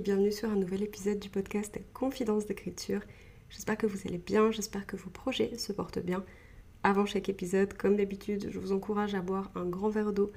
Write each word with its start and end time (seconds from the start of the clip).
bienvenue 0.00 0.30
sur 0.30 0.48
un 0.48 0.54
nouvel 0.54 0.84
épisode 0.84 1.18
du 1.18 1.28
podcast 1.28 1.76
Confidence 1.92 2.46
d'écriture. 2.46 3.00
J'espère 3.50 3.76
que 3.76 3.88
vous 3.88 3.98
allez 4.06 4.18
bien, 4.18 4.52
j'espère 4.52 4.86
que 4.86 4.96
vos 4.96 5.10
projets 5.10 5.58
se 5.58 5.72
portent 5.72 5.98
bien. 5.98 6.24
Avant 6.84 7.04
chaque 7.04 7.28
épisode, 7.28 7.74
comme 7.74 7.96
d'habitude, 7.96 8.48
je 8.48 8.60
vous 8.60 8.70
encourage 8.70 9.16
à 9.16 9.22
boire 9.22 9.50
un 9.56 9.64
grand 9.64 9.88
verre 9.88 10.12
d'eau. 10.12 10.30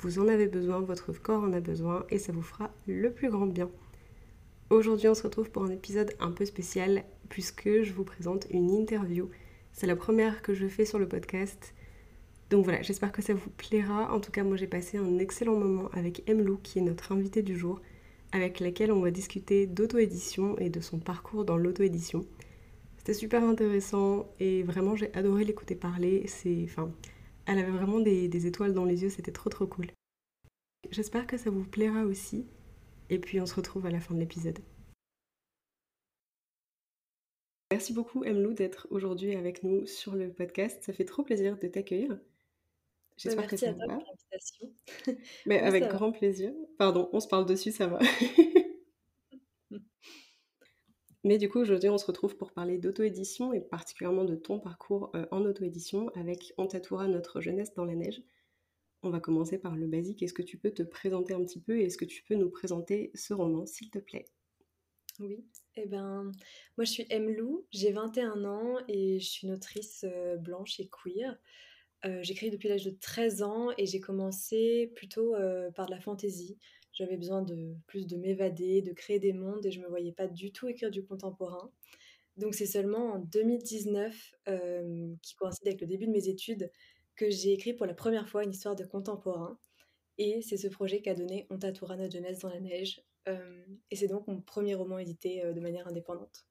Vous 0.00 0.18
en 0.18 0.28
avez 0.28 0.48
besoin, 0.48 0.80
votre 0.80 1.14
corps 1.14 1.42
en 1.42 1.54
a 1.54 1.60
besoin 1.60 2.04
et 2.10 2.18
ça 2.18 2.32
vous 2.32 2.42
fera 2.42 2.70
le 2.86 3.10
plus 3.10 3.30
grand 3.30 3.46
bien. 3.46 3.70
Aujourd'hui, 4.68 5.08
on 5.08 5.14
se 5.14 5.22
retrouve 5.22 5.50
pour 5.50 5.64
un 5.64 5.70
épisode 5.70 6.12
un 6.20 6.30
peu 6.30 6.44
spécial 6.44 7.02
puisque 7.30 7.82
je 7.82 7.92
vous 7.94 8.04
présente 8.04 8.46
une 8.50 8.70
interview. 8.70 9.30
C'est 9.72 9.86
la 9.86 9.96
première 9.96 10.42
que 10.42 10.52
je 10.52 10.66
fais 10.66 10.84
sur 10.84 10.98
le 10.98 11.08
podcast. 11.08 11.72
Donc 12.50 12.64
voilà, 12.64 12.82
j'espère 12.82 13.12
que 13.12 13.22
ça 13.22 13.32
vous 13.32 13.50
plaira. 13.56 14.12
En 14.12 14.20
tout 14.20 14.30
cas, 14.30 14.44
moi 14.44 14.58
j'ai 14.58 14.66
passé 14.66 14.98
un 14.98 15.18
excellent 15.18 15.56
moment 15.56 15.88
avec 15.94 16.22
Emlou 16.28 16.58
qui 16.62 16.80
est 16.80 16.82
notre 16.82 17.12
invitée 17.12 17.42
du 17.42 17.56
jour 17.56 17.80
avec 18.32 18.60
laquelle 18.60 18.92
on 18.92 19.00
va 19.00 19.10
discuter 19.10 19.66
d'auto-édition 19.66 20.58
et 20.58 20.70
de 20.70 20.80
son 20.80 20.98
parcours 20.98 21.44
dans 21.44 21.56
l'auto-édition. 21.56 22.26
C'était 22.98 23.14
super 23.14 23.44
intéressant 23.44 24.28
et 24.40 24.62
vraiment 24.62 24.96
j'ai 24.96 25.12
adoré 25.14 25.44
l'écouter 25.44 25.74
parler. 25.74 26.26
Enfin, 26.64 26.92
elle 27.46 27.58
avait 27.58 27.70
vraiment 27.70 28.00
des, 28.00 28.28
des 28.28 28.46
étoiles 28.46 28.74
dans 28.74 28.84
les 28.84 29.02
yeux, 29.02 29.10
c'était 29.10 29.32
trop 29.32 29.50
trop 29.50 29.66
cool. 29.66 29.86
J'espère 30.90 31.26
que 31.26 31.36
ça 31.36 31.50
vous 31.50 31.64
plaira 31.64 32.04
aussi 32.04 32.46
et 33.10 33.18
puis 33.18 33.40
on 33.40 33.46
se 33.46 33.54
retrouve 33.54 33.86
à 33.86 33.90
la 33.90 34.00
fin 34.00 34.14
de 34.14 34.20
l'épisode. 34.20 34.58
Merci 37.72 37.92
beaucoup 37.92 38.24
Emlou 38.24 38.52
d'être 38.52 38.86
aujourd'hui 38.90 39.34
avec 39.34 39.64
nous 39.64 39.86
sur 39.86 40.14
le 40.14 40.28
podcast. 40.30 40.82
Ça 40.82 40.92
fait 40.92 41.04
trop 41.04 41.22
plaisir 41.24 41.58
de 41.58 41.66
t'accueillir. 41.66 42.16
J'espère 43.16 43.46
que 43.46 43.56
ça 43.56 43.72
va. 43.72 43.98
Mais 45.46 45.58
avec 45.60 45.84
grand 45.88 46.12
plaisir. 46.12 46.52
Pardon, 46.78 47.08
on 47.12 47.20
se 47.20 47.28
parle 47.28 47.46
dessus, 47.46 47.72
ça 47.72 47.86
va. 47.86 47.98
Mais 51.24 51.38
du 51.38 51.48
coup, 51.48 51.58
aujourd'hui, 51.58 51.88
on 51.88 51.98
se 51.98 52.06
retrouve 52.06 52.36
pour 52.36 52.52
parler 52.52 52.78
d'auto-édition 52.78 53.52
et 53.52 53.60
particulièrement 53.60 54.24
de 54.24 54.36
ton 54.36 54.60
parcours 54.60 55.10
euh, 55.16 55.26
en 55.32 55.44
auto-édition 55.44 56.08
avec 56.14 56.54
On 56.56 56.68
notre 57.08 57.40
jeunesse 57.40 57.74
dans 57.74 57.84
la 57.84 57.96
neige. 57.96 58.22
On 59.02 59.10
va 59.10 59.18
commencer 59.18 59.58
par 59.58 59.74
le 59.74 59.88
basique. 59.88 60.22
Est-ce 60.22 60.32
que 60.32 60.42
tu 60.42 60.56
peux 60.56 60.70
te 60.70 60.84
présenter 60.84 61.34
un 61.34 61.42
petit 61.42 61.60
peu 61.60 61.78
et 61.80 61.86
est-ce 61.86 61.98
que 61.98 62.04
tu 62.04 62.22
peux 62.22 62.36
nous 62.36 62.50
présenter 62.50 63.10
ce 63.14 63.34
roman, 63.34 63.66
s'il 63.66 63.90
te 63.90 63.98
plaît? 63.98 64.26
Oui, 65.18 65.44
eh 65.76 65.86
ben, 65.86 66.30
moi 66.76 66.84
je 66.84 66.90
suis 66.90 67.06
Emlou, 67.10 67.66
j'ai 67.70 67.90
21 67.90 68.44
ans 68.44 68.76
et 68.86 69.18
je 69.18 69.26
suis 69.26 69.46
une 69.46 69.54
autrice 69.54 70.04
euh, 70.04 70.36
blanche 70.36 70.78
et 70.78 70.88
queer. 70.88 71.36
Euh, 72.04 72.22
j'écris 72.22 72.50
depuis 72.50 72.68
l'âge 72.68 72.84
de 72.84 72.90
13 72.90 73.42
ans 73.42 73.70
et 73.78 73.86
j'ai 73.86 74.00
commencé 74.00 74.92
plutôt 74.94 75.34
euh, 75.34 75.70
par 75.70 75.86
de 75.86 75.90
la 75.90 76.00
fantaisie. 76.00 76.58
J'avais 76.92 77.16
besoin 77.16 77.42
de 77.42 77.74
plus 77.86 78.06
de 78.06 78.16
m'évader, 78.16 78.82
de 78.82 78.92
créer 78.92 79.18
des 79.18 79.32
mondes 79.32 79.64
et 79.66 79.70
je 79.70 79.80
me 79.80 79.88
voyais 79.88 80.12
pas 80.12 80.26
du 80.26 80.52
tout 80.52 80.68
écrire 80.68 80.90
du 80.90 81.04
contemporain. 81.04 81.70
Donc 82.36 82.54
c'est 82.54 82.66
seulement 82.66 83.14
en 83.14 83.18
2019, 83.18 84.34
euh, 84.48 85.14
qui 85.22 85.34
coïncide 85.34 85.66
avec 85.66 85.80
le 85.80 85.86
début 85.86 86.06
de 86.06 86.12
mes 86.12 86.28
études, 86.28 86.70
que 87.16 87.30
j'ai 87.30 87.52
écrit 87.52 87.72
pour 87.72 87.86
la 87.86 87.94
première 87.94 88.28
fois 88.28 88.44
une 88.44 88.50
histoire 88.50 88.76
de 88.76 88.84
contemporain. 88.84 89.58
Et 90.18 90.42
c'est 90.42 90.58
ce 90.58 90.68
projet 90.68 91.00
qu'a 91.00 91.14
donné 91.14 91.46
Ontatura 91.50 91.96
notre 91.96 92.12
jeunesse 92.12 92.40
dans 92.40 92.50
la 92.50 92.60
neige. 92.60 93.02
et 93.90 93.96
c'est 93.96 94.06
donc 94.06 94.26
mon 94.28 94.40
premier 94.40 94.74
roman 94.74 94.98
édité 94.98 95.42
de 95.52 95.60
manière 95.60 95.88
indépendante 95.88 96.46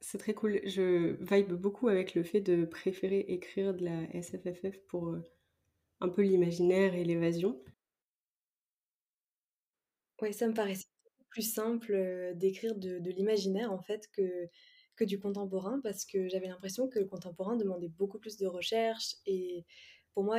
c'est 0.00 0.18
très 0.18 0.34
cool. 0.34 0.60
Je 0.64 1.16
vibe 1.22 1.52
beaucoup 1.52 1.88
avec 1.88 2.14
le 2.14 2.22
fait 2.22 2.40
de 2.40 2.64
préférer 2.64 3.20
écrire 3.28 3.74
de 3.74 3.84
la 3.84 4.22
SFFF 4.22 4.78
pour 4.88 5.08
euh, 5.08 5.22
un 6.00 6.08
peu 6.08 6.22
l'imaginaire 6.22 6.94
et 6.94 7.04
l'évasion. 7.04 7.62
Oui, 10.22 10.32
ça 10.32 10.48
me 10.48 10.54
paraissait 10.54 10.86
plus 11.28 11.42
simple 11.42 11.92
euh, 11.94 12.34
d'écrire 12.34 12.74
de, 12.74 12.98
l'imaginaire 13.10 13.72
en 13.72 13.80
fait 13.80 14.08
que, 14.12 14.48
que 14.96 15.04
du 15.04 15.18
contemporain 15.18 15.80
parce 15.82 16.04
que 16.04 16.28
j'avais 16.28 16.48
l'impression 16.48 16.88
que 16.88 16.98
le 16.98 17.06
contemporain 17.06 17.56
demandait 17.56 17.88
beaucoup 17.88 18.18
plus 18.18 18.36
de 18.36 18.46
recherche 18.46 19.16
et 19.26 19.64
pour 20.14 20.24
moi, 20.24 20.38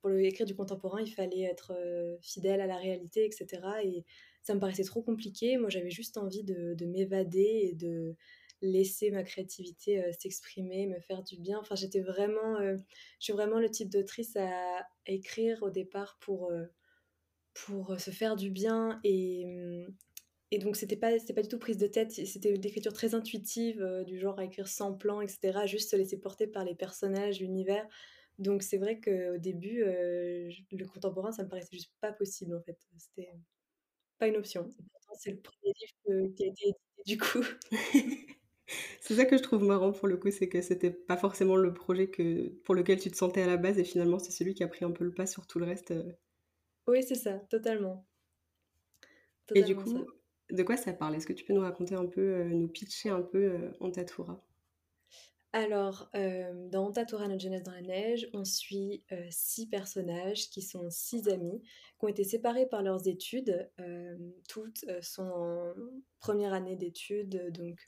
pour 0.00 0.12
écrire 0.12 0.46
du 0.46 0.54
contemporain, 0.54 1.02
il 1.02 1.12
fallait 1.12 1.42
être 1.42 1.72
euh, 1.76 2.16
fidèle 2.22 2.60
à 2.60 2.66
la 2.66 2.76
réalité, 2.76 3.26
etc. 3.26 3.60
Et 3.84 4.04
ça 4.42 4.54
me 4.54 4.60
paraissait 4.60 4.84
trop 4.84 5.02
compliqué. 5.02 5.58
Moi, 5.58 5.68
j'avais 5.68 5.90
juste 5.90 6.16
envie 6.16 6.42
de, 6.42 6.74
de 6.74 6.86
m'évader 6.86 7.68
et 7.70 7.74
de, 7.74 8.16
laisser 8.62 9.10
ma 9.10 9.22
créativité 9.22 10.02
s'exprimer, 10.12 10.86
me 10.86 11.00
faire 11.00 11.22
du 11.22 11.38
bien. 11.38 11.58
Enfin, 11.58 11.74
j'étais 11.74 12.00
vraiment, 12.00 12.58
je 12.60 12.76
suis 13.18 13.32
vraiment 13.32 13.58
le 13.58 13.70
type 13.70 13.90
d'autrice 13.90 14.36
à, 14.36 14.86
écrire 15.06 15.62
au 15.62 15.70
départ 15.70 16.18
pour, 16.20 16.52
pour 17.54 17.98
se 17.98 18.10
faire 18.10 18.36
du 18.36 18.50
bien 18.50 19.00
et, 19.02 19.46
et 20.50 20.58
donc 20.58 20.76
c'était 20.76 20.96
pas, 20.96 21.10
pas 21.34 21.42
du 21.42 21.48
tout 21.48 21.58
prise 21.58 21.78
de 21.78 21.86
tête, 21.86 22.12
c'était 22.12 22.54
une 22.54 22.64
écriture 22.64 22.92
très 22.92 23.14
intuitive, 23.14 24.04
du 24.06 24.18
genre 24.18 24.38
à 24.38 24.44
écrire 24.44 24.68
sans 24.68 24.92
plan, 24.94 25.20
etc. 25.20 25.66
Juste 25.66 25.90
se 25.90 25.96
laisser 25.96 26.18
porter 26.18 26.46
par 26.46 26.64
les 26.64 26.74
personnages, 26.74 27.40
l'univers. 27.40 27.88
Donc 28.38 28.62
c'est 28.62 28.78
vrai 28.78 29.00
qu'au 29.00 29.36
début, 29.36 29.84
le 29.84 30.84
contemporain, 30.86 31.30
ça 31.30 31.44
me 31.44 31.48
paraissait 31.48 31.68
juste 31.72 31.92
pas 32.00 32.12
possible 32.12 32.56
en 32.56 32.60
fait. 32.62 32.78
C'était 32.96 33.32
pas 34.18 34.28
une 34.28 34.36
option. 34.36 34.68
c'est 35.18 35.30
le 35.32 35.40
premier 35.40 35.72
livre 35.80 36.34
qui 36.34 36.44
a 36.44 36.46
été 36.46 36.66
édité 36.66 36.80
du 37.06 37.18
coup. 37.18 37.44
C'est 39.00 39.14
ça 39.14 39.24
que 39.24 39.36
je 39.36 39.42
trouve 39.42 39.64
marrant 39.64 39.92
pour 39.92 40.08
le 40.08 40.16
coup, 40.16 40.30
c'est 40.30 40.48
que 40.48 40.60
c'était 40.60 40.90
pas 40.90 41.16
forcément 41.16 41.56
le 41.56 41.72
projet 41.72 42.08
que, 42.08 42.48
pour 42.64 42.74
lequel 42.74 43.00
tu 43.00 43.10
te 43.10 43.16
sentais 43.16 43.42
à 43.42 43.46
la 43.46 43.56
base 43.56 43.78
et 43.78 43.84
finalement 43.84 44.18
c'est 44.18 44.32
celui 44.32 44.54
qui 44.54 44.62
a 44.62 44.68
pris 44.68 44.84
un 44.84 44.90
peu 44.90 45.04
le 45.04 45.12
pas 45.12 45.26
sur 45.26 45.46
tout 45.46 45.58
le 45.58 45.66
reste. 45.66 45.90
Euh. 45.90 46.12
Oui, 46.86 47.02
c'est 47.02 47.14
ça, 47.14 47.38
totalement. 47.50 48.06
et 49.54 49.62
du 49.62 49.76
coup, 49.76 50.06
de 50.50 50.62
quoi 50.62 50.76
ça 50.76 50.92
parle? 50.92 51.14
Est-ce 51.14 51.26
que 51.26 51.32
tu 51.32 51.44
peux 51.44 51.52
nous 51.52 51.60
raconter 51.60 51.94
un 51.94 52.06
peu, 52.06 52.20
euh, 52.20 52.44
nous 52.44 52.68
pitcher 52.68 53.10
un 53.10 53.22
peu 53.22 53.38
euh, 53.38 53.70
Ontatura 53.80 54.44
alors, 55.52 56.08
dans 56.14 56.86
Ontatura, 56.86 57.26
notre 57.26 57.42
jeunesse 57.42 57.64
dans 57.64 57.72
la 57.72 57.80
neige, 57.80 58.30
on 58.32 58.44
suit 58.44 59.02
six 59.30 59.66
personnages 59.66 60.48
qui 60.48 60.62
sont 60.62 60.88
six 60.90 61.28
amis, 61.28 61.60
qui 61.98 62.04
ont 62.04 62.06
été 62.06 62.22
séparés 62.22 62.66
par 62.66 62.84
leurs 62.84 63.08
études. 63.08 63.68
toutes 64.48 64.84
sont 65.02 65.24
en 65.24 65.74
première 66.20 66.52
année 66.52 66.76
d'études, 66.76 67.50
donc 67.50 67.84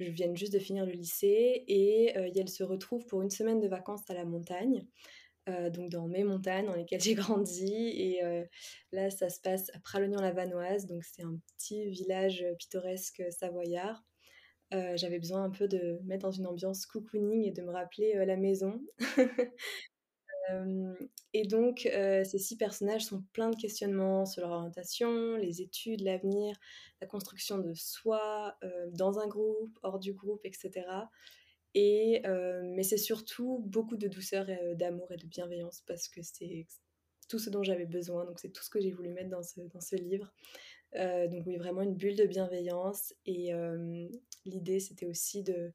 je 0.00 0.10
viens 0.10 0.34
juste 0.34 0.52
de 0.52 0.58
finir 0.58 0.86
le 0.86 0.92
lycée 0.92 1.64
et, 1.68 2.16
euh, 2.16 2.46
se 2.46 2.64
retrouvent 2.64 3.06
pour 3.06 3.22
une 3.22 3.30
semaine 3.30 3.60
de 3.60 3.68
vacances 3.68 4.08
à 4.08 4.14
la 4.14 4.24
montagne. 4.24 4.86
Euh, 5.48 5.70
donc 5.70 5.90
dans 5.90 6.06
mes 6.06 6.22
montagnes 6.24 6.66
dans 6.66 6.74
lesquelles 6.74 7.00
j'ai 7.02 7.14
grandi. 7.14 7.72
Et 7.94 8.24
euh, 8.24 8.44
là, 8.92 9.10
ça 9.10 9.28
se 9.28 9.40
passe 9.40 9.70
à 9.74 9.80
Pralognan-la-Vanoise, 9.80 10.86
donc 10.86 11.04
c'est 11.04 11.22
un 11.22 11.38
petit 11.56 11.88
village 11.90 12.44
pittoresque 12.58 13.22
savoyard. 13.30 14.02
J'avais 14.94 15.18
besoin 15.18 15.42
un 15.42 15.50
peu 15.50 15.66
de 15.66 15.98
mettre 16.04 16.22
dans 16.22 16.30
une 16.30 16.46
ambiance 16.46 16.86
cocooning 16.86 17.44
et 17.44 17.50
de 17.50 17.60
me 17.60 17.72
rappeler 17.72 18.14
la 18.24 18.36
maison. 18.36 18.80
et 21.32 21.46
donc, 21.46 21.80
ces 21.80 22.38
six 22.38 22.56
personnages 22.56 23.04
sont 23.04 23.22
pleins 23.32 23.50
de 23.50 23.56
questionnements 23.56 24.26
sur 24.26 24.42
leur 24.42 24.50
orientation, 24.50 25.36
les 25.36 25.62
études, 25.62 26.00
l'avenir, 26.00 26.56
la 27.00 27.06
construction 27.06 27.58
de 27.58 27.72
soi, 27.74 28.56
dans 28.92 29.18
un 29.18 29.26
groupe, 29.26 29.78
hors 29.82 29.98
du 29.98 30.12
groupe, 30.12 30.40
etc. 30.44 30.86
Et, 31.74 32.22
mais 32.24 32.82
c'est 32.82 32.98
surtout 32.98 33.62
beaucoup 33.66 33.96
de 33.96 34.08
douceur, 34.08 34.46
d'amour 34.74 35.10
et 35.12 35.16
de 35.16 35.26
bienveillance 35.26 35.82
parce 35.86 36.08
que 36.08 36.20
c'est 36.22 36.66
tout 37.28 37.38
ce 37.38 37.50
dont 37.50 37.62
j'avais 37.62 37.86
besoin. 37.86 38.24
Donc, 38.24 38.40
c'est 38.40 38.50
tout 38.50 38.62
ce 38.62 38.70
que 38.70 38.80
j'ai 38.80 38.90
voulu 38.90 39.10
mettre 39.10 39.30
dans 39.30 39.42
ce, 39.42 39.60
dans 39.60 39.80
ce 39.80 39.96
livre. 39.96 40.32
donc, 40.94 41.46
oui, 41.46 41.56
vraiment 41.56 41.82
une 41.82 41.94
bulle 41.94 42.16
de 42.16 42.26
bienveillance. 42.26 43.14
Et 43.26 43.52
l'idée, 44.44 44.80
c'était 44.80 45.06
aussi 45.06 45.42
de 45.42 45.72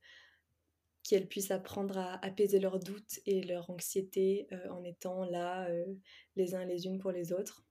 qu'elles 1.06 1.28
puissent 1.28 1.52
apprendre 1.52 2.00
à 2.00 2.26
apaiser 2.26 2.60
leurs 2.60 2.80
doutes 2.80 3.20
et 3.28 3.44
leur 3.44 3.70
anxiété 3.70 4.48
euh, 4.52 4.70
en 4.70 4.84
étant 4.84 5.24
là 5.24 5.70
euh, 5.70 5.86
les 6.36 6.56
uns 6.56 6.66
les 6.66 6.88
unes 6.88 6.98
pour 6.98 7.12
les 7.12 7.32
autres. 7.32 7.64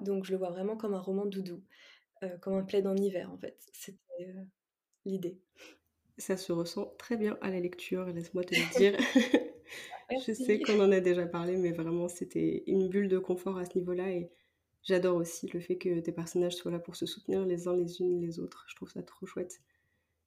Donc 0.00 0.24
je 0.24 0.32
le 0.32 0.38
vois 0.38 0.50
vraiment 0.50 0.76
comme 0.76 0.94
un 0.94 1.00
roman 1.00 1.26
doudou, 1.26 1.62
euh, 2.24 2.36
comme 2.38 2.54
un 2.54 2.64
plaid 2.64 2.86
en 2.88 2.96
hiver 2.96 3.30
en 3.30 3.38
fait. 3.38 3.56
C'était 3.72 4.34
l'idée. 5.04 5.38
Ça 6.18 6.36
se 6.36 6.52
ressent 6.52 6.92
très 6.98 7.16
bien 7.16 7.38
à 7.40 7.50
la 7.50 7.60
lecture, 7.60 8.04
laisse-moi 8.06 8.42
te 8.42 8.54
le 8.54 8.78
dire. 8.78 8.98
je 10.26 10.32
sais 10.32 10.58
qu'on 10.58 10.80
en 10.80 10.90
a 10.90 11.00
déjà 11.00 11.26
parlé, 11.26 11.56
mais 11.56 11.70
vraiment 11.70 12.08
c'était 12.08 12.64
une 12.66 12.88
bulle 12.88 13.08
de 13.08 13.18
confort 13.18 13.58
à 13.58 13.64
ce 13.64 13.78
niveau-là 13.78 14.10
et 14.10 14.30
J'adore 14.86 15.16
aussi 15.16 15.48
le 15.48 15.60
fait 15.60 15.78
que 15.78 16.00
tes 16.00 16.12
personnages 16.12 16.56
soient 16.56 16.70
là 16.70 16.78
pour 16.78 16.94
se 16.94 17.06
soutenir 17.06 17.46
les 17.46 17.68
uns 17.68 17.74
les 17.74 18.02
unes 18.02 18.20
les 18.20 18.38
autres. 18.38 18.66
Je 18.68 18.76
trouve 18.76 18.90
ça 18.90 19.02
trop 19.02 19.24
chouette 19.24 19.62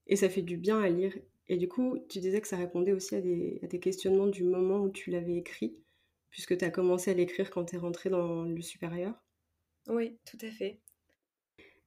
et 0.08 0.16
ça 0.16 0.30
fait 0.30 0.42
du 0.42 0.58
bien 0.58 0.82
à 0.82 0.90
lire 0.90 1.14
et 1.50 1.58
du 1.58 1.68
coup, 1.70 2.00
tu 2.10 2.20
disais 2.20 2.42
que 2.42 2.48
ça 2.48 2.58
répondait 2.58 2.94
aussi 2.94 3.16
à 3.16 3.22
des 3.22 3.60
à 3.64 3.68
questionnements 3.68 4.28
du 4.28 4.44
moment 4.44 4.80
où 4.82 4.90
tu 4.92 5.12
l'avais 5.12 5.36
écrit, 5.38 5.78
puisque 6.32 6.58
tu 6.58 6.66
as 6.66 6.72
commencé 6.72 7.12
à 7.12 7.14
l'écrire 7.16 7.52
quand 7.52 7.66
tu 7.66 7.76
es 7.76 7.80
rentrée 7.80 8.10
dans 8.10 8.44
le 8.44 8.62
supérieur? 8.62 9.16
Oui, 9.90 10.18
tout 10.26 10.38
à 10.44 10.50
fait. 10.52 10.82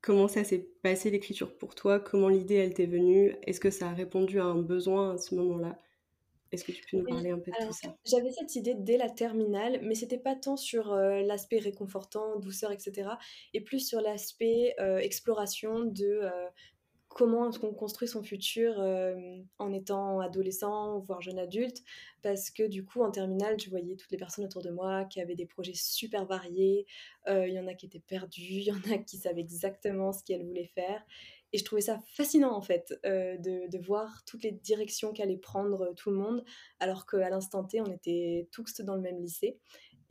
Comment 0.02 0.28
ça 0.28 0.44
s'est 0.44 0.58
passé 0.82 1.10
l'écriture 1.10 1.56
pour 1.56 1.74
toi? 1.74 2.00
Comment 2.00 2.28
l'idée, 2.28 2.56
elle 2.56 2.74
t'est 2.74 2.84
venue? 2.86 3.34
Est-ce 3.46 3.60
que 3.60 3.70
ça 3.70 3.88
a 3.90 3.94
répondu 3.94 4.38
à 4.40 4.44
un 4.44 4.60
besoin 4.62 5.14
à 5.14 5.18
ce 5.18 5.34
moment-là? 5.36 5.78
Est-ce 6.52 6.64
que 6.64 6.72
tu 6.72 6.84
peux 6.90 6.98
nous 6.98 7.08
parler 7.08 7.30
un 7.30 7.40
peu 7.40 7.52
de 7.52 7.58
alors 7.58 7.72
tout 7.72 7.74
ça? 7.74 7.98
j'avais 8.06 8.30
cette 8.30 8.54
idée 8.56 8.74
dès 8.76 8.96
la 8.96 9.10
terminale, 9.10 9.80
mais 9.82 9.94
c'était 9.96 10.18
pas 10.18 10.36
tant 10.36 10.56
sur, 10.56 10.92
heu, 10.92 11.22
l'aspect 11.22 11.58
réconfortant, 11.58 12.38
douceur 12.38 12.70
et 12.72 12.78
cetera 12.78 13.18
et 13.54 13.60
plus 13.60 13.80
sur 13.86 14.00
l'aspect, 14.00 14.74
heu, 14.80 14.98
exploration 14.98 15.80
de, 15.84 16.04
heu, 16.22 16.30
comment 17.10 17.50
est-ce 17.50 17.58
qu'on 17.58 17.74
construit 17.74 18.08
son 18.08 18.22
futur, 18.22 18.80
hem, 18.82 19.46
en 19.58 19.72
étant 19.72 20.20
adolescent, 20.20 21.00
voire 21.00 21.20
jeune 21.20 21.38
adulte? 21.38 21.82
Parce 22.22 22.50
que 22.50 22.66
du 22.66 22.84
coup, 22.84 23.02
en 23.02 23.10
terminale, 23.10 23.58
je 23.60 23.68
voyais 23.68 23.96
toutes 23.96 24.10
les 24.12 24.16
personnes 24.16 24.44
autour 24.46 24.62
de 24.62 24.70
moi 24.70 25.04
qui 25.04 25.20
avaient 25.20 25.34
des 25.34 25.46
projets 25.46 25.74
super 25.74 26.24
variés. 26.24 26.86
Heu, 27.28 27.48
il 27.48 27.54
y 27.54 27.58
en 27.60 27.66
a 27.66 27.74
qui 27.74 27.86
étaient 27.86 28.00
perdus, 28.00 28.40
il 28.42 28.64
y 28.64 28.72
en 28.72 28.80
a 28.94 28.98
qui 28.98 29.18
savaient 29.18 29.40
exactement 29.42 30.12
ce 30.12 30.22
qu'elles 30.24 30.44
voulaient 30.46 30.64
faire 30.74 31.04
et 31.52 31.58
je 31.58 31.64
trouvais 31.64 31.82
ça 31.82 31.98
fascinant 32.06 32.54
en 32.56 32.62
fait, 32.62 32.94
heu, 33.04 33.36
de 33.38 33.78
voir 33.78 34.24
toutes 34.24 34.44
les 34.44 34.52
directions 34.52 35.12
qu'allait 35.12 35.36
prendre, 35.36 35.92
tout 35.96 36.10
le 36.10 36.16
monde, 36.16 36.44
alors 36.78 37.06
qu'à 37.06 37.28
l'instant 37.28 37.64
T, 37.64 37.80
on 37.80 37.90
était 37.90 38.48
tous 38.52 38.80
dans 38.82 38.94
le 38.94 39.00
même 39.00 39.20
lycée 39.20 39.58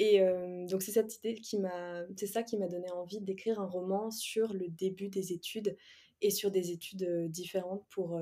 et 0.02 0.22
donc 0.70 0.82
c'est 0.82 0.94
cette 0.94 1.18
idée 1.18 1.36
qui 1.36 1.60
m'a 1.60 2.04
c'est 2.16 2.26
ça 2.28 2.44
qui 2.44 2.58
m'a 2.58 2.68
donné 2.68 2.90
envie 2.92 3.20
d'écrire 3.20 3.60
un 3.60 3.66
roman 3.66 4.12
sur 4.12 4.54
le 4.54 4.70
début 4.70 5.10
des 5.10 5.34
études 5.34 5.76
et 6.22 6.32
sur 6.32 6.52
des 6.52 6.72
études, 6.72 7.30
différentes 7.30 7.86
pour, 7.90 8.20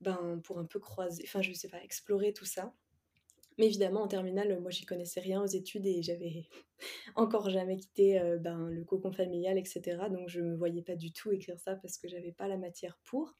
ben, 0.00 0.40
pour 0.44 0.58
un 0.58 0.64
peu 0.64 0.78
croiser 0.80 1.22
enfin 1.26 1.42
je 1.42 1.52
sais 1.52 1.68
pas, 1.68 1.82
explorer 1.82 2.32
tout 2.32 2.44
ça. 2.44 2.74
Mais 3.58 3.66
évidemment 3.66 4.02
en 4.02 4.08
terminale, 4.08 4.60
moi 4.60 4.70
j'y 4.70 4.84
connaissais 4.84 5.20
rien 5.20 5.42
aux 5.42 5.46
études 5.46 5.86
et 5.86 6.02
j'avais 6.02 6.46
encore 7.14 7.50
jamais 7.50 7.76
quitté, 7.76 8.20
ben, 8.40 8.68
le 8.68 8.84
cocon 8.84 9.12
familial 9.12 9.58
et 9.58 9.64
cetera, 9.64 10.10
donc 10.10 10.28
je 10.28 10.40
me 10.40 10.56
voyais 10.56 10.82
pas 10.82 10.96
du 10.96 11.12
tout 11.12 11.30
écrire 11.32 11.58
ça 11.58 11.76
parce 11.76 11.98
que 11.98 12.08
j'avais 12.08 12.32
pas 12.32 12.48
la 12.48 12.56
matière 12.56 12.98
pour. 13.04 13.36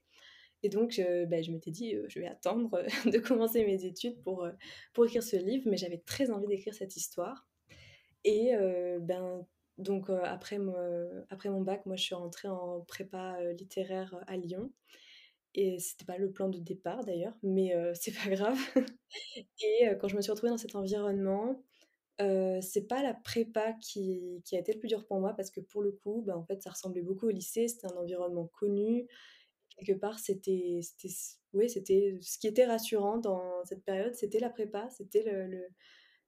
Et 0.62 0.68
donc 0.68 1.00
bah, 1.28 1.42
je 1.42 1.50
m'étais 1.50 1.70
dit, 1.70 1.94
heu: 1.94 2.06
«Je 2.08 2.20
vais 2.20 2.26
attendre, 2.26 2.82
de 3.12 3.18
commencer 3.18 3.64
mes 3.66 3.84
études 3.84 4.22
pour, 4.22 4.48
pour 4.94 5.04
écrire 5.04 5.22
ce 5.22 5.36
livre», 5.36 5.68
mais 5.68 5.76
j'avais 5.76 5.98
très 5.98 6.30
envie 6.30 6.46
d'écrire 6.46 6.74
cette 6.74 6.96
histoire. 6.96 7.48
Et 8.24 8.52
ben, 9.00 9.46
donc 9.78 10.08
après 10.10 10.58
mon 10.58 11.60
bac, 11.62 11.86
moi 11.86 11.96
je 11.96 12.02
suis 12.02 12.14
rentrée 12.14 12.48
en 12.48 12.80
prépa, 12.82 13.38
littéraire, 13.52 14.22
à 14.26 14.36
Lyon 14.36 14.70
et 15.54 15.78
c'était 15.78 16.04
pas 16.04 16.18
le 16.18 16.32
plan 16.32 16.48
de 16.48 16.58
départ 16.58 17.04
d'ailleurs, 17.04 17.36
mais 17.42 17.74
heu, 17.74 17.92
c'est 17.94 18.12
pas 18.12 18.30
grave 18.30 18.58
et 19.62 19.88
quand 20.00 20.08
je 20.08 20.16
me 20.16 20.22
suis 20.22 20.30
retrouvée 20.30 20.50
dans 20.50 20.58
cet 20.58 20.74
environnement, 20.76 21.62
c'est 22.18 22.86
pas 22.88 23.02
la 23.02 23.14
prépa 23.14 23.72
qui 23.74 24.42
a 24.52 24.58
été 24.58 24.72
le 24.72 24.78
plus 24.78 24.88
dur 24.88 25.06
pour 25.06 25.20
moi 25.20 25.34
parce 25.34 25.50
que 25.50 25.60
pour 25.60 25.82
le 25.82 25.92
coup, 25.92 26.22
bah, 26.26 26.36
en 26.36 26.44
fait, 26.44 26.62
ça 26.62 26.70
ressemblait 26.70 27.02
beaucoup 27.02 27.26
au 27.26 27.30
lycée, 27.30 27.68
c'était 27.68 27.86
un 27.92 27.96
environnement 27.96 28.46
connu. 28.58 29.06
Quelque 29.76 29.98
part, 29.98 30.18
c'était 30.20 30.80
c'était 30.82 31.14
oui, 31.52 31.68
c'était 31.70 32.18
ce 32.20 32.38
qui 32.38 32.46
était 32.46 32.66
rassurant 32.66 33.18
dans 33.18 33.64
cette 33.64 33.84
période, 33.84 34.14
c'était 34.14 34.40
la 34.40 34.50
prépa, 34.50 34.88
c'était 34.90 35.22
le 35.24 35.68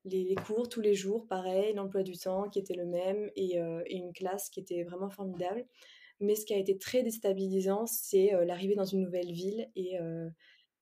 les 0.06 0.34
cours 0.36 0.68
tous 0.68 0.80
les 0.80 0.94
jours, 0.94 1.26
pareil, 1.28 1.74
l'emploi 1.74 2.02
du 2.02 2.16
temps 2.18 2.48
qui 2.50 2.58
était 2.60 2.74
le 2.74 2.86
même 2.86 3.30
et 3.36 3.58
heu 3.60 3.82
et 3.86 3.96
une 3.96 4.12
classe 4.12 4.50
qui 4.50 4.60
était 4.60 4.84
vraiment 4.84 5.10
formidable. 5.10 5.66
Mais 6.20 6.34
ce 6.36 6.46
qui 6.46 6.54
a 6.54 6.58
été 6.58 6.78
très 6.78 7.02
déstabilisant, 7.02 7.86
c'est, 7.86 8.34
heu, 8.34 8.44
l'arrivée 8.44 8.74
dans 8.76 8.84
une 8.86 9.02
nouvelle 9.02 9.32
ville 9.32 9.70
et 9.76 9.98
heu, 10.00 10.30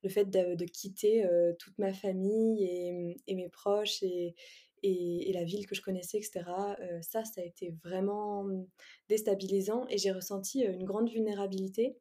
le 0.04 0.08
fait 0.10 0.26
de 0.30 0.64
quitter, 0.66 1.26
toute 1.58 1.78
ma 1.78 1.92
famille 1.94 2.64
et 2.64 3.16
et 3.26 3.34
mes 3.36 3.48
proches 3.48 4.02
et 4.02 4.34
la 5.32 5.44
ville 5.44 5.66
que 5.66 5.74
je 5.74 5.82
connaissais 5.82 6.18
et 6.18 6.22
cetera. 6.22 6.76
Heu, 6.80 7.00
ça, 7.02 7.24
ça 7.24 7.40
a 7.40 7.44
été 7.44 7.74
vraiment, 7.84 8.44
mmh, 8.44 8.66
déstabilisant 9.08 9.86
et 9.88 9.98
j'ai 9.98 10.12
ressenti, 10.12 10.62
une 10.64 10.84
grande 10.84 11.10
vulnérabilité 11.10 11.96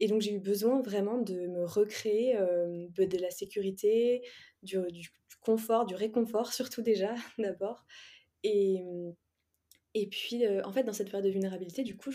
et 0.00 0.08
donc 0.08 0.22
j'ai 0.22 0.32
eu 0.34 0.40
besoin 0.40 0.80
vraiment 0.82 1.18
de 1.18 1.46
me 1.48 1.64
recréer, 1.66 2.34
de 2.34 3.18
la 3.18 3.30
sécurité, 3.30 4.22
du 4.62 5.10
confort, 5.40 5.86
du 5.86 5.94
réconfort 5.94 6.52
surtout 6.52 6.82
déjà, 6.82 7.14
d'abord. 7.38 7.84
Et 8.44 8.84
et 9.94 10.08
puis, 10.08 10.44
heu, 10.46 10.64
en 10.64 10.72
fait, 10.72 10.84
dans 10.84 10.92
cette 10.92 11.10
période 11.10 11.26
de 11.26 11.30
vulnérabilité, 11.32 11.82
du 11.82 11.96
coup, 11.96 12.10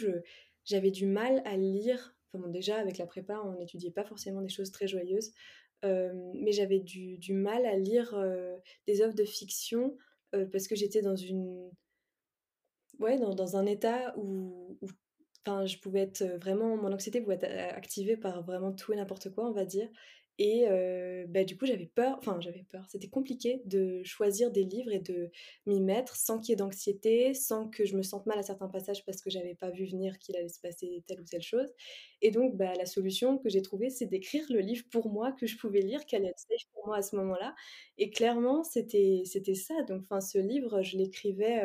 j'avais 0.63 0.91
du 0.91 1.05
mal 1.05 1.41
à 1.45 1.57
lire 1.57 2.15
bon, 2.33 2.47
déjà 2.49 2.77
avec 2.77 2.97
la 2.97 3.05
prépa, 3.05 3.41
on 3.43 3.53
n'étudiait 3.57 3.91
pas 3.91 4.03
forcément 4.05 4.41
des 4.41 4.49
choses 4.49 4.71
très 4.71 4.87
joyeuses, 4.87 5.31
hem, 5.83 6.31
mais 6.35 6.51
j'avais 6.51 6.79
du 6.79 7.17
du 7.17 7.33
mal 7.33 7.65
à 7.65 7.77
lire, 7.77 8.15
heu, 8.17 8.55
des 8.87 9.01
œuvres 9.01 9.15
de 9.15 9.25
fiction, 9.25 9.97
parce 10.51 10.67
que 10.67 10.75
j'étais 10.75 11.01
dans 11.01 11.15
une 11.15 11.71
Ouais, 12.99 13.17
dans 13.19 13.33
dans 13.35 13.57
un 13.57 13.65
état 13.65 14.13
où 14.17 14.77
où 14.81 14.87
je 15.67 15.77
pouvais 15.79 16.01
être, 16.01 16.23
vraiment 16.41 16.75
mon 16.77 16.91
anxiété 16.93 17.21
pouvait 17.21 17.35
être 17.35 17.75
activée 17.75 18.17
par 18.17 18.43
vraiment 18.43 18.71
tout 18.73 18.93
et 18.93 18.95
n'importe 18.95 19.29
quoi, 19.33 19.47
on 19.47 19.51
va 19.51 19.65
dire 19.65 19.89
et 20.37 20.65
bah, 21.29 21.43
du 21.43 21.57
coup, 21.57 21.65
j'avais 21.65 21.85
peur 21.85 22.17
enfin, 22.19 22.39
j'avais 22.41 22.63
peur, 22.69 22.85
c'était 22.89 23.07
compliqué 23.07 23.61
de 23.65 24.03
choisir 24.03 24.51
des 24.51 24.63
livres 24.63 24.91
et 24.91 24.99
de 24.99 25.29
m'y 25.65 25.81
mettre 25.81 26.15
sans 26.15 26.39
qu'il 26.39 26.49
y 26.49 26.53
ait 26.53 26.55
d'anxiété, 26.57 27.33
sans 27.33 27.67
que 27.69 27.85
je 27.85 27.95
me 27.95 28.03
sente 28.03 28.25
mal 28.25 28.37
à 28.37 28.43
certains 28.43 28.67
passages 28.67 29.05
parce 29.05 29.21
que 29.21 29.29
j'avais 29.29 29.55
pas 29.55 29.69
vu 29.69 29.85
venir 29.85 30.19
qu'il 30.19 30.35
allait 30.35 30.49
se 30.49 30.59
passer 30.59 31.03
telle 31.07 31.21
ou 31.21 31.25
telle 31.25 31.41
chose. 31.41 31.73
Et 32.21 32.31
donc 32.31 32.55
bah, 32.57 32.73
la 32.77 32.85
solution 32.85 33.37
que 33.37 33.49
j'ai 33.49 33.61
trouvée, 33.61 33.89
c'est 33.89 34.07
d'écrire 34.07 34.45
le 34.49 34.59
livre 34.59 34.85
pour 34.91 35.09
moi, 35.09 35.31
que 35.31 35.47
je 35.47 35.57
pouvais 35.57 35.81
lire, 35.81 36.05
qui 36.05 36.15
allait 36.15 36.29
être 36.29 36.39
safe 36.39 36.67
pour 36.73 36.87
moi 36.87 36.97
à 36.97 37.01
ce 37.01 37.15
moment-là. 37.15 37.55
Et 37.97 38.09
clairement, 38.09 38.63
c'était 38.63 39.23
ça. 39.53 39.83
Donc 39.83 40.03
enfin, 40.03 40.21
ce 40.21 40.37
livre, 40.37 40.81
je 40.81 40.97
l'écrivais, 40.97 41.61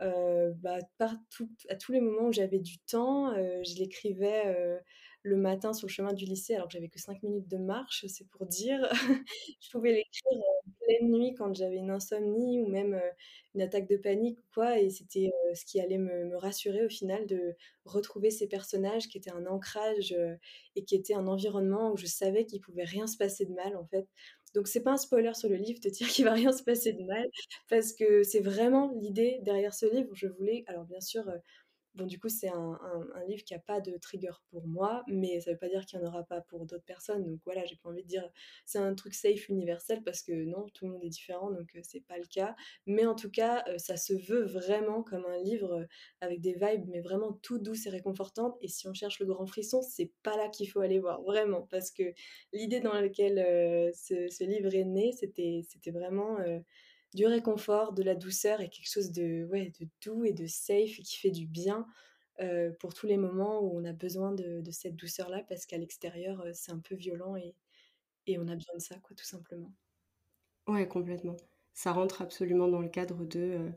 bah, 0.00 0.78
par 0.98 1.14
tout 1.30 1.50
à 1.68 1.76
tous 1.76 1.92
les 1.92 2.00
moments 2.00 2.28
où 2.28 2.32
j'avais 2.32 2.58
du 2.60 2.78
temps, 2.78 3.34
je 3.34 3.78
l'écrivais, 3.78 4.80
le 5.24 5.36
matin 5.36 5.72
sur 5.72 5.88
le 5.88 5.92
chemin 5.92 6.12
du 6.12 6.26
lycée 6.26 6.54
alors 6.54 6.68
que 6.68 6.74
j'avais 6.74 6.88
que 6.88 7.00
5 7.00 7.22
minutes 7.24 7.48
de 7.48 7.56
marche, 7.58 8.06
c'est 8.08 8.28
pour 8.28 8.46
dire. 8.46 8.88
Je 9.60 9.70
pouvais 9.70 9.92
l'écrire 9.92 10.32
en 10.66 10.70
pleine 10.84 11.10
nuit 11.12 11.34
quand 11.34 11.54
j'avais 11.54 11.76
une 11.76 11.90
insomnie 11.90 12.60
ou 12.60 12.68
même, 12.68 12.94
heu, 12.94 13.10
une 13.54 13.62
attaque 13.62 13.88
de 13.88 13.96
panique 13.96 14.38
ou 14.40 14.44
quoi 14.54 14.78
et 14.80 14.90
c'était, 14.90 15.28
heu, 15.50 15.54
ce 15.54 15.64
qui 15.64 15.80
allait 15.80 15.98
me 15.98 16.36
rassurer 16.36 16.84
au 16.84 16.88
final 16.90 17.26
de 17.26 17.56
retrouver 17.86 18.30
ces 18.30 18.48
personnages 18.48 19.08
qui 19.08 19.18
étaient 19.18 19.30
un 19.32 19.46
ancrage, 19.46 20.14
et 20.76 20.84
qui 20.84 20.94
étaient 20.96 21.14
un 21.14 21.26
environnement 21.26 21.92
où 21.92 21.96
je 21.96 22.06
savais 22.06 22.44
qu'il 22.46 22.60
pouvait 22.60 22.84
rien 22.84 23.06
se 23.06 23.16
passer 23.16 23.46
de 23.46 23.52
mal, 23.52 23.76
en 23.76 23.84
fait. 23.86 24.06
Donc 24.54 24.68
c'est 24.68 24.82
pas 24.82 24.92
un 24.92 24.96
spoiler 24.96 25.34
sur 25.34 25.48
le 25.48 25.56
livre 25.56 25.80
de 25.80 25.88
dire 25.90 26.08
qu'il 26.08 26.24
va 26.24 26.32
rien 26.32 26.52
se 26.52 26.62
passer 26.62 26.92
de 26.92 27.02
mal 27.04 27.28
parce 27.68 27.92
que 27.92 28.22
c'est 28.22 28.40
vraiment 28.40 28.92
l'idée 29.00 29.38
derrière 29.42 29.74
ce 29.74 29.86
livre. 29.92 30.10
Je 30.14 30.28
voulais 30.28 30.64
alors 30.68 30.84
bien 30.84 31.00
sûr, 31.00 31.24
bon 31.94 32.06
du 32.06 32.18
coup 32.18 32.28
c'est 32.28 32.48
un 32.48 32.78
livre 33.28 33.44
qui 33.44 33.54
a 33.54 33.58
pas 33.58 33.80
de 33.80 33.96
trigger 33.98 34.32
pour 34.50 34.66
moi, 34.66 35.04
mais 35.08 35.40
ça 35.40 35.52
veut 35.52 35.58
pas 35.58 35.68
dire 35.68 35.86
qu'il 35.86 35.98
y 35.98 36.02
en 36.02 36.06
aura 36.06 36.24
pas 36.24 36.40
pour 36.42 36.66
d'autres 36.66 36.84
personnes. 36.84 37.24
Donc 37.24 37.40
voilà, 37.44 37.64
j'ai 37.64 37.76
pas 37.76 37.88
envie 37.90 38.02
de 38.02 38.08
dire 38.08 38.28
c'est 38.66 38.78
un 38.78 38.94
truc 38.94 39.14
safe 39.14 39.48
universel 39.48 40.02
parce 40.04 40.22
que 40.22 40.32
non, 40.44 40.66
tout 40.74 40.86
le 40.86 40.92
monde 40.92 41.04
est 41.04 41.08
différent 41.08 41.50
donc 41.50 41.74
heu, 41.76 41.80
c'est 41.82 42.00
pas 42.06 42.18
le 42.18 42.26
cas. 42.26 42.54
Mais 42.86 43.06
en 43.06 43.14
tout 43.14 43.30
cas, 43.30 43.64
heu, 43.68 43.78
ça 43.78 43.96
se 43.96 44.12
veut 44.14 44.44
vraiment 44.44 45.02
comme 45.02 45.24
un 45.26 45.38
livre, 45.38 45.72
heu, 45.82 45.86
avec 46.20 46.40
des 46.40 46.54
vibes 46.54 46.84
mais 46.88 47.00
vraiment 47.00 47.32
tout 47.42 47.58
douces 47.58 47.86
et 47.86 47.90
réconfortantes 47.90 48.56
et 48.60 48.68
si 48.68 48.88
on 48.88 48.94
cherche 48.94 49.20
le 49.20 49.26
grand 49.26 49.46
frisson, 49.46 49.82
c'est 49.82 50.12
pas 50.22 50.36
là 50.36 50.48
qu'il 50.48 50.68
faut 50.70 50.80
aller 50.80 50.98
voir, 51.00 51.22
vraiment. 51.22 51.62
Parce 51.70 51.90
que 51.90 52.02
l'idée 52.52 52.80
dans 52.80 52.92
laquelle, 52.94 53.38
heu, 53.38 53.90
ce 53.94 54.44
livre 54.44 54.74
est 54.74 54.84
né, 54.84 55.12
c'était 55.12 55.62
vraiment, 55.90 56.38
du 57.14 57.26
réconfort, 57.26 57.92
de 57.94 58.02
la 58.02 58.14
douceur 58.16 58.60
et 58.60 58.68
quelque 58.70 58.90
chose 58.90 59.12
de 59.12 59.48
doux 60.04 60.24
et 60.24 60.32
de 60.32 60.46
safe 60.46 60.98
et 61.00 61.02
qui 61.02 61.18
fait 61.18 61.30
du 61.30 61.46
bien, 61.46 61.86
heu, 62.42 62.76
pour 62.80 62.94
tous 62.94 63.06
les 63.08 63.16
moments 63.18 63.60
où 63.62 63.78
on 63.78 63.84
a 63.84 63.92
besoin 63.94 64.32
de 64.32 64.62
cette 64.72 64.96
douceur-là 64.96 65.44
parce 65.48 65.66
qu'à 65.66 65.78
l'extérieur, 65.78 66.44
heu, 66.46 66.52
c'est 66.54 66.72
un 66.72 66.80
peu 66.80 66.94
violent 66.96 67.36
et 67.36 67.54
on 68.38 68.48
a 68.48 68.56
besoin 68.56 68.76
de 68.76 68.82
ça 68.82 68.98
quoi, 69.00 69.16
tout 69.16 69.24
simplement. 69.26 69.72
Ouais, 70.68 70.86
complètement. 70.86 71.36
Ça 71.72 71.92
rentre 71.92 72.20
absolument 72.22 72.68
dans 72.68 72.80
le 72.82 72.88
cadre 72.90 73.24
de, 73.24 73.72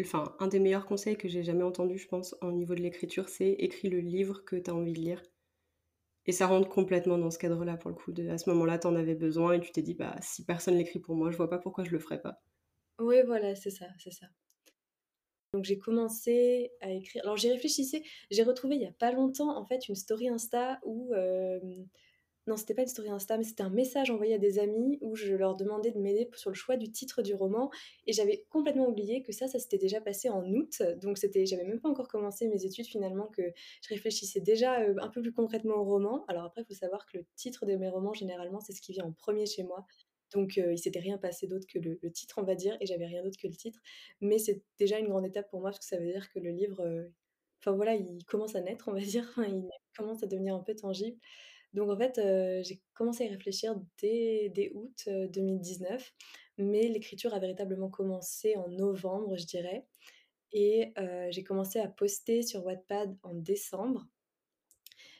enfin, 0.00 0.34
un 0.40 0.48
des 0.48 0.58
meilleurs 0.58 0.84
conseils 0.86 1.16
que 1.16 1.28
j'ai 1.28 1.44
jamais 1.44 1.62
entendu, 1.62 1.96
je 1.96 2.08
pense, 2.08 2.34
au 2.42 2.50
niveau 2.50 2.74
de 2.74 2.80
l'écriture, 2.80 3.28
c'est: 3.28 3.52
«Écris 3.60 3.88
le 3.88 4.00
livre 4.00 4.44
que 4.44 4.56
tu 4.56 4.68
as 4.70 4.74
envie 4.74 4.92
de 4.94 4.98
lire» 4.98 5.22
et 6.30 6.32
ça 6.32 6.46
rentre 6.46 6.68
complètement 6.68 7.18
dans 7.18 7.30
ce 7.32 7.38
cadre-là, 7.38 7.76
pour 7.76 7.90
le 7.90 7.96
coup, 7.96 8.12
à 8.30 8.38
ce 8.38 8.48
moment-là, 8.50 8.78
tu 8.78 8.86
en 8.86 8.94
avais 8.94 9.16
besoin 9.16 9.54
et 9.54 9.60
tu 9.60 9.72
t'es 9.72 9.82
dit: 9.82 9.94
«Bah, 9.94 10.14
si 10.22 10.44
personne 10.44 10.76
l'écrit 10.76 11.00
pour 11.00 11.16
moi, 11.16 11.32
je 11.32 11.36
vois 11.36 11.50
pas 11.50 11.58
pourquoi 11.58 11.82
je 11.82 11.90
le 11.90 11.98
ferais 11.98 12.20
pas». 12.22 12.40
Ouais, 13.00 13.24
voilà, 13.24 13.56
c'est 13.56 13.70
ça, 13.70 13.86
c'est 13.98 14.12
ça. 14.12 14.26
Donc 15.52 15.64
j'ai 15.64 15.78
commencé 15.78 16.70
à 16.80 16.90
écrire 16.92 17.22
alors 17.24 17.36
j'y 17.36 17.50
réfléchissais, 17.50 18.02
j'ai 18.30 18.44
retrouvé 18.44 18.76
il 18.76 18.82
y 18.82 18.86
a 18.86 18.92
pas 18.92 19.10
longtemps, 19.10 19.56
en 19.56 19.66
fait, 19.66 19.88
une 19.88 19.96
story 19.96 20.28
Insta 20.28 20.78
où, 20.84 21.12
non, 22.46 22.56
c'était 22.56 22.74
pas 22.74 22.82
une 22.82 22.88
story 22.88 23.10
Insta, 23.10 23.36
mais 23.36 23.44
c'était 23.44 23.62
un 23.62 23.68
message 23.70 24.10
envoyé 24.10 24.34
à 24.34 24.38
des 24.38 24.58
amis 24.58 24.98
où 25.02 25.14
je 25.14 25.34
leur 25.34 25.56
demandais 25.56 25.90
de 25.92 25.98
m'aider 25.98 26.28
sur 26.34 26.50
le 26.50 26.54
choix 26.54 26.76
du 26.76 26.90
titre 26.90 27.22
du 27.22 27.34
roman 27.34 27.70
et 28.06 28.12
j'avais 28.14 28.46
complètement 28.48 28.88
oublié 28.88 29.22
que 29.22 29.30
ça, 29.32 29.46
ça 29.46 29.58
s'était 29.58 29.76
déjà 29.78 30.00
passé 30.00 30.30
en 30.30 30.42
août. 30.50 30.82
Donc 31.02 31.18
c'était 31.18 31.44
j'avais 31.46 31.64
même 31.64 31.80
pas 31.80 31.88
encore 31.90 32.08
commencé 32.08 32.48
mes 32.48 32.64
études 32.64 32.86
finalement, 32.86 33.26
que 33.28 33.42
je 33.82 33.88
réfléchissais 33.90 34.40
déjà, 34.40 34.82
heu, 34.88 34.96
un 35.00 35.08
peu 35.08 35.20
plus 35.20 35.32
concrètement 35.32 35.74
au 35.76 35.84
roman. 35.84 36.24
Alors 36.28 36.44
après, 36.44 36.62
il 36.62 36.64
faut 36.64 36.74
savoir 36.74 37.06
que 37.06 37.18
le 37.18 37.24
titre 37.36 37.66
de 37.66 37.76
mes 37.76 37.88
romans, 37.88 38.14
généralement, 38.14 38.60
c'est 38.60 38.72
ce 38.72 38.80
qui 38.80 38.92
vient 38.92 39.04
en 39.04 39.12
1er 39.12 39.46
chez 39.46 39.62
moi. 39.62 39.84
Donc 40.32 40.56
heu, 40.58 40.72
il 40.72 40.78
s'était 40.78 41.00
rien 41.00 41.18
passé 41.18 41.46
d'autre 41.46 41.66
que 41.68 41.78
le 41.78 41.98
titre, 42.12 42.36
on 42.38 42.44
va 42.44 42.54
dire 42.54 42.76
et 42.80 42.86
j'avais 42.86 43.06
rien 43.06 43.22
d'autre 43.22 43.36
que 43.40 43.48
le 43.48 43.54
titre. 43.56 43.80
Mais 44.22 44.38
c'est 44.38 44.62
déjà 44.78 44.98
une 44.98 45.08
grande 45.08 45.26
étape 45.26 45.50
pour 45.50 45.60
moi, 45.60 45.70
parce 45.70 45.80
que 45.80 45.84
ça 45.86 45.98
veut 45.98 46.06
dire 46.10 46.30
que 46.32 46.38
le 46.38 46.50
livre, 46.50 46.80
heu, 46.86 47.12
enfin 47.60 47.72
voilà, 47.76 47.94
il 47.96 48.24
commence 48.24 48.54
à 48.54 48.60
naître, 48.62 48.88
on 48.88 48.92
va 48.94 49.00
dire, 49.00 49.28
il 49.48 49.68
commence 49.96 50.22
à 50.22 50.26
devenir 50.26 50.54
un 50.54 50.60
peu 50.60 50.74
tangible. 50.74 51.18
Donc 51.74 51.90
en 51.90 51.96
fait, 51.98 52.18
heu, 52.18 52.62
j'ai 52.64 52.80
commencé 52.94 53.24
à 53.24 53.26
y 53.26 53.30
réfléchir 53.30 53.76
dès 54.02 54.70
août, 54.74 55.04
heu, 55.08 55.28
2019, 55.28 56.12
mais 56.58 56.88
l'écriture 56.88 57.34
a 57.34 57.38
véritablement 57.38 57.90
commencé 57.90 58.56
en 58.56 58.68
novembre, 58.68 59.36
je 59.38 59.46
dirais. 59.46 59.86
Et 60.52 60.92
heu, 60.98 61.28
j'ai 61.30 61.44
commencé 61.44 61.80
à 61.80 61.88
poster 61.88 62.42
sur 62.42 62.64
Wattpad 62.66 63.16
en 63.22 63.34
décembre. 63.34 64.08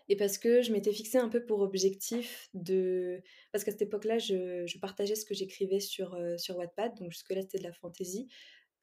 Et 0.09 0.17
parce 0.17 0.39
que 0.39 0.63
je 0.63 0.73
m'étais 0.73 0.93
fixé 0.93 1.19
un 1.19 1.29
peu 1.29 1.45
pour 1.45 1.61
objectif 1.61 2.49
de 2.55 3.23
parce 3.53 3.65
qu'à 3.65 3.71
cette 3.71 3.83
époque-là, 3.83 4.19
je 4.19 4.79
partageais 4.79 5.15
ce 5.15 5.25
que 5.25 5.35
j'écrivais 5.35 5.81
sur, 5.81 6.15
heu, 6.17 6.37
sur 6.39 6.57
Wattpad, 6.57 6.97
donc 6.99 7.13
jusque-là, 7.13 7.43
c'était 7.43 7.59
de 7.59 7.65
la 7.65 7.73
fantaisie, 7.73 8.29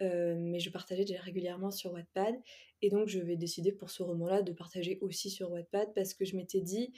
heu, 0.02 0.36
mais 0.38 0.60
je 0.60 0.70
partageais 0.72 1.06
déjà 1.06 1.22
régulièrement 1.22 1.72
sur 1.72 1.94
Wattpad. 1.94 2.36
Et 2.82 2.90
donc 2.90 3.08
je 3.10 3.20
vais 3.20 3.38
décider 3.38 3.72
pour 3.74 3.90
ce 3.92 4.04
roman-là 4.04 4.42
de 4.44 4.54
partager 4.54 5.00
aussi 5.02 5.30
sur 5.32 5.52
Wattpad 5.52 5.94
parce 5.96 6.14
que 6.14 6.26
je 6.26 6.36
m'étais 6.38 6.62
dit, 6.62 6.94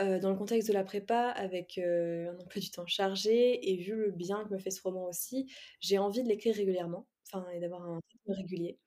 heu, 0.00 0.18
dans 0.20 0.30
le 0.30 0.36
contexte 0.36 0.68
de 0.68 0.74
la 0.74 0.84
prépa 0.84 1.28
avec, 1.30 1.78
heu, 1.78 2.28
un 2.28 2.38
emploi 2.40 2.60
du 2.60 2.70
temps 2.70 2.86
chargé 2.86 3.70
et 3.72 3.76
vu 3.76 3.94
le 3.96 4.10
bien 4.12 4.44
que 4.44 4.52
me 4.54 4.58
fait 4.58 4.70
ce 4.70 4.82
roman 4.82 5.06
aussi, 5.06 5.52
j'ai 5.80 5.98
envie 5.98 6.22
de 6.22 6.28
l'écrire 6.28 6.54
régulièrement, 6.56 7.06
enfin 7.26 7.46
et 7.52 7.60
d'avoir 7.60 7.82
un 7.84 8.00
rythme 8.12 8.32
régulier. 8.32 8.78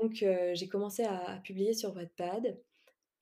Donc 0.00 0.22
heu, 0.22 0.54
j'ai 0.54 0.68
commencé 0.68 1.04
à 1.04 1.40
publier 1.44 1.74
sur 1.74 1.94
Wattpad 1.94 2.58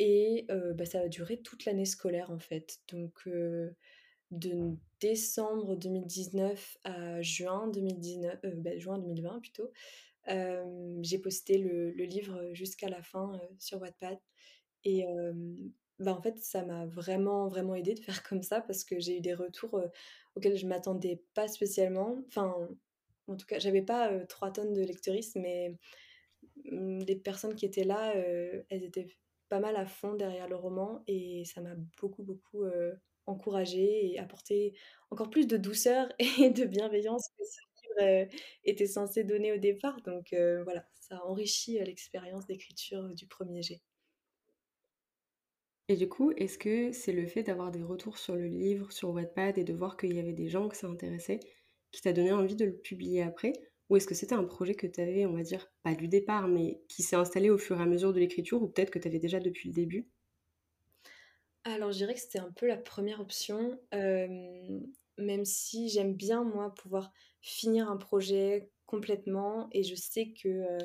et 0.00 0.46
heu, 0.50 0.74
bah, 0.74 0.86
ça 0.86 1.00
a 1.02 1.08
duré 1.08 1.42
toute 1.42 1.64
l'année 1.66 1.86
scolaire, 1.86 2.30
en 2.32 2.38
fait. 2.38 2.80
Donc 2.92 3.28
de 4.30 4.76
décembre 5.00 5.76
2019 5.76 6.78
à 6.84 7.20
juin 7.22 7.68
2019, 7.68 8.38
heu, 8.44 8.54
bah, 8.56 8.78
juin 8.78 8.98
2020 8.98 9.40
plutôt, 9.40 9.70
hem, 10.26 11.00
j'ai 11.04 11.18
posté 11.18 11.58
le 11.58 11.90
livre 12.04 12.50
jusqu'à 12.54 12.88
la 12.88 13.02
fin, 13.02 13.40
sur 13.58 13.80
Wattpad 13.80 14.18
et 14.84 15.04
bah, 16.00 16.14
en 16.14 16.22
fait, 16.22 16.38
ça 16.38 16.64
m'a 16.64 16.86
vraiment, 16.86 17.48
vraiment 17.48 17.74
aidée 17.74 17.94
de 17.94 18.00
faire 18.00 18.22
comme 18.24 18.42
ça 18.42 18.60
parce 18.60 18.84
que 18.84 18.98
j'ai 19.00 19.18
eu 19.18 19.20
des 19.20 19.34
retours, 19.34 19.80
auxquels 20.36 20.56
je 20.56 20.66
m'attendais 20.66 21.22
pas 21.34 21.48
spécialement. 21.48 22.16
Enfin, 22.28 22.54
en 23.28 23.36
tout 23.36 23.46
cas, 23.46 23.58
j'avais 23.58 23.82
pas, 23.82 24.12
heu, 24.12 24.26
3 24.28 24.50
tonnes 24.52 24.72
de 24.74 24.82
lectrices, 24.82 25.36
mais 25.36 25.76
mmh, 26.64 27.00
les 27.06 27.16
personnes 27.16 27.54
qui 27.54 27.66
étaient 27.66 27.84
là, 27.84 28.14
elles 28.70 28.84
étaient 28.84 29.06
pas 29.48 29.60
mal 29.60 29.76
à 29.76 29.86
fond 29.86 30.14
derrière 30.14 30.48
le 30.48 30.56
roman 30.56 31.02
et 31.08 31.44
ça 31.44 31.60
m'a 31.60 31.74
beaucoup, 32.00 32.22
beaucoup, 32.22 32.64
encouragée 33.26 34.12
et 34.12 34.18
apporté 34.18 34.74
encore 35.10 35.30
plus 35.30 35.46
de 35.46 35.56
douceur 35.56 36.08
et 36.40 36.50
de 36.50 36.64
bienveillance 36.64 37.28
que 37.38 37.44
ce 37.44 37.60
livre, 38.02 38.28
était 38.64 38.86
censé 38.86 39.24
donner 39.24 39.52
au 39.52 39.58
départ. 39.58 40.00
Donc 40.02 40.34
voilà, 40.64 40.84
ça 41.00 41.16
a 41.18 41.24
enrichi, 41.26 41.78
heu, 41.80 41.84
l'expérience 41.84 42.46
d'écriture 42.46 43.08
du 43.14 43.26
1er 43.26 43.62
jet. 43.62 43.82
Et 45.90 45.96
du 45.96 46.08
coup, 46.08 46.30
est-ce 46.36 46.56
que 46.56 46.92
c'est 46.92 47.10
le 47.12 47.26
fait 47.26 47.42
d'avoir 47.42 47.72
des 47.72 47.82
retours 47.82 48.16
sur 48.16 48.36
le 48.36 48.46
livre, 48.46 48.92
sur 48.92 49.10
Wattpad 49.10 49.58
et 49.58 49.64
de 49.64 49.72
voir 49.74 49.96
qu'il 49.96 50.14
y 50.14 50.20
avait 50.20 50.32
des 50.32 50.46
gens 50.48 50.68
que 50.68 50.76
ça 50.76 50.86
intéressait, 50.86 51.40
qui 51.90 52.00
t'a 52.00 52.12
donné 52.12 52.30
envie 52.30 52.54
de 52.54 52.64
le 52.64 52.76
publier 52.76 53.22
après? 53.22 53.52
Ou 53.88 53.96
est-ce 53.96 54.06
que 54.06 54.14
c'était 54.14 54.36
un 54.36 54.44
projet 54.44 54.76
que 54.76 54.86
tu 54.86 55.00
avais, 55.00 55.26
on 55.26 55.32
va 55.32 55.42
dire, 55.42 55.66
pas 55.82 55.96
du 55.96 56.06
départ, 56.06 56.46
mais 56.46 56.80
qui 56.88 57.02
s'est 57.02 57.16
installé 57.16 57.50
au 57.50 57.58
fur 57.58 57.76
et 57.80 57.82
à 57.82 57.86
mesure 57.86 58.12
de 58.12 58.20
l'écriture 58.20 58.62
ou 58.62 58.68
peut-être 58.68 58.92
que 58.92 59.00
tu 59.00 59.08
avais 59.08 59.18
déjà 59.18 59.40
depuis 59.40 59.68
le 59.68 59.74
début? 59.74 60.10
Alors, 61.64 61.92
je 61.92 61.98
dirais 61.98 62.14
que 62.14 62.20
c'était 62.20 62.38
un 62.38 62.52
peu 62.52 62.66
la 62.66 62.78
1re 62.78 63.20
option, 63.20 63.78
hem, 63.92 64.86
même 65.18 65.44
si 65.44 65.90
j'aime 65.90 66.14
bien, 66.14 66.42
moi, 66.42 66.74
pouvoir 66.74 67.12
finir 67.42 67.90
un 67.90 67.98
projet 67.98 68.70
complètement 68.86 69.68
et 69.72 69.82
je 69.84 69.94
sais 69.94 70.32
que, 70.32 70.48
heu, 70.48 70.78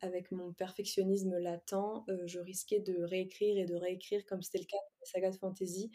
avec 0.00 0.30
mon 0.32 0.52
perfectionnisme 0.52 1.38
latent, 1.38 2.04
heu, 2.08 2.26
je 2.26 2.40
risquais 2.40 2.80
de 2.80 3.02
réécrire 3.04 3.58
et 3.58 3.64
de 3.66 3.74
réécrire 3.76 4.24
comme 4.26 4.42
c'était 4.42 4.58
le 4.58 4.64
cas 4.66 4.78
pour 4.78 4.98
les 5.02 5.06
sagas 5.10 5.30
de 5.32 5.36
fantasy, 5.36 5.90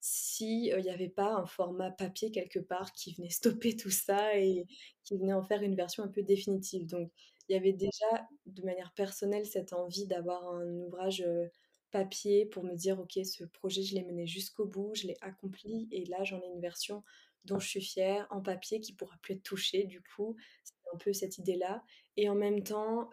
si, 0.00 0.70
heu, 0.72 0.78
il 0.80 0.84
y 0.86 0.90
avait 0.90 1.08
pas 1.08 1.34
un 1.34 1.46
format 1.46 1.90
papier 1.90 2.30
quelque 2.30 2.60
part 2.60 2.92
qui 2.92 3.14
venait 3.14 3.30
stopper 3.30 3.76
tout 3.76 3.90
ça 3.90 4.36
et 4.38 4.66
qui 5.04 5.16
venait 5.18 5.32
en 5.34 5.42
faire 5.42 5.62
une 5.62 5.74
version 5.76 6.02
un 6.04 6.08
peu 6.08 6.22
définitive. 6.22 6.86
Donc 6.86 7.10
il 7.48 7.54
y 7.54 7.56
avait 7.56 7.72
déjà, 7.72 8.28
de 8.46 8.62
manière 8.62 8.92
personnelle, 8.94 9.46
cette 9.46 9.72
envie 9.72 10.06
d'avoir 10.06 10.48
un 10.54 10.66
ouvrage, 10.80 11.22
heu, 11.22 11.50
papier 11.90 12.46
pour 12.46 12.64
me 12.64 12.74
dire: 12.76 13.00
«OK, 13.00 13.18
ce 13.24 13.44
projet, 13.44 13.82
je 13.82 13.94
l'ai 13.94 14.04
mené 14.04 14.26
jusqu'au 14.26 14.66
bout, 14.66 14.92
je 14.94 15.06
l'ai 15.08 15.16
accompli 15.22 15.88
et 15.92 16.04
là, 16.06 16.22
j'en 16.24 16.40
ai 16.42 16.46
une 16.54 16.60
version 16.60 17.02
dont 17.44 17.58
je 17.58 17.66
suis 17.68 17.80
fière, 17.82 18.26
en 18.30 18.42
papier, 18.42 18.80
qui 18.80 18.92
pourra 18.94 19.16
plus 19.22 19.34
être 19.34 19.42
touchée», 19.42 19.84
du 19.84 20.02
coup. 20.02 20.36
Un 20.94 20.98
peu 20.98 21.12
cette 21.12 21.38
idée-là 21.38 21.82
et 22.16 22.28
en 22.28 22.34
même 22.34 22.62
temps, 22.62 23.10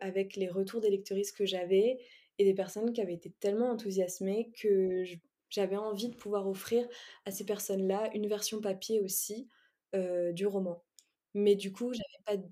avec 0.00 0.36
les 0.36 0.48
retours 0.48 0.80
des 0.80 0.90
lectrices 0.90 1.32
que 1.32 1.46
j'avais 1.46 1.98
et 2.38 2.44
des 2.44 2.54
personnes 2.54 2.92
qui 2.92 3.00
avaient 3.00 3.14
été 3.14 3.30
tellement 3.40 3.70
enthousiasmées 3.70 4.50
que 4.60 5.02
j'avais 5.50 5.76
envie 5.76 6.08
de 6.08 6.16
pouvoir 6.16 6.48
offrir 6.48 6.86
à 7.24 7.30
ces 7.30 7.44
personnes-là 7.44 8.10
une 8.14 8.28
version 8.28 8.60
papier 8.60 9.00
aussi, 9.00 9.48
du 10.32 10.46
roman. 10.46 10.82
Mais 11.34 11.54
du 11.56 11.72
coup, 11.72 11.92
j'avais 11.92 12.38
pas 12.40 12.42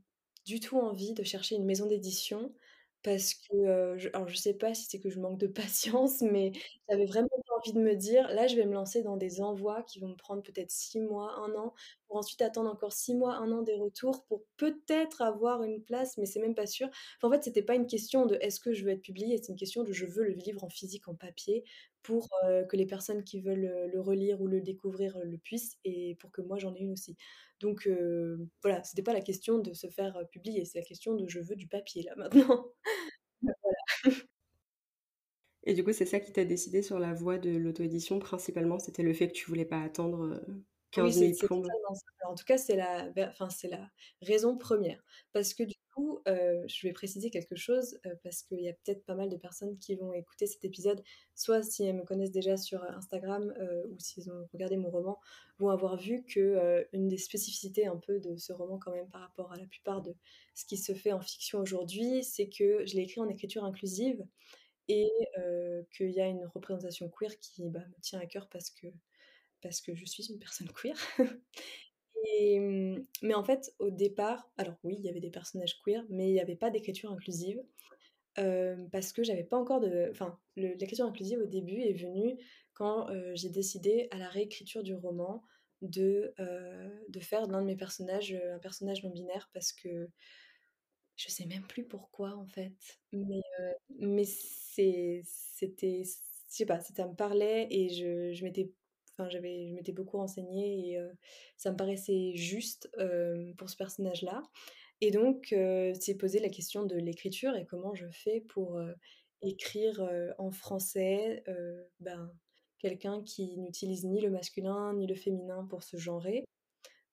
du 0.46 0.60
tout 0.60 0.78
envie 0.78 1.14
de 1.14 1.22
chercher 1.24 1.56
une 1.56 1.64
maison 1.64 1.86
d'édition 1.86 2.54
parce 3.02 3.34
que, 3.34 3.94
je 3.98 4.08
alors 4.14 4.28
je 4.28 4.36
sais 4.36 4.54
pas 4.54 4.74
si 4.74 4.86
c'est 4.86 4.98
que 5.00 5.10
je 5.10 5.20
manque 5.20 5.38
de 5.38 5.46
patience, 5.48 6.22
mais 6.22 6.52
j'avais 6.88 7.06
vraiment 7.06 7.28
envie 7.56 7.72
de 7.72 7.80
me 7.80 7.94
dire: 7.96 8.28
«Là, 8.34 8.46
je 8.48 8.56
vais 8.56 8.66
me 8.66 8.72
lancer 8.74 9.02
dans 9.02 9.16
des 9.16 9.40
envois 9.40 9.82
qui 9.84 9.98
vont 10.00 10.08
me 10.08 10.16
prendre 10.16 10.42
peut-être 10.42 10.70
6 10.70 11.00
mois, 11.00 11.32
1 11.38 11.54
an, 11.54 11.74
pour 12.08 12.16
ensuite 12.18 12.42
attendre 12.42 12.70
encore 12.70 12.92
6 12.92 13.14
mois, 13.14 13.34
1 13.36 13.50
an 13.52 13.62
des 13.62 13.74
retours 13.74 14.24
pour 14.26 14.44
peut-être 14.56 15.22
avoir 15.22 15.62
une 15.64 15.82
place, 15.82 16.16
mais 16.18 16.26
c'est 16.26 16.40
même 16.40 16.54
pas 16.54 16.66
sûr». 16.66 16.88
En 17.22 17.30
fait, 17.30 17.44
c'était 17.44 17.62
pas 17.62 17.74
une 17.74 17.86
question 17.86 18.26
de: 18.26 18.36
«Est-ce 18.40 18.60
que 18.60 18.72
je 18.72 18.84
veux 18.84 18.90
être 18.92 19.02
publiée?» 19.02 19.38
c'est 19.38 19.52
une 19.52 19.58
question 19.58 19.82
de: 19.84 19.92
«Je 19.92 20.06
veux 20.06 20.24
le 20.24 20.32
livre 20.34 20.64
en 20.64 20.68
physique, 20.70 21.08
en 21.08 21.14
papier 21.14 21.64
pour, 22.02 22.28
heu, 22.48 22.64
que 22.68 22.76
les 22.76 22.86
personnes 22.86 23.24
qui 23.24 23.40
veulent, 23.40 23.64
heu, 23.66 23.88
le 23.92 24.00
relire 24.00 24.40
ou 24.40 24.46
le 24.46 24.60
découvrir, 24.60 25.16
heu, 25.18 25.24
le 25.24 25.38
puissent 25.38 25.76
et 25.84 26.14
pour 26.16 26.30
que 26.32 26.42
moi, 26.42 26.58
j'en 26.58 26.74
ai 26.74 26.80
une 26.80 26.92
aussi». 26.92 27.16
Donc 27.60 27.86
heu, 27.86 28.48
voilà, 28.62 28.82
c'était 28.84 29.02
pas 29.02 29.12
la 29.14 29.20
question 29.22 29.58
de 29.58 29.72
se 29.74 29.88
faire, 29.88 30.18
publier, 30.30 30.64
c'est 30.64 30.78
la 30.78 30.84
question 30.84 31.14
de: 31.14 31.26
«Je 31.28 31.40
veux 31.40 31.56
du 31.56 31.66
papier, 31.68 32.02
là, 32.02 32.14
maintenant». 32.16 32.66
Voilà. 34.02 34.16
Et 35.64 35.74
du 35.74 35.84
coup, 35.84 35.92
c'est 35.92 36.06
ça 36.06 36.20
qui 36.20 36.32
t'a 36.32 36.44
décidée 36.46 36.80
sur 36.82 36.98
la 36.98 37.12
voie 37.12 37.38
de 37.38 37.50
l'auto-édition 37.50 38.18
principalement, 38.18 38.78
c'était 38.78 39.02
le 39.02 39.12
fait 39.12 39.28
que 39.28 39.32
tu 39.34 39.46
voulais 39.46 39.64
pas 39.64 39.80
attendre, 39.82 40.40
Oui, 40.98 41.34
plombes? 41.38 41.72
en 42.24 42.34
tout 42.34 42.44
cas, 42.44 42.58
c'est 42.58 42.76
la 42.76 43.10
ver 43.10 43.28
enfin, 43.30 43.50
c'est 43.50 43.68
la 43.68 43.90
raison 44.22 44.56
1re 44.56 45.04
parce 45.32 45.52
que 45.54 45.62
du 45.62 45.74
coup, 45.94 46.20
heu, 46.28 46.64
je 46.66 46.86
vais 46.86 46.92
préciser 46.92 47.30
quelque 47.30 47.54
chose, 47.56 47.98
heu, 48.06 48.18
parce 48.22 48.42
qu'il 48.42 48.60
y 48.60 48.68
a 48.68 48.72
peut-être 48.72 49.04
pas 49.04 49.14
mal 49.14 49.28
de 49.28 49.36
personnes 49.36 49.78
qui 49.78 49.94
vont 49.96 50.12
écouter 50.14 50.46
cet 50.46 50.64
épisode, 50.64 51.02
soit 51.34 51.62
si 51.62 51.84
elles 51.84 51.96
me 51.96 52.04
connaissent 52.04 52.30
déjà 52.32 52.56
sur, 52.56 52.82
heu, 52.82 52.88
Instagram, 52.90 53.52
ou 53.90 53.98
s'ils 53.98 54.30
ont 54.30 54.48
regardé 54.52 54.76
mon 54.76 54.90
roman, 54.90 55.20
vont 55.58 55.70
avoir 55.70 55.96
vu 55.96 56.24
que, 56.24 56.86
une 56.92 57.08
des 57.08 57.18
spécificités 57.18 57.86
un 57.86 57.96
peu 57.96 58.18
de 58.20 58.36
ce 58.36 58.52
roman 58.52 58.78
quand 58.78 58.92
même 58.92 59.08
par 59.10 59.20
rapport 59.22 59.52
à 59.52 59.56
la 59.56 59.66
plupart 59.66 60.02
de 60.02 60.14
ce 60.54 60.64
qui 60.64 60.76
se 60.78 60.94
fait 60.94 61.12
en 61.12 61.20
fiction 61.20 61.60
aujourd'hui, 61.60 62.24
c'est 62.24 62.48
que 62.48 62.86
je 62.86 62.94
l'ai 62.96 63.02
écrit 63.02 63.20
en 63.20 63.28
écriture 63.28 63.64
inclusive 63.64 64.24
et 64.88 65.10
qu'il 65.96 66.10
y 66.12 66.20
a 66.20 66.26
une 66.28 66.46
représentation 66.46 67.10
queer 67.10 67.38
qui, 67.40 67.70
bah, 67.70 67.80
me 67.96 68.00
tient 68.02 68.20
à 68.20 68.26
cœur 68.26 68.48
parce 68.50 68.70
que 68.70 68.88
parce 69.62 69.80
que 69.80 69.94
je 69.94 70.04
suis 70.06 70.26
une 70.32 70.38
personne 70.38 70.68
queer. 70.70 70.96
Mmh, 72.60 73.02
mais 73.22 73.34
en 73.34 73.44
fait, 73.44 73.74
au 73.78 73.90
départ 73.90 74.50
alors 74.58 74.76
oui, 74.84 74.96
il 74.98 75.04
y 75.04 75.08
avait 75.10 75.20
des 75.20 75.30
personnages 75.30 75.78
queer, 75.84 76.04
mais 76.10 76.30
il 76.30 76.34
y 76.34 76.40
avait 76.40 76.56
pas 76.56 76.70
d'écriture 76.70 77.12
inclusive, 77.12 77.62
hem, 78.36 78.88
parce 78.90 79.12
que 79.12 79.24
j'avais 79.24 79.44
pas 79.44 79.58
encore 79.58 79.80
de 79.80 80.08
enfin, 80.12 80.38
l'écriture 80.56 81.06
inclusive, 81.06 81.40
au 81.40 81.46
début, 81.46 81.80
est 81.82 81.94
venue 81.94 82.38
quand, 82.74 83.10
heu, 83.10 83.32
j'ai 83.36 83.50
décidé, 83.50 84.08
à 84.12 84.18
la 84.18 84.28
réécriture 84.28 84.82
du 84.84 84.94
roman, 84.94 85.42
de, 85.82 86.34
heu, 86.40 86.90
de 87.10 87.20
faire 87.20 87.48
de 87.48 87.52
l'un 87.52 87.62
de 87.62 87.66
mes 87.66 87.76
personnages, 87.76 88.34
un 88.34 88.58
personnage 88.60 89.04
non 89.04 89.10
binaire 89.10 89.50
parce 89.54 89.72
que 89.72 90.10
je 91.18 91.30
sais 91.30 91.46
même 91.46 91.66
plus 91.66 91.84
pourquoi, 91.84 92.34
en 92.36 92.46
fait, 92.46 92.72
mais 93.12 93.40
mais 93.98 94.24
c'était 94.24 95.22
je 96.04 96.10
sais 96.48 96.66
pas, 96.66 96.80
ça 96.80 97.06
me 97.08 97.14
parlait 97.14 97.66
et 97.70 97.88
je 97.90 98.32
je 98.34 98.44
m'étais 98.44 98.72
enfin, 99.18 99.28
j'avais 99.30 99.68
je 99.68 99.74
m'étais 99.74 99.92
beaucoup 99.92 100.18
renseignée 100.18 100.90
et 100.90 100.98
heu, 100.98 101.10
ça 101.56 101.70
me 101.72 101.76
paraissait 101.76 102.32
juste, 102.36 102.90
hem, 102.98 103.54
pour 103.56 103.70
ce 103.70 103.76
personnage-là 103.76 104.42
et 105.00 105.10
donc 105.10 105.52
heu, 105.52 105.92
s'est 105.94 106.16
posée 106.16 106.40
la 106.40 106.48
question 106.50 106.84
de 106.84 106.96
l'écriture 106.96 107.54
et 107.56 107.66
comment 107.66 107.94
je 107.94 108.06
fais 108.10 108.40
pour, 108.40 108.80
écrire, 109.42 110.08
en 110.38 110.50
français, 110.50 111.44
ben 112.00 112.32
quelqu'un 112.78 113.22
qui 113.22 113.56
n'utilise 113.58 114.04
ni 114.04 114.20
le 114.20 114.30
masculin 114.30 114.94
ni 114.94 115.06
le 115.06 115.14
féminin 115.14 115.66
pour 115.68 115.82
se 115.82 115.96
genrer. 115.98 116.44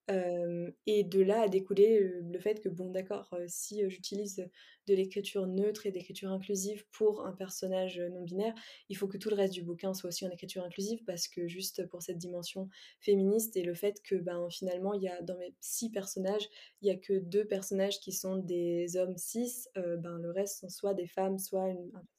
Et 0.10 1.04
de 1.04 1.22
là 1.22 1.42
a 1.44 1.48
découlé, 1.48 2.00
le 2.00 2.40
fait 2.40 2.60
que 2.62 2.70
bon 2.70 2.92
d'accord, 2.92 3.36
si, 3.48 3.90
j'utilise, 3.90 4.50
de 4.88 4.96
l'écriture 4.96 5.48
neutre 5.48 5.86
et 5.86 5.92
d'écriture 5.92 6.32
inclusive 6.32 6.86
pour 6.92 7.26
un 7.26 7.34
personnage, 7.34 8.00
heu, 8.00 8.10
non 8.10 8.24
binaire, 8.24 8.54
il 8.90 8.98
faut 8.98 9.08
que 9.08 9.18
tout 9.18 9.30
le 9.30 9.36
reste 9.36 9.54
du 9.54 9.64
bouquin 9.64 9.94
soit 9.94 10.10
aussi 10.10 10.26
en 10.26 10.30
écriture 10.32 10.64
inclusive 10.64 11.04
parce 11.06 11.28
que 11.28 11.48
juste 11.48 11.88
pour 11.90 12.02
cette 12.02 12.18
dimension 12.18 12.70
féministe 13.00 13.56
et 13.58 13.64
le 13.64 13.74
fait 13.74 14.02
que, 14.04 14.16
ben, 14.16 14.48
finalement, 14.50 14.94
il 14.94 15.04
y 15.04 15.08
a 15.10 15.22
dans 15.22 15.38
mes 15.38 15.56
6 15.62 15.90
personnages, 15.92 16.48
il 16.82 16.88
y 16.88 16.92
a 16.92 16.96
que 16.98 17.14
2 17.20 17.46
personnages 17.46 18.00
qui 18.00 18.12
sont 18.12 18.38
des 18.38 18.98
hommes 18.98 19.18
cis, 19.18 19.66
heu, 19.78 19.98
ben, 19.98 20.18
le 20.18 20.32
reste 20.32 20.60
sont 20.62 20.70
soit 20.70 20.94
des 20.94 21.08
femmes, 21.08 21.38
soit 21.40 21.64
un 21.64 21.76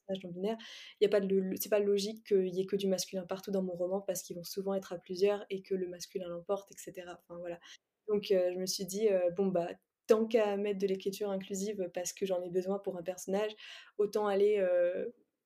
personnage 0.07 0.23
non 0.23 0.31
binaire. 0.31 0.57
Il 0.99 1.03
y 1.03 1.07
a 1.07 1.09
pas 1.09 1.25
c'est 1.59 1.69
pas 1.69 1.79
logique 1.79 2.25
qu'il 2.27 2.53
y 2.53 2.61
ait 2.61 2.65
que 2.65 2.75
du 2.75 2.87
masculin 2.87 3.25
partout 3.25 3.51
dans 3.51 3.63
mon 3.63 3.73
roman 3.75 4.01
parce 4.01 4.21
qu'ils 4.21 4.35
vont 4.35 4.43
souvent 4.43 4.73
être 4.73 4.93
à 4.93 4.97
plusieurs 4.99 5.45
et 5.49 5.61
que 5.61 5.75
le 5.75 5.87
masculin 5.87 6.27
l'emporte 6.29 6.71
et 6.71 6.75
cetera. 6.77 7.19
Enfin 7.27 7.39
voilà. 7.39 7.59
Donc 8.07 8.31
heu, 8.31 8.51
je 8.53 8.59
me 8.59 8.65
suis 8.65 8.85
dit, 8.85 9.07
heu: 9.09 9.31
«Bon, 9.35 9.47
bah, 9.47 9.69
tant 10.07 10.25
qu'à 10.25 10.57
mettre 10.57 10.79
de 10.79 10.87
l'écriture 10.87 11.29
inclusive 11.29 11.89
parce 11.93 12.13
que 12.13 12.25
j'en 12.25 12.41
ai 12.41 12.49
besoin 12.49 12.79
pour 12.79 12.97
un 12.97 13.03
personnage, 13.03 13.51
autant 13.97 14.27
aller, 14.27 14.63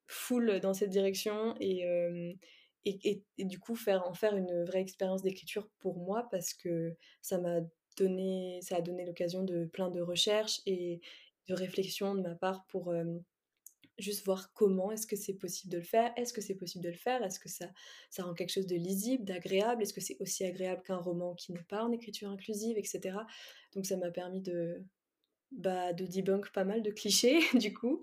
full 0.08 0.60
dans 0.60 0.74
cette 0.74 0.90
direction 0.90 1.56
et 1.60 1.86
et 2.86 3.24
et 3.38 3.46
du 3.46 3.60
coup 3.60 3.76
faire 3.76 4.08
en 4.08 4.14
faire 4.14 4.36
une 4.36 4.64
vraie 4.64 4.82
expérience 4.82 5.22
d'écriture 5.22 5.70
pour 5.80 5.98
moi» 5.98 6.28
parce 6.32 6.54
que 6.54 6.96
ça 7.22 7.38
m'a 7.38 7.60
donné 7.98 8.60
ça 8.62 8.78
a 8.78 8.82
donné 8.82 9.06
l'occasion 9.06 9.44
de 9.44 9.66
plein 9.66 9.90
de 9.90 10.02
recherches 10.02 10.62
et 10.66 11.02
de 11.50 11.54
réflexions 11.54 12.16
de 12.16 12.22
ma 12.22 12.36
part 12.36 12.66
pour, 12.68 12.94
Juste 14.00 14.26
voir 14.26 14.54
comment 14.54 14.92
est-ce 14.92 15.08
que 15.08 15.16
c'est 15.16 15.34
possible 15.36 15.72
de 15.74 15.78
le 15.80 15.84
faire? 15.84 16.14
Est-ce 16.18 16.34
que 16.34 16.42
c'est 16.42 16.56
possible 16.56 16.84
de 16.84 16.90
le 16.90 16.96
faire? 16.98 17.24
Est-ce 17.24 17.40
que 17.40 17.50
ça 17.50 17.70
ça 18.10 18.24
rend 18.24 18.34
quelque 18.34 18.52
chose 18.52 18.68
de 18.68 18.76
lisible, 18.76 19.26
d'agréable? 19.26 19.82
Est-ce 19.84 19.94
que 19.94 20.02
c'est 20.02 20.18
aussi 20.22 20.46
agréable 20.46 20.84
qu'un 20.84 20.98
roman 20.98 21.36
qui 21.36 21.52
n'est 21.54 21.64
pas 21.64 21.84
en 21.84 21.92
écriture 21.92 22.30
inclusive 22.30 22.78
et 22.78 22.84
cetera? 22.84 23.26
Donc 23.74 23.86
ça 23.86 23.98
m'a 23.98 24.12
permis 24.12 24.42
de, 24.42 24.84
bah, 25.52 25.94
de 25.94 26.06
debunk 26.06 26.52
pas 26.52 26.64
mal 26.66 26.84
de 26.84 26.92
clichés 26.92 27.40
du 27.56 27.74
coup 27.74 28.00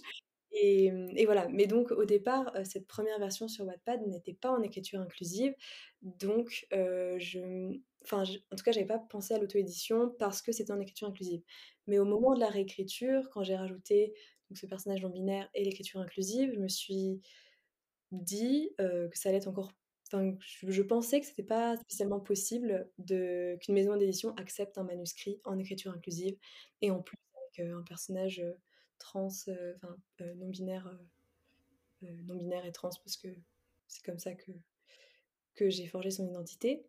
et 0.52 0.86
et 1.16 1.26
voilà. 1.26 1.48
Mais 1.50 1.66
donc 1.66 1.92
au 1.92 2.04
départ, 2.06 2.52
heu, 2.56 2.64
cette 2.64 2.86
première 2.88 3.18
version 3.18 3.48
sur 3.48 3.66
Wattpad 3.66 4.06
n'était 4.08 4.34
pas 4.34 4.50
en 4.52 4.62
écriture 4.62 5.00
inclusive 5.00 5.54
donc 6.02 6.66
heu, 6.74 7.16
je 7.18 7.78
enfin 8.04 8.22
en 8.52 8.56
tout 8.56 8.64
cas, 8.64 8.72
j'avais 8.72 8.86
pas 8.86 8.98
pensé 9.00 9.34
à 9.34 9.38
l'auto-édition 9.38 10.10
parce 10.18 10.42
que 10.42 10.52
c'était 10.52 10.72
en 10.72 10.80
écriture 10.80 11.08
inclusive. 11.08 11.42
Mais 11.88 11.98
au 11.98 12.04
moment 12.04 12.34
de 12.34 12.40
la 12.40 12.48
réécriture, 12.48 13.28
quand 13.32 13.44
j'ai 13.44 13.56
rajouté 13.56 14.14
donc 14.50 14.58
ce 14.58 14.66
personnage 14.66 15.02
non 15.02 15.10
binaire 15.10 15.48
et 15.54 15.64
l'écriture 15.64 16.00
inclusive, 16.00 16.52
je 16.54 16.60
me 16.60 16.68
suis 16.68 17.20
dit, 18.12 18.72
que 18.78 19.10
ça 19.18 19.28
allait 19.30 19.38
être 19.38 19.48
encore 19.48 19.72
enfin, 20.12 20.36
je 20.42 20.82
pensais 20.82 21.20
que 21.20 21.26
c'était 21.26 21.42
pas 21.42 21.76
spécialement 21.78 22.20
possible 22.20 22.90
de 22.98 23.58
qu'une 23.60 23.74
maison 23.74 23.96
d'édition 23.96 24.34
accepte 24.36 24.78
un 24.78 24.84
manuscrit 24.84 25.40
en 25.44 25.58
écriture 25.58 25.92
inclusive 25.92 26.36
et 26.82 26.90
en 26.92 27.02
plus 27.02 27.16
avec, 27.58 27.70
un 27.70 27.82
personnage, 27.82 28.42
trans, 28.98 29.28
enfin, 29.28 29.96
heu, 30.20 30.34
non 30.36 30.48
binaire, 30.48 30.86
heu, 32.02 32.08
non 32.26 32.36
binaire 32.36 32.64
et 32.66 32.72
trans 32.72 32.90
parce 33.04 33.16
que 33.16 33.28
c'est 33.88 34.04
comme 34.04 34.18
ça 34.18 34.34
que 34.34 34.52
que 35.56 35.70
j'ai 35.70 35.86
forgé 35.86 36.10
son 36.10 36.28
identité. 36.28 36.86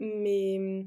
Mais 0.00 0.58
mmh 0.58 0.86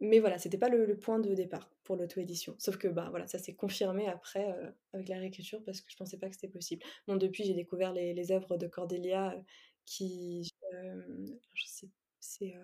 mais 0.00 0.18
voilà, 0.20 0.38
c'était 0.38 0.58
pas 0.58 0.68
le 0.68 0.98
point 0.98 1.18
de 1.18 1.34
départ 1.34 1.70
pour 1.84 1.96
l'auto-édition. 1.96 2.54
Sauf 2.58 2.76
que, 2.76 2.88
bah, 2.88 3.08
voilà, 3.10 3.26
ça 3.26 3.38
s'est 3.38 3.54
confirmé 3.54 4.08
après, 4.08 4.48
heu, 4.50 4.74
avec 4.92 5.08
la 5.08 5.18
réécriture 5.18 5.62
parce 5.64 5.80
que 5.80 5.90
je 5.90 5.96
pensais 5.96 6.18
pas 6.18 6.28
que 6.28 6.34
c'était 6.34 6.48
possible. 6.48 6.82
Bon, 7.06 7.16
depuis, 7.16 7.44
j'ai 7.44 7.54
découvert 7.54 7.92
les 7.92 8.32
œuvres 8.32 8.56
de 8.56 8.66
Cordelia, 8.66 9.34
heu, 9.36 9.42
qui, 9.86 10.50
hem, 10.72 11.26
je 11.54 11.64
sais 11.66 11.88
c'est, 12.20 12.54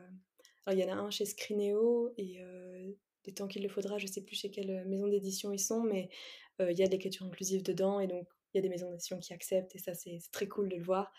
alors 0.67 0.79
il 0.79 0.79
y 0.79 0.85
en 0.85 0.93
a 0.93 0.99
un 1.01 1.11
chez 1.11 1.25
Scrinéo 1.25 2.13
et 2.19 2.41
des 3.25 3.33
temps 3.33 3.47
qu'il 3.47 3.63
le 3.63 3.69
faudra, 3.69 3.99
je 3.99 4.07
sais 4.07 4.23
plus 4.23 4.35
chez 4.37 4.51
quelle, 4.51 4.85
maison 4.87 5.07
d'édition 5.07 5.53
ils 5.53 5.59
sont, 5.61 5.83
mais 5.85 6.09
il 6.61 6.77
y 6.79 6.83
a 6.83 6.87
de 6.87 6.91
l'écriture 6.93 7.25
inclusive 7.27 7.63
dedans 7.63 8.01
et 8.01 8.09
donc 8.09 8.27
il 8.53 8.59
y 8.59 8.61
a 8.61 8.63
des 8.63 8.69
maisons 8.69 8.91
d'édition 8.91 9.19
qui 9.19 9.33
acceptent 9.33 9.75
et 9.77 9.79
ça, 9.79 9.95
c'est 9.95 10.19
très 10.33 10.49
cool 10.49 10.69
de 10.69 10.77
le 10.77 10.83
voir. 10.83 11.13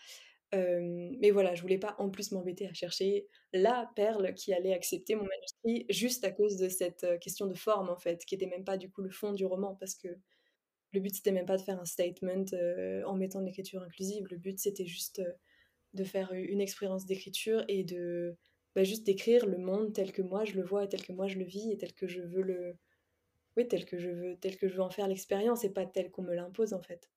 Mais 0.54 1.30
voilà, 1.30 1.54
je 1.54 1.62
voulais 1.62 1.78
pas 1.78 1.96
en 1.98 2.10
plus 2.10 2.32
m'embêter 2.32 2.66
à 2.68 2.72
chercher 2.72 3.26
la 3.52 3.90
perle 3.96 4.34
qui 4.34 4.52
allait 4.52 4.74
accepter 4.74 5.14
mon 5.14 5.24
manuscrit 5.24 5.86
juste 5.90 6.24
à 6.24 6.30
cause 6.30 6.56
de 6.56 6.68
cette, 6.68 7.06
question 7.20 7.46
de 7.46 7.54
forme 7.54 7.90
en 7.90 7.96
fait, 7.96 8.24
qui 8.24 8.34
était 8.34 8.46
même 8.46 8.64
pas 8.64 8.76
du 8.76 8.90
coup 8.90 9.02
le 9.02 9.10
fond 9.10 9.32
du 9.32 9.46
roman 9.46 9.74
parce 9.74 9.94
que 9.94 10.08
le 10.92 11.00
but 11.00 11.14
c'était 11.14 11.32
même 11.32 11.46
pas 11.46 11.56
de 11.56 11.62
faire 11.62 11.80
un 11.80 11.84
statement, 11.84 12.44
en 13.06 13.14
mettant 13.14 13.40
l'écriture 13.40 13.82
inclusive. 13.82 14.26
Le 14.30 14.36
but 14.36 14.58
c'était 14.58 14.86
juste, 14.86 15.20
de 15.94 16.04
faire 16.04 16.32
une 16.32 16.60
expérience 16.60 17.06
d'écriture 17.06 17.64
et 17.68 17.84
de, 17.84 18.36
bah, 18.74 18.84
juste 18.84 19.06
d'écrire 19.06 19.46
le 19.46 19.58
monde 19.58 19.92
tel 19.92 20.12
que 20.12 20.22
moi 20.22 20.44
je 20.44 20.54
le 20.54 20.62
vois 20.62 20.84
et 20.84 20.88
tel 20.88 21.02
que 21.02 21.12
moi 21.12 21.28
je 21.28 21.38
le 21.38 21.44
vis 21.44 21.72
et 21.72 21.78
tel 21.78 21.94
que 21.94 22.06
je 22.06 22.20
veux 22.20 22.42
le 22.42 22.76
oui, 23.56 23.68
tel 23.68 23.86
que 23.86 23.98
je 23.98 24.10
veux 24.10 24.36
tel 24.40 24.56
que 24.58 24.68
je 24.68 24.74
veux 24.74 24.82
en 24.82 24.90
faire 24.90 25.08
l'expérience 25.08 25.64
et 25.64 25.70
pas 25.72 25.86
tel 25.86 26.10
qu'on 26.10 26.22
me 26.22 26.34
l'impose 26.34 26.74
en 26.74 26.82
fait. 26.82 27.08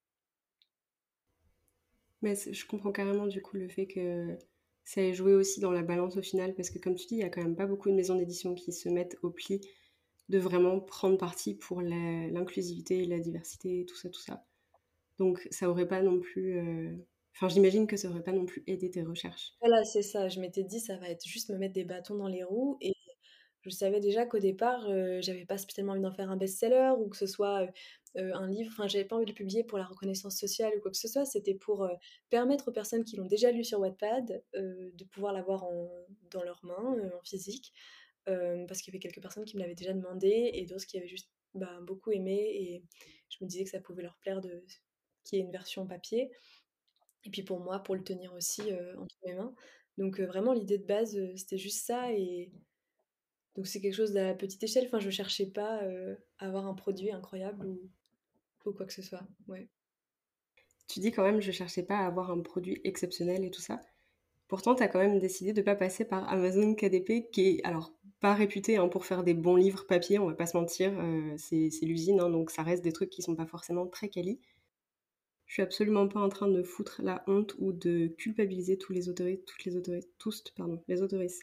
Mais 2.22 2.36
je 2.36 2.66
comprends 2.66 2.92
carrément 2.92 3.28
du 3.28 3.42
coup 3.42 3.58
le 3.58 3.70
fait 3.70 3.88
que 3.88 4.38
ça 4.84 5.02
ait 5.02 5.14
joué 5.14 5.34
aussi 5.34 5.60
dans 5.60 5.72
la 5.72 5.84
balance 5.84 6.18
au 6.18 6.22
final 6.22 6.56
parce 6.56 6.70
que 6.70 6.80
comme 6.80 6.96
tu 6.96 7.06
dis, 7.08 7.16
il 7.16 7.20
y 7.20 7.24
a 7.24 7.30
quand 7.30 7.42
même 7.44 7.56
pas 7.56 7.68
beaucoup 7.68 7.90
de 7.90 7.96
maisons 7.96 8.16
d'édition 8.16 8.56
qui 8.56 8.72
se 8.74 8.90
mettent 8.90 9.18
au 9.24 9.30
pli 9.32 9.62
de 10.30 10.40
vraiment 10.40 10.80
prendre 10.82 11.18
parti 11.18 11.56
pour 11.56 11.82
la 11.82 12.28
l'inclusivité, 12.30 13.06
la 13.06 13.20
diversité, 13.20 13.86
tout 13.88 13.96
ça, 13.98 14.10
tout 14.10 14.22
ça. 14.22 14.46
Donc 15.20 15.48
ça 15.52 15.70
aurait 15.70 15.88
pas 15.88 16.02
non 16.04 16.20
plus, 16.22 16.60
heu 16.60 17.08
enfin 17.36 17.50
j'imagine 17.50 17.88
que 17.88 17.98
ça 17.98 18.10
aurait 18.10 18.24
pas 18.24 18.34
non 18.34 18.46
plus 18.48 18.64
aidé 18.68 18.92
tes 18.92 19.04
recherches. 19.04 19.54
Voilà, 19.62 19.84
c'est 19.86 20.02
ça. 20.04 20.30
Je 20.30 20.40
m'étais 20.40 20.64
dit: 20.64 20.80
«Ça 20.80 20.98
va 20.98 21.10
être 21.10 21.26
juste 21.26 21.50
me 21.50 21.58
mettre 21.58 21.74
des 21.74 21.84
bâtons 21.84 22.16
dans 22.16 22.28
les 22.28 22.44
roues» 22.44 22.78
et 22.82 22.94
je 23.68 23.76
savais 23.76 24.00
déjà 24.00 24.26
qu'au 24.26 24.40
départ, 24.40 24.90
heu, 24.90 25.20
j'avais 25.22 25.46
pas 25.46 25.58
spécialement 25.58 25.94
envie 25.94 26.02
d'en 26.02 26.12
faire 26.12 26.32
un 26.32 26.38
best-seller 26.38 26.94
ou 27.00 27.10
que 27.10 27.18
ce 27.18 27.28
soit, 27.28 27.64
heu 27.66 27.70
heu, 28.18 28.34
un 28.36 28.48
livre 28.50 28.72
enfin, 28.74 28.88
j'avais 28.88 29.06
pas 29.06 29.16
envie 29.16 29.26
de 29.26 29.32
le 29.32 29.36
publier 29.36 29.64
pour 29.64 29.78
la 29.78 29.86
reconnaissance 29.86 30.38
sociale 30.38 30.74
ou 30.78 30.82
quoi 30.82 30.92
que 30.92 30.98
ce 30.98 31.08
soit. 31.08 31.26
C'était 31.26 31.54
pour, 31.56 31.88
permettre 32.30 32.70
aux 32.70 32.72
personnes 32.72 33.04
qui 33.04 33.16
l'ont 33.18 33.26
déjà 33.28 33.52
lu 33.52 33.64
sur 33.64 33.80
Wattpad, 33.80 34.44
de 34.56 35.04
pouvoir 35.06 35.34
l'avoir 35.34 35.66
dans 36.32 36.44
leurs 36.44 36.64
mains, 36.66 36.96
en 37.18 37.24
physique. 37.24 37.74
Parce 38.26 38.82
qu'il 38.82 38.94
y 38.94 38.98
avait 38.98 39.00
quelques 39.02 39.22
personnes 39.22 39.46
qui 39.46 39.56
me 39.58 39.62
l'avaient 39.62 39.76
déjà 39.76 39.94
demandé 39.94 40.52
et 40.54 40.66
d'autres 40.66 40.86
qui 40.86 40.98
avaient 40.98 41.08
juste, 41.08 41.30
bah, 41.54 41.80
beaucoup 41.82 42.12
aimé 42.12 42.34
et 42.36 42.84
je 43.30 43.38
me 43.44 43.48
disais 43.50 43.64
que 43.64 43.70
ça 43.70 43.80
pouvait 43.80 44.04
leur 44.04 44.18
plaire 44.18 44.42
de 44.42 44.64
qu'il 45.24 45.38
y 45.40 45.42
ait 45.42 45.46
une 45.46 45.52
version 45.52 45.86
papier. 45.86 46.32
Et 47.26 47.30
puis 47.30 47.44
pour 47.44 47.60
moi, 47.60 47.80
pour 47.80 47.96
le 47.96 48.04
tenir 48.04 48.34
aussi, 48.34 48.62
entre 48.98 49.16
mes 49.26 49.34
mains. 49.36 49.54
Donc 49.98 50.20
vraiment 50.20 50.54
l'idée 50.54 50.78
de 50.78 50.86
base, 50.86 51.18
c'était 51.36 51.58
juste 51.58 51.86
ça 51.86 52.12
et 52.14 52.52
donc 53.58 53.68
c'est 53.68 53.82
quelque 53.82 53.96
chose 53.96 54.16
à 54.18 54.34
petite 54.36 54.64
échelle. 54.64 54.86
Enfin, 54.88 55.00
je 55.00 55.10
cherchais 55.10 55.48
pas, 55.48 55.84
heu, 55.86 56.18
à 56.40 56.48
avoir 56.48 56.68
un 56.68 56.76
produit 56.76 57.12
incroyable 57.12 57.68
ou 57.68 57.92
ou 58.66 58.74
quoi 58.74 58.86
que 58.86 58.94
ce 58.94 59.02
soit. 59.02 59.28
Ouais. 59.48 59.70
Tu 60.90 61.00
dis 61.00 61.12
quand 61.12 61.24
même: 61.24 61.42
«Je 61.42 61.52
cherchais 61.52 61.84
pas 61.84 61.98
à 61.98 62.06
avoir 62.08 62.32
un 62.32 62.40
produit 62.42 62.80
exceptionnel 62.84 63.44
et 63.44 63.52
tout 63.52 63.62
ça». 63.62 63.82
Pourtant, 64.48 64.76
tu 64.76 64.84
as 64.84 64.88
quand 64.90 65.00
même 65.00 65.20
décidé 65.20 65.54
de 65.54 65.62
pas 65.62 65.76
passer 65.76 66.06
par 66.06 66.30
Amazon 66.32 66.76
KDP 66.76 67.30
qui 67.32 67.50
est 67.60 67.64
alors 67.66 67.94
pas 68.22 68.34
réputé, 68.34 68.78
hein, 68.78 68.88
pour 68.90 69.06
faire 69.06 69.24
des 69.24 69.34
bons 69.36 69.56
livres 69.58 69.86
papier, 69.88 70.20
on 70.20 70.28
va 70.28 70.36
pas 70.36 70.48
se 70.48 70.58
mentir, 70.58 70.94
c'est 71.38 71.70
c'est 71.72 71.86
l'usine, 71.86 72.20
hein, 72.22 72.30
donc 72.30 72.52
ça 72.52 72.64
reste 72.64 72.84
des 72.84 72.94
trucs 72.94 73.10
qui 73.12 73.22
sont 73.22 73.36
pas 73.36 73.46
forcément 73.48 73.88
très 73.88 74.10
quali. 74.10 74.40
Je 75.48 75.54
suis 75.54 75.62
absolument 75.64 76.08
pas 76.10 76.20
en 76.20 76.28
train 76.30 76.50
de 76.50 76.62
foutre 76.62 77.02
la 77.02 77.24
honte 77.26 77.56
ou 77.58 77.72
de 77.72 78.08
culpabiliser 78.08 78.78
tous 78.78 78.92
les 78.92 79.08
autoristes 79.08 79.46
toutes 79.46 79.64
les 79.64 79.78
autoristes 79.78 80.12
tous, 80.18 80.44
pardon, 80.56 80.84
les 80.90 81.02
autoristes 81.02 81.42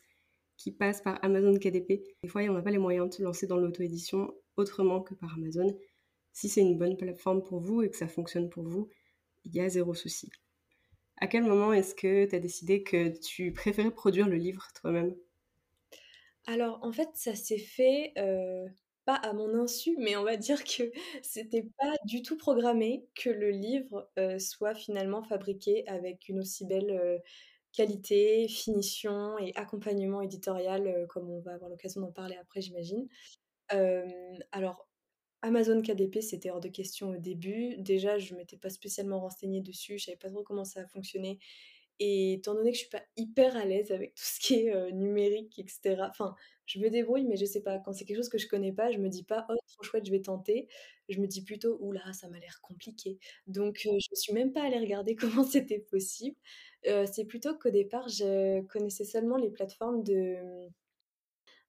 qui 0.56 0.72
passent 0.72 1.02
par 1.02 1.22
Amazon 1.24 1.58
KDP. 1.58 2.04
Des 2.22 2.28
fois, 2.28 2.42
on 2.42 2.54
n'a 2.54 2.62
pas 2.62 2.70
les 2.70 2.78
moyens 2.78 3.08
de 3.10 3.14
se 3.14 3.22
lancer 3.22 3.46
dans 3.46 3.56
l'auto-édition 3.58 4.34
autrement 4.56 5.00
que 5.02 5.14
par 5.14 5.34
Amazon. 5.34 5.76
Si 6.32 6.48
c'est 6.48 6.62
une 6.62 6.78
bonne 6.78 6.96
plateforme 6.96 7.42
pour 7.44 7.60
vous 7.60 7.82
et 7.82 7.90
que 7.90 7.96
ça 7.96 8.08
fonctionne 8.08 8.50
pour 8.50 8.64
vous, 8.68 8.88
il 9.44 9.54
y 9.54 9.60
a 9.60 9.68
zéro 9.70 9.94
souci. 9.94 10.30
À 11.18 11.26
quel 11.28 11.44
moment 11.44 11.72
est-ce 11.72 11.94
que 11.96 12.26
tu 12.26 12.36
as 12.36 12.40
décidé 12.40 12.84
que 12.84 13.08
tu 13.20 13.52
préférais 13.52 13.90
produire 13.92 14.28
le 14.28 14.36
livre 14.36 14.68
toi-même? 14.80 15.16
Alors 16.46 16.78
en 16.82 16.92
fait, 16.92 17.08
ça 17.14 17.34
s'est 17.34 17.58
fait, 17.58 18.12
heu, 18.18 18.66
pas 19.04 19.14
à 19.16 19.32
mon 19.32 19.54
insu, 19.54 19.96
mais 19.98 20.16
on 20.16 20.24
va 20.24 20.36
dire 20.36 20.62
que 20.64 20.90
c'était 21.22 21.64
pas 21.78 21.94
du 22.04 22.22
tout 22.22 22.36
programmé 22.36 23.06
que 23.14 23.30
le 23.30 23.50
livre, 23.50 24.10
heu, 24.18 24.38
soit 24.38 24.74
finalement 24.74 25.22
fabriqué 25.22 25.86
avec 25.88 26.28
une 26.28 26.40
aussi 26.40 26.66
belle, 26.66 26.90
heu, 26.90 27.20
qualité, 27.74 28.48
finition 28.48 29.38
et 29.38 29.52
accompagnement 29.56 30.22
éditorial, 30.22 30.86
heu, 30.88 31.06
comme 31.08 31.30
on 31.30 31.40
va 31.40 31.54
avoir 31.54 31.70
l'occasion 31.70 32.00
d'en 32.02 32.12
parler 32.12 32.36
après 32.40 32.62
j'imagine. 32.62 33.08
Alors 34.52 34.88
Amazon 35.42 35.82
KDP, 35.82 36.22
c'était 36.22 36.50
hors 36.50 36.60
de 36.60 36.68
question 36.68 37.10
au 37.10 37.16
début. 37.18 37.76
Déjà, 37.78 38.18
je 38.18 38.34
m'étais 38.34 38.56
pas 38.58 38.70
spécialement 38.70 39.20
renseignée 39.20 39.60
dessus, 39.62 39.98
je 39.98 40.06
savais 40.06 40.16
pas 40.18 40.30
trop 40.30 40.42
comment 40.42 40.64
ça 40.64 40.86
fonctionnait 40.88 41.38
et 42.00 42.34
étant 42.34 42.54
donné 42.54 42.72
que 42.72 42.76
je 42.78 42.82
suis 42.82 42.90
pas 42.90 43.02
hyper 43.16 43.56
à 43.56 43.64
l'aise 43.66 43.92
avec 43.92 44.14
tout 44.16 44.24
ce 44.24 44.40
qui 44.40 44.54
est, 44.56 44.74
heu, 44.74 44.90
numérique 44.92 45.58
et 45.60 45.66
cetera, 45.68 46.08
enfin, 46.10 46.34
je 46.66 46.80
me 46.80 46.90
débrouille, 46.90 47.24
mais 47.26 47.36
je 47.36 47.44
sais 47.46 47.62
pas, 47.62 47.78
quand 47.80 47.92
c'est 47.94 48.04
quelque 48.06 48.18
chose 48.18 48.30
que 48.30 48.38
je 48.38 48.48
connais 48.48 48.72
pas, 48.72 48.90
je 48.92 48.98
me 48.98 49.08
dis 49.10 49.24
pas: 49.24 49.46
«Oh 49.50 49.54
trop 49.68 49.82
chouette, 49.84 50.06
je 50.06 50.10
vais 50.12 50.20
tenter». 50.22 50.68
Je 51.10 51.20
me 51.20 51.26
dis 51.28 51.42
plutôt: 51.44 51.78
«Ouh 51.80 51.92
là, 51.92 52.12
ça 52.14 52.28
m'a 52.28 52.38
l'air 52.40 52.60
compliqué». 52.62 53.18
Donc 53.48 53.82
heu, 53.86 53.92
je 54.00 54.16
suis 54.16 54.32
même 54.34 54.52
pas 54.52 54.64
allée 54.64 54.78
regarder 54.80 55.16
comment 55.44 55.44
c'était 55.44 55.80
possible. 55.80 56.36
Heu, 56.86 57.06
c'est 57.10 57.24
plutôt 57.24 57.56
qu'au 57.56 57.70
départ, 57.70 58.08
je 58.08 58.60
connaissais 58.66 59.04
seulement 59.04 59.36
les 59.36 59.50
plateformes 59.50 60.02
de, 60.02 60.68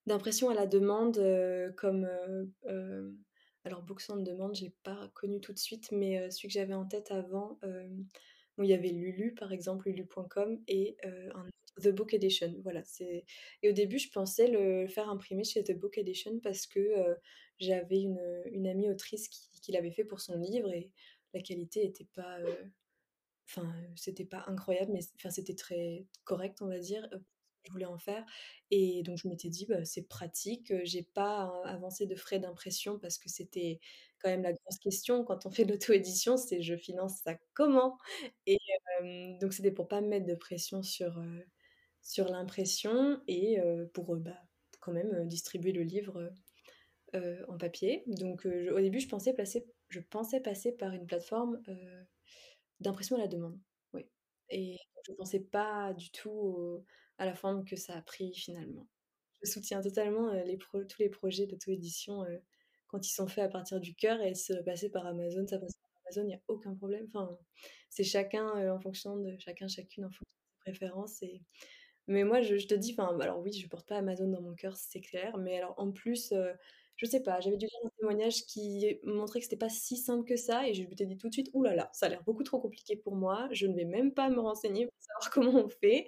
d'impression 0.05 0.49
à 0.49 0.53
la 0.53 0.67
demande, 0.67 1.17
heu, 1.17 1.73
comme, 1.77 2.05
heu, 2.05 2.51
hem, 2.67 3.17
alors 3.63 3.81
Books 3.81 4.03
on 4.09 4.17
Demand, 4.17 4.53
j'ai 4.53 4.73
pas 4.83 5.09
connu 5.15 5.41
tout 5.41 5.53
de 5.53 5.57
suite, 5.57 5.91
mais 5.91 6.29
celui 6.29 6.49
que 6.49 6.53
j'avais 6.53 6.73
en 6.75 6.85
tête 6.85 7.11
avant, 7.11 7.59
où 8.57 8.63
il 8.63 8.69
y 8.69 8.73
avait 8.73 8.89
Lulu 8.89 9.33
par 9.33 9.51
exemple, 9.51 9.89
lulu.com 9.89 10.61
et 10.67 10.97
The 11.81 11.89
Book 11.89 12.13
Edition, 12.13 12.53
voilà, 12.63 12.83
c'est 12.85 13.25
et 13.63 13.69
au 13.69 13.73
début, 13.73 13.97
je 13.97 14.11
pensais 14.11 14.47
le 14.47 14.87
faire 14.87 15.09
imprimer 15.09 15.43
chez 15.43 15.63
The 15.63 15.77
Book 15.77 15.97
Edition 15.97 16.39
parce 16.41 16.67
que, 16.67 17.17
j'avais 17.57 18.01
une, 18.01 18.67
amie 18.67 18.89
autrice 18.89 19.29
qui 19.29 19.71
l'avait 19.71 19.91
fait 19.91 20.03
pour 20.03 20.19
son 20.19 20.37
livre 20.37 20.71
et 20.71 20.91
la 21.33 21.41
qualité 21.41 21.85
était 21.85 22.07
pas, 22.13 22.37
Enfin, 23.47 23.73
c'était 23.95 24.25
pas 24.25 24.43
incroyable, 24.47 24.91
mais 24.93 25.01
enfin, 25.17 25.29
c'était 25.29 25.55
très 25.55 26.05
correct, 26.23 26.61
on 26.61 26.67
va 26.67 26.79
dire, 26.79 27.07
je 27.63 27.71
voulais 27.71 27.85
en 27.85 27.97
faire 27.97 28.25
et 28.71 29.03
donc 29.03 29.17
je 29.19 29.27
m'étais 29.27 29.49
dit: 29.49 29.65
«Bah, 29.67 29.85
c'est 29.85 30.07
pratique», 30.07 30.73
j'ai 30.83 31.03
pas 31.03 31.51
avancé 31.65 32.05
de 32.07 32.15
frais 32.15 32.39
d'impression 32.39 32.99
parce 32.99 33.17
que 33.19 33.29
c'était 33.29 33.79
quand 34.19 34.29
même 34.29 34.43
la 34.43 34.53
grosse 34.53 34.79
question 34.79 35.23
quand 35.23 35.45
on 35.45 35.51
fait 35.51 35.63
l'auto-édition, 35.65 36.37
c'est: 36.37 36.61
«Je 36.61 36.75
finance 36.75 37.19
ça 37.23 37.35
comment?» 37.53 37.97
et 38.47 38.57
donc 39.41 39.53
c'était 39.53 39.71
pour 39.71 39.87
pas 39.87 40.01
me 40.01 40.07
mettre 40.07 40.25
de 40.27 40.35
pression 40.35 40.81
sur, 40.83 41.21
sur 42.03 42.27
l'impression 42.29 43.21
et 43.27 43.59
pour, 43.93 44.15
bah, 44.17 44.37
quand 44.81 44.93
même, 44.93 45.27
distribuer 45.27 45.71
le 45.73 45.83
livre, 45.83 46.31
en 47.49 47.57
papier. 47.59 48.03
Donc 48.07 48.45
au 48.47 48.79
début, 48.81 48.99
je 49.01 49.09
pensais 49.09 49.33
passer 49.33 49.65
je 49.89 50.01
pensais 50.01 50.41
passer 50.41 50.71
par 50.73 50.93
une 50.93 51.07
plateforme, 51.07 51.61
D'impression 52.79 53.15
à 53.15 53.19
la 53.19 53.27
demande, 53.27 53.59
oui 53.93 54.05
et 54.49 54.77
je 55.07 55.13
pensais 55.13 55.39
pas 55.39 55.93
du 55.93 56.11
tout 56.11 56.29
au 56.29 56.85
à 57.17 57.25
la 57.25 57.33
forme 57.33 57.63
que 57.65 57.75
ça 57.77 57.95
a 57.95 58.01
pris 58.01 58.33
finalement. 58.35 58.87
Je 59.41 59.49
soutiens 59.49 59.81
totalement, 59.81 60.33
heu, 60.33 60.43
les 60.43 60.57
pro 60.57 60.83
tous 60.83 61.01
les 61.01 61.09
projets 61.09 61.47
d'auto-édition, 61.47 62.25
quand 62.87 63.07
ils 63.07 63.11
sont 63.13 63.27
faits 63.27 63.45
à 63.45 63.49
partir 63.49 63.79
du 63.79 63.95
cœur 63.95 64.21
et 64.21 64.35
se 64.35 64.53
passer 64.63 64.89
par 64.91 65.05
Amazon, 65.07 65.47
ça 65.47 65.57
passe 65.59 65.75
par 65.81 65.91
Amazon, 66.07 66.27
il 66.29 66.31
y 66.33 66.35
a 66.35 66.41
aucun 66.49 66.75
problème. 66.75 67.05
Enfin, 67.13 67.37
c'est 67.89 68.03
chacun, 68.03 68.47
en 68.73 68.79
fonction 68.81 69.17
de 69.17 69.37
chacun, 69.39 69.67
chacune 69.69 70.05
en 70.05 70.09
fonction 70.09 70.25
de 70.25 70.65
ses 70.65 70.71
préférences 70.73 71.23
et 71.23 71.41
mais 72.07 72.23
moi, 72.25 72.41
je 72.41 72.57
je 72.57 72.67
te 72.67 72.75
dis, 72.75 72.95
enfin, 72.97 73.17
alors 73.19 73.39
oui, 73.41 73.53
je 73.53 73.67
porte 73.69 73.87
pas 73.89 73.97
Amazon 73.99 74.27
dans 74.29 74.41
mon 74.41 74.55
cœur, 74.55 74.77
c'est 74.77 75.01
clair, 75.01 75.37
mais 75.37 75.57
alors 75.57 75.75
en 75.79 75.91
plus, 75.91 76.33
je 76.97 77.05
sais 77.05 77.21
pas, 77.23 77.39
j'avais 77.41 77.57
dû 77.57 77.65
lire 77.65 77.79
un 77.85 77.89
témoignage 77.99 78.45
qui 78.45 78.99
montrait 79.03 79.39
que 79.39 79.45
c'était 79.45 79.57
pas 79.57 79.69
si 79.69 79.97
simple 79.97 80.25
que 80.25 80.37
ça 80.37 80.67
et 80.67 80.73
je 80.73 80.83
m'étais 80.83 81.05
dit 81.05 81.17
tout 81.17 81.29
de 81.29 81.33
suite: 81.33 81.49
«Ouh 81.53 81.63
là 81.63 81.75
là, 81.75 81.89
ça 81.93 82.05
a 82.07 82.09
l'air 82.09 82.23
beaucoup 82.23 82.43
trop 82.43 82.59
compliqué 82.59 82.95
pour 82.97 83.15
moi, 83.15 83.49
je 83.51 83.67
ne 83.67 83.75
vais 83.75 83.85
même 83.85 84.13
pas 84.13 84.29
me 84.29 84.39
renseigner 84.39 84.85
pour 84.87 84.95
savoir 84.99 85.31
comment 85.33 85.65
on 85.65 85.69
fait» 85.69 86.07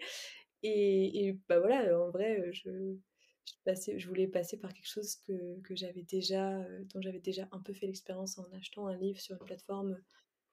et 0.63 1.27
et 1.27 1.33
bah, 1.49 1.59
voilà, 1.59 1.99
en 1.99 2.11
vrai, 2.11 2.51
je 2.53 4.07
voulais 4.07 4.27
passer 4.27 4.57
par 4.57 4.73
quelque 4.73 4.87
chose 4.87 5.15
que 5.63 5.75
j'avais 5.75 6.03
déjà, 6.03 6.59
heu, 6.61 6.85
dont 6.93 7.01
j'avais 7.01 7.19
déjà 7.19 7.47
un 7.51 7.59
peu 7.61 7.73
fait 7.73 7.85
l'expérience 7.87 8.37
en 8.37 8.45
achetant 8.53 8.87
un 8.87 8.97
livre 8.97 9.19
sur 9.19 9.35
une 9.35 9.43
plateforme, 9.45 9.97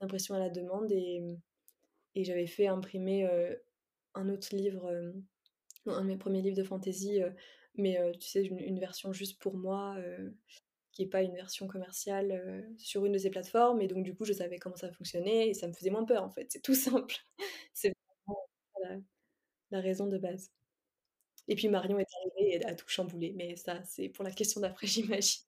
d'impression 0.00 0.34
à 0.34 0.38
la 0.38 0.50
demande 0.50 0.92
et 2.14 2.24
j'avais 2.24 2.46
fait 2.46 2.66
imprimer, 2.66 3.24
heu, 3.26 3.62
un 4.14 4.28
autre 4.28 4.54
livre, 4.54 4.90
hem 4.92 5.24
un 5.86 6.02
de 6.02 6.08
mes 6.08 6.18
premiers 6.18 6.42
livres 6.42 6.56
de 6.58 6.64
fantasy, 6.64 7.20
mais 7.76 7.98
tu 8.20 8.28
sais, 8.28 8.44
une 8.44 8.78
version 8.78 9.12
juste 9.12 9.40
pour 9.40 9.56
moi, 9.56 9.96
qui 10.92 11.02
est 11.02 11.08
pas 11.08 11.22
une 11.22 11.34
version 11.34 11.66
commerciale, 11.66 12.66
sur 12.78 13.04
une 13.04 13.12
de 13.12 13.18
ces 13.18 13.30
plateformes 13.30 13.80
et 13.80 13.88
donc 13.88 14.04
du 14.04 14.14
coup, 14.14 14.24
je 14.24 14.32
savais 14.32 14.58
comment 14.58 14.76
ça 14.76 14.92
fonctionnait 14.92 15.48
et 15.48 15.54
ça 15.54 15.66
me 15.66 15.72
faisait 15.72 15.90
moins 15.90 16.04
peur, 16.04 16.22
en 16.22 16.30
fait. 16.30 16.46
C'est 16.50 16.62
tout 16.62 16.74
simple. 16.74 17.16
C'est 17.74 17.92
vraiment 18.26 19.02
la 19.70 19.80
raison 19.80 20.06
de 20.06 20.18
base 20.18 20.50
et 21.48 21.54
puis 21.54 21.68
Marion 21.68 21.98
est 21.98 22.06
arrivée 22.20 22.56
et 22.56 22.64
a 22.64 22.74
tout 22.74 22.88
chamboulé, 22.88 23.32
mais 23.36 23.56
ça, 23.56 23.82
c'est 23.84 24.08
pour 24.08 24.24
la 24.24 24.30
question 24.30 24.60
d'après, 24.60 24.86
j'imagine. 24.86 25.42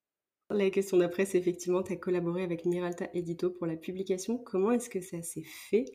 La 0.50 0.70
question 0.70 0.96
d'après, 0.98 1.24
c'est 1.24 1.38
effectivement, 1.38 1.82
tu 1.82 1.92
as 1.92 1.96
collaboré 1.96 2.44
avec 2.44 2.64
Miralta 2.64 3.08
Edito 3.14 3.50
pour 3.50 3.66
la 3.66 3.76
publication. 3.76 4.38
Comment 4.38 4.70
est-ce 4.70 4.88
que 4.88 5.00
ça 5.00 5.20
s'est 5.22 5.42
fait? 5.42 5.86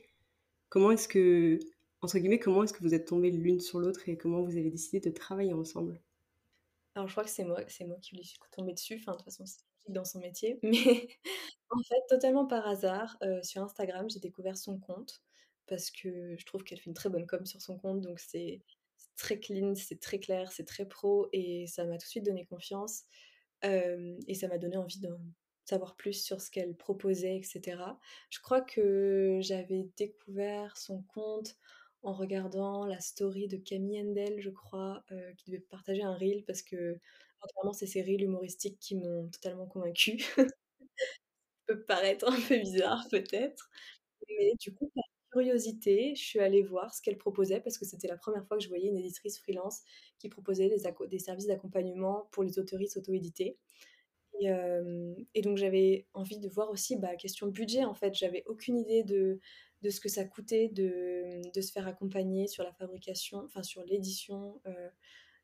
Comment 0.69 0.91
est-ce 0.91 1.07
que 1.07 1.59
entre 2.01 2.17
guillemets, 2.17 2.39
«comment 2.39 2.63
est-ce 2.63 2.73
que 2.73 2.81
vous 2.81 2.95
êtes 2.95 3.07
tombées 3.07 3.29
l'une 3.29 3.59
sur 3.59 3.79
l'autre» 3.79 4.09
et 4.09 4.17
comment 4.17 4.41
vous 4.41 4.57
avez 4.57 4.71
décidé 4.71 4.99
de 4.99 5.13
travailler 5.13 5.53
ensemble? 5.53 6.01
Alors 6.95 7.07
je 7.07 7.13
crois 7.13 7.23
que 7.23 7.29
c'est 7.29 7.43
moi 7.45 7.61
c'est 7.67 7.85
moi 7.85 7.97
qui 8.01 8.15
lui 8.15 8.23
suis 8.25 8.37
tombée 8.51 8.73
dessus, 8.73 8.97
enfin 8.99 9.13
de 9.13 9.17
toute 9.17 9.25
façon 9.25 9.45
c'est 9.45 9.59
dans 9.87 10.05
son 10.05 10.19
métier, 10.19 10.59
mais 10.63 11.07
en 11.69 11.81
fait 11.83 12.01
totalement 12.09 12.45
par 12.47 12.67
hasard, 12.67 13.17
heu, 13.23 13.41
sur 13.43 13.63
Instagram, 13.63 14.09
j'ai 14.09 14.19
découvert 14.19 14.57
son 14.57 14.77
compte 14.79 15.21
parce 15.67 15.89
que 15.91 16.35
je 16.37 16.45
trouve 16.45 16.63
qu'elle 16.63 16.79
fait 16.79 16.89
une 16.89 16.93
très 16.93 17.09
bonne 17.09 17.25
com 17.27 17.45
sur 17.45 17.61
son 17.61 17.77
compte, 17.77 18.01
donc 18.01 18.19
c'est 18.19 18.61
très 19.17 19.39
clean, 19.39 19.75
c'est 19.75 19.99
très 20.01 20.19
clair, 20.19 20.51
c'est 20.51 20.65
très 20.65 20.85
pro 20.87 21.29
et 21.33 21.65
ça 21.67 21.85
m'a 21.85 21.93
tout 21.97 22.05
de 22.05 22.09
suite 22.09 22.25
donné 22.25 22.45
confiance, 22.45 23.03
hem 23.61 24.17
et 24.27 24.35
ça 24.35 24.47
m'a 24.47 24.57
donné 24.57 24.77
envie 24.77 24.99
d'en 24.99 25.19
savoir 25.65 25.95
plus 25.95 26.13
sur 26.23 26.41
ce 26.41 26.51
qu'elle 26.51 26.75
proposait 26.75 27.37
et 27.37 27.43
cetera. 27.43 27.99
Je 28.29 28.39
crois 28.41 28.61
que 28.61 29.39
j'avais 29.41 29.89
découvert 29.97 30.77
son 30.77 31.03
compte 31.03 31.55
en 32.03 32.13
regardant 32.13 32.85
la 32.85 32.99
story 32.99 33.47
de 33.47 33.57
Camille 33.57 34.01
Endel, 34.01 34.39
je 34.41 34.49
crois, 34.49 35.03
heu, 35.11 35.33
qui 35.37 35.51
devait 35.51 35.61
partager 35.61 36.03
un 36.03 36.15
reel 36.15 36.43
parce 36.45 36.61
que 36.63 36.99
apparemment 37.41 37.73
c'est 37.73 37.87
ses 37.87 38.01
reels 38.03 38.23
humoristiques 38.23 38.79
qui 38.79 38.95
m'ont 38.95 39.29
totalement 39.29 39.67
convaincue. 39.67 40.17
Peut 41.67 41.83
paraître 41.85 42.27
un 42.27 42.39
peu 42.47 42.57
bizarre 42.59 43.07
peut-être, 43.09 43.69
mais 44.29 44.53
du 44.59 44.73
coup 44.73 44.91
par 44.95 45.03
curiosité, 45.31 46.15
je 46.15 46.23
suis 46.23 46.39
allée 46.39 46.63
voir 46.63 46.93
ce 46.95 47.01
qu'elle 47.01 47.17
proposait 47.17 47.61
parce 47.61 47.77
que 47.77 47.85
c'était 47.85 48.07
la 48.09 48.17
première 48.17 48.45
fois 48.47 48.57
que 48.57 48.63
je 48.63 48.69
voyais 48.69 48.89
une 48.89 48.97
éditrice 48.97 49.39
freelance 49.39 49.81
qui 50.19 50.29
proposait 50.29 50.69
des 51.09 51.19
services 51.19 51.47
d'accompagnement 51.47 52.29
pour 52.31 52.43
les 52.43 52.59
autoristes 52.59 52.97
auto-édités 52.97 53.57
et 54.39 54.47
hem 54.47 55.15
et 55.35 55.41
donc 55.41 55.57
j'avais 55.57 56.07
envie 56.13 56.39
de 56.39 56.49
voir 56.49 56.69
aussi, 56.71 56.97
bah, 56.97 57.15
question 57.17 57.47
budget 57.47 57.85
en 57.85 57.93
fait. 57.95 58.13
J'avais 58.15 58.43
aucune 58.47 58.77
idée 58.79 59.03
de 59.03 59.39
de 59.81 59.89
ce 59.89 59.99
que 59.99 60.09
ça 60.09 60.25
coûtait 60.25 60.69
de, 60.69 61.41
se 61.59 61.71
faire 61.71 61.87
accompagner 61.87 62.47
sur 62.47 62.63
la 62.63 62.73
fabrication, 62.73 63.43
enfin 63.45 63.63
sur 63.63 63.83
l'édition, 63.83 64.61
heu, 64.67 64.89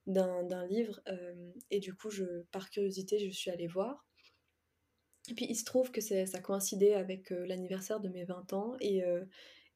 d'un 0.06 0.66
livre, 0.68 1.02
hem 1.06 1.54
et 1.70 1.80
du 1.80 1.94
coup 1.94 2.10
par 2.52 2.70
curiosité, 2.70 3.20
je 3.20 3.30
suis 3.30 3.52
allée 3.52 3.68
voir. 3.68 4.06
Et 5.30 5.34
puis 5.34 5.46
il 5.50 5.56
se 5.56 5.66
trouve 5.66 5.92
que 5.92 6.02
ça 6.02 6.40
coïncidait 6.40 6.94
avec, 6.94 7.32
heu, 7.32 7.44
l'anniversaire 7.44 8.00
de 8.00 8.10
mes 8.10 8.24
20 8.24 8.54
ans 8.54 8.78
et 8.80 9.04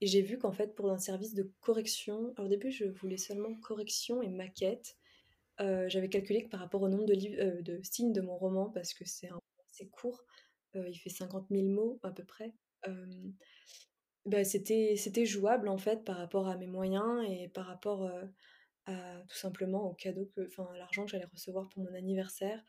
j'ai 0.02 0.22
vu 0.22 0.38
qu'en 0.38 0.52
fait 0.52 0.74
pour 0.76 0.90
un 0.92 0.98
service 0.98 1.36
de 1.36 1.52
correction 1.62 2.34
alors 2.38 2.46
au 2.46 2.50
début 2.50 2.72
je 2.72 2.86
voulais 2.86 3.18
seulement 3.18 3.54
correction 3.56 4.22
et 4.22 4.30
maquette, 4.30 4.98
j'avais 5.60 6.10
calculé 6.10 6.44
que 6.44 6.50
par 6.50 6.60
rapport 6.60 6.82
au 6.82 6.90
nombre 6.90 7.06
de 7.06 7.14
livres 7.14 7.62
de 7.62 7.80
signes 7.84 8.14
de 8.14 8.22
mon 8.22 8.38
roman, 8.38 8.70
parce 8.70 8.94
que 8.94 9.06
c'est 9.06 9.30
assez 9.72 9.90
court, 9.90 10.24
il 10.74 10.98
fait 10.98 11.10
50 11.10 11.48
000 11.52 11.68
mots 11.68 12.00
à 12.04 12.12
peu 12.12 12.24
près, 12.24 12.54
bah, 14.26 14.44
c'était 14.44 14.96
c'était 14.98 15.26
jouable 15.26 15.68
en 15.70 15.78
fait 15.78 16.04
par 16.04 16.18
rapport 16.18 16.48
à 16.48 16.58
mes 16.58 16.68
moyens 16.68 17.24
et 17.30 17.50
par 17.50 17.66
rapport, 17.66 18.10
à 18.88 19.22
tout 19.28 19.38
simplement 19.38 19.90
au 19.90 19.94
cadeau 19.94 20.28
que 20.36 20.48
enfin 20.48 20.70
l'argent 20.78 21.06
que 21.06 21.12
j'allais 21.12 21.26
recevoir 21.26 21.70
pour 21.70 21.84
mon 21.84 21.94
anniversaire. 21.96 22.64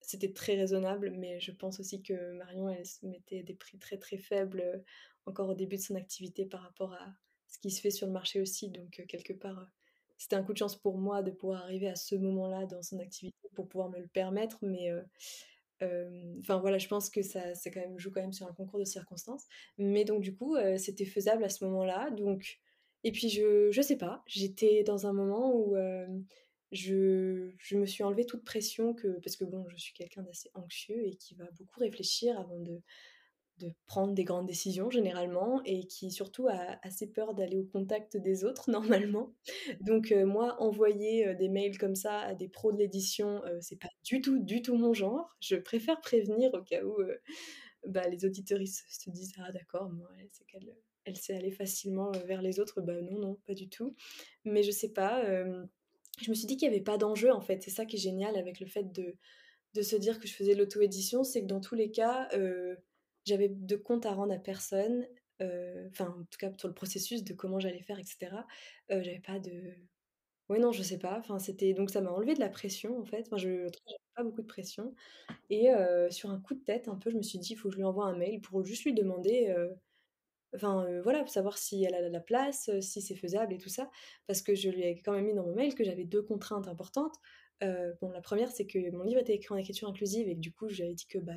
C'était 0.00 0.32
très 0.32 0.54
raisonnable, 0.54 1.10
mais 1.10 1.40
je 1.40 1.50
pense 1.52 1.80
aussi 1.80 2.02
que 2.02 2.32
Marion, 2.38 2.68
elle 2.68 2.84
mettait 3.02 3.42
des 3.42 3.54
prix 3.54 3.78
très, 3.78 3.98
très 3.98 4.18
faibles, 4.18 4.84
encore 5.26 5.48
au 5.48 5.54
début 5.54 5.76
de 5.76 5.80
son 5.82 5.96
activité 5.96 6.46
par 6.46 6.62
rapport 6.62 6.92
à 6.94 7.14
ce 7.48 7.58
qui 7.58 7.70
se 7.70 7.80
fait 7.80 7.90
sur 7.90 8.06
le 8.06 8.12
marché 8.12 8.40
aussi. 8.40 8.70
Donc, 8.70 9.02
quelque 9.08 9.32
part, 9.32 9.68
c'était 10.16 10.36
un 10.36 10.44
coup 10.44 10.52
de 10.52 10.58
chance 10.58 10.76
pour 10.80 10.98
moi 10.98 11.22
de 11.22 11.32
pouvoir 11.32 11.62
arriver 11.62 11.88
à 11.88 11.96
ce 11.96 12.14
moment-là 12.14 12.66
dans 12.66 12.82
son 12.82 13.00
activité 13.00 13.48
pour 13.54 13.68
pouvoir 13.68 13.90
me 13.90 13.98
le 13.98 14.06
permettre. 14.06 14.58
Mais, 14.62 14.92
enfin 16.40 16.58
voilà, 16.58 16.78
je 16.78 16.88
pense 16.88 17.10
que 17.10 17.22
ça 17.22 17.54
ça 17.54 17.70
joue 17.96 18.10
quand 18.10 18.20
même 18.20 18.32
sur 18.32 18.46
un 18.46 18.52
concours 18.52 18.78
de 18.80 18.84
circonstances. 18.84 19.44
Mais 19.78 20.04
donc 20.04 20.22
du 20.22 20.34
coup, 20.34 20.56
c'était 20.78 21.04
faisable 21.04 21.44
à 21.44 21.48
ce 21.48 21.64
moment-là, 21.64 22.10
donc 22.10 22.58
et 23.04 23.12
puis 23.12 23.28
je 23.28 23.70
je 23.70 23.82
sais 23.82 23.96
pas, 23.96 24.22
j'étais 24.26 24.82
dans 24.84 25.06
un 25.06 25.12
moment 25.12 25.54
où, 25.54 25.76
je 26.72 27.52
je 27.58 27.76
me 27.76 27.86
suis 27.86 28.02
enlevé 28.02 28.26
toute 28.26 28.44
pression 28.44 28.92
que 28.94 29.20
parce 29.20 29.36
que 29.36 29.44
bon, 29.44 29.66
je 29.68 29.76
suis 29.76 29.94
quelqu'un 29.94 30.22
d'assez 30.22 30.50
anxieux 30.54 31.06
et 31.06 31.16
qui 31.16 31.34
va 31.34 31.46
beaucoup 31.52 31.80
réfléchir 31.80 32.38
avant 32.38 32.58
de 32.58 32.80
de 33.58 33.72
prendre 33.86 34.12
des 34.14 34.24
grandes 34.24 34.46
décisions 34.46 34.90
généralement 34.90 35.62
et 35.64 35.86
qui 35.86 36.10
surtout 36.10 36.48
a 36.48 36.78
assez 36.82 37.06
peur 37.10 37.34
d'aller 37.34 37.58
au 37.58 37.64
contact 37.64 38.16
des 38.16 38.44
autres 38.44 38.70
normalement. 38.70 39.34
Donc 39.80 40.12
heu, 40.12 40.24
moi 40.26 40.60
envoyer, 40.60 41.26
heu, 41.28 41.34
des 41.34 41.48
mails 41.48 41.78
comme 41.78 41.94
ça 41.94 42.20
à 42.20 42.34
des 42.34 42.48
pros 42.48 42.72
de 42.72 42.78
l'édition, 42.78 43.42
heu, 43.46 43.58
c'est 43.60 43.80
pas 43.80 43.88
du 44.04 44.20
tout, 44.20 44.38
du 44.38 44.62
tout 44.62 44.76
mon 44.76 44.92
genre. 44.94 45.36
Je 45.40 45.56
préfère 45.56 46.00
prévenir 46.00 46.52
au 46.54 46.62
cas 46.62 46.82
où, 46.84 47.00
heu, 47.00 47.18
bah, 47.86 48.08
les 48.08 48.24
auditeuristes 48.24 48.84
se 48.88 49.10
disent: 49.10 49.34
«Ah 49.38 49.52
d'accord, 49.52 49.90
elle 50.20 50.28
c'est 50.32 50.44
qu'elle, 50.46 50.74
elle 51.04 51.16
sait 51.16 51.34
aller 51.36 51.52
facilement, 51.52 52.10
vers 52.26 52.42
les 52.42 52.60
autres». 52.60 52.80
Bah, 52.82 53.00
non, 53.02 53.18
non, 53.18 53.34
pas 53.46 53.54
du 53.54 53.68
tout. 53.68 53.94
Mais 54.44 54.62
je 54.62 54.70
sais 54.70 54.92
pas, 54.92 55.24
je 56.20 56.30
me 56.30 56.34
suis 56.34 56.46
dit 56.46 56.56
qu'il 56.56 56.66
y 56.68 56.70
avait 56.72 56.80
pas 56.82 56.98
d'enjeu 56.98 57.30
en 57.32 57.40
fait. 57.40 57.62
C'est 57.62 57.70
ça 57.70 57.84
qui 57.86 57.96
est 57.96 57.98
génial 57.98 58.36
avec 58.36 58.60
le 58.60 58.66
fait 58.66 58.92
de 58.92 59.16
de 59.74 59.82
se 59.82 59.96
dire 59.96 60.20
que 60.20 60.28
je 60.28 60.34
faisais 60.34 60.54
l'auto-édition, 60.54 61.24
c'est 61.24 61.42
que 61.42 61.46
dans 61.46 61.60
tous 61.60 61.76
les 61.76 61.92
cas, 61.92 62.28
j'avais 63.26 63.48
de 63.50 63.76
compte 63.76 64.06
à 64.06 64.12
rendre 64.14 64.32
à 64.34 64.38
personne, 64.38 65.06
heu, 65.42 65.88
enfin 65.90 66.16
en 66.20 66.24
tout 66.24 66.38
cas 66.38 66.52
sur 66.58 66.68
le 66.68 66.74
processus 66.74 67.24
de 67.24 67.34
comment 67.34 67.60
j'allais 67.60 67.82
faire 67.82 67.98
et 67.98 68.04
cetera. 68.04 68.46
Heu, 68.90 69.02
j'avais 69.02 69.20
pas 69.20 69.38
de 69.40 69.74
ouais 70.48 70.58
non, 70.60 70.72
je 70.72 70.82
sais 70.82 70.98
pas, 70.98 71.18
enfin 71.18 71.38
c'était 71.40 71.74
donc 71.74 71.90
ça 71.90 72.00
m'a 72.02 72.10
enlevé 72.12 72.34
de 72.34 72.40
la 72.40 72.48
pression 72.50 72.98
en 73.00 73.04
fait. 73.06 73.22
Enfin 73.26 73.38
je 73.38 73.48
j'avais 73.68 73.98
pas 74.16 74.24
beaucoup 74.24 74.42
de 74.42 74.46
pression 74.48 74.94
et 75.50 75.70
heu, 75.72 76.10
sur 76.10 76.30
un 76.30 76.40
coup 76.40 76.54
de 76.54 76.64
tête 76.64 76.88
un 76.88 76.96
peu, 76.96 77.10
je 77.10 77.16
me 77.18 77.22
suis 77.22 77.38
dit: 77.40 77.54
«Il 77.54 77.56
faut 77.56 77.68
que 77.70 77.74
je 77.74 77.78
lui 77.80 77.84
envoie 77.86 78.06
un 78.06 78.16
mail 78.16 78.40
pour 78.42 78.64
juste 78.64 78.84
lui 78.84 78.94
demander, 78.94 79.54
enfin, 80.54 80.86
voilà, 81.02 81.20
pour 81.20 81.30
savoir 81.30 81.58
si 81.58 81.84
elle 81.84 81.94
a 81.94 82.08
la 82.08 82.20
place, 82.20 82.70
si 82.80 83.02
c'est 83.02 83.16
faisable 83.16 83.54
et 83.54 83.58
tout 83.58 83.68
ça». 83.68 83.90
Parce 84.26 84.42
que 84.42 84.54
je 84.54 84.70
lui 84.70 84.82
ai 84.84 85.00
quand 85.02 85.12
même 85.12 85.26
mis 85.26 85.34
dans 85.34 85.44
mon 85.46 85.54
mail 85.54 85.74
que 85.74 85.84
j'avais 85.84 86.04
2 86.04 86.22
contraintes 86.22 86.68
importantes. 86.68 87.16
Heu, 87.62 87.94
bon 88.02 88.10
la 88.10 88.20
première 88.20 88.50
c'est 88.52 88.66
que 88.66 88.90
mon 88.90 89.02
livre 89.02 89.20
était 89.20 89.34
écrit 89.34 89.54
en 89.54 89.56
écriture 89.56 89.88
inclusive 89.88 90.28
et 90.28 90.34
que 90.34 90.40
du 90.40 90.52
coup 90.52 90.68
je 90.68 90.76
lui 90.76 90.82
avais 90.84 90.94
dit 90.94 91.06
que, 91.06 91.18
bah, 91.18 91.32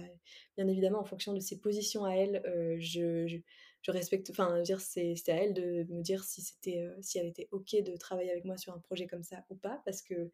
bien 0.58 0.68
évidemment 0.68 1.00
en 1.00 1.06
fonction 1.06 1.34
de 1.34 1.40
ses 1.40 1.60
positions 1.62 2.04
à 2.04 2.12
elle, 2.14 2.42
heu, 2.46 2.78
je 2.80 3.92
respecte 3.92 4.30
enfin, 4.30 4.62
dire 4.62 4.82
c'était 4.82 5.32
à 5.32 5.36
elle 5.38 5.54
de 5.54 5.86
me 5.90 6.02
dire 6.02 6.24
si 6.26 6.42
c'était, 6.42 6.80
heu, 6.82 6.98
si 7.02 7.18
elle 7.20 7.28
était 7.28 7.48
OK 7.52 7.72
de 7.74 7.96
travailler 7.96 8.32
avec 8.32 8.44
moi 8.44 8.58
sur 8.58 8.74
un 8.74 8.80
projet 8.80 9.08
comme 9.08 9.24
ça 9.24 9.46
ou 9.50 9.56
pas. 9.56 9.82
Parce 9.86 10.02
que 10.02 10.30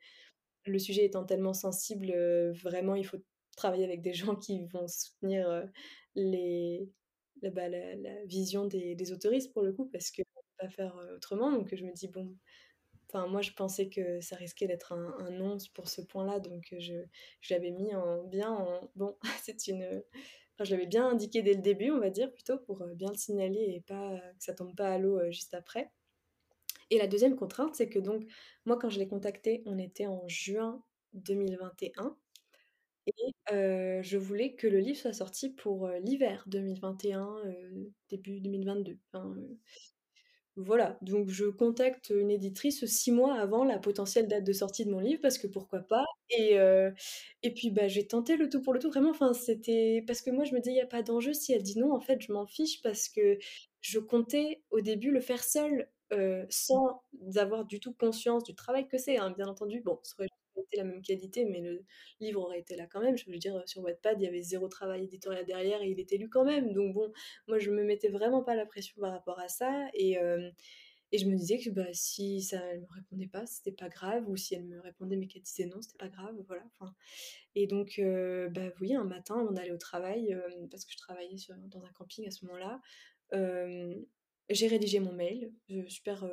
le 0.65 0.80
sujet 0.80 1.06
étant 1.06 1.26
tellement 1.26 1.54
sensible, 1.54 2.13
vraiment 2.54 2.95
il 2.95 3.06
faut 3.06 3.17
travailler 3.58 3.86
avec 3.86 4.02
des 4.02 4.13
gens 4.34 4.36
qui 4.38 4.65
vont 4.67 4.88
soutenir, 4.88 5.65
les 6.15 6.89
la 7.41 7.52
bah, 7.52 7.69
la 7.69 8.26
vision 8.26 8.65
des 8.95 9.12
autoristes 9.13 9.54
pour 9.54 9.63
le 9.63 9.74
coup 9.74 9.88
parce 9.91 10.12
peut 10.12 10.24
pas 10.60 10.69
faire, 10.69 10.95
autrement. 11.15 11.52
Donc 11.52 11.74
je 11.76 11.86
me 11.86 11.93
dis: 11.93 12.08
«Bon» 12.10 12.36
enfin 13.15 13.28
moi 13.28 13.41
je 13.41 13.51
pensais 13.51 13.88
que 13.89 14.19
ça 14.21 14.36
risquait 14.36 14.67
d'être 14.67 14.93
un 14.93 15.15
un 15.19 15.32
non 15.32 15.58
pour 15.73 15.88
ce 15.89 16.01
point-là 16.01 16.39
donc 16.39 16.67
heu, 16.73 16.80
je 16.80 17.54
l'avais 17.54 17.71
mis 17.71 17.95
en 17.95 18.23
bien 18.25 18.51
en 18.51 18.91
bon 18.95 19.17
c'est 19.43 19.67
une, 19.67 19.84
enfin 19.84 20.63
je 20.65 20.71
l'avais 20.71 20.88
bien 20.88 21.08
indiqué 21.10 21.41
dès 21.41 21.54
le 21.54 21.62
début 21.62 21.91
on 21.91 21.99
va 21.99 22.10
dire 22.10 22.32
plutôt 22.34 22.58
pour, 22.60 22.82
heu, 22.84 22.93
bien 22.95 23.10
le 23.12 23.17
signaler 23.17 23.73
et 23.75 23.82
pas 23.82 24.17
que 24.38 24.43
ça 24.43 24.54
tombe 24.54 24.75
pas 24.75 24.89
à 24.89 24.97
l'eau, 24.99 25.19
heu, 25.19 25.32
juste 25.32 25.54
après. 25.54 25.91
Et 26.91 26.97
la 26.99 27.08
2e 27.08 27.36
contrainte, 27.36 27.75
c'est 27.75 27.89
que 27.89 27.99
donc 27.99 28.23
moi 28.65 28.78
quand 28.80 28.89
je 28.89 28.99
l'ai 28.99 29.08
contacté, 29.08 29.63
on 29.65 29.78
était 29.80 30.08
en 30.08 30.28
juin 30.28 30.84
2021 31.13 32.17
et 33.08 33.13
je 34.04 34.17
voulais 34.17 34.56
que 34.56 34.67
le 34.67 34.80
livre 34.80 34.99
soit 34.99 35.13
sorti 35.13 35.49
pour, 35.51 35.88
l'hiver 36.04 36.43
2021, 36.47 37.38
heu, 37.45 37.91
début 38.10 38.41
2022. 38.41 38.97
Enfin, 39.13 39.36
voilà, 40.58 40.98
donc 41.02 41.30
je 41.30 41.46
contacte 41.46 42.12
une 42.12 42.32
éditrice 42.32 42.86
6 42.86 43.12
mois 43.12 43.36
avant 43.36 43.63
la 43.65 43.78
potentielle 43.80 44.28
date 44.28 44.44
de 44.46 44.54
sortie 44.54 44.86
de 44.86 44.91
mon 44.91 45.00
livre 45.00 45.20
parce 45.22 45.38
que 45.38 45.48
pourquoi 45.48 45.82
pas 45.82 46.06
et 46.30 46.58
heu 46.58 46.94
et 47.44 47.54
puis, 47.54 47.72
bah, 47.72 47.88
j'ai 47.88 48.08
tenté 48.08 48.38
le 48.38 48.50
tout 48.50 48.62
pour 48.62 48.74
le 48.74 48.80
tout 48.80 48.89
vraiment, 48.89 49.10
enfin 49.12 49.34
c'était 49.34 50.04
parce 50.08 50.22
que 50.22 50.32
moi 50.32 50.46
je 50.46 50.54
me 50.56 50.62
dis: 50.62 50.70
«Il 50.72 50.76
y 50.78 50.82
a 50.82 50.86
pas 50.88 51.04
d'enjeu, 51.04 51.34
si 51.34 51.54
elle 51.54 51.62
dit 51.63 51.78
non 51.78 51.94
en 51.94 52.00
fait 52.00 52.22
je 52.22 52.32
m'en 52.32 52.46
fiche» 52.48 52.82
parce 52.82 53.10
que 53.10 53.38
je 53.82 54.00
comptais 54.00 54.63
au 54.72 54.82
début 54.82 55.12
le 55.12 55.22
faire 55.22 55.44
seule, 55.44 55.89
heu, 56.13 56.46
sans 56.50 57.02
avoir 57.36 57.65
du 57.65 57.80
tout 57.80 57.94
conscience 57.94 58.44
du 58.44 58.56
travail 58.56 58.88
que 58.88 58.98
c'est, 58.98 59.18
hein, 59.18 59.32
bien 59.32 59.48
entendu. 59.48 59.82
Bon, 59.82 60.00
ça 60.04 60.15
aurait 60.20 60.30
été 60.63 60.78
la 60.78 60.84
même 60.86 61.02
qualité 61.02 61.46
mais 61.46 61.62
le 61.62 61.84
livre 62.20 62.41
aurait 62.41 62.60
été 62.60 62.76
là 62.76 62.88
quand 62.88 63.02
même. 63.02 63.18
Je 63.18 63.30
veux 63.30 63.38
dire, 63.38 63.62
sur 63.68 63.82
Wattpad, 63.84 64.20
il 64.22 64.26
y 64.26 64.28
avait 64.28 64.41
0 64.41 64.68
travail 64.70 65.04
éditorial 65.06 65.46
derrière 65.46 65.82
et 65.82 65.89
il 65.89 66.00
était 66.00 66.18
lu 66.18 66.30
quand 66.30 66.46
même. 66.46 66.74
Donc 66.74 66.94
bon, 66.94 67.12
moi 67.48 67.60
je 67.60 67.72
me 67.72 67.84
mettais 67.84 68.10
vraiment 68.10 68.44
pas 68.44 68.56
la 68.56 68.65
pression 68.65 69.00
par 69.02 69.12
rapport 69.12 69.39
à 69.39 69.48
ça 69.50 69.88
et 69.94 70.13
hem 70.13 70.52
et 71.12 71.18
je 71.20 71.28
me 71.28 71.36
disais 71.38 71.60
que, 71.60 71.70
bah, 71.70 71.88
si 71.94 72.41
ça 72.41 72.60
elle 72.72 72.82
me 72.82 72.88
répondait 72.94 73.28
pas, 73.28 73.46
c'était 73.46 73.72
pas 73.72 73.89
grave 73.89 74.28
ou 74.30 74.36
si 74.38 74.56
elle 74.56 74.65
me 74.65 74.80
répondait 74.82 75.15
mais 75.18 75.28
qu'elle 75.28 75.44
disait 75.44 75.65
non, 75.68 75.82
c'était 75.82 75.98
pas 75.98 76.10
grave, 76.10 76.36
voilà, 76.48 76.63
enfin 76.74 76.94
et 77.56 77.68
donc 77.68 78.00
heu, 78.00 78.50
bah, 78.52 78.72
oui, 78.82 78.96
un 78.96 79.04
matin 79.06 79.39
avant 79.41 79.52
d'aller 79.52 79.72
au 79.72 79.78
travail, 79.78 80.32
hem, 80.32 80.70
parce 80.72 80.86
que 80.86 80.91
je 80.94 80.98
travaillais 80.98 81.38
dans 81.70 81.86
un 81.86 81.91
camping 81.94 82.28
à 82.28 82.32
ce 82.32 82.46
moment-là, 82.46 82.82
hem, 83.34 84.06
j'ai 84.50 84.68
rédigé 84.68 85.00
mon 85.00 85.13
mail, 85.13 85.54
super, 85.88 86.24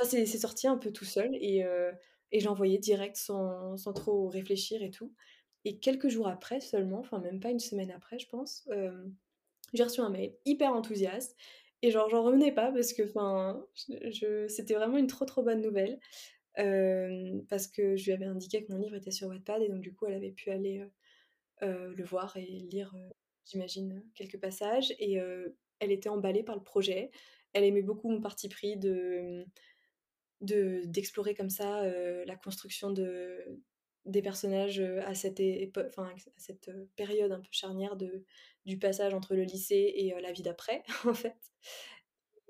enfin 0.00 0.10
c'est 0.10 0.26
sorti 0.26 0.66
un 0.68 0.78
peu 0.78 0.92
tout 0.92 1.04
seul 1.06 1.30
et 1.36 1.64
et 2.34 2.48
envoyé 2.48 2.78
direct 2.78 3.16
sans 3.16 3.78
sans 3.78 3.94
trop 3.94 4.28
réfléchir 4.28 4.82
et 4.84 4.90
tout 4.92 5.14
et 5.66 5.78
quelques 5.80 6.08
jours 6.10 6.28
après 6.28 6.60
seulement, 6.60 7.00
enfin 7.00 7.20
même 7.20 7.40
pas 7.40 7.50
1 7.52 7.60
semaine 7.60 7.92
après 7.92 8.18
je 8.20 8.28
pense, 8.28 8.68
hem, 8.72 9.14
j'ai 9.74 9.84
reçu 9.84 10.00
un 10.02 10.10
mail 10.10 10.34
hyper 10.46 10.72
enthousiaste 10.74 11.36
et 11.82 11.90
genre 11.92 12.10
j'en 12.10 12.22
revenais 12.24 12.52
pas 12.52 12.72
parce 12.72 12.92
que 12.94 13.04
enfin 13.04 13.66
je 13.74 14.10
je 14.12 14.48
c'était 14.48 14.74
vraiment 14.74 14.98
une 14.98 15.08
trop, 15.08 15.26
trop 15.26 15.42
bonne 15.44 15.62
nouvelle. 15.62 16.00
Hem, 16.56 17.46
parce 17.48 17.68
que 17.68 17.96
je 17.96 18.06
lui 18.06 18.12
avais 18.12 18.26
indiqué 18.26 18.64
que 18.64 18.72
mon 18.72 18.78
livre 18.78 18.96
était 18.96 19.10
sur 19.12 19.28
Wattpad 19.28 19.62
et 19.62 19.68
donc 19.70 19.80
du 19.82 19.94
coup 19.94 20.06
elle 20.06 20.14
avait 20.14 20.32
pu 20.32 20.50
aller, 20.50 20.84
heu, 21.62 21.94
le 21.96 22.04
voir 22.04 22.36
et 22.38 22.46
lire, 22.46 22.94
j'imagine 23.46 24.04
quelques 24.14 24.40
passages 24.40 24.94
et 25.00 25.14
elle 25.80 25.92
était 25.92 26.08
emballée 26.10 26.44
par 26.44 26.56
le 26.56 26.62
projet. 26.64 27.10
Elle 27.54 27.64
aimait 27.64 27.82
beaucoup 27.82 28.10
mon 28.10 28.20
parti 28.20 28.48
pris 28.48 28.76
de, 28.78 29.46
de 30.44 30.82
d'explorer 30.86 31.34
comme 31.34 31.50
ça, 31.50 31.84
heu, 31.86 32.24
la 32.26 32.36
construction 32.36 32.90
de 32.90 33.60
des 34.06 34.22
personnages, 34.22 34.80
heu, 34.80 35.00
à 35.02 35.14
cette 35.14 35.40
enfin 35.88 36.04
à 36.08 36.14
cette, 36.38 36.68
heu, 36.68 36.88
période 36.96 37.32
un 37.32 37.40
peu 37.40 37.48
charnière 37.52 37.96
de 37.96 38.24
du 38.66 38.78
passage 38.78 39.14
entre 39.14 39.34
le 39.34 39.42
lycée 39.44 39.92
et 39.96 40.14
la 40.20 40.32
vie 40.32 40.42
d'après 40.42 40.82
en 41.06 41.14
fait. 41.14 41.36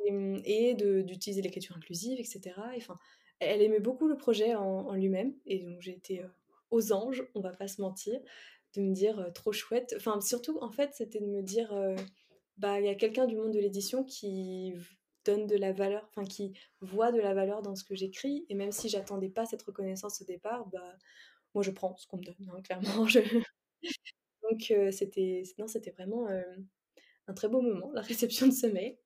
Et 0.06 0.12
mmh 0.12 0.42
et 0.44 0.74
d'utiliser 0.74 1.42
l'écriture 1.42 1.76
inclusive 1.76 2.18
et 2.20 2.24
cetera. 2.24 2.74
Et 2.74 2.78
enfin, 2.78 2.98
elle 3.40 3.62
aimait 3.62 3.80
beaucoup 3.80 4.08
le 4.08 4.16
projet 4.16 4.54
en 4.54 4.92
lui-même. 4.94 5.34
Et 5.46 5.60
donc 5.60 5.80
j'ai 5.80 5.92
été, 5.92 6.22
aux 6.70 6.92
anges, 6.92 7.24
on 7.34 7.40
va 7.40 7.52
pas 7.52 7.68
se 7.68 7.80
mentir, 7.80 8.20
de 8.74 8.82
me 8.82 8.92
dire, 8.94 9.30
«Trop 9.34 9.52
chouette». 9.52 9.94
Enfin 9.96 10.20
surtout 10.20 10.58
en 10.60 10.70
fait, 10.70 10.90
c'était 10.94 11.20
de 11.20 11.26
me 11.26 11.42
dire, 11.42 11.72
«Bah, 12.58 12.80
il 12.80 12.86
y 12.86 12.88
a 12.88 12.94
quelqu'un 12.94 13.26
du 13.26 13.36
monde 13.36 13.52
de 13.52 13.60
l'édition 13.60 14.04
qui 14.04 14.74
donne 15.24 15.46
de 15.46 15.56
la 15.56 15.72
valeur, 15.72 16.06
enfin 16.10 16.24
qui 16.26 16.52
voit 16.80 17.12
de 17.12 17.20
la 17.20 17.34
valeur 17.34 17.62
dans 17.62 17.76
ce 17.76 17.84
que 17.84 17.94
j'écris. 17.94 18.46
Et 18.48 18.54
même 18.54 18.72
si 18.72 18.88
j'attendais 18.88 19.30
pas 19.30 19.46
cette 19.46 19.62
reconnaissance 19.62 20.22
au 20.22 20.24
départ, 20.24 20.66
bah, 20.68 20.96
moi 21.54 21.64
je 21.64 21.70
prends 21.72 21.96
ce 21.96 22.06
qu'on 22.08 22.18
me 22.18 22.24
donne, 22.24 22.50
hein, 22.54 22.62
clairement. 22.62 23.06
Je» 23.08 23.20
donc 24.50 24.70
heu, 24.70 24.90
c'était 24.92 25.42
non, 25.58 25.66
c'était 25.66 25.90
vraiment, 25.90 26.28
hem, 26.28 26.66
un 27.28 27.34
très 27.34 27.48
beau 27.48 27.60
moment, 27.62 27.92
la 27.92 28.02
réception 28.02 28.46
de 28.48 28.52
ce 28.52 28.66
mail 28.68 28.96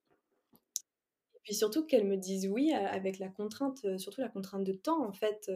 puis 1.49 1.55
surtout 1.55 1.87
qu'elle 1.87 2.05
me 2.07 2.19
dise 2.19 2.47
«oui» 2.47 2.73
avec 2.75 3.19
la 3.19 3.29
contrainte, 3.31 3.99
surtout 3.99 4.21
la 4.21 4.29
contrainte 4.29 4.65
de 4.65 4.73
temps 4.75 5.03
en 5.09 5.13
fait, 5.15 5.51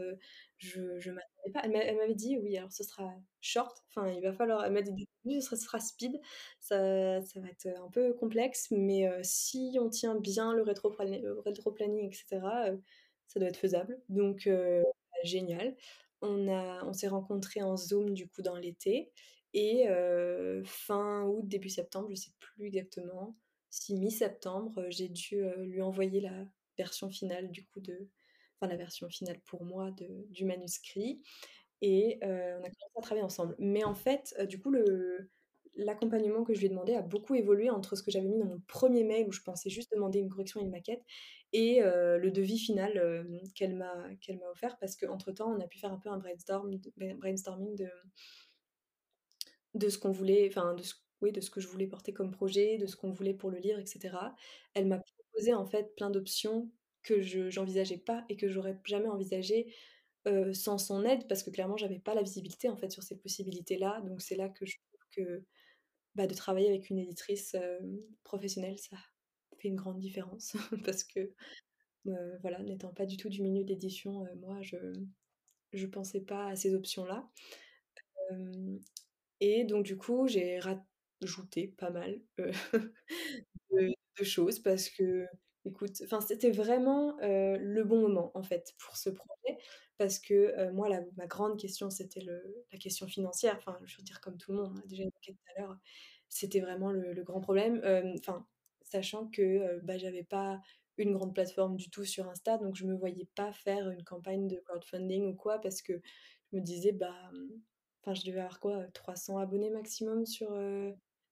je 0.56 0.98
je 1.00 1.10
m'attendais 1.10 1.52
pas. 1.52 1.60
Elle 1.64 1.72
m'a 1.72 1.78
elle 1.80 1.96
m'avait 1.98 2.14
dit: 2.14 2.38
«Oui, 2.38 2.56
alors 2.56 2.72
ce 2.72 2.82
sera 2.82 3.12
short», 3.42 3.76
enfin 3.90 4.08
il 4.10 4.22
va 4.22 4.32
falloir 4.32 4.64
elle 4.64 4.72
m'a 4.72 4.80
dit: 4.82 5.06
«Oui, 5.26 5.42
ce 5.42 5.54
sera 5.56 5.80
speed, 5.80 6.18
ça 6.60 7.20
ça 7.20 7.40
va 7.40 7.48
être, 7.50 7.66
un 7.78 7.90
peu 7.90 8.14
complexe 8.14 8.68
mais 8.70 9.06
si 9.22 9.76
on 9.78 9.90
tient 9.90 10.14
bien 10.16 10.54
le 10.54 10.62
rétroplanning 10.62 12.08
et 12.10 12.12
cetera, 12.14 12.70
heu, 12.70 12.82
ça 13.28 13.38
doit 13.38 13.48
être 13.50 13.58
faisable». 13.58 14.00
Donc 14.08 14.44
bah, 14.48 14.82
génial. 15.24 15.76
On 16.22 16.48
on 16.48 16.92
s'est 16.94 17.08
rencontrés 17.08 17.62
en 17.62 17.76
Zoom 17.76 18.14
du 18.14 18.28
coup 18.28 18.40
dans 18.42 18.56
l'été 18.56 19.12
et 19.54 19.86
fin 20.64 21.24
août, 21.26 21.42
début 21.48 21.68
septembre, 21.70 22.08
je 22.10 22.14
sais 22.16 22.30
plus 22.40 22.66
exactement, 22.68 23.36
si 23.72 23.96
mi-septembre, 23.96 24.80
heu, 24.82 24.88
j'ai 24.90 25.08
dû, 25.10 25.38
heu, 25.44 25.64
lui 25.64 25.82
envoyer 25.82 26.20
la 26.22 26.46
version 26.78 27.10
finale 27.10 27.50
du 27.52 27.66
coup 27.66 27.80
de 27.80 28.08
enfin 28.60 28.70
la 28.70 28.76
version 28.78 29.08
finale 29.10 29.40
pour 29.46 29.64
moi 29.66 29.90
de 29.92 30.08
du 30.30 30.44
manuscrit 30.46 31.22
et 31.82 32.18
heu, 32.24 32.28
on 32.60 32.64
a 32.64 32.70
commencé 32.70 32.92
à 32.98 33.02
travailler 33.02 33.24
ensemble. 33.26 33.56
Mais 33.60 33.84
en 33.84 33.94
fait, 33.96 34.34
du 34.48 34.60
coup 34.60 34.72
l'accompagnement 35.76 36.44
que 36.44 36.54
je 36.54 36.60
lui 36.60 36.66
ai 36.66 36.70
demandé 36.70 36.94
a 36.96 37.02
beaucoup 37.02 37.34
évolué 37.36 37.70
entre 37.70 37.96
ce 37.96 38.02
que 38.04 38.10
j'avais 38.12 38.28
mis 38.28 38.38
dans 38.40 38.46
mon 38.46 38.60
1er 38.68 39.04
mail 39.04 39.28
où 39.28 39.32
je 39.32 39.42
pensais 39.42 39.70
juste 39.70 39.92
demander 39.94 40.20
une 40.20 40.30
correction 40.30 40.60
et 40.60 40.64
une 40.64 40.70
maquette 40.72 41.02
et 41.54 41.80
le 41.82 42.30
devis 42.32 42.58
final, 42.58 43.26
qu'elle 43.56 43.76
m'a 43.76 43.94
qu'elle 44.22 44.38
m'a 44.38 44.48
offert 44.52 44.78
parce 44.80 44.96
qu'entre 44.96 45.32
temps 45.32 45.52
on 45.56 45.60
a 45.60 45.68
pu 45.68 45.78
faire 45.80 45.92
un 45.92 45.98
peu 46.00 46.10
un 46.10 46.18
brainstorming 46.18 47.76
de 47.76 47.88
de 49.74 49.88
ce 49.88 49.98
qu'on 49.98 50.12
voulait, 50.12 50.48
enfin 50.50 50.74
de 50.74 50.82
ce 50.82 50.94
oui, 51.22 51.32
de 51.32 51.40
ce 51.40 51.50
que 51.50 51.60
je 51.60 51.68
voulais 51.68 51.86
porter 51.86 52.12
comme 52.12 52.30
projet, 52.32 52.78
de 52.78 52.86
ce 52.86 52.96
qu'on 52.96 53.10
voulait 53.12 53.34
pour 53.34 53.50
le 53.50 53.58
livre 53.58 53.78
et 53.80 53.86
cetera. 53.86 54.34
Elle 54.74 54.86
m'a 54.86 54.98
proposé 55.00 55.54
en 55.54 55.66
fait 55.66 55.94
plein 55.96 56.10
d'options 56.10 56.70
que 57.02 57.20
je 57.22 57.50
j'envisageais 57.50 57.98
pas 57.98 58.24
et 58.28 58.36
que 58.36 58.48
j'aurais 58.48 58.78
jamais 58.86 59.08
envisagées, 59.08 59.74
heu, 60.28 60.52
sans 60.54 60.78
son 60.78 61.04
aide 61.04 61.26
parce 61.28 61.42
que 61.42 61.50
clairement 61.50 61.76
j'avais 61.78 61.98
pas 62.00 62.14
la 62.14 62.22
visibilité 62.22 62.68
en 62.70 62.76
fait 62.76 62.90
sur 62.92 63.02
ces 63.02 63.16
possibilités-là. 63.18 64.02
Donc 64.02 64.22
c'est 64.22 64.36
là 64.36 64.48
que 64.50 64.66
je 64.66 64.76
trouve 64.78 65.00
que, 65.12 65.44
bah, 66.16 66.26
de 66.28 66.34
travailler 66.34 66.68
avec 66.70 66.90
une 66.90 66.98
éditrice, 67.00 67.56
professionnelle, 68.24 68.78
ça 68.78 68.96
fait 69.58 69.68
une 69.68 69.76
grande 69.76 69.98
différence 70.00 70.54
parce 70.84 71.04
que, 71.04 71.32
voilà, 72.42 72.58
n'étant 72.62 72.92
pas 72.92 73.06
du 73.06 73.16
tout 73.16 73.28
du 73.28 73.42
milieu 73.42 73.64
d'édition, 73.64 74.26
moi 74.40 74.60
je 74.62 74.76
je 75.72 75.86
pensais 75.86 76.20
pas 76.22 76.48
à 76.48 76.56
ces 76.56 76.74
options-là. 76.74 77.28
Hem 78.30 78.80
et 79.40 79.64
donc 79.64 79.84
du 79.84 79.96
coup 79.98 80.28
j'ai 80.28 80.58
rat 80.60 80.84
rajouté 81.26 81.68
pas 81.78 81.90
mal, 81.90 82.20
heu, 83.72 83.92
de 84.18 84.24
choses 84.24 84.58
parce 84.60 84.88
que, 84.90 85.26
écoute, 85.64 86.02
c'était 86.26 86.50
vraiment, 86.50 87.16
heu, 87.22 87.56
le 87.58 87.84
bon 87.84 88.00
moment, 88.02 88.30
en 88.34 88.42
fait, 88.42 88.74
pour 88.78 88.96
ce 88.96 89.10
projet 89.10 89.58
parce 89.98 90.18
que, 90.18 90.34
heu, 90.58 90.72
moi, 90.72 90.88
la 90.88 91.00
ma 91.16 91.26
grande 91.26 91.58
question, 91.58 91.90
c'était 91.90 92.20
la 92.72 92.78
question 92.78 93.06
financière. 93.06 93.56
Enfin, 93.58 93.78
je 93.84 93.96
veux 93.96 94.02
dire 94.02 94.20
comme 94.20 94.36
tout 94.38 94.52
le 94.52 94.58
monde, 94.58 94.74
hein, 94.78 94.82
déjà 94.86 95.04
tout 95.22 95.32
à 95.56 95.60
l'heure, 95.60 95.76
c'était 96.28 96.60
vraiment 96.60 96.90
le 96.92 97.22
grand 97.22 97.40
problème, 97.40 97.80
enfin, 98.18 98.46
sachant 98.82 99.28
que, 99.28 99.80
bah, 99.82 99.98
j'avais 99.98 100.24
pas 100.24 100.60
une 100.98 101.12
grande 101.14 101.34
plateforme 101.34 101.76
du 101.76 101.88
tout 101.90 102.04
sur 102.04 102.28
Insta, 102.28 102.58
donc 102.58 102.76
je 102.76 102.84
me 102.86 102.94
voyais 102.96 103.26
pas 103.34 103.52
faire 103.52 103.90
une 103.90 104.04
campagne 104.04 104.46
de 104.48 104.56
crowdfunding 104.66 105.24
ou 105.32 105.34
quoi 105.36 105.58
parce 105.60 105.80
que 105.82 105.94
je 106.52 106.56
me 106.56 106.60
disais, 106.62 106.92
bah, 106.92 107.14
mmh, 107.32 107.60
enfin, 108.02 108.14
je 108.14 108.24
devais 108.26 108.40
avoir 108.40 108.60
quoi, 108.60 108.78
heu, 108.82 108.88
300 108.92 109.38
abonnés 109.38 109.70
maximum 109.70 110.26
sur, 110.26 110.52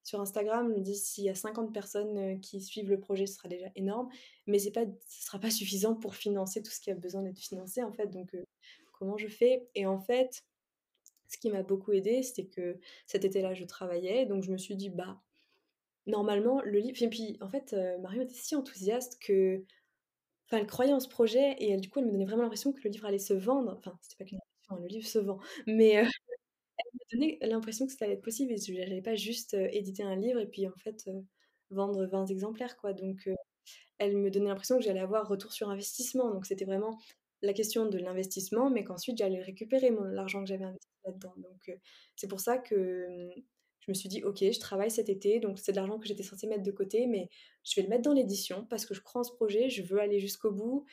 sur 0.05 0.21
Instagram. 0.21 0.69
Me 0.73 0.81
dis: 0.81 0.97
«S'il 0.97 1.25
y 1.25 1.29
a 1.31 1.35
50 1.35 1.73
personnes, 1.73 2.17
heu, 2.19 2.39
qui 2.41 2.61
suivent 2.63 2.91
le 2.91 3.01
projet, 3.01 3.27
ce 3.27 3.35
sera 3.37 3.49
déjà 3.49 3.67
énorme», 3.77 4.09
mais 4.47 4.59
c'est 4.59 4.73
pas 4.73 4.85
ce 5.09 5.25
sera 5.27 5.39
pas 5.41 5.51
suffisant 5.51 5.95
pour 5.95 6.15
financer 6.17 6.63
tout 6.63 6.71
ce 6.73 6.81
qui 6.81 6.91
a 6.91 6.95
besoin 6.95 7.23
d'être 7.23 7.39
financé, 7.41 7.83
en 7.83 7.93
fait, 7.93 8.09
donc 8.09 8.35
heu, 8.35 8.45
comment 8.93 9.17
je 9.19 9.29
fais? 9.29 9.69
Et 9.75 9.87
en 9.87 10.01
fait, 10.01 10.43
ce 11.29 11.39
qui 11.39 11.51
m'a 11.51 11.63
beaucoup 11.63 11.93
aidée, 11.93 12.23
c'était 12.23 12.47
que 12.47 12.79
cet 13.07 13.25
été-là, 13.25 13.55
je 13.55 13.65
travaillais, 13.65 14.27
donc 14.27 14.43
je 14.45 14.53
me 14.53 14.59
suis 14.59 14.77
dit: 14.77 14.91
«Bah, 14.91 15.21
normalement, 16.07 16.63
le 16.63 16.79
livre» 16.79 17.03
et 17.03 17.09
puis, 17.09 17.39
en 17.41 17.49
fait, 17.51 17.73
heu, 17.75 17.99
Marion 18.01 18.23
était 18.23 18.35
si 18.35 18.57
enthousiaste 18.57 19.19
que 19.21 19.65
enfin, 20.47 20.59
elle 20.59 20.67
croyait 20.67 20.93
en 20.93 21.01
ce 21.01 21.09
projet 21.09 21.55
et 21.61 21.71
elle, 21.73 21.81
du 21.81 21.91
coup, 21.91 22.01
elle 22.01 22.07
me 22.07 22.13
donnait 22.13 22.25
vraiment 22.27 22.43
l'impression 22.45 22.73
que 22.73 22.81
le 22.85 22.91
livre 22.91 23.07
allait 23.07 23.19
se 23.19 23.35
vendre. 23.35 23.75
Enfin, 23.79 23.99
c'était 24.03 24.17
pas 24.25 24.29
qu'une 24.29 24.39
impression, 24.39 24.77
hein, 24.77 24.81
le 24.83 24.89
livre 24.89 25.07
se 25.09 25.19
vend, 25.21 25.39
mais 25.67 25.91
elle 25.91 26.09
me 26.95 27.19
donnait 27.19 27.39
l'impression 27.43 27.87
que 27.87 27.93
ça 27.93 28.05
allait 28.07 28.15
être 28.15 28.23
possible 28.23 28.53
et 28.53 28.57
je 28.59 28.75
j'allais 28.75 29.03
pas 29.03 29.15
juste, 29.17 29.55
éditer 29.55 30.03
un 30.03 30.17
livre 30.17 30.41
et 30.41 30.47
puis, 30.47 30.67
en 30.69 30.77
fait, 30.79 31.09
vendre 31.71 32.07
20 32.07 32.27
exemplaires, 32.27 32.77
quoi, 32.79 32.93
donc 32.95 33.29
elle 33.99 34.17
me 34.19 34.31
donnait 34.31 34.49
l'impression 34.49 34.79
que 34.79 34.85
j'allais 34.85 35.01
avoir 35.01 35.29
retour 35.29 35.53
sur 35.53 35.71
investissement, 35.71 36.31
donc 36.33 36.47
c'était 36.47 36.65
vraiment 36.67 36.99
la 37.43 37.53
question 37.55 37.87
de 37.87 37.99
l'investissement, 37.99 38.71
mais 38.71 38.85
qu'ensuite 38.85 39.19
j'allais 39.19 39.43
récupérer 39.43 39.91
mon 39.93 40.05
l'argent 40.05 40.43
que 40.43 40.49
j'avais 40.49 40.65
investi 40.65 40.89
là-dedans, 41.07 41.35
donc 41.39 41.73
c'est 42.17 42.29
pour 42.29 42.41
ça 42.41 42.59
que, 42.59 43.29
je 43.81 43.91
me 43.93 43.95
suis 43.95 44.09
dit: 44.11 44.25
«OK, 44.25 44.39
je 44.41 44.61
travaille 44.61 44.91
cet 44.91 45.09
été, 45.11 45.41
donc 45.41 45.59
c'est 45.59 45.73
de 45.73 45.77
l'argent 45.79 45.99
que 46.01 46.09
j'étais 46.09 46.23
censée 46.25 46.47
mettre 46.49 46.63
de 46.65 46.71
côté, 46.73 47.07
mais 47.09 47.29
je 47.65 47.77
vais 47.77 47.83
le 47.85 47.89
mettre 47.91 48.03
dans 48.03 48.13
l'édition 48.15 48.67
parce 48.71 48.87
que 48.87 48.95
je 48.95 49.01
crois 49.03 49.23
en 49.23 49.25
ce 49.25 49.33
projet, 49.35 49.71
je 49.71 49.83
veux 49.83 50.01
aller 50.01 50.21
jusqu'au 50.21 50.53
bout» 50.53 50.87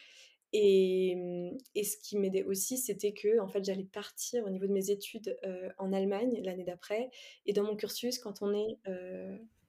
et 0.54 1.16
mmh 1.16 1.58
et 1.76 1.84
ce 1.84 1.98
qui 1.98 2.18
m'aidait 2.18 2.44
aussi, 2.44 2.78
c'était 2.78 3.14
qu'en 3.14 3.48
fait, 3.48 3.64
j'allais 3.66 3.86
partir 3.86 4.46
au 4.46 4.50
niveau 4.50 4.68
de 4.68 4.74
mes 4.74 4.90
études, 4.92 5.38
en 5.78 5.94
Allemagne 5.94 6.42
l'année 6.44 6.64
d'après 6.66 7.10
et 7.46 7.54
dans 7.54 7.64
mon 7.64 7.76
cursus, 7.76 8.20
quand 8.20 8.42
on 8.42 8.54
est, 8.54 8.78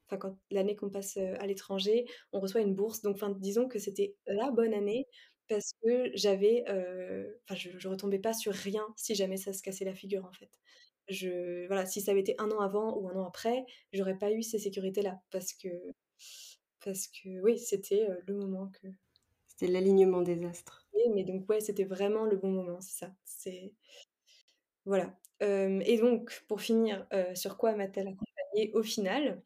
enfin, 0.06 0.16
quand 0.18 0.38
l'année 0.50 0.76
qu'on 0.76 0.90
passe, 0.90 1.16
à 1.18 1.46
l'étranger, 1.46 2.06
on 2.32 2.40
reçoit 2.40 2.60
une 2.62 2.74
bourse, 2.74 3.02
donc 3.02 3.18
disons 3.40 3.68
que 3.68 3.78
c'était 3.78 4.16
la 4.26 4.50
bonne 4.50 4.74
année 4.74 5.06
parce 5.48 5.72
que 5.82 6.10
j'avais, 6.14 6.64
enfin, 6.68 7.54
je 7.56 7.70
je 7.78 7.88
retombais 7.88 8.18
pas 8.20 8.34
sur 8.34 8.52
rien 8.54 8.86
si 8.96 9.14
jamais 9.14 9.36
ça 9.38 9.52
se 9.52 9.62
cassait 9.62 9.84
la 9.86 9.94
figure, 9.94 10.24
en 10.26 10.32
fait. 10.32 10.50
Je 11.08 11.66
voilà, 11.68 11.86
si 11.86 12.00
ça 12.02 12.10
avait 12.12 12.20
été 12.20 12.34
1 12.38 12.50
an 12.52 12.60
avant 12.60 12.96
ou 12.98 13.08
1 13.08 13.16
an 13.16 13.24
après, 13.26 13.64
j'aurais 13.92 14.18
pas 14.18 14.30
eu 14.32 14.42
ces 14.42 14.58
sécurités-là 14.58 15.20
parce 15.30 15.52
que 15.54 15.68
parce 16.84 17.08
que 17.08 17.40
oui, 17.42 17.58
c'était, 17.58 18.08
le 18.26 18.34
moment 18.36 18.70
que 18.82 18.88
C'était 19.58 19.72
l'alignement 19.72 20.22
des 20.22 20.44
astres. 20.44 20.86
oui, 20.94 21.02
mais 21.14 21.24
donc 21.24 21.48
ouais, 21.48 21.60
c'était 21.60 21.84
vraiment 21.84 22.24
le 22.24 22.36
bon 22.36 22.50
moment, 22.50 22.80
c'est 22.80 23.06
ça. 23.06 23.12
Voilà, 24.84 25.18
et 25.40 25.98
donc 25.98 26.44
pour 26.48 26.60
finir, 26.60 27.06
sur 27.34 27.56
quoi 27.58 27.74
m'a-t-elle 27.74 28.08
accompagnée 28.08 28.70
au 28.74 28.82
final? 28.82 29.42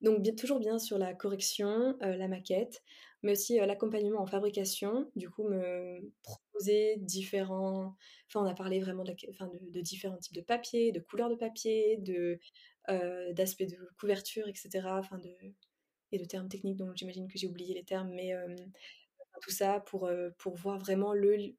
Donc 0.00 0.22
toujours 0.36 0.60
bien 0.60 0.78
sur 0.78 0.98
la 0.98 1.14
correction, 1.14 1.96
la 2.00 2.28
maquette, 2.28 2.82
mais 3.22 3.32
aussi, 3.32 3.56
l'accompagnement 3.58 4.20
en 4.20 4.26
fabrication. 4.26 5.10
Du 5.16 5.28
coup, 5.28 5.42
me 5.48 6.12
proposer 6.22 6.96
différents 6.98 7.96
enfin, 8.28 8.44
on 8.44 8.46
a 8.46 8.54
parlé 8.54 8.78
vraiment 8.80 9.04
de 9.04 9.80
différents 9.80 10.18
types 10.18 10.34
de 10.34 10.40
papier, 10.40 10.92
de 10.92 11.00
couleurs 11.00 11.30
de 11.30 11.34
papier, 11.34 11.96
de, 11.98 12.38
d'aspects 13.32 13.62
de 13.64 13.88
couverture 13.98 14.46
et 14.48 14.54
cetera, 14.54 14.98
enfin 15.00 15.18
de 15.18 15.34
et 16.10 16.18
de 16.18 16.24
termes 16.24 16.48
techniques 16.48 16.76
dont 16.76 16.90
j'imagine 16.94 17.28
que 17.28 17.38
j'ai 17.38 17.48
oublié 17.48 17.74
les 17.74 17.84
termes, 17.84 18.10
mais 18.14 18.32
tout 19.38 19.50
ça 19.50 19.80
pour, 19.80 20.10
pour 20.38 20.56
voir 20.56 20.78
vraiment 20.78 21.12
le 21.12 21.54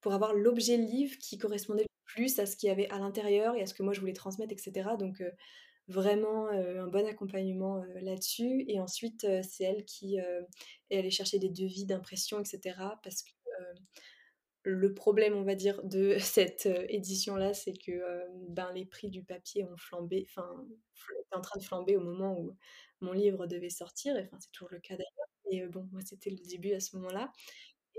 pour 0.00 0.12
avoir 0.14 0.34
l'objet 0.34 0.76
livre 0.76 1.16
qui 1.18 1.38
correspondait 1.38 1.84
le 1.84 2.04
plus 2.04 2.38
à 2.40 2.46
ce 2.46 2.56
qu'il 2.56 2.68
y 2.68 2.72
avait 2.72 2.88
à 2.90 2.98
l'intérieur 2.98 3.54
et 3.54 3.62
à 3.62 3.66
ce 3.66 3.74
que 3.74 3.84
moi 3.84 3.92
je 3.92 4.00
voulais 4.00 4.12
transmettre 4.12 4.52
et 4.52 4.58
cetera, 4.58 4.96
donc 4.96 5.22
vraiment, 5.88 6.48
un 6.48 6.86
bon 6.88 7.06
accompagnement, 7.06 7.84
là-dessus. 8.00 8.64
Et 8.68 8.80
ensuite, 8.80 9.26
c'est 9.42 9.64
elle 9.64 9.84
qui, 9.84 10.16
est 10.16 10.98
allée 10.98 11.10
chercher 11.10 11.38
des 11.38 11.50
devis 11.50 11.86
d'impression 11.86 12.40
et 12.40 12.44
cetera 12.44 13.00
parce 13.02 13.22
que, 13.22 13.30
le 14.64 14.94
problème, 14.94 15.34
on 15.34 15.42
va 15.42 15.54
dire, 15.54 15.82
de 15.84 16.16
cette, 16.18 16.66
édition-là, 16.66 17.54
c'est 17.54 17.74
que, 17.74 18.02
ben, 18.48 18.70
les 18.72 18.86
prix 18.86 19.10
du 19.10 19.22
papier 19.22 19.64
ont 19.64 19.76
flambé, 19.76 20.26
enfin, 20.28 20.48
en 21.32 21.40
train 21.40 21.58
de 21.58 21.64
flamber 21.64 21.96
au 21.96 22.00
moment 22.00 22.38
où 22.38 22.56
mon 23.00 23.12
livre 23.12 23.46
devait 23.46 23.70
sortir 23.70 24.14
enfin, 24.16 24.36
c'est 24.38 24.52
toujours 24.52 24.68
le 24.70 24.78
cas 24.80 24.94
d'ailleurs 24.94 25.31
et 25.52 25.66
bon, 25.66 25.88
moi, 25.92 26.00
c'était 26.04 26.30
le 26.30 26.36
début 26.36 26.72
à 26.72 26.80
ce 26.80 26.96
moment-là 26.96 27.32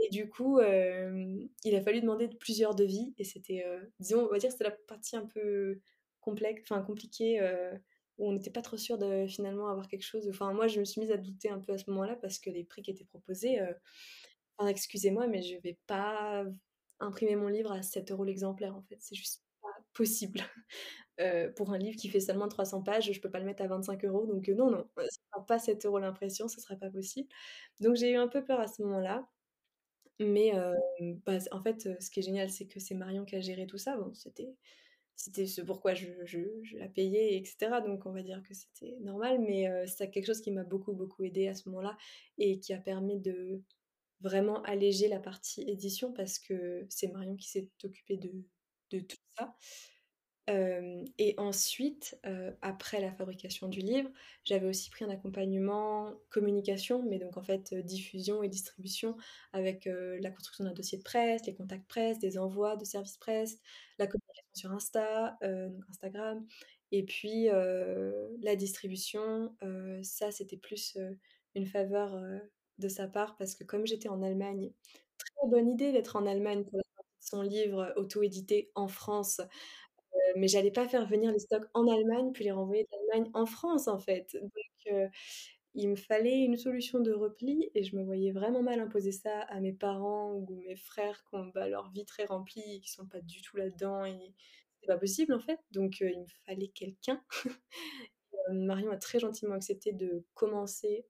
et 0.01 0.09
du 0.09 0.27
coup, 0.27 0.59
il 0.59 1.75
a 1.75 1.81
fallu 1.81 2.01
demander 2.01 2.27
de 2.27 2.35
plusieurs 2.35 2.75
devis 2.75 3.13
et 3.17 3.23
c'était, 3.23 3.63
disons, 3.99 4.25
on 4.25 4.29
va 4.29 4.39
dire, 4.39 4.51
c'était 4.51 4.63
la 4.63 4.71
partie 4.87 5.15
un 5.15 5.25
peu 5.25 5.79
complexe 6.19 6.63
enfin 6.63 6.81
compliquée, 6.81 7.39
où 8.17 8.29
on 8.29 8.33
n'était 8.33 8.49
pas 8.49 8.61
trop 8.61 8.77
sûrs 8.77 8.97
de 8.97 9.27
finalement 9.27 9.67
avoir 9.67 9.87
quelque 9.87 10.03
chose. 10.03 10.27
Enfin, 10.29 10.53
moi, 10.53 10.67
je 10.67 10.79
me 10.79 10.85
suis 10.85 11.01
mise 11.01 11.11
à 11.11 11.17
douter 11.17 11.49
un 11.49 11.59
peu 11.59 11.73
à 11.73 11.77
ce 11.77 11.89
moment-là 11.89 12.15
parce 12.15 12.39
que 12.39 12.49
les 12.49 12.63
prix 12.63 12.81
qui 12.81 12.91
étaient 12.91 13.05
proposés, 13.05 13.59
enfin, 14.57 14.69
excusez-moi, 14.69 15.27
mais 15.27 15.41
je 15.41 15.57
vais 15.57 15.77
pas 15.87 16.45
imprimer 16.99 17.35
mon 17.35 17.47
livre 17.47 17.71
à 17.71 17.81
7 17.81 18.11
€ 18.11 18.25
l'exemplaire, 18.25 18.75
en 18.75 18.81
fait, 18.81 18.97
c'est 18.99 19.15
juste 19.15 19.43
possible. 19.93 20.41
Heu, 21.21 21.53
pour 21.57 21.71
un 21.73 21.77
livre 21.79 21.97
qui 21.97 22.09
fait 22.09 22.19
seulement 22.21 22.47
300 22.49 22.83
pages, 22.83 23.11
je 23.11 23.21
peux 23.21 23.31
pas 23.31 23.39
le 23.39 23.45
mettre 23.45 23.63
à 23.63 23.67
25 23.67 24.25
€, 24.25 24.27
donc 24.27 24.49
heu, 24.49 24.55
non, 24.55 24.71
non, 24.71 24.89
heu, 24.99 25.05
ce 25.09 25.19
sera 25.33 25.45
pas 25.45 25.59
7 25.59 25.97
€ 25.97 25.99
l'impression, 26.01 26.47
ce 26.49 26.61
serait 26.61 26.77
pas 26.79 26.89
possible. 26.91 27.29
Donc 27.81 27.95
j'ai 27.97 28.11
eu 28.11 28.17
un 28.17 28.27
peu 28.29 28.43
peur 28.45 28.59
à 28.61 28.67
ce 28.67 28.81
moment-là, 28.83 29.27
mais 30.19 30.53
bah, 31.25 31.37
en 31.51 31.61
fait, 31.61 31.89
ce 32.01 32.09
qui 32.09 32.19
est 32.19 32.23
génial, 32.23 32.49
c'est 32.49 32.67
que 32.67 32.79
c'est 32.79 32.95
Marion 32.95 33.25
qui 33.25 33.35
a 33.35 33.41
géré 33.41 33.67
tout 33.67 33.77
ça. 33.77 33.97
Bon, 33.97 34.13
c'était 34.13 35.47
ce 35.47 35.61
pourquoi 35.61 35.93
je 35.95 36.07
je 36.25 36.77
la 36.77 36.89
payais 36.89 37.35
et 37.37 37.45
cetera, 37.45 37.81
donc 37.81 38.05
on 38.05 38.11
va 38.13 38.23
dire 38.23 38.43
que 38.43 38.53
c'était 38.55 38.97
normal, 39.01 39.39
mais 39.41 39.67
c'est 39.87 40.09
quelque 40.11 40.27
chose 40.27 40.41
qui 40.41 40.51
m'a 40.51 40.63
beaucoup, 40.65 40.93
beaucoup 40.93 41.23
aidée 41.23 41.47
à 41.49 41.55
ce 41.55 41.69
moment-là 41.69 41.97
et 42.39 42.59
qui 42.59 42.73
a 42.73 42.79
permis 42.79 43.19
de 43.19 43.63
vraiment 44.21 44.63
alléger 44.63 45.07
la 45.09 45.19
partie 45.19 45.63
édition 45.69 46.13
parce 46.13 46.39
que 46.39 46.85
c'est 46.89 47.09
Marion 47.09 47.35
qui 47.37 47.49
s'est 47.49 47.71
occupée 47.85 48.17
de 48.17 48.31
de 48.91 48.99
tout 49.01 49.17
et 50.47 51.35
ensuite, 51.37 52.19
après 52.61 52.99
la 52.99 53.11
fabrication 53.13 53.67
du 53.69 53.79
livre, 53.79 54.09
j'avais 54.43 54.67
aussi 54.67 54.89
pris 54.89 55.05
un 55.05 55.09
accompagnement 55.09 56.13
communication, 56.29 57.01
mais 57.03 57.17
donc 57.17 57.37
en 57.37 57.43
fait, 57.43 57.73
diffusion 57.73 58.43
et 58.43 58.49
distribution 58.49 59.15
avec, 59.53 59.85
la 59.85 60.31
construction 60.31 60.65
d'un 60.65 60.73
dossier 60.73 60.97
de 60.97 61.03
presse, 61.03 61.45
les 61.45 61.55
contacts 61.55 61.87
presse, 61.87 62.19
des 62.19 62.37
envois 62.37 62.75
de 62.75 62.85
service 62.85 63.17
presse, 63.17 63.59
la 63.99 64.07
communication 64.07 64.53
sur 64.53 64.71
Insta, 64.71 65.37
Instagram 65.89 66.45
et 66.91 67.03
puis, 67.03 67.45
la 67.45 68.55
distribution, 68.55 69.55
ça, 70.03 70.31
c'était 70.31 70.57
plus, 70.57 70.97
une 71.55 71.65
faveur, 71.65 72.19
de 72.79 72.87
sa 72.87 73.07
part 73.07 73.37
parce 73.37 73.55
que 73.55 73.63
comme 73.63 73.85
j'étais 73.85 74.09
en 74.09 74.23
Allemagne 74.23 74.71
très 75.17 75.47
bonne 75.47 75.69
idée 75.69 75.91
d'être 75.91 76.15
en 76.15 76.25
Allemagne 76.25 76.63
pour 76.63 76.81
son 77.33 77.41
livre 77.43 77.93
auto-édité 77.97 78.71
en 78.75 78.87
France, 78.87 79.39
heu, 79.41 79.47
mais 80.37 80.47
j'allais 80.49 80.71
pas 80.71 80.87
faire 80.87 81.07
venir 81.07 81.31
les 81.33 81.39
stocks 81.39 81.65
en 81.73 81.87
Allemagne 81.87 82.31
puis 82.33 82.45
les 82.45 82.51
renvoyer 82.51 82.87
d'Allemagne 82.91 83.31
en 83.35 83.45
France, 83.47 83.87
en 83.89 83.99
fait, 83.99 84.35
donc 84.41 84.51
heu, 84.91 85.07
il 85.75 85.89
me 85.89 85.95
fallait 85.95 86.39
une 86.45 86.57
solution 86.57 86.99
de 87.01 87.13
repli 87.13 87.71
et 87.75 87.83
je 87.83 87.95
me 87.97 88.03
voyais 88.03 88.31
vraiment 88.31 88.63
mal 88.63 88.79
imposer 88.81 89.11
ça 89.13 89.41
à 89.43 89.59
mes 89.61 89.73
parents 89.73 90.33
ou 90.33 90.63
mes 90.67 90.75
frères 90.77 91.23
qui 91.29 91.35
ont, 91.37 91.47
bah, 91.55 91.67
leur 91.69 91.91
vie 91.91 92.05
très 92.05 92.25
remplie 92.25 92.63
et 92.77 92.81
qui 92.81 92.91
sont 92.91 93.07
pas 93.07 93.21
du 93.21 93.41
tout 93.43 93.57
là-dedans 93.57 94.05
et 94.05 94.33
c'est 94.81 94.87
pas 94.87 94.97
possible, 94.99 95.33
en 95.33 95.39
fait, 95.39 95.59
donc 95.71 96.01
il 96.01 96.19
me 96.21 96.27
fallait 96.47 96.69
quelqu'un. 96.69 97.23
Marion 98.51 98.91
a 98.91 98.97
très 98.97 99.19
gentiment 99.19 99.55
accepté 99.55 99.93
de 99.93 100.25
commencer, 100.35 101.05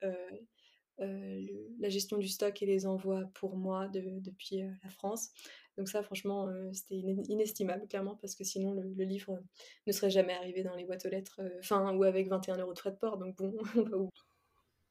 la 0.99 1.89
gestion 1.89 2.17
du 2.17 2.27
stock 2.29 2.61
et 2.61 2.65
les 2.67 2.85
envois 2.87 3.25
pour 3.35 3.57
moi 3.57 3.87
de 3.89 4.19
depuis, 4.21 4.61
la 4.83 4.89
France, 4.91 5.31
donc 5.77 5.89
ça, 5.89 6.03
franchement, 6.03 6.47
heu, 6.49 6.71
c'était 6.73 6.95
ine 6.95 7.23
inestimable, 7.29 7.87
clairement, 7.87 8.15
parce 8.21 8.35
que 8.35 8.43
sinon 8.43 8.73
le 8.73 8.83
le 8.83 9.03
livre 9.05 9.39
ne 9.87 9.91
serait 9.91 10.09
jamais 10.11 10.33
arrivé 10.33 10.63
dans 10.63 10.75
les 10.75 10.85
boîtes 10.85 11.05
aux 11.05 11.09
lettres, 11.09 11.41
heu, 11.41 11.53
enfin, 11.59 11.95
ou 11.95 12.03
avec 12.03 12.27
21 12.29 12.57
€ 12.57 12.73
de 12.73 12.79
frais 12.79 12.91
de 12.91 12.97
port, 12.97 13.17
donc 13.17 13.35
bon, 13.37 13.53
on 13.75 13.83
va 13.83 13.97
oublier. 13.97 14.09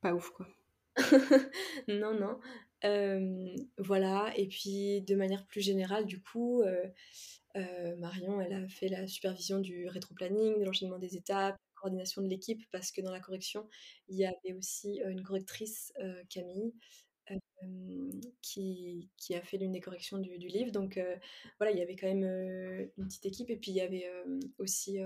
Pas 0.02 0.14
ouf, 0.14 0.30
quoi. 0.30 0.46
Non, 1.88 2.14
non, 2.14 2.38
voilà 3.78 4.32
et 4.36 4.48
puis 4.48 5.02
de 5.02 5.14
manière 5.16 5.46
plus 5.46 5.60
générale, 5.60 6.06
du 6.06 6.20
coup, 6.22 6.62
Marion, 7.98 8.40
elle 8.40 8.52
a 8.54 8.68
fait 8.68 8.88
la 8.88 9.06
supervision 9.06 9.60
du 9.60 9.86
rétroplanning, 9.88 10.58
de 10.58 10.64
l'enchaînement 10.64 10.98
des 10.98 11.16
étapes, 11.16 11.56
coordination 11.74 12.22
de 12.22 12.28
l'équipe 12.28 12.62
parce 12.70 12.92
que 12.92 13.00
dans 13.00 13.10
la 13.12 13.20
correction, 13.20 13.68
il 14.08 14.16
y 14.18 14.24
avait 14.26 14.54
aussi, 14.56 15.00
une 15.06 15.22
correctrice, 15.22 15.92
Camille, 16.30 16.72
qui 18.40 19.08
a 19.34 19.40
fait 19.42 19.56
l'une 19.56 19.72
des 19.72 19.80
corrections 19.80 20.18
du 20.18 20.48
livre 20.48 20.72
donc 20.72 20.98
voilà, 21.58 21.72
il 21.72 21.78
y 21.78 21.82
avait 21.82 21.96
quand 21.96 22.08
même, 22.08 22.24
une 22.98 23.06
petite 23.06 23.26
équipe 23.26 23.50
et 23.50 23.56
puis 23.56 23.70
il 23.70 23.76
y 23.76 23.80
avait, 23.80 24.10
aussi, 24.58 24.98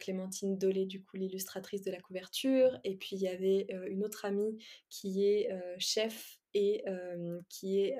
Clémentine 0.00 0.58
Dolé, 0.58 0.86
du 0.86 1.02
coup, 1.02 1.16
l'illustratrice 1.16 1.82
de 1.82 1.90
la 1.90 2.00
couverture 2.00 2.78
et 2.84 2.96
puis 2.96 3.16
il 3.16 3.22
y 3.22 3.28
avait, 3.28 3.66
une 3.88 4.04
autre 4.04 4.24
amie 4.24 4.58
qui 4.88 5.24
est, 5.24 5.48
chef 5.78 6.38
et 6.54 6.84
qui 7.48 7.80
est, 7.80 7.96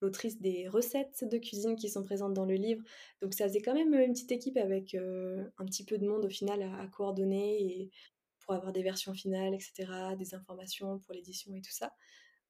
l'autrice 0.00 0.40
des 0.40 0.68
recettes 0.68 1.24
de 1.24 1.38
cuisine 1.38 1.76
qui 1.76 1.88
sont 1.88 2.04
présentes 2.04 2.34
dans 2.34 2.44
le 2.46 2.54
livre. 2.54 2.82
Donc 3.20 3.34
ça 3.34 3.48
faisait 3.48 3.62
quand 3.62 3.74
même, 3.74 3.92
une 3.94 4.12
petite 4.12 4.32
équipe 4.32 4.56
avec, 4.56 4.94
un 4.94 5.64
petit 5.64 5.84
peu 5.84 5.98
de 5.98 6.06
monde 6.06 6.24
au 6.24 6.30
final 6.30 6.62
à 6.62 6.80
à 6.80 6.86
coordonner 6.88 7.62
et 7.62 7.90
pour 8.40 8.54
avoir 8.54 8.72
des 8.72 8.82
versions 8.82 9.12
finales 9.12 9.54
et 9.54 9.60
cetera, 9.60 10.14
des 10.14 10.34
informations 10.34 11.00
pour 11.00 11.12
l'édition 11.14 11.54
et 11.56 11.60
tout 11.60 11.72
ça. 11.72 11.92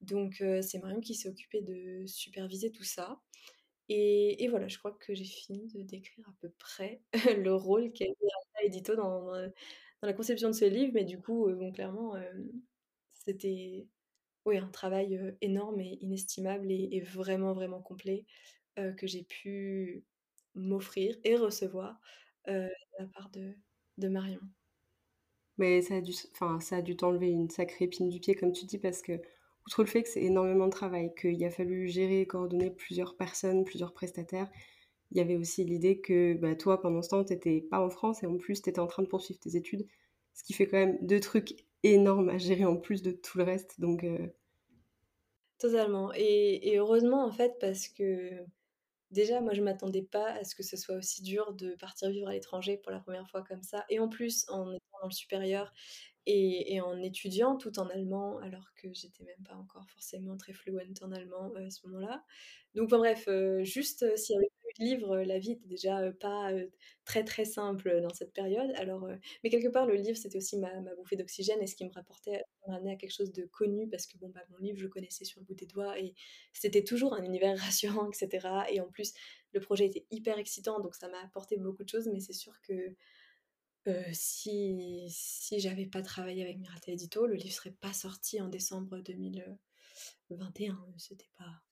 Donc 0.01 0.43
c'est 0.63 0.79
Marion 0.79 1.01
qui 1.01 1.15
s'est 1.15 1.29
occupée 1.29 1.63
de 1.63 2.07
superviser 2.07 2.71
tout 2.71 2.85
ça 2.85 3.21
et 3.89 4.49
voilà, 4.51 4.67
je 4.67 4.79
crois 4.79 4.93
que 4.93 5.15
j'ai 5.15 5.25
fini 5.25 5.69
de 5.69 5.83
décrire 5.83 6.29
à 6.29 6.35
peu 6.41 6.51
près 6.59 7.01
le 7.47 7.55
rôle 7.55 7.93
qu'a 7.93 8.07
eu 8.07 8.15
Édito 8.65 8.97
dans, 8.97 9.27
dans 9.27 10.09
la 10.09 10.13
conception 10.13 10.49
de 10.49 10.55
ce 10.55 10.65
livre, 10.65 10.93
mais 10.95 11.05
du 11.05 11.21
coup, 11.21 11.49
clairement, 11.73 12.15
c'était, 13.15 13.87
un 14.47 14.69
travail, 14.69 15.37
énorme 15.41 15.81
et 15.81 15.99
inestimable 16.01 16.71
et 16.71 17.01
vraiment, 17.01 17.53
vraiment 17.53 17.81
complet, 17.81 18.25
que 18.77 19.07
j'ai 19.07 19.23
pu 19.23 20.05
m'offrir 20.55 21.17
et 21.25 21.37
recevoir, 21.37 22.01
de 22.47 22.69
la 22.99 23.07
part 23.07 23.31
de 23.31 24.09
Marion. 24.09 24.41
Mais 25.59 25.81
ça 25.81 25.97
a 25.97 26.01
dû 26.01 26.13
ça 26.13 26.77
a 26.77 26.83
dû 26.83 26.97
t'enlever 26.97 27.31
une 27.31 27.49
sacrée 27.49 27.87
épine 27.87 28.11
du 28.11 28.21
pied 28.21 28.35
comme 28.35 28.53
tu 28.53 28.67
dis 28.67 28.79
parce 28.79 29.01
que, 29.01 29.21
outre 29.67 29.83
le 29.83 29.89
fait 29.89 30.03
que 30.05 30.09
c'est 30.09 30.23
énormément 30.23 30.67
de 30.67 30.71
travail, 30.73 31.15
qu'il 31.21 31.45
a 31.45 31.51
fallu 31.51 31.89
gérer 31.89 32.23
et 32.23 32.27
coordonner 32.27 32.71
plusieurs 32.71 33.17
personnes, 33.17 33.65
plusieurs 33.65 33.93
prestataires, 33.95 34.51
il 35.13 35.19
y 35.19 35.21
avait 35.21 35.37
aussi 35.37 35.65
l'idée 35.65 36.01
que, 36.01 36.35
bah, 36.35 36.57
toi 36.57 36.81
pendant 36.83 37.03
ce 37.03 37.11
temps 37.11 37.25
tu 37.25 37.33
étais 37.35 37.63
pas 37.63 37.81
en 37.81 37.91
France 37.91 38.23
et 38.25 38.27
en 38.27 38.39
plus 38.39 38.63
tu 38.63 38.71
étais 38.71 38.81
en 38.81 38.89
train 38.89 39.03
de 39.05 39.09
poursuivre 39.09 39.41
tes 39.41 39.57
études. 39.57 39.87
Ce 40.35 40.45
qui 40.45 40.55
fait 40.55 40.67
quand 40.69 40.79
même 40.79 40.99
2 41.03 41.21
trucs 41.21 41.67
énormes 41.85 42.31
à 42.31 42.39
gérer 42.39 42.65
en 42.67 42.77
plus 42.77 43.03
de 43.03 43.13
tout 43.13 43.39
le 43.39 43.45
reste 43.45 43.77
heu 43.81 44.33
Totalement. 45.61 46.13
Et 46.15 46.77
heureusement 46.77 47.25
en 47.25 47.33
fait 47.33 47.55
parce 47.59 47.89
que 47.89 48.45
déjà 49.11 49.41
moi 49.41 49.55
je 49.55 49.63
m'attendais 49.63 50.03
pas 50.03 50.33
à 50.33 50.45
ce 50.45 50.55
que 50.57 50.63
ce 50.65 50.77
soit 50.77 50.97
aussi 50.97 51.23
dur 51.23 51.55
de 51.55 51.77
partir 51.77 52.11
vivre 52.11 52.29
à 52.29 52.33
l'étranger 52.35 52.79
pour 52.79 52.93
la 52.93 53.01
1re 53.01 53.29
fois 53.31 53.43
comme 53.45 53.63
ça. 53.63 53.85
Et 53.91 54.01
en 54.01 54.09
plus 54.09 54.47
en 54.51 54.73
étant 54.75 54.99
dans 55.03 55.09
le 55.09 55.13
supérieur 55.15 55.73
et 56.27 56.81
en 56.81 57.01
étudiant 57.03 57.57
tout 57.57 57.79
en 57.79 57.89
allemand 57.89 58.39
alors 58.39 58.73
que 58.75 58.89
j'étais 58.93 59.25
même 59.25 59.43
pas 59.49 59.55
encore 59.57 59.89
forcément 59.91 60.37
très 60.37 60.53
fluent 60.53 60.79
en 61.03 61.13
allemand, 61.13 61.53
heu, 61.57 61.67
à 61.67 61.71
ce 61.71 61.87
moment-là. 61.87 62.25
Donc 62.75 62.87
enfin 62.87 62.99
bref, 62.99 63.27
heu, 63.29 63.63
juste, 63.65 64.03
heu, 64.03 64.17
s'il 64.17 64.35
y 64.35 64.39
avait 64.39 64.47
pas 64.63 64.69
de 64.81 64.85
livre, 64.85 65.17
heu, 65.17 65.25
la 65.25 65.39
vie 65.39 65.53
était 65.53 65.67
déjà, 65.69 66.13
pas, 66.13 66.51
très, 67.05 67.25
très 67.25 67.45
simple 67.45 68.01
dans 68.03 68.11
cette 68.13 68.33
période. 68.33 68.71
Alors, 68.77 69.09
mais 69.45 69.51
quelque 69.51 69.69
part 69.69 69.87
le 69.87 69.95
livre 69.95 70.17
c'était 70.17 70.39
aussi 70.39 70.59
ma 70.59 70.71
bouffée 70.97 71.17
d'oxygène 71.17 71.63
et 71.63 71.67
ce 71.67 71.77
qui 71.77 71.85
me 71.85 71.93
rapportait 71.93 72.43
à 72.69 72.97
quelque 72.97 73.13
chose 73.13 73.33
de 73.33 73.45
connu 73.47 73.89
parce 73.89 74.07
que 74.07 74.19
bon, 74.19 74.29
bah, 74.31 74.41
mon 74.51 74.59
livre 74.59 74.79
je 74.79 74.85
le 74.85 74.89
connaissais 74.91 75.25
sur 75.25 75.41
le 75.41 75.47
bout 75.47 75.55
des 75.55 75.67
doigts 75.67 75.99
et 75.99 76.15
c'était 76.53 76.83
toujours 76.85 77.15
un 77.15 77.23
univers 77.25 77.57
rassurant 77.59 78.11
et 78.11 78.15
cetera 78.15 78.71
et 78.71 78.81
en 78.81 78.89
plus 78.89 79.15
le 79.53 79.61
projet 79.61 79.87
était 79.87 80.07
hyper 80.11 80.39
excitant 80.39 80.81
donc 80.81 80.95
ça 80.95 81.09
m'a 81.09 81.21
apporté 81.23 81.57
beaucoup 81.57 81.85
de 81.85 81.89
choses 81.89 82.09
mais 82.13 82.21
c'est 82.21 82.33
sûr 82.33 82.61
que, 82.63 82.95
heu, 83.89 84.05
si 84.13 85.07
si 85.11 85.61
j'avais 85.61 85.87
pas 85.87 86.03
travaillé 86.03 86.43
avec 86.43 86.59
Mirata 86.59 86.93
Édito, 86.93 87.27
le 87.27 87.35
livre 87.35 87.55
serait 87.55 87.73
pas 87.73 87.93
sorti 87.93 88.41
en 88.41 88.49
décembre 88.49 88.99
2021, 89.01 90.93
c'était 90.99 91.31
pas 91.37 91.63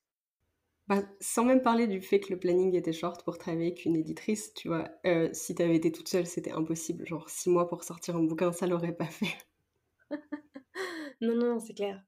Bah, 0.87 1.03
sans 1.21 1.45
même 1.45 1.61
parler 1.63 1.87
du 1.87 2.01
fait 2.01 2.21
que 2.21 2.33
le 2.33 2.39
planning 2.39 2.75
était 2.75 2.93
short 2.95 3.23
pour 3.25 3.37
travailler 3.39 3.67
avec 3.67 3.85
une 3.85 3.97
éditrice, 3.97 4.53
tu 4.55 4.69
vois? 4.69 4.89
Heu, 5.07 5.29
si 5.35 5.55
tu 5.55 5.63
avais 5.63 5.77
été 5.77 5.93
toute 5.93 6.09
seule, 6.09 6.27
c'était 6.27 6.53
impossible, 6.53 7.07
genre 7.07 7.29
6 7.29 7.51
mois 7.51 7.69
pour 7.69 7.85
sortir 7.85 8.17
un 8.17 8.23
bouquin, 8.23 8.51
ça 8.53 8.67
l'aurait 8.67 8.97
pas 8.97 9.05
fait. 9.07 9.27
Non, 11.21 11.35
non, 11.37 11.61
c'est 11.61 11.75
clair, 11.75 12.03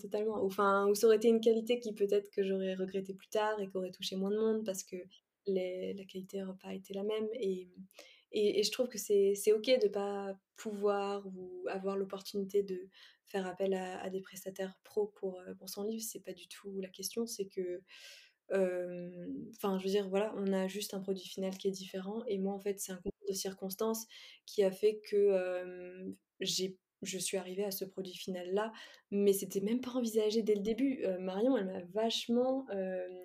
totalement. 0.00 0.42
Enfin, 0.44 0.86
ou 0.88 0.94
ça 0.94 1.06
aurait 1.06 1.16
été 1.16 1.28
une 1.28 1.40
qualité 1.40 1.80
qui 1.80 1.92
peut-être 1.94 2.30
que 2.30 2.42
j'aurais 2.42 2.74
regretté 2.74 3.14
plus 3.14 3.28
tard 3.28 3.58
et 3.60 3.68
qui 3.68 3.76
aurait 3.76 3.90
touché 3.92 4.16
moins 4.16 4.30
de 4.30 4.38
monde 4.38 4.64
parce 4.64 4.82
que 4.84 4.96
les 5.46 5.94
la 5.94 6.04
qualité 6.04 6.42
aurait 6.42 6.56
pas 6.62 6.74
été 6.74 6.94
la 6.94 7.02
même 7.02 7.28
et 7.34 7.68
et 8.32 8.62
je 8.62 8.70
trouve 8.70 8.88
que 8.88 8.98
c'est 8.98 9.34
OK 9.52 9.66
de 9.82 9.88
pas 9.88 10.36
pouvoir 10.56 11.26
ou 11.26 11.64
avoir 11.68 11.96
l'opportunité 11.96 12.62
de 12.62 12.88
faire 13.26 13.46
appel 13.46 13.74
à 13.74 14.10
des 14.10 14.20
prestataires 14.20 14.76
pros 14.84 15.06
pour, 15.16 15.40
heu, 15.40 15.54
pour 15.56 15.68
son 15.68 15.84
livre, 15.84 16.02
c'est 16.02 16.20
pas 16.24 16.32
du 16.32 16.48
tout 16.48 16.80
la 16.80 16.88
question. 16.88 17.26
C'est 17.26 17.46
que, 17.46 17.82
enfin, 18.50 19.78
je 19.78 19.84
veux 19.84 19.90
dire, 19.90 20.08
voilà, 20.08 20.32
on 20.36 20.52
a 20.52 20.66
juste 20.68 20.94
un 20.94 21.00
produit 21.00 21.26
final 21.28 21.56
qui 21.56 21.68
est 21.68 21.72
différent 21.72 22.24
et 22.26 22.38
moi, 22.38 22.54
en 22.54 22.60
fait, 22.60 22.80
c'est 22.80 22.92
un 22.92 22.96
concours 22.96 23.28
de 23.28 23.34
circonstances 23.34 24.06
qui 24.46 24.62
a 24.64 24.70
fait 24.70 25.00
que, 25.08 26.14
je 27.02 27.16
suis 27.18 27.38
arrivée 27.38 27.64
à 27.64 27.70
ce 27.70 27.84
produit 27.86 28.14
final-là, 28.14 28.72
mais 29.10 29.32
c'était 29.32 29.60
même 29.60 29.80
pas 29.80 29.92
envisagé 29.92 30.42
dès 30.42 30.54
le 30.54 30.60
début. 30.60 31.02
Heu, 31.04 31.18
Marion, 31.18 31.56
elle 31.56 31.66
m'a 31.66 31.80
vachement, 31.94 32.66
hem, 32.70 33.24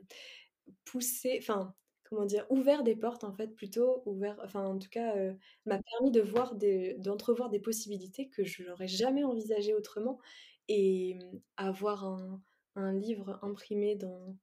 poussée 0.85 1.37
enfin, 1.41 1.75
comment 2.05 2.25
dire? 2.25 2.45
Ouvert 2.49 2.83
des 2.83 2.95
portes, 2.95 3.23
en 3.23 3.33
fait, 3.33 3.49
plutôt, 3.55 4.03
ouvert 4.05 4.37
enfin, 4.43 4.65
en 4.65 4.77
tout 4.79 4.89
cas, 4.89 5.17
heu, 5.17 5.37
m'a 5.65 5.79
permis 5.81 6.11
de 6.11 6.21
voir 6.21 6.55
d'entrevoir 6.99 7.49
des 7.49 7.59
possibilités 7.59 8.29
que 8.29 8.43
je 8.45 8.63
n'aurais 8.63 8.87
jamais 8.87 9.23
envisagées 9.23 9.73
autrement 9.73 10.19
et 10.67 11.15
mmh, 11.15 11.39
avoir 11.57 12.05
un 12.75 12.93
livre 12.93 13.39
imprimé 13.43 13.95
dans 13.95 14.37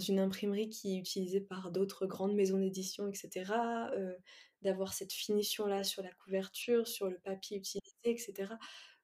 une 0.00 0.20
imprimerie 0.20 0.68
qui 0.70 0.94
est 0.96 0.98
utilisée 1.00 1.40
par 1.42 1.70
d'autres 1.72 2.06
grandes 2.06 2.34
maisons 2.34 2.58
d'édition 2.58 3.08
et 3.08 3.14
cetera, 3.14 3.92
heu, 3.96 4.16
d'avoir 4.62 4.92
cette 4.94 5.12
finition-là 5.12 5.84
sur 5.84 6.02
la 6.02 6.12
couverture, 6.12 6.88
sur 6.88 7.08
le 7.10 7.18
papier 7.20 7.58
utilisé 7.58 7.92
et 8.04 8.12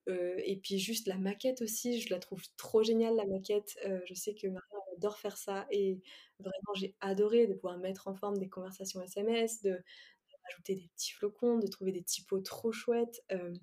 heu 0.08 0.36
et 0.44 0.56
puis 0.58 0.78
juste 0.78 1.06
la 1.08 1.18
maquette 1.18 1.62
aussi, 1.62 2.00
je 2.00 2.10
la 2.10 2.18
trouve 2.20 2.42
trop 2.56 2.82
géniale 2.82 3.16
la 3.16 3.26
maquette, 3.26 3.78
heu, 3.86 4.02
je 4.06 4.14
sais 4.14 4.34
que 4.34 4.46
elle 4.48 4.58
adore 4.96 5.18
faire 5.18 5.36
ça 5.38 5.66
et 5.70 6.00
vraiment 6.40 6.74
j'ai 6.76 6.96
adoré 7.00 7.46
de 7.46 7.54
pouvoir 7.54 7.78
mettre 7.78 8.08
en 8.08 8.14
forme 8.14 8.38
des 8.38 8.48
conversations 8.48 9.02
SMS, 9.02 9.62
de 9.62 9.82
rajouter 10.50 10.76
des 10.76 10.88
petits 10.96 11.12
flocons, 11.12 11.58
de 11.58 11.66
trouver 11.68 11.92
des 11.92 12.02
typos 12.04 12.40
trop 12.40 12.72
chouettes, 12.72 13.24
hem, 13.30 13.54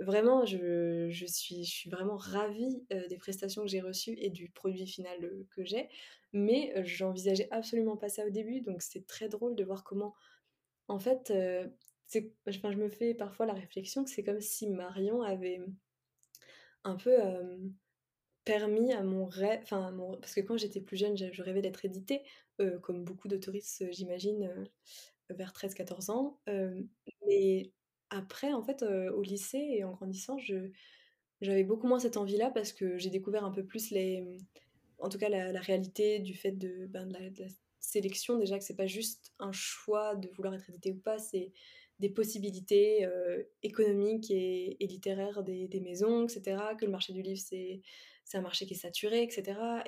vraiment 0.00 0.44
je 0.46 1.08
je 1.10 1.26
suis 1.26 1.64
je 1.64 1.70
suis 1.72 1.90
vraiment 1.90 2.16
ravie, 2.18 2.84
des 3.10 3.18
prestations 3.18 3.62
que 3.64 3.68
j'ai 3.68 3.80
reçues 3.82 4.16
et 4.18 4.30
du 4.30 4.50
produit 4.50 4.86
final, 4.88 5.46
que 5.50 5.64
j'ai, 5.64 5.88
mais 6.34 6.74
j'envisageais 6.86 7.48
absolument 7.52 7.96
pas 7.98 8.08
ça 8.10 8.26
au 8.26 8.30
début 8.30 8.60
donc 8.62 8.82
c'est 8.82 9.06
très 9.06 9.28
drôle 9.30 9.56
de 9.56 9.64
voir 9.64 9.84
comment, 9.84 10.14
en 10.88 10.98
fait, 11.00 11.32
je 12.12 12.76
me 12.76 12.88
fais 12.88 13.14
parfois 13.14 13.46
la 13.46 13.54
réflexion 13.54 14.04
que 14.04 14.10
c'est 14.10 14.24
comme 14.24 14.40
si 14.40 14.68
Marion 14.68 15.22
avait, 15.22 15.60
un 16.84 16.96
peu, 16.96 17.12
permis 18.44 18.92
à 18.92 19.02
mon 19.02 19.26
rêve 19.26 19.60
enfin, 19.64 19.90
mon 19.90 20.16
parce 20.18 20.34
que 20.34 20.40
quand 20.40 20.56
j'étais 20.56 20.80
plus 20.80 20.96
jeune, 20.96 21.16
je 21.16 21.42
rêvais 21.42 21.62
d'être 21.62 21.84
éditée, 21.84 22.22
comme 22.82 23.04
beaucoup 23.04 23.28
d'auteuristes, 23.28 23.82
heu, 23.82 23.88
j'imagine, 23.92 24.50
vers 25.30 25.52
13-14 25.52 26.10
ans, 26.10 26.40
mais 27.26 27.72
après, 28.10 28.52
en 28.52 28.62
fait, 28.62 28.82
au 28.82 29.22
lycée 29.22 29.58
et 29.58 29.84
en 29.84 29.92
grandissant, 29.92 30.38
je 30.38 30.70
j'avais 31.42 31.64
beaucoup 31.64 31.86
moins 31.88 31.98
cette 32.00 32.16
envie-là 32.16 32.50
parce 32.50 32.72
que 32.72 32.98
j'ai 32.98 33.10
découvert 33.10 33.44
un 33.44 33.50
peu 33.52 33.64
plus 33.64 33.90
les, 33.90 34.24
en 34.98 35.08
tout 35.10 35.18
cas 35.18 35.28
la 35.30 35.60
réalité 35.60 36.20
du 36.20 36.34
fait 36.34 36.52
de, 36.52 36.86
ben, 36.86 37.06
de 37.06 37.14
la 37.14 37.30
de 37.30 37.42
la 37.44 37.48
sélection. 37.80 38.38
Déjà 38.38 38.58
que 38.58 38.64
c'est 38.64 38.76
pas 38.76 38.86
juste 38.86 39.32
un 39.38 39.52
choix 39.52 40.16
de 40.16 40.28
vouloir 40.30 40.54
être 40.54 40.68
édité 40.70 40.92
ou 40.92 40.98
pas, 41.00 41.18
c'est 41.18 41.52
des 42.00 42.10
possibilités, 42.10 43.06
heu, 43.06 43.48
économiques 43.62 44.30
et 44.30 44.76
littéraires 44.80 45.42
des 45.44 45.80
maisons 45.82 46.26
et 46.26 46.28
cetera, 46.30 46.74
que 46.76 46.84
le 46.86 46.90
marché 46.92 47.12
du 47.14 47.22
livre 47.22 47.40
c'est 47.40 47.82
un 48.38 48.42
marché 48.42 48.66
qui 48.66 48.74
est 48.74 48.76
saturé 48.76 49.22
et 49.24 49.30
cetera 49.30 49.84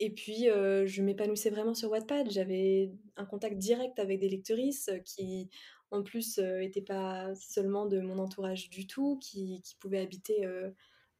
et 0.00 0.10
puis, 0.14 0.48
heu, 0.48 0.86
je 0.86 1.02
m'épanouissais 1.02 1.50
vraiment 1.50 1.74
sur 1.74 1.90
Wattpad. 1.90 2.30
J'avais 2.30 2.92
un 3.16 3.24
contact 3.26 3.58
direct 3.58 3.98
avec 3.98 4.20
des 4.20 4.28
lectrices 4.28 4.90
qui, 5.04 5.50
en 5.90 6.02
plus, 6.04 6.38
heu, 6.38 6.62
étaient 6.62 6.82
pas 6.82 7.34
seulement 7.36 7.86
de 7.86 8.00
mon 8.00 8.18
entourage 8.18 8.70
du 8.70 8.86
tout, 8.86 9.18
qui 9.20 9.62
pouvaient 9.80 10.00
habiter, 10.00 10.46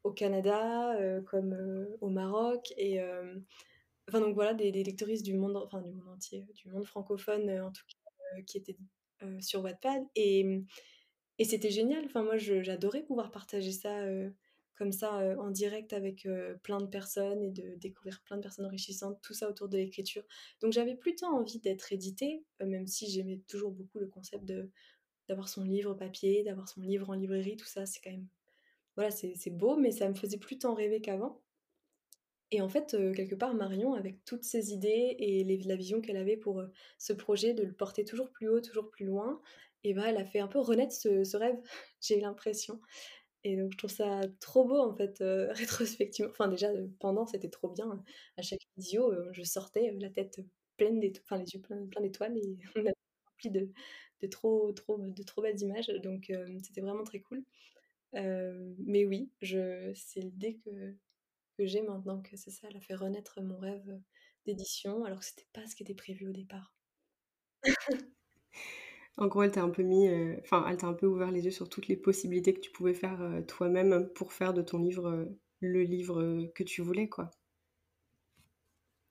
au 0.04 0.12
Canada, 0.12 0.96
comme, 1.26 1.88
au 2.00 2.08
Maroc 2.10 2.72
et 2.78 3.00
enfin 4.08 4.20
donc 4.20 4.34
voilà 4.34 4.54
des 4.54 4.72
des 4.72 4.84
lectrices 4.84 5.22
du 5.24 5.34
monde 5.34 5.56
enfin 5.58 5.82
du 5.82 5.90
monde 5.92 6.08
entier, 6.08 6.46
du 6.56 6.68
monde 6.70 6.86
francophone, 6.86 7.50
en 7.60 7.72
tout 7.72 7.84
cas, 7.88 8.42
qui 8.46 8.58
étaient, 8.58 8.76
sur 9.40 9.62
Wattpad 9.62 10.04
et 10.16 10.44
mmh 10.44 10.66
et 11.38 11.44
c'était 11.44 11.70
génial. 11.70 12.04
Enfin 12.04 12.22
moi 12.24 12.36
j'adorais 12.36 13.02
pouvoir 13.02 13.30
partager 13.30 13.72
ça, 13.72 14.04
comme 14.76 14.92
ça, 14.92 15.12
en 15.38 15.50
direct 15.50 15.92
avec, 15.92 16.26
plein 16.64 16.80
de 16.80 16.86
personnes 16.86 17.42
et 17.42 17.50
de 17.50 17.76
découvrir 17.76 18.20
plein 18.24 18.36
de 18.36 18.42
personnes 18.42 18.66
enrichissantes, 18.66 19.20
tout 19.22 19.34
ça 19.34 19.48
autour 19.48 19.68
de 19.68 19.76
l'écriture. 19.76 20.24
Donc 20.60 20.72
j'avais 20.72 20.96
plutôt 20.96 21.26
envie 21.26 21.60
d'être 21.60 21.92
éditée, 21.92 22.44
même 22.60 22.86
si 22.88 23.08
j'aimais 23.10 23.40
toujours 23.48 23.70
beaucoup 23.70 23.98
le 24.00 24.08
concept 24.08 24.44
de 24.44 24.70
d'avoir 25.28 25.48
son 25.48 25.62
livre 25.62 25.94
papier, 25.94 26.42
d'avoir 26.42 26.68
son 26.68 26.80
livre 26.80 27.10
en 27.10 27.14
librairie, 27.14 27.56
tout 27.56 27.66
ça, 27.66 27.86
c'est 27.86 28.00
quand 28.00 28.10
même 28.10 28.26
voilà, 28.96 29.12
c'est 29.12 29.50
beau, 29.50 29.76
mais 29.76 29.92
ça 29.92 30.08
me 30.08 30.14
faisait 30.14 30.38
plus 30.38 30.58
tant 30.58 30.74
rêver 30.74 31.00
qu'avant. 31.00 31.40
Et 32.50 32.60
en 32.62 32.68
fait, 32.68 32.94
heu, 32.94 33.12
quelque 33.12 33.34
part, 33.34 33.54
Marion, 33.54 33.94
avec 33.94 34.24
toutes 34.24 34.44
ses 34.44 34.72
idées 34.72 35.16
et 35.18 35.44
la 35.68 35.76
vision 35.76 36.00
qu'elle 36.00 36.16
avait 36.16 36.36
pour, 36.36 36.60
heu, 36.60 36.70
ce 36.98 37.12
projet 37.12 37.52
de 37.54 37.62
le 37.62 37.72
porter 37.74 38.04
toujours 38.04 38.30
plus 38.30 38.48
haut, 38.48 38.60
toujours 38.60 38.90
plus 38.90 39.04
loin 39.04 39.40
et 39.84 39.94
bah, 39.94 40.04
elle 40.08 40.16
a 40.16 40.24
fait 40.24 40.40
un 40.40 40.48
peu 40.48 40.58
renaître 40.58 40.92
ce 41.24 41.36
rêve, 41.36 41.56
j'ai 42.00 42.20
l'impression 42.20 42.80
et 43.44 43.56
donc 43.56 43.72
je 43.72 43.78
trouve 43.78 43.90
ça 43.90 44.22
trop 44.40 44.64
beau, 44.66 44.78
en 44.80 44.94
fait, 44.96 45.20
heu, 45.22 45.48
rétrospectivement. 45.52 46.30
Enfin 46.32 46.48
déjà, 46.48 46.68
pendant, 47.00 47.26
c'était 47.26 47.48
trop 47.50 47.68
bien. 47.70 48.02
À 48.36 48.42
chaque 48.42 48.60
heu, 49.12 49.28
je 49.32 49.42
sortais, 49.44 49.92
la 50.00 50.10
tête 50.10 50.40
pleine 50.76 51.00
d'ét 51.00 51.20
enfin 51.24 51.38
les 51.38 51.46
yeux 51.54 51.60
pleins 51.60 51.86
pleins 51.88 52.02
d'étoiles 52.02 52.36
et 52.38 52.58
la 52.82 52.92
remplie 53.26 53.50
de 53.50 53.70
de 54.22 54.26
trop 54.28 54.72
trop 54.72 54.98
de 54.98 55.22
trop 55.24 55.42
belles 55.42 55.60
images 55.62 55.88
donc 56.02 56.30
c'était 56.64 56.80
vraiment 56.82 57.04
très 57.04 57.20
cool. 57.20 57.44
Mais 58.14 59.04
oui, 59.06 59.30
c'est 59.94 60.20
l'idée 60.20 60.58
que 60.64 60.94
que 61.58 61.66
j'ai 61.66 61.82
maintenant 61.82 62.22
que 62.22 62.36
c'est 62.38 62.52
ça, 62.52 62.68
elle 62.70 62.78
a 62.78 62.82
fait 62.82 62.94
renaître 62.96 63.42
mon 63.42 63.58
rêve, 63.58 63.90
heu, 63.90 64.02
d'édition 64.46 65.04
alors 65.04 65.20
que 65.20 65.26
c'était 65.26 65.48
pas 65.52 65.66
ce 65.68 65.76
qui 65.76 65.82
était 65.84 65.94
prévu 65.94 66.28
au 66.28 66.32
départ. 66.32 66.74
En 69.18 69.26
gros, 69.26 69.42
elle 69.42 69.50
t'a 69.52 69.62
un 69.62 69.68
peu 69.70 69.82
mis, 69.82 70.08
heu, 70.08 70.38
enfin, 70.40 70.64
elle 70.68 70.76
t'a 70.78 70.86
un 70.86 70.94
peu 70.94 71.06
ouvert 71.06 71.30
les 71.30 71.44
yeux 71.44 71.50
sur 71.50 71.68
toutes 71.68 71.88
les 71.88 71.96
possibilités 71.96 72.54
que 72.54 72.60
tu 72.60 72.70
pouvais 72.70 72.94
faire, 72.94 73.20
heu, 73.22 73.44
toi-même 73.46 74.08
pour 74.14 74.32
faire 74.32 74.54
de 74.54 74.62
ton 74.62 74.78
livre, 74.78 75.28
le 75.60 75.82
livre, 75.82 76.46
que 76.54 76.62
tu 76.64 76.80
voulais, 76.82 77.08
quoi. 77.08 77.30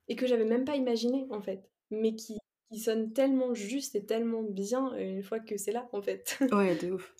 Et 0.09 0.15
que 0.15 0.27
j'avais 0.27 0.45
même 0.45 0.65
pas 0.65 0.75
imaginé, 0.75 1.27
en 1.29 1.41
fait, 1.41 1.69
mais 1.91 2.15
qui 2.15 2.37
qui 2.69 2.79
sonne 2.79 3.13
tellement 3.13 3.53
juste 3.53 3.95
et 3.95 4.05
tellement 4.05 4.43
bien, 4.43 4.93
une 4.97 5.23
fois 5.23 5.39
que 5.39 5.55
c'est 5.55 5.71
là, 5.71 5.87
en 5.93 6.01
fait. 6.01 6.37
Ouais, 6.51 6.75
de 6.75 6.91
ouf. 6.91 7.15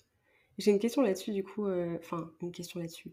J'ai 0.58 0.70
une 0.72 0.78
question 0.80 1.02
là-dessus 1.02 1.32
du 1.32 1.44
coup, 1.44 1.68
enfin 1.98 2.32
une 2.42 2.52
question 2.52 2.80
là-dessus. 2.80 3.12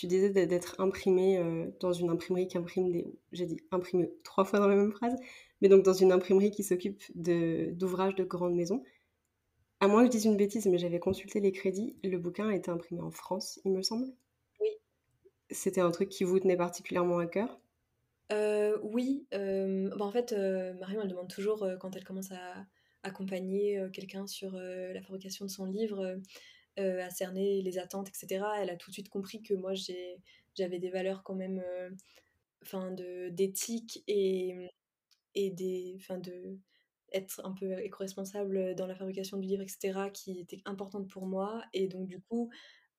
Tu 0.00 0.06
disais 0.06 0.30
d'ê 0.30 0.46
d'être 0.46 0.76
imprimée, 0.80 1.36
heu, 1.38 1.74
dans 1.78 1.92
une 1.92 2.08
imprimerie 2.08 2.48
qui 2.48 2.56
imprime 2.56 2.90
des 2.90 3.18
j'ai 3.32 3.44
dit 3.44 3.58
«imprimer» 3.70 4.10
3 4.24 4.46
fois 4.46 4.58
dans 4.58 4.66
la 4.66 4.74
même 4.74 4.92
phrase, 4.92 5.14
mais 5.60 5.68
donc 5.68 5.84
dans 5.84 5.92
une 5.92 6.10
imprimerie 6.10 6.50
qui 6.50 6.64
s'occupe 6.64 7.02
de 7.14 7.72
d'ouvrages 7.74 8.14
de 8.14 8.24
grandes 8.24 8.54
maisons. 8.54 8.82
À 9.80 9.88
moins 9.88 10.00
que 10.02 10.06
je 10.06 10.12
dise 10.12 10.24
une 10.26 10.38
bêtise, 10.38 10.66
mais 10.66 10.78
j'avais 10.78 11.00
consulté 11.00 11.40
les 11.40 11.52
crédits, 11.52 11.96
le 12.04 12.18
bouquin 12.18 12.48
a 12.48 12.54
été 12.54 12.70
imprimé 12.70 13.02
en 13.02 13.10
France, 13.10 13.60
il 13.66 13.72
me 13.72 13.82
semble? 13.82 14.06
Oui. 14.60 14.70
C'était 15.50 15.80
un 15.80 15.90
truc 15.90 16.08
qui 16.08 16.24
vous 16.24 16.40
tenait 16.40 16.56
particulièrement 16.56 17.18
à 17.18 17.26
cœur? 17.26 17.60
Heu, 18.30 18.78
oui, 18.82 19.26
hem, 19.32 19.90
bah, 19.96 20.04
en 20.04 20.12
fait, 20.12 20.32
Marion, 20.78 21.00
elle 21.02 21.08
demande 21.08 21.28
toujours, 21.28 21.66
quand 21.80 21.96
elle 21.96 22.04
commence 22.04 22.30
à 22.32 22.66
accompagner, 23.02 23.80
quelqu'un 23.92 24.26
sur, 24.26 24.52
la 24.52 25.00
fabrication 25.02 25.44
de 25.46 25.50
son 25.50 25.64
livre, 25.66 26.20
heu, 26.78 27.00
à 27.02 27.10
cerner 27.10 27.62
les 27.62 27.78
attentes 27.78 28.08
et 28.08 28.12
cetera. 28.14 28.62
Elle 28.62 28.70
a 28.70 28.76
tout 28.76 28.90
de 28.90 28.94
suite 28.94 29.08
compris 29.10 29.42
que 29.42 29.54
moi 29.54 29.72
j'avais 29.74 30.78
des 30.78 30.90
valeurs 30.90 31.22
quand 31.24 31.34
même, 31.34 31.62
de 32.92 33.30
d'éthique 33.30 34.04
et 34.08 34.70
et 35.34 35.50
des 35.50 35.94
enfin 35.98 36.18
de 36.18 36.58
être 37.12 37.40
un 37.46 37.52
peu 37.52 37.78
éco-responsable, 37.82 38.74
dans 38.76 38.86
la 38.86 38.94
fabrication 38.96 39.38
du 39.38 39.48
livre 39.48 39.62
et 39.64 39.68
cetera, 39.68 40.10
qui 40.10 40.40
étaient 40.40 40.62
importantes 40.66 41.08
pour 41.10 41.26
moi 41.26 41.64
et 41.74 41.88
donc 41.88 42.06
du 42.08 42.20
coup, 42.20 42.50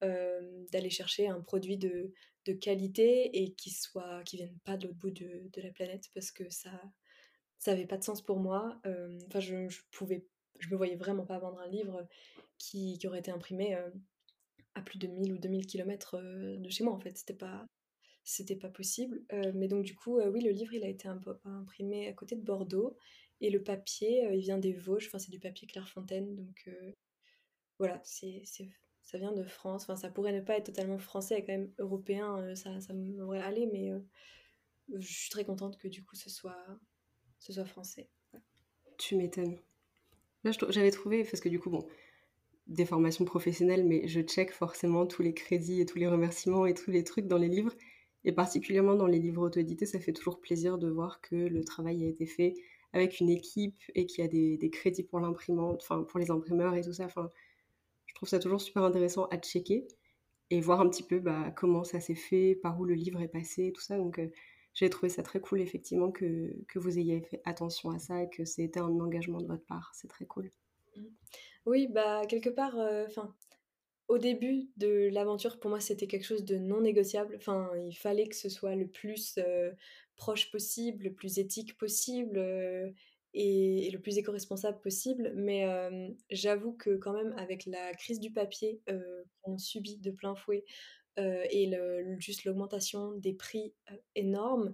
hem, 0.01 0.65
d'aller 0.71 0.89
chercher 0.91 1.27
un 1.29 1.41
produit 1.41 1.77
de 1.77 2.11
de 2.45 2.53
qualité 2.53 3.37
et 3.43 3.53
qui 3.55 3.71
soit 3.71 4.23
qui 4.25 4.37
vienne 4.37 4.57
pas 4.65 4.77
de 4.77 4.87
l'autre 4.87 4.99
bout 4.99 5.11
de 5.11 5.49
de 5.53 5.61
la 5.61 5.71
planète 5.71 6.09
parce 6.15 6.31
que 6.31 6.49
ça 6.49 6.71
ça 7.59 7.75
pas 7.87 7.97
de 7.97 8.03
sens 8.03 8.21
pour 8.23 8.39
moi. 8.39 8.79
Hem, 8.85 9.17
enfin 9.27 9.39
je 9.41 9.69
je 9.69 9.81
je 10.59 10.69
me 10.69 10.75
voyais 10.77 10.95
vraiment 10.97 11.25
pas 11.25 11.39
vendre 11.39 11.59
un 11.59 11.67
livre, 11.69 12.07
qui 12.61 12.99
aurait 13.07 13.19
été 13.19 13.31
imprimé, 13.31 13.75
heu, 13.75 13.93
à 14.75 14.81
plus 14.81 14.99
de 14.99 15.07
1000 15.07 15.33
ou 15.33 15.37
2000 15.39 15.67
kilomètres, 15.67 16.17
heu, 16.17 16.57
de 16.57 16.69
chez 16.69 16.83
moi, 16.83 16.93
en 16.93 16.99
fait. 16.99 17.17
C'était 17.17 17.33
pas 17.35 17.65
c'était 18.25 18.55
pas 18.57 18.69
possible, 18.69 19.23
heu, 19.33 19.51
mais 19.53 19.67
donc 19.67 19.83
du 19.85 19.95
coup, 19.95 20.19
oui, 20.21 20.41
le 20.43 20.51
livre, 20.51 20.73
il 20.73 20.83
a 20.83 20.87
été 20.89 21.07
imprimé 21.45 22.07
à 22.07 22.13
côté 22.13 22.35
de 22.35 22.43
Bordeaux. 22.43 22.97
Et 23.41 23.49
le 23.49 23.63
papier, 23.63 24.27
il 24.33 24.41
vient 24.41 24.59
des 24.59 24.73
Vosges, 24.73 25.07
enfin 25.07 25.19
c'est 25.19 25.31
du 25.31 25.39
papier 25.39 25.67
Clairefontaine. 25.67 26.35
Donc 26.35 26.69
voilà, 27.79 27.99
c'est 28.03 28.43
ça 29.03 29.17
vient 29.17 29.31
de 29.33 29.43
France, 29.43 29.83
enfin 29.83 29.95
ça 29.95 30.09
pourrait 30.09 30.31
ne 30.33 30.41
pas 30.41 30.57
être 30.57 30.67
totalement 30.67 30.99
français 30.99 31.39
et 31.39 31.43
quand 31.43 31.51
même 31.53 31.73
européen, 31.79 32.55
ça 32.55 32.79
ça 32.79 32.93
m'aurait 32.93 33.41
allé 33.41 33.65
mais 33.65 33.91
je 34.93 35.07
suis 35.13 35.29
très 35.29 35.45
contente 35.45 35.77
que 35.77 35.87
du 35.87 36.03
coup 36.03 36.15
ce 36.15 36.29
soit 36.29 36.65
ce 37.39 37.53
soit 37.53 37.65
français. 37.65 38.09
Tu 38.97 39.15
m'étonnes. 39.15 39.57
Là, 40.43 40.51
j'avais 40.69 40.91
trouvé 40.91 41.23
parce 41.23 41.39
que 41.39 41.49
du 41.49 41.59
coup, 41.59 41.69
bon, 41.69 41.87
des 42.71 42.85
formations 42.85 43.25
professionnelles, 43.25 43.85
mais 43.85 44.07
je 44.07 44.21
check 44.21 44.51
forcément 44.51 45.05
tous 45.07 45.21
les 45.23 45.33
crédits 45.33 45.81
et 45.81 45.85
tous 45.85 45.99
les 45.99 46.07
remerciements 46.07 46.65
et 46.65 46.73
tous 46.73 46.91
les 46.91 47.03
trucs 47.03 47.27
dans 47.27 47.37
les 47.37 47.49
livres 47.49 47.73
et 48.23 48.31
particulièrement 48.33 48.95
dans 48.95 49.07
les 49.07 49.19
livres 49.19 49.43
auto-édités, 49.47 49.85
ça 49.85 49.99
fait 49.99 50.13
toujours 50.13 50.39
plaisir 50.41 50.77
de 50.77 50.89
voir 50.89 51.21
que 51.21 51.35
le 51.35 51.63
travail 51.63 52.03
a 52.05 52.07
été 52.07 52.25
fait 52.27 52.53
avec 52.93 53.19
une 53.19 53.29
équipe 53.29 53.77
et 53.95 54.05
qu'il 54.05 54.23
y 54.23 54.27
a 54.27 54.29
des 54.57 54.69
crédits 54.71 55.03
pour 55.03 55.19
l'imprimante, 55.19 55.81
enfin 55.83 56.03
pour 56.03 56.19
les 56.19 56.31
imprimeurs 56.31 56.75
et 56.75 56.81
tout 56.83 56.93
ça. 56.93 57.05
Enfin, 57.05 57.29
je 58.07 58.13
trouve 58.15 58.29
ça 58.29 58.39
toujours 58.39 58.61
super 58.61 58.83
intéressant 58.83 59.25
à 59.27 59.37
checker 59.39 59.87
et 60.51 60.61
voir 60.61 60.81
un 60.81 60.89
petit 60.89 61.03
peu, 61.03 61.19
bah, 61.19 61.51
comment 61.55 61.83
ça 61.83 61.99
s'est 62.01 62.15
fait, 62.15 62.55
par 62.55 62.79
où 62.79 62.85
le 62.85 62.95
livre 62.95 63.21
est 63.21 63.27
passé, 63.29 63.71
tout 63.73 63.81
ça 63.81 63.97
donc 63.97 64.19
heu, 64.19 64.31
j'ai 64.75 64.89
trouvé 64.89 65.09
ça 65.09 65.23
très 65.23 65.41
cool 65.41 65.61
effectivement 65.61 66.11
que 66.11 66.53
que 66.69 66.79
vous 66.79 66.99
ayez 66.99 67.21
fait 67.21 67.41
attention 67.45 67.91
à 67.91 67.99
ça 67.99 68.23
et 68.23 68.29
que 68.29 68.45
c'était 68.45 68.79
un 68.81 68.99
engagement 69.01 69.41
de 69.41 69.47
votre 69.47 69.65
part. 69.65 69.91
C'est 69.95 70.07
très 70.09 70.25
cool. 70.25 70.51
Mmh. 70.95 71.05
Oui, 71.65 71.87
bah, 71.87 72.23
quelque 72.27 72.49
part, 72.49 72.75
enfin, 73.07 73.35
au 74.07 74.17
début 74.17 74.69
de 74.77 75.09
l'aventure, 75.11 75.59
pour 75.59 75.69
moi, 75.69 75.79
c'était 75.79 76.07
quelque 76.07 76.25
chose 76.25 76.43
de 76.43 76.57
non 76.57 76.81
négociable. 76.81 77.35
Enfin, 77.37 77.69
il 77.77 77.95
fallait 77.95 78.27
que 78.27 78.35
ce 78.35 78.49
soit 78.49 78.75
le 78.75 78.87
plus, 78.87 79.39
proche 80.15 80.51
possible, 80.51 81.05
le 81.05 81.13
plus 81.13 81.39
éthique 81.39 81.77
possible, 81.77 82.39
et 83.33 83.89
le 83.91 83.99
plus 83.99 84.17
éco-responsable 84.17 84.81
possible. 84.81 85.31
Mais 85.35 85.65
j'avoue 86.29 86.73
que 86.73 86.97
quand 86.97 87.13
même 87.13 87.33
avec 87.37 87.65
la 87.65 87.93
crise 87.93 88.19
du 88.19 88.31
papier, 88.31 88.81
qu'on 89.41 89.57
subit 89.57 89.97
de 89.97 90.11
plein 90.11 90.35
fouet, 90.35 90.65
et 91.17 91.71
juste 92.17 92.43
l'augmentation 92.43 93.11
des 93.11 93.33
prix, 93.33 93.73
énormes, 94.15 94.73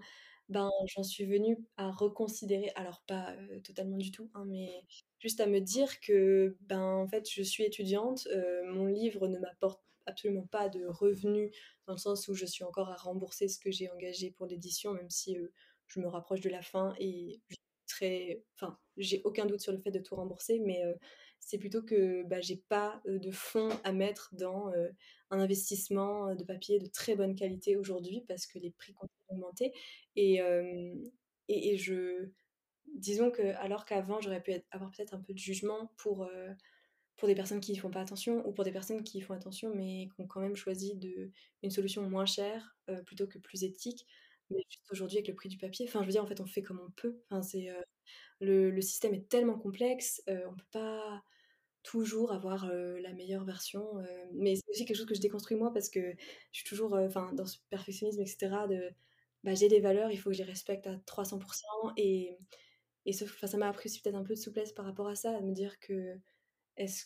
ben, 0.49 0.69
j'en 0.87 1.03
suis 1.03 1.25
venue 1.25 1.57
à 1.77 1.91
reconsidérer 1.91 2.71
alors 2.75 3.01
pas, 3.07 3.35
totalement 3.63 3.97
du 3.97 4.11
tout, 4.11 4.29
hein, 4.33 4.45
mais 4.47 4.83
juste 5.19 5.39
à 5.39 5.47
me 5.47 5.59
dire 5.59 5.99
que, 5.99 6.55
ben, 6.61 6.81
en 6.81 7.07
fait, 7.07 7.29
je 7.29 7.41
suis 7.41 7.63
étudiante, 7.63 8.27
mon 8.65 8.85
livre 8.85 9.27
ne 9.27 9.39
m'apporte 9.39 9.81
absolument 10.05 10.47
pas 10.47 10.69
de 10.69 10.85
revenus, 10.85 11.51
dans 11.85 11.93
le 11.93 11.99
sens 11.99 12.27
où 12.27 12.33
je 12.33 12.45
suis 12.45 12.63
encore 12.63 12.89
à 12.89 12.95
rembourser 12.95 13.47
ce 13.47 13.59
que 13.59 13.71
j'ai 13.71 13.89
engagé 13.91 14.31
pour 14.31 14.45
l'édition, 14.45 14.93
même 14.93 15.09
si, 15.09 15.37
je 15.87 15.99
me 15.99 16.07
rapproche 16.07 16.41
de 16.41 16.49
la 16.49 16.61
fin 16.61 16.93
et 16.99 17.39
je 17.47 17.55
serai 17.85 18.43
enfin, 18.55 18.77
j'ai 18.97 19.21
aucun 19.23 19.45
doute 19.45 19.61
sur 19.61 19.71
le 19.71 19.77
fait 19.77 19.91
de 19.91 19.99
tout 19.99 20.15
rembourser, 20.15 20.59
mais 20.59 20.81
c'est 21.39 21.57
plutôt 21.57 21.81
que, 21.81 22.23
bah, 22.23 22.41
j'ai 22.41 22.57
pas, 22.57 23.01
de 23.05 23.31
fonds 23.31 23.69
à 23.83 23.93
mettre 23.93 24.29
dans, 24.33 24.71
un 25.31 25.39
investissement, 25.39 26.35
de 26.35 26.43
papier 26.43 26.79
de 26.79 26.87
très 26.87 27.15
bonne 27.15 27.35
qualité 27.35 27.75
aujourd'hui 27.77 28.23
parce 28.27 28.45
que 28.47 28.59
les 28.59 28.71
prix 28.71 28.93
continuent 28.93 29.27
d'augmenter 29.29 29.73
et 30.15 30.41
et 31.49 31.77
je 31.77 32.29
disons 32.95 33.31
que 33.31 33.41
alors 33.57 33.85
qu'avant 33.85 34.21
j'aurais 34.21 34.41
pu 34.41 34.53
avoir 34.71 34.91
peut-être 34.91 35.13
un 35.13 35.21
peu 35.21 35.33
de 35.33 35.37
jugement 35.39 35.91
pour, 35.97 36.29
pour 37.17 37.27
des 37.27 37.35
personnes 37.35 37.59
qui 37.61 37.75
font 37.75 37.89
pas 37.91 38.01
attention 38.01 38.45
ou 38.47 38.53
pour 38.53 38.63
des 38.63 38.71
personnes 38.71 39.03
qui 39.03 39.21
font 39.21 39.33
attention, 39.33 39.73
mais 39.75 40.09
qui 40.15 40.21
ont 40.21 40.27
quand 40.27 40.41
même 40.41 40.55
choisi 40.55 40.95
de 40.95 41.31
une 41.63 41.71
solution 41.71 42.07
moins 42.09 42.25
chère, 42.25 42.77
plutôt 43.05 43.27
que 43.27 43.39
plus 43.39 43.63
éthique. 43.63 44.05
Mais 44.49 44.59
juste 44.69 44.85
aujourd'hui 44.91 45.17
avec 45.17 45.27
le 45.27 45.35
prix 45.35 45.49
du 45.49 45.57
papier, 45.57 45.85
enfin 45.87 46.01
je 46.01 46.05
veux 46.05 46.11
dire 46.11 46.23
en 46.23 46.27
fait 46.27 46.39
on 46.41 46.45
fait 46.45 46.61
comme 46.63 46.79
on 46.85 46.91
peut. 46.91 47.21
Enfin 47.29 47.41
c'est, 47.41 47.67
le 48.39 48.71
le 48.71 48.81
système 48.81 49.13
est 49.13 49.29
tellement 49.29 49.57
complexe, 49.59 50.21
on 50.27 50.55
peut 50.55 50.65
pas 50.71 51.23
toujours 51.87 52.33
avoir, 52.33 52.67
la 52.67 53.13
meilleure 53.13 53.45
version, 53.45 53.85
mais 54.33 54.55
c'est 54.55 54.69
aussi 54.71 54.85
quelque 54.85 54.97
chose 54.97 55.05
que 55.05 55.15
je 55.15 55.21
déconstruis 55.21 55.55
moi 55.57 55.71
parce 55.73 55.89
que 55.89 56.01
je 56.51 56.59
suis 56.59 56.67
toujours, 56.67 56.97
dans 57.33 57.45
ce 57.45 57.57
perfectionnisme 57.69 58.21
et 58.21 58.25
cetera 58.25 58.67
de, 58.67 58.91
bah, 59.43 59.53
j'ai 59.55 59.69
des 59.69 59.79
valeurs, 59.79 60.11
il 60.11 60.17
faut 60.17 60.29
que 60.31 60.35
je 60.35 60.43
les 60.43 60.49
respecte 60.49 60.87
à 60.87 60.97
300% 61.05 61.93
et 61.97 62.37
et 63.05 63.13
ça 63.13 63.57
m'a 63.57 63.69
appris 63.69 63.87
aussi 63.87 64.01
peut-être 64.01 64.15
un 64.15 64.23
peu 64.23 64.33
de 64.33 64.39
souplesse 64.39 64.73
par 64.73 64.83
rapport 64.85 65.07
à 65.07 65.15
ça, 65.15 65.37
à 65.37 65.39
me 65.41 65.53
dire 65.53 65.79
que 65.79 66.17
est-ce 66.77 67.05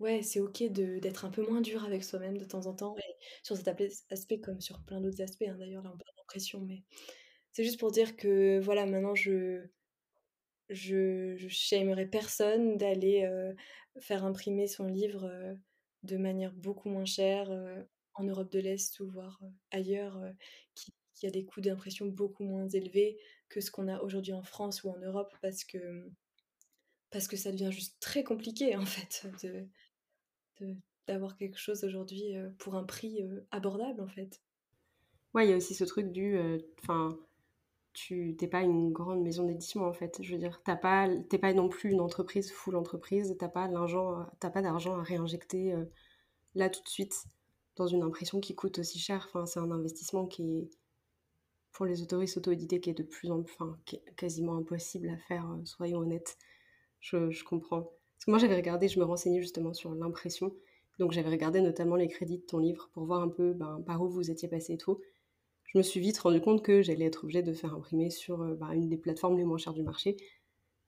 ouais, 0.00 0.22
c'est 0.22 0.40
OK 0.40 0.62
de 0.70 0.98
d'être 1.00 1.24
un 1.24 1.30
peu 1.30 1.42
moins 1.48 1.60
dur 1.60 1.84
avec 1.84 2.04
soi-même 2.04 2.38
de 2.38 2.44
temps 2.44 2.66
en 2.66 2.74
temps 2.74 2.96
et 2.98 3.14
sur 3.42 3.56
cet 3.56 3.68
aspect 3.68 3.90
aspect 4.10 4.40
comme 4.40 4.60
sur 4.60 4.80
plein 4.84 5.00
d'autres 5.00 5.22
aspects, 5.22 5.44
hein, 5.48 5.56
d'ailleurs 5.58 5.82
là 5.82 5.90
on 5.94 5.98
parle 5.98 6.16
d'impression, 6.18 6.60
mais 6.60 6.84
c'est 7.52 7.64
juste 7.64 7.80
pour 7.80 7.90
dire 7.92 8.16
que 8.16 8.60
voilà 8.60 8.86
maintenant 8.86 9.14
je 9.14 9.66
je 10.68 11.34
je 11.36 11.48
shamerais 11.48 12.06
personne 12.06 12.76
d'aller, 12.76 13.28
faire 14.00 14.24
imprimer 14.24 14.66
son 14.66 14.86
livre, 14.86 15.30
de 16.02 16.16
manière 16.16 16.52
beaucoup 16.52 16.88
moins 16.88 17.04
chère, 17.04 17.50
en 18.14 18.24
Europe 18.24 18.50
de 18.52 18.60
l'Est 18.60 19.00
ou 19.00 19.08
voire, 19.10 19.40
ailleurs, 19.70 20.20
qui 20.74 21.26
a 21.26 21.30
des 21.30 21.44
coûts 21.44 21.60
d'impression 21.60 22.06
beaucoup 22.06 22.44
moins 22.44 22.68
élevés 22.68 23.18
que 23.48 23.60
ce 23.60 23.70
qu'on 23.70 23.88
a 23.88 24.00
aujourd'hui 24.02 24.32
en 24.32 24.42
France 24.42 24.84
ou 24.84 24.90
en 24.90 24.98
Europe 24.98 25.34
parce 25.42 25.64
que, 25.64 25.78
mmh 25.78 26.14
parce 27.10 27.26
que 27.26 27.36
ça 27.36 27.52
devient 27.52 27.72
juste 27.72 27.96
très 28.00 28.22
compliqué 28.22 28.76
en 28.76 28.84
fait 28.84 29.26
de 29.42 29.66
d'avoir 31.06 31.36
quelque 31.36 31.58
chose 31.58 31.84
aujourd'hui, 31.84 32.34
pour 32.58 32.74
un 32.74 32.84
prix, 32.84 33.22
abordable 33.50 34.02
en 34.02 34.08
fait. 34.08 34.42
Ouais, 35.32 35.46
il 35.46 35.50
y 35.50 35.52
a 35.52 35.56
aussi 35.56 35.74
ce 35.74 35.84
truc 35.84 36.12
du, 36.12 36.38
enfin, 36.82 37.18
tu 37.98 38.36
tu 38.38 38.48
pas 38.48 38.62
une 38.62 38.92
grande 38.92 39.22
maison 39.22 39.44
d'édition, 39.44 39.84
en 39.86 39.92
fait. 39.92 40.18
Je 40.22 40.32
veux 40.32 40.38
dire, 40.38 40.60
tu 40.64 40.72
pas 40.80 41.06
l 41.06 41.26
pas 41.40 41.52
non 41.54 41.68
plus 41.68 41.90
une 41.90 42.00
entreprise 42.00 42.50
full 42.52 42.76
entreprise, 42.76 43.30
tu 43.30 43.36
pas 43.38 43.48
pas 43.48 43.68
d'argent 43.68 44.98
à 44.98 45.02
réinjecter, 45.02 45.72
heu, 45.74 45.90
là, 46.54 46.70
tout 46.70 46.82
de 46.82 46.88
suite, 46.88 47.24
dans 47.76 47.86
une 47.88 48.02
impression 48.02 48.40
qui 48.40 48.54
coûte 48.56 48.78
aussi 48.80 48.98
cher. 49.00 49.26
Enfin, 49.28 49.46
c'est 49.46 49.60
un 49.60 49.70
investissement 49.72 50.26
qui 50.26 50.58
est, 50.58 50.70
pour 51.72 51.86
les 51.86 52.02
autoristes 52.02 52.38
auto-édités, 52.38 52.80
qui 52.80 52.90
est 52.90 52.94
de 52.94 53.02
plus 53.04 53.30
en 53.30 53.42
plus 53.42 53.54
enfin, 53.60 53.78
quasiment 54.16 54.56
impossible 54.56 55.08
à 55.10 55.18
faire, 55.18 55.46
heu, 55.52 55.64
soyons 55.66 56.00
honnêtes. 56.00 56.38
Je 57.00 57.30
je 57.30 57.44
comprends. 57.44 57.82
Parce 58.16 58.26
que 58.26 58.30
moi, 58.32 58.38
j'avais 58.40 58.56
regardé, 58.56 58.88
je 58.88 59.00
me 59.00 59.04
renseignais 59.06 59.42
justement 59.42 59.74
sur 59.74 59.94
l'impression, 59.94 60.54
donc 61.00 61.12
j'avais 61.12 61.30
regardé 61.30 61.60
notamment 61.62 61.96
les 61.96 62.08
crédits 62.08 62.38
de 62.38 62.44
ton 62.46 62.58
livre 62.58 62.90
pour 62.94 63.04
voir 63.06 63.22
un 63.22 63.28
peu, 63.28 63.54
ben, 63.54 63.82
par 63.86 64.02
où 64.02 64.08
vous 64.10 64.30
étiez 64.30 64.48
passé 64.48 64.74
et 64.74 64.78
tout 64.78 65.00
je 65.68 65.78
me 65.78 65.84
suis 65.84 66.00
vite 66.00 66.18
rendu 66.18 66.40
compte 66.42 66.62
que 66.64 66.82
j'allais 66.82 67.06
être 67.06 67.24
obligée 67.24 67.42
de 67.42 67.54
faire 67.54 67.74
imprimer 67.74 68.10
sur, 68.10 68.42
heu, 68.44 68.56
bah, 68.56 68.74
une 68.74 68.88
des 68.90 68.98
plateformes 68.98 69.38
les 69.38 69.44
moins 69.46 69.58
chères 69.58 69.74
du 69.74 69.84
marché. 69.84 70.16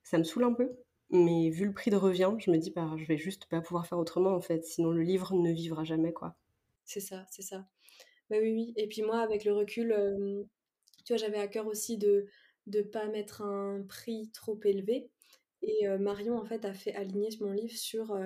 Ça 0.04 0.18
me 0.18 0.24
saoule 0.24 0.44
un 0.44 0.54
peu, 0.54 0.70
mais 1.10 1.50
vu 1.50 1.66
le 1.66 1.74
prix 1.74 1.90
de 1.92 1.96
revient, 1.96 2.32
je 2.40 2.50
me 2.50 2.58
dis: 2.58 2.72
«Bah, 2.72 2.92
je 2.98 3.04
vais 3.06 3.18
juste 3.18 3.46
pas 3.46 3.60
pouvoir 3.62 3.86
faire 3.86 3.98
autrement, 3.98 4.34
en 4.34 4.42
fait, 4.42 4.64
sinon 4.66 4.90
le 4.92 5.02
livre 5.02 5.34
ne 5.34 5.52
vivra 5.52 5.84
jamais, 5.84 6.12
quoi». 6.12 6.36
C'est 6.84 7.00
ça, 7.00 7.26
c'est 7.30 7.42
ça. 7.42 7.68
Bah, 8.30 8.36
oui, 8.40 8.52
oui 8.52 8.74
et 8.76 8.88
puis 8.88 9.02
moi 9.02 9.20
avec 9.20 9.44
le 9.44 9.54
recul, 9.54 9.94
tu 11.04 11.12
vois, 11.12 11.16
j'avais 11.18 11.38
à 11.38 11.48
cœur 11.48 11.66
aussi 11.66 11.98
de 11.98 12.26
de 12.66 12.82
pas 12.82 13.08
mettre 13.08 13.42
un 13.42 13.82
prix 13.88 14.30
trop 14.32 14.60
élevé 14.64 15.10
et 15.62 15.88
Marion 15.98 16.36
en 16.38 16.44
fait 16.44 16.64
a 16.64 16.74
fait 16.74 16.94
aligner 16.94 17.30
mon 17.40 17.52
livre 17.52 17.76
sur, 17.76 18.16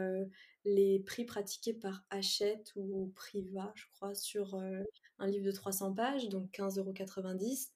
les 0.65 1.01
prix 1.01 1.25
pratiqués 1.25 1.75
par 1.75 2.05
Hachette 2.11 2.73
ou 2.77 3.13
Priva, 3.15 3.73
je 3.77 3.87
crois, 3.93 4.15
sur, 4.15 4.57
heu, 4.57 4.85
un 5.19 5.27
livre 5.29 5.47
de 5.47 5.53
300 5.53 5.95
pages, 5.95 6.29
donc 6.29 6.51
15,90 6.53 7.73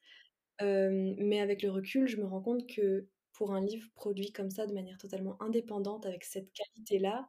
€. 0.60 0.66
Hem, 0.66 1.14
mais 1.18 1.40
avec 1.40 1.62
le 1.62 1.70
recul, 1.70 2.06
je 2.08 2.16
me 2.18 2.26
rends 2.26 2.42
compte 2.42 2.66
que 2.68 3.08
pour 3.32 3.52
un 3.54 3.60
livre 3.64 3.88
produit 3.94 4.32
comme 4.32 4.50
ça 4.50 4.66
de 4.66 4.74
manière 4.74 4.98
totalement 4.98 5.40
indépendante 5.42 6.06
avec 6.06 6.24
cette 6.24 6.52
qualité-là, 6.52 7.26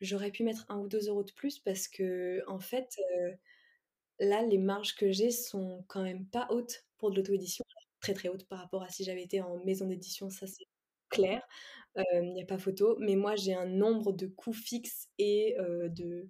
j'aurais 0.00 0.30
pu 0.32 0.44
mettre 0.44 0.66
un 0.70 0.78
ou 0.80 0.88
2 0.88 1.08
euros 1.08 1.24
de 1.24 1.32
plus 1.32 1.58
parce 1.60 1.88
qu'en 1.88 2.60
fait, 2.60 2.96
heu, 3.16 3.34
là, 4.20 4.42
les 4.44 4.58
marges 4.58 4.96
que 4.96 5.10
j'ai 5.12 5.30
sont 5.30 5.84
quand 5.88 6.02
même 6.02 6.26
pas 6.28 6.48
hautes 6.50 6.86
pour 6.98 7.10
de 7.10 7.16
l'auto-édition. 7.16 7.64
Très, 8.00 8.14
très 8.14 8.28
hautes 8.28 8.46
par 8.48 8.58
rapport 8.60 8.82
à 8.84 8.88
si 8.90 9.04
j'avais 9.04 9.22
été 9.24 9.40
en 9.42 9.62
maison 9.64 9.86
d'édition, 9.88 10.30
ça 10.30 10.46
c'est 10.46 10.66
clair, 11.10 11.42
il 11.96 12.34
y 12.36 12.42
a 12.42 12.46
pas 12.46 12.58
photo. 12.58 12.96
Mais 13.00 13.16
moi, 13.16 13.36
j'ai 13.36 13.54
un 13.54 13.66
nombre 13.66 14.12
de 14.12 14.26
coûts 14.26 14.52
fixes 14.52 15.08
et 15.18 15.56
de, 15.90 16.28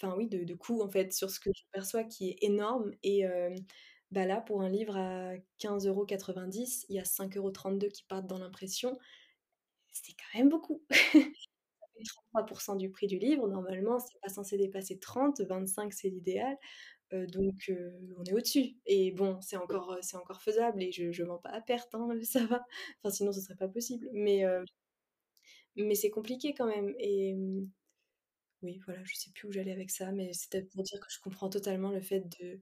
enfin 0.00 0.14
oui, 0.16 0.28
de 0.28 0.54
en 0.82 0.90
fait 0.90 1.12
sur 1.12 1.30
ce 1.30 1.40
que 1.40 1.50
je 1.56 1.62
perçois 1.72 2.04
qui 2.04 2.30
est 2.30 2.38
énorme 2.42 2.92
et 3.02 3.24
bah, 4.12 4.26
là, 4.26 4.40
pour 4.40 4.62
un 4.62 4.68
livre 4.70 4.96
à 4.96 5.34
15,90 5.58 6.84
€, 6.84 6.86
il 6.90 6.96
y 6.96 7.00
a 7.00 7.04
5,32 7.04 7.88
€ 7.88 7.92
qui 7.92 8.04
partent 8.04 8.26
dans 8.28 8.38
l'impression. 8.38 8.98
C'est 9.92 10.12
quand 10.14 10.38
même 10.38 10.48
beaucoup. 10.50 10.82
Ça 11.80 11.86
fait 11.96 12.04
33 12.04 12.46
% 12.46 12.76
du 12.76 12.90
prix 12.90 13.06
du 13.08 13.18
livre. 13.18 13.48
Normalement, 13.48 13.98
c'est 14.00 14.20
pas 14.22 14.28
censé 14.30 14.58
dépasser 14.58 14.98
30-25, 15.00 15.92
c'est 15.94 16.10
l'idéal, 16.10 16.56
heu, 17.14 17.26
donc 17.28 17.54
heu, 17.70 17.94
on 18.18 18.24
est 18.24 18.32
au-dessus. 18.34 18.76
Et 18.86 19.12
bon, 19.12 19.38
c'est 19.42 19.56
encore, 19.56 19.92
heu, 19.94 19.98
c'est 20.02 20.16
encore 20.16 20.42
faisable 20.42 20.82
et 20.82 20.92
je 20.92 21.12
je 21.12 21.22
vends 21.24 21.38
pas 21.38 21.50
à 21.50 21.60
perte, 21.62 21.94
hein, 21.94 22.08
ça 22.24 22.44
va. 22.46 22.64
Sinon 23.10 23.32
ce 23.32 23.40
serait 23.40 23.56
pas 23.56 23.68
possible, 23.68 24.08
mais 24.12 24.44
mais 25.76 25.94
c'est 25.94 26.10
compliqué 26.10 26.54
quand 26.54 26.66
même. 26.66 26.94
Et 26.98 27.34
oui, 28.62 28.80
voilà, 28.86 29.02
je 29.04 29.14
sais 29.14 29.30
plus 29.34 29.48
où 29.48 29.52
j'allais 29.52 29.72
avec 29.72 29.90
ça, 29.90 30.10
mais 30.12 30.32
c'était 30.32 30.62
pour 30.62 30.82
dire 30.82 30.98
que 31.00 31.06
je 31.10 31.20
comprends 31.20 31.50
totalement 31.50 31.90
le 31.90 32.00
fait 32.00 32.20
de 32.40 32.60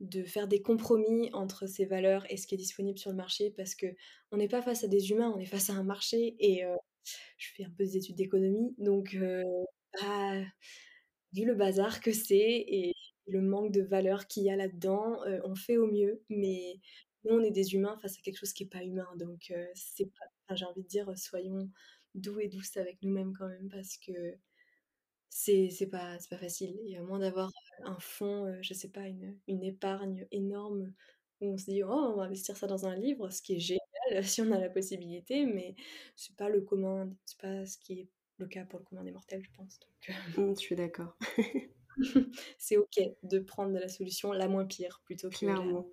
de 0.00 0.24
faire 0.24 0.48
des 0.48 0.62
compromis 0.62 1.30
entre 1.34 1.66
ses 1.68 1.84
valeurs 1.84 2.26
et 2.32 2.38
ce 2.38 2.46
qui 2.48 2.56
est 2.56 2.58
disponible 2.58 2.98
sur 2.98 3.10
le 3.12 3.16
marché 3.16 3.52
parce 3.56 3.76
qu'on 3.76 4.36
n'est 4.38 4.48
pas 4.48 4.62
face 4.62 4.82
à 4.84 4.88
des 4.88 5.12
humains, 5.12 5.32
on 5.36 5.38
est 5.38 5.44
face 5.46 5.70
à 5.70 5.74
un 5.74 5.84
marché 5.84 6.36
et 6.40 6.64
je 7.38 7.48
fais 7.56 7.64
un 7.64 7.70
peu 7.70 7.84
des 7.84 7.96
études 7.98 8.16
d'économie 8.16 8.74
donc 8.78 9.16
bah, 10.00 10.34
vu 11.32 11.44
le 11.44 11.54
bazar 11.54 12.00
que 12.00 12.12
c'est 12.12 12.66
le 13.30 13.40
manque 13.42 13.72
de 13.72 13.82
valeur 13.82 14.26
qu'il 14.26 14.44
y 14.44 14.50
a 14.50 14.56
là-dedans, 14.56 15.24
heu, 15.26 15.40
on 15.44 15.54
fait 15.56 15.76
au 15.78 15.86
mieux, 15.86 16.22
mais 16.28 16.80
nous, 17.24 17.34
on 17.36 17.40
est 17.42 17.50
des 17.50 17.74
humains 17.74 17.98
face 18.02 18.18
à 18.18 18.22
quelque 18.22 18.38
chose 18.38 18.52
qui 18.52 18.64
est 18.64 18.66
pas 18.66 18.84
humain. 18.84 19.08
Donc 19.18 19.50
heu, 19.52 19.66
c'est 19.74 20.10
pas 20.48 20.56
j'ai 20.56 20.64
envie 20.66 20.82
de 20.82 20.88
dire, 20.88 21.12
soyons 21.18 21.70
doux 22.14 22.40
et 22.40 22.48
douces 22.48 22.76
avec 22.76 23.02
nous-mêmes 23.02 23.32
quand 23.38 23.48
même 23.48 23.68
parce 23.70 23.96
que 23.98 24.12
c'est 25.28 25.88
pas 25.90 26.18
pas 26.30 26.38
facile. 26.38 26.78
Et 26.86 26.96
à 26.96 27.02
moins 27.02 27.18
d'avoir, 27.20 27.50
un 27.84 27.98
fonds, 28.00 28.46
heu, 28.46 28.58
je 28.62 28.74
sais 28.74 28.90
pas, 28.90 29.06
une 29.08 29.38
une 29.46 29.62
épargne 29.64 30.26
énorme 30.30 30.94
où 31.40 31.52
on 31.54 31.56
se 31.58 31.66
dit: 31.70 31.82
«Oh, 31.84 31.88
on 31.90 32.16
va 32.16 32.24
investir 32.24 32.56
ça 32.56 32.66
dans 32.66 32.86
un 32.86 32.94
livre», 32.96 33.30
ce 33.30 33.42
qui 33.42 33.54
est 33.56 33.60
génial 33.60 33.80
si 34.24 34.42
on 34.42 34.50
a 34.52 34.58
la 34.58 34.70
possibilité, 34.70 35.46
mais 35.46 35.76
c'est 36.16 36.36
pas 36.36 36.48
le 36.48 36.62
commun 36.62 37.14
c'est 37.26 37.40
pas 37.40 37.66
ce 37.66 37.78
qui 37.78 38.00
est 38.00 38.08
le 38.38 38.46
cas 38.48 38.64
pour 38.66 38.78
le 38.80 38.84
commun 38.84 39.04
des 39.04 39.12
mortels, 39.12 39.42
je 39.44 39.50
pense, 39.52 39.78
donc 39.80 40.10
Mmh, 40.36 40.54
je 40.54 40.60
suis 40.60 40.76
d'accord. 40.76 41.16
c'est 42.58 42.76
OK 42.76 42.98
de 43.22 43.38
prendre 43.38 43.72
la 43.78 43.88
solution 43.88 44.32
la 44.32 44.48
moins 44.48 44.66
pire 44.66 45.00
plutôt 45.04 45.30
que 45.30 45.46
la 45.46 45.54
Clairement. 45.54 45.86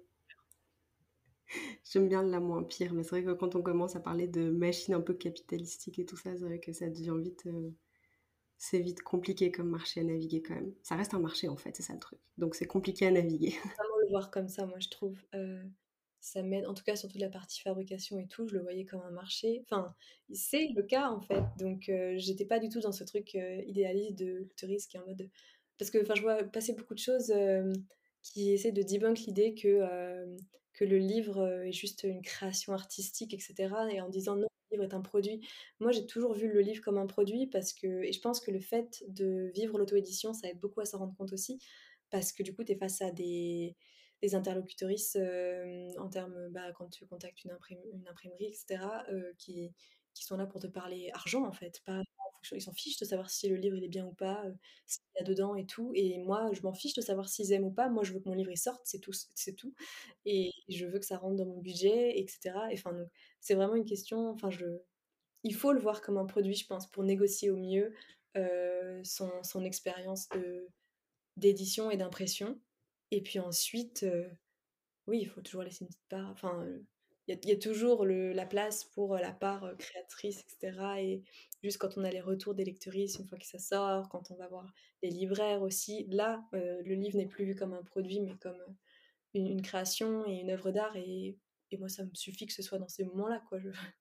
J'aime 1.91 2.07
bien 2.09 2.23
la 2.23 2.39
moins 2.39 2.63
pire, 2.63 2.93
mais 2.93 3.03
c'est 3.03 3.09
vrai 3.11 3.23
que 3.23 3.31
quand 3.33 3.55
on 3.55 3.61
commence 3.61 3.95
à 3.95 3.99
parler 3.99 4.27
de 4.27 4.49
machines 4.49 4.93
un 4.93 5.01
peu 5.01 5.13
capitalistiques 5.13 5.99
et 5.99 6.05
tout 6.05 6.17
ça, 6.17 6.31
c'est 6.37 6.43
vrai 6.45 6.59
que 6.59 6.73
ça 6.73 6.89
devient 6.89 7.15
vite, 7.19 7.45
heu, 7.47 7.73
c'est 8.57 8.79
vite 8.79 9.03
compliqué 9.03 9.51
comme 9.51 9.69
marché 9.69 10.01
à 10.01 10.03
naviguer 10.03 10.41
quand 10.43 10.55
même. 10.55 10.73
Ça 10.83 10.95
reste 10.97 11.13
un 11.15 11.19
marché, 11.19 11.49
en 11.49 11.57
fait, 11.57 11.75
c'est 11.75 11.83
ça 11.83 11.93
le 11.93 11.99
truc. 11.99 12.19
Donc 12.37 12.55
c'est 12.55 12.67
compliqué 12.67 13.07
à 13.07 13.11
naviguer. 13.11 13.55
Vraiment 13.77 13.97
le 14.01 14.07
voir 14.09 14.31
comme 14.31 14.47
ça, 14.49 14.65
moi, 14.65 14.79
je 14.79 14.89
trouve, 14.89 15.19
heu, 15.35 15.61
ça 16.19 16.41
m'aide 16.43 16.65
en 16.65 16.73
tout 16.73 16.83
cas 16.83 16.95
sur 16.95 17.09
toute 17.09 17.21
la 17.21 17.29
partie 17.29 17.61
fabrication 17.61 18.19
et 18.19 18.27
tout, 18.27 18.47
je 18.47 18.55
le 18.55 18.61
voyais 18.61 18.85
comme 18.85 19.01
un 19.01 19.11
marché. 19.11 19.61
Enfin, 19.65 19.95
c'est 20.33 20.67
le 20.75 20.83
cas, 20.83 21.09
en 21.09 21.21
fait, 21.21 21.43
donc 21.59 21.89
heu, 21.89 22.17
j'étais 22.17 22.45
pas 22.45 22.59
du 22.59 22.69
tout 22.69 22.79
dans 22.81 22.91
ce 22.91 23.03
truc, 23.03 23.35
heu, 23.35 23.63
idéaliste 23.67 24.15
de 24.17 24.33
l'autorise 24.39 24.87
qui 24.87 24.97
est 24.97 24.99
en 24.99 25.05
mode, 25.05 25.29
parce 25.77 25.91
que, 25.91 26.03
je 26.15 26.21
vois 26.21 26.43
passer 26.43 26.73
beaucoup 26.73 26.93
de 26.95 26.99
choses, 26.99 27.33
qui 28.23 28.51
essaient 28.53 28.71
de 28.73 28.81
debunk 28.83 29.19
l'idée 29.21 29.55
que, 29.55 30.35
que 30.73 30.85
le 30.85 30.97
livre, 30.97 31.47
est 31.65 31.71
juste 31.73 32.03
une 32.03 32.21
création 32.21 32.73
artistique 32.73 33.33
et 33.33 33.39
cetera 33.39 33.91
et 33.91 34.01
en 34.01 34.09
disant: 34.09 34.35
«Non, 34.35 34.47
le 34.71 34.77
livre 34.77 34.83
est 34.91 34.95
un 34.95 35.01
produit». 35.01 35.41
Moi, 35.79 35.91
j'ai 35.91 36.05
toujours 36.07 36.33
vu 36.33 36.47
le 36.51 36.61
livre 36.61 36.81
comme 36.83 36.97
un 36.97 37.07
produit 37.07 37.47
parce 37.47 37.73
que 37.73 38.03
et 38.03 38.11
je 38.13 38.19
pense 38.21 38.39
que 38.41 38.51
le 38.51 38.59
fait 38.59 39.03
de 39.07 39.51
vivre 39.55 39.77
l'auto-édition, 39.79 40.33
ça 40.33 40.49
aide 40.49 40.59
beaucoup 40.59 40.81
à 40.81 40.85
s'en 40.85 40.99
rendre 40.99 41.15
compte 41.17 41.33
aussi 41.33 41.59
parce 42.09 42.31
que 42.33 42.43
du 42.43 42.53
coup, 42.55 42.63
tu 42.63 42.73
es 42.73 42.77
face 42.77 43.01
à 43.01 43.11
des 43.11 43.75
des 44.23 44.33
interlocutrices, 44.35 45.15
en 45.99 46.09
termes, 46.09 46.49
bah, 46.51 46.71
quand 46.73 46.89
tu 46.89 47.05
contactes 47.07 47.43
une 47.45 47.51
imprim 47.51 47.79
une 47.93 48.07
imprimerie 48.07 48.45
et 48.47 48.53
cetera, 48.53 49.05
heu, 49.11 49.33
qui 49.37 49.73
qui 50.15 50.25
sont 50.25 50.37
là 50.37 50.47
pour 50.47 50.59
te 50.61 50.67
parler 50.67 51.11
argent, 51.13 51.45
en 51.45 51.51
fait, 51.53 51.81
pas 51.85 52.01
ils 52.55 52.61
s'en 52.61 52.73
fichent 52.73 52.97
de 52.99 53.05
savoir 53.05 53.29
si 53.29 53.47
le 53.49 53.55
livre, 53.55 53.75
il 53.77 53.83
est 53.83 53.87
bien 53.89 54.05
ou 54.07 54.13
pas, 54.13 54.43
ce 54.85 54.97
qu'il 54.99 55.07
y 55.19 55.21
a 55.23 55.25
dedans 55.25 55.55
et 55.55 55.65
tout. 55.65 55.91
Et 55.95 56.17
moi, 56.19 56.49
je 56.53 56.61
m'en 56.61 56.73
fiche 56.73 56.93
de 56.93 57.01
savoir 57.01 57.29
s'ils 57.29 57.51
aiment 57.53 57.65
ou 57.65 57.71
pas. 57.71 57.89
Moi, 57.89 58.03
je 58.03 58.13
veux 58.13 58.19
que 58.19 58.29
mon 58.29 58.35
livre, 58.35 58.53
sorte, 58.55 58.81
c'est 58.85 58.99
tout 58.99 59.11
c'est 59.35 59.53
tout. 59.55 59.73
Et 60.25 60.51
je 60.69 60.85
veux 60.85 60.99
que 60.99 61.05
ça 61.05 61.17
rentre 61.17 61.35
dans 61.37 61.45
mon 61.45 61.59
budget 61.59 62.17
et 62.19 62.27
cetera. 62.27 62.71
Et 62.71 62.75
enfin 62.75 62.95
c'est 63.41 63.55
vraiment 63.55 63.75
une 63.75 63.85
question 63.85 64.29
enfin 64.29 64.49
je 64.49 64.65
il 65.43 65.55
faut 65.55 65.73
le 65.73 65.79
voir 65.79 66.01
comme 66.01 66.17
un 66.17 66.25
produit, 66.25 66.55
je 66.55 66.65
pense, 66.67 66.89
pour 66.91 67.03
négocier 67.03 67.49
au 67.51 67.57
mieux, 67.57 67.93
heu, 68.37 69.01
son 69.03 69.31
son 69.43 69.63
expérience 69.63 70.29
d'édition 71.37 71.91
et 71.91 71.97
d'impression. 71.97 72.59
Et 73.11 73.21
puis 73.21 73.39
ensuite, 73.39 74.03
heu, 74.03 74.29
oui, 75.07 75.19
il 75.21 75.27
faut 75.27 75.41
toujours 75.41 75.63
laisser 75.63 75.85
une 75.85 75.89
petite 75.89 76.07
part 76.09 76.29
enfin, 76.31 76.65
il 77.27 77.49
y 77.49 77.51
a 77.51 77.57
toujours 77.57 78.05
la 78.05 78.45
place 78.45 78.85
pour, 78.85 79.15
la 79.15 79.31
part, 79.31 79.75
créatrice 79.77 80.39
et 80.39 80.49
cetera 80.49 81.01
et 81.01 81.23
juste 81.63 81.77
quand 81.77 81.97
on 81.97 82.03
a 82.03 82.09
les 82.09 82.21
retours 82.21 82.55
des 82.55 82.63
lectrices 82.63 83.19
une 83.19 83.27
fois 83.27 83.37
que 83.37 83.45
ça 83.45 83.59
sort, 83.59 84.09
quand 84.09 84.31
on 84.31 84.35
va 84.35 84.47
voir 84.47 84.73
les 85.03 85.09
libraires 85.09 85.61
aussi, 85.61 86.05
là, 86.09 86.43
le 86.53 86.95
livre 86.95 87.17
n'est 87.17 87.27
plus 87.27 87.45
vu 87.45 87.55
comme 87.55 87.73
un 87.73 87.83
produit 87.83 88.21
mais 88.21 88.37
comme, 88.37 88.61
une 89.33 89.61
création 89.61 90.25
et 90.27 90.39
une 90.39 90.49
œuvre 90.49 90.71
d'art 90.71 90.95
et 90.95 91.37
moi, 91.77 91.89
ça 91.89 92.05
me 92.05 92.13
suffit 92.13 92.45
que 92.45 92.53
ce 92.53 92.61
soit 92.61 92.77
dans 92.77 92.87
ces 92.87 93.03
moments-là, 93.03 93.41
quoi. 93.49 93.59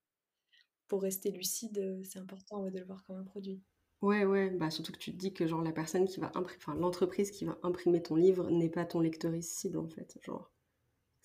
Pour 0.87 1.01
rester 1.01 1.31
lucide, 1.31 2.01
c'est 2.05 2.19
important, 2.19 2.63
ouais, 2.63 2.71
de 2.71 2.79
le 2.79 2.85
voir 2.85 3.03
comme 3.03 3.17
un 3.17 3.25
produit. 3.25 3.61
Ouais, 4.01 4.23
ouais, 4.25 4.51
bah, 4.51 4.69
surtout 4.69 4.93
que 4.93 4.99
tu 4.99 5.11
te 5.11 5.17
dis 5.17 5.33
que 5.33 5.47
genre 5.47 5.61
la 5.61 5.73
personne 5.73 6.05
qui 6.05 6.19
va 6.19 6.31
imprim 6.35 6.55
enfin 6.59 6.75
l'entreprise 6.75 7.31
qui 7.31 7.45
va 7.45 7.57
imprimer 7.63 8.01
ton 8.01 8.15
livre 8.15 8.49
n'est 8.51 8.69
pas 8.69 8.85
ton 8.85 9.01
lectrice 9.01 9.49
cible, 9.49 9.79
en 9.79 9.89
fait, 9.89 10.17
genre. 10.23 10.51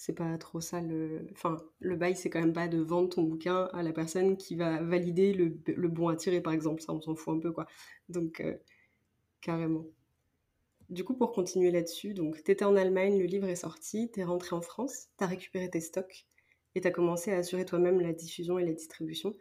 C'est 0.04 0.14
pas 0.14 0.36
trop 0.36 0.60
ça 0.60 0.80
le 0.80 1.28
enfin, 1.30 1.62
le 1.78 1.94
bail, 1.94 2.16
c'est 2.16 2.28
quand 2.28 2.40
même 2.40 2.52
pas 2.52 2.66
de 2.66 2.78
vendre 2.78 3.08
ton 3.08 3.22
bouquin 3.22 3.66
à 3.72 3.84
la 3.84 3.92
personne 3.92 4.36
qui 4.36 4.56
va 4.56 4.82
valider 4.82 5.32
le 5.32 5.88
bon 5.88 6.08
à 6.08 6.16
tirer, 6.16 6.40
par 6.40 6.52
exemple, 6.52 6.82
ça, 6.82 6.92
on 6.92 7.00
s'en 7.00 7.14
fout 7.14 7.36
un 7.36 7.38
peu, 7.38 7.52
quoi. 7.52 7.66
Donc 8.08 8.40
heu, 8.40 8.58
carrément. 9.40 9.86
Du 10.90 11.04
coup, 11.04 11.14
pour 11.14 11.32
continuer 11.32 11.70
là-dessus, 11.70 12.14
donc 12.14 12.42
tu 12.42 12.50
étais 12.50 12.64
en 12.64 12.74
Allemagne, 12.74 13.16
le 13.18 13.26
livre 13.26 13.46
est 13.48 13.54
sorti, 13.54 14.10
tu 14.12 14.18
es 14.20 14.24
rentrée 14.24 14.56
en 14.56 14.60
France, 14.60 15.06
tu 15.18 15.24
as 15.24 15.28
récupéré 15.28 15.70
tes 15.70 15.80
stocks 15.80 16.26
et 16.74 16.80
tu 16.80 16.88
as 16.88 16.90
commencé 16.90 17.32
à 17.32 17.38
assurer 17.38 17.64
toi-même 17.64 18.00
la 18.00 18.12
diffusion 18.12 18.58
et 18.58 18.64
la 18.64 18.72
distribution. 18.72 19.36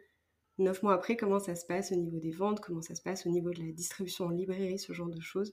9 0.58 0.82
mois 0.84 0.94
après, 0.94 1.16
comment 1.16 1.40
ça 1.40 1.56
se 1.56 1.66
passe 1.66 1.90
au 1.90 1.96
niveau 1.96 2.18
des 2.20 2.30
ventes, 2.30 2.60
comment 2.60 2.82
ça 2.82 2.94
se 2.94 3.02
passe 3.02 3.26
au 3.26 3.30
niveau 3.30 3.50
de 3.50 3.58
la 3.60 3.72
distribution 3.72 4.26
en 4.26 4.30
librairie, 4.30 4.78
ce 4.78 4.92
genre 4.92 5.10
de 5.10 5.20
choses? 5.20 5.50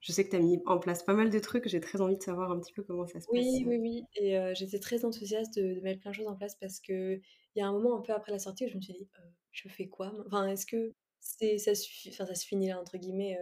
Je 0.00 0.12
sais 0.12 0.24
que 0.24 0.30
tu 0.30 0.36
as 0.36 0.40
mis 0.40 0.62
en 0.66 0.78
place 0.78 1.02
pas 1.02 1.14
mal 1.14 1.30
de 1.30 1.38
trucs, 1.38 1.68
j'ai 1.68 1.80
très 1.80 2.00
envie 2.00 2.16
de 2.16 2.22
savoir 2.22 2.50
un 2.50 2.58
petit 2.60 2.72
peu 2.72 2.82
comment 2.82 3.06
ça 3.06 3.20
se 3.20 3.28
passe. 3.28 3.60
Oui, 3.60 3.64
oui, 3.66 3.76
oui 3.78 4.04
et 4.16 4.54
j'étais 4.54 4.80
très 4.80 5.04
enthousiaste 5.04 5.54
de 5.58 5.74
de 5.74 5.80
mettre 5.80 6.00
plein 6.00 6.10
de 6.10 6.16
choses 6.16 6.26
en 6.26 6.34
place 6.36 6.56
parce 6.56 6.80
qu'il 6.80 7.22
y 7.54 7.60
a 7.60 7.66
un 7.66 7.72
moment 7.72 7.96
un 7.96 8.00
peu 8.02 8.12
après 8.12 8.32
la 8.32 8.38
sortie 8.40 8.64
où 8.66 8.68
je 8.68 8.76
me 8.76 8.80
suis 8.80 8.92
dit: 8.94 9.08
«Heu, 9.18 9.22
je 9.52 9.68
fais 9.68 9.88
quoi 9.88 10.12
enfin, 10.26 10.46
est-ce 10.48 10.66
que 10.66 10.94
c'est 11.20 11.58
ça 11.58 11.74
suffi 11.74 12.08
enfin, 12.10 12.26
ça 12.26 12.34
se 12.34 12.46
finit 12.46 12.68
là» 12.68 12.80
entre 12.80 12.96
guillemets, 12.98 13.38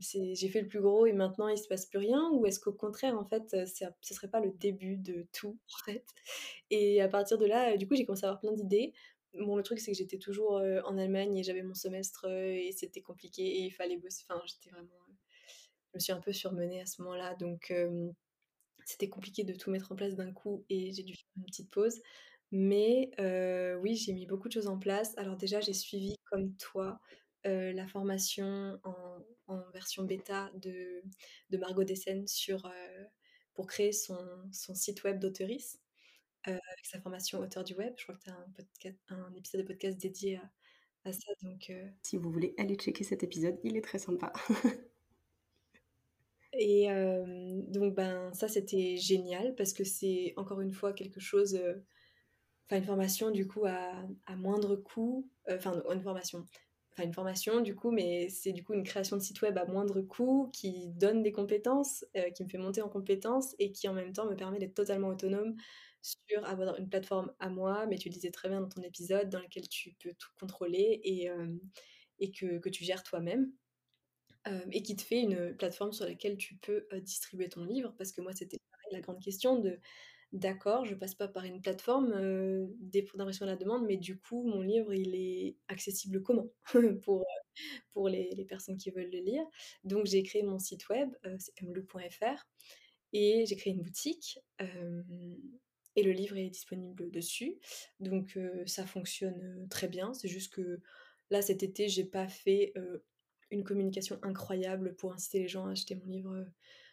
c'est 0.00 0.34
j'ai 0.34 0.48
fait 0.48 0.62
le 0.62 0.68
plus 0.68 0.80
gros 0.80 1.06
et 1.06 1.12
maintenant 1.12 1.48
il 1.48 1.58
se 1.58 1.68
passe 1.68 1.86
plus 1.86 1.98
rien? 1.98 2.30
Ou 2.32 2.46
est-ce 2.46 2.60
qu'au 2.60 2.72
contraire, 2.72 3.18
en 3.18 3.24
fait, 3.26 3.66
ça 3.66 3.90
ce 4.00 4.14
serait 4.14 4.28
pas 4.30 4.40
le 4.40 4.50
début 4.52 4.96
de 4.96 5.26
tout, 5.32 5.58
en 5.74 5.84
fait? 5.84 6.04
Et 6.70 7.02
à 7.02 7.08
partir 7.08 7.38
de 7.38 7.46
là, 7.46 7.76
du 7.76 7.86
coup, 7.88 7.96
j'ai 7.96 8.06
commencé 8.06 8.24
à 8.26 8.28
avoir 8.30 8.40
plein 8.40 8.52
d'idées. 8.52 8.92
Bon, 9.34 9.56
le 9.56 9.62
truc, 9.64 9.80
c'est 9.80 9.92
que 9.92 9.98
j'étais 9.98 10.18
toujours, 10.18 10.54
en 10.84 10.98
Allemagne 10.98 11.36
et 11.38 11.42
j'avais 11.44 11.62
mon 11.62 11.74
semestre, 11.74 12.26
et 12.30 12.70
c'était 12.72 13.02
compliqué 13.02 13.42
et 13.44 13.60
il 13.66 13.70
fallait 13.72 13.96
bosser 13.98 14.24
enfin, 14.28 14.40
j'étais 14.46 14.70
vraiment, 14.70 14.90
je 15.94 15.98
me 15.98 16.00
suis 16.00 16.12
un 16.12 16.20
peu 16.20 16.32
surmenée 16.32 16.80
à 16.80 16.86
ce 16.86 17.00
moment-là 17.02 17.34
donc 17.36 17.72
c'était 18.84 19.08
compliqué 19.08 19.44
de 19.44 19.54
tout 19.54 19.70
mettre 19.70 19.92
en 19.92 19.96
place 19.96 20.14
d'un 20.14 20.32
coup 20.32 20.64
et 20.68 20.92
j'ai 20.92 21.02
dû 21.02 21.14
faire 21.14 21.26
une 21.36 21.44
petite 21.44 21.70
pause. 21.70 22.00
Mais 22.52 23.10
oui, 23.80 23.96
j'ai 23.96 24.12
mis 24.12 24.26
beaucoup 24.26 24.48
de 24.48 24.52
choses 24.52 24.66
en 24.68 24.78
place. 24.78 25.16
Alors 25.16 25.36
déjà, 25.36 25.60
j'ai 25.60 25.72
suivi 25.72 26.16
comme 26.30 26.54
toi, 26.56 27.00
la 27.44 27.86
formation 27.88 28.78
en 29.46 29.70
version 29.72 30.04
bêta 30.04 30.50
de 30.54 31.02
Margot 31.58 31.84
Dessen 31.84 32.26
sur, 32.26 32.70
pour 33.54 33.66
créer 33.66 33.92
son 33.92 34.18
site 34.52 35.04
web 35.04 35.18
d'auteurice, 35.18 35.80
avec 36.44 36.84
sa 36.84 37.00
formation 37.00 37.40
auteur 37.40 37.64
du 37.64 37.74
web. 37.74 37.94
Je 37.96 38.04
crois 38.04 38.16
que 38.16 38.22
tu 38.80 38.88
as 38.88 39.14
un 39.14 39.34
épisode 39.34 39.62
de 39.62 39.66
podcast 39.66 39.98
dédié 39.98 40.36
à 40.36 40.50
à 41.06 41.12
ça 41.12 41.32
donc 41.42 41.70
Si 42.02 42.16
vous 42.16 42.30
voulez 42.30 42.54
aller 42.56 42.76
checker 42.76 43.04
cet 43.04 43.22
épisode, 43.22 43.58
il 43.62 43.76
est 43.76 43.82
très 43.82 43.98
sympa. 43.98 44.32
Et 46.58 46.88
donc 47.68 47.94
ben, 47.94 48.32
ça, 48.34 48.48
c'était 48.48 48.96
génial 48.96 49.54
parce 49.56 49.72
que 49.72 49.84
c'est 49.84 50.34
encore 50.36 50.60
une 50.60 50.72
fois 50.72 50.92
quelque 50.92 51.20
chose, 51.20 51.58
enfin 52.66 52.78
une 52.78 52.84
formation 52.84 53.30
du 53.30 53.46
coup 53.46 53.64
à 53.66 54.36
moindre 54.36 54.76
coût, 54.76 55.28
enfin 55.50 55.82
une 55.92 56.02
formation 56.02 56.46
enfin 56.92 57.02
une 57.08 57.12
formation 57.12 57.60
du 57.60 57.74
coup, 57.74 57.90
mais 57.90 58.28
c'est 58.28 58.52
du 58.52 58.62
coup 58.62 58.72
une 58.72 58.84
création 58.84 59.16
de 59.16 59.22
site 59.22 59.42
web 59.42 59.58
à 59.58 59.64
moindre 59.66 60.00
coût 60.00 60.48
qui 60.52 60.88
donne 60.90 61.22
des 61.22 61.32
compétences, 61.32 62.04
qui 62.36 62.44
me 62.44 62.48
fait 62.48 62.58
monter 62.58 62.82
en 62.82 62.88
compétences 62.88 63.54
et 63.58 63.72
qui 63.72 63.88
en 63.88 63.94
même 63.94 64.12
temps 64.12 64.26
me 64.30 64.36
permet 64.36 64.58
d'être 64.60 64.74
totalement 64.74 65.08
autonome 65.08 65.56
sur 66.02 66.44
avoir 66.44 66.76
une 66.78 66.88
plateforme 66.88 67.32
à 67.40 67.48
moi. 67.48 67.86
Mais 67.86 67.96
tu 67.98 68.08
le 68.10 68.14
disais 68.14 68.30
très 68.30 68.48
bien 68.48 68.60
dans 68.60 68.68
ton 68.68 68.82
épisode, 68.82 69.28
dans 69.28 69.40
lequel 69.40 69.68
tu 69.68 69.92
peux 70.00 70.12
tout 70.18 70.30
contrôler 70.38 71.00
et 72.20 72.30
que 72.30 72.68
tu 72.68 72.84
gères 72.84 73.02
toi-même. 73.02 73.50
Et 74.72 74.82
qui 74.82 74.96
te 74.96 75.02
fait 75.02 75.20
une 75.20 75.56
plateforme 75.56 75.92
sur 75.92 76.06
laquelle 76.06 76.36
tu 76.36 76.56
peux, 76.56 76.86
distribuer 77.02 77.48
ton 77.48 77.64
livre. 77.64 77.94
Parce 77.98 78.12
que 78.12 78.20
moi, 78.20 78.32
c'était 78.32 78.58
la 78.92 79.00
grande 79.00 79.20
question 79.22 79.58
de: 79.58 79.78
«D'accord, 80.32 80.84
je 80.84 80.94
passe 80.94 81.14
pas 81.14 81.28
par 81.28 81.44
une 81.44 81.62
plateforme, 81.62 82.10
d'impression 82.80 83.44
à 83.46 83.48
la 83.48 83.56
demande, 83.56 83.86
mais 83.86 83.96
du 83.96 84.18
coup, 84.18 84.42
mon 84.42 84.60
livre, 84.62 84.92
il 84.92 85.14
est 85.14 85.56
accessible 85.68 86.22
comment?» 86.22 86.50
pour, 87.02 87.24
pour 87.92 88.08
les 88.08 88.44
personnes 88.48 88.76
qui 88.76 88.90
veulent 88.90 89.10
le 89.12 89.20
lire? 89.20 89.44
Donc 89.84 90.06
j'ai 90.06 90.22
créé 90.22 90.42
mon 90.42 90.58
site 90.58 90.88
web, 90.88 91.10
c'est 91.38 91.62
mlou.fr 91.62 92.46
et 93.12 93.44
j'ai 93.46 93.56
créé 93.56 93.72
une 93.72 93.82
boutique, 93.82 94.40
et 95.96 96.02
le 96.02 96.10
livre 96.12 96.36
est 96.36 96.50
disponible 96.50 97.10
dessus. 97.10 97.58
Donc 98.00 98.38
ça 98.66 98.86
fonctionne, 98.86 99.68
très 99.70 99.86
bien. 99.88 100.12
C'est 100.14 100.28
juste 100.28 100.52
que 100.52 100.80
là, 101.30 101.40
cet 101.42 101.62
été, 101.62 101.88
j'ai 101.88 102.04
pas 102.04 102.26
fait, 102.26 102.74
une 103.54 103.64
communication 103.64 104.18
incroyable 104.22 104.94
pour 104.96 105.12
inciter 105.14 105.40
les 105.40 105.48
gens 105.48 105.66
à 105.66 105.72
acheter 105.72 105.94
mon 105.96 106.06
livre, 106.06 106.34
heu, 106.36 106.46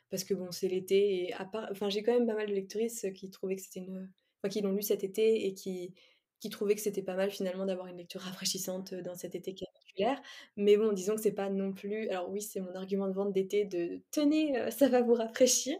parce 0.10 0.24
que 0.26 0.34
bon, 0.34 0.52
c'est 0.52 0.68
l'été 0.70 1.26
et 1.30 1.34
à 1.34 1.46
part 1.46 1.68
enfin, 1.72 1.90
j'ai 1.90 2.04
quand 2.04 2.14
même 2.14 2.28
pas 2.28 2.36
mal 2.36 2.48
de 2.50 2.54
lectrices 2.54 3.06
qui 3.16 3.30
trouvaient 3.32 3.56
que 3.58 3.62
c'était 3.64 3.82
une 3.82 4.12
enfin, 4.44 4.50
qui 4.52 4.62
l'ont 4.62 4.74
lu 4.74 4.82
cet 4.84 5.04
été 5.04 5.46
et 5.48 5.54
qui 5.54 5.94
qui 6.40 6.50
trouvaient 6.50 6.74
que 6.76 6.82
c'était 6.82 7.04
pas 7.04 7.16
mal 7.16 7.30
finalement 7.32 7.66
d'avoir 7.68 7.88
une 7.88 7.98
lecture 7.98 8.22
rafraîchissante, 8.22 8.94
heu, 8.94 9.02
dans 9.04 9.14
cet 9.16 9.36
été 9.36 9.54
particulière. 9.54 10.20
Mais 10.58 10.76
bon, 10.78 10.92
disons 10.94 11.16
que 11.16 11.22
c'est 11.22 11.34
pas 11.34 11.50
non 11.52 11.72
plus 11.74 12.10
alors 12.10 12.30
oui, 12.32 12.42
c'est 12.42 12.62
mon 12.62 12.74
argument 12.76 13.08
de 13.08 13.14
vente 13.14 13.32
d'été 13.34 13.66
de: 13.66 14.02
«Tenez, 14.12 14.58
heu, 14.60 14.72
ça 14.72 14.90
va 14.90 15.02
vous 15.04 15.14
rafraîchir», 15.16 15.78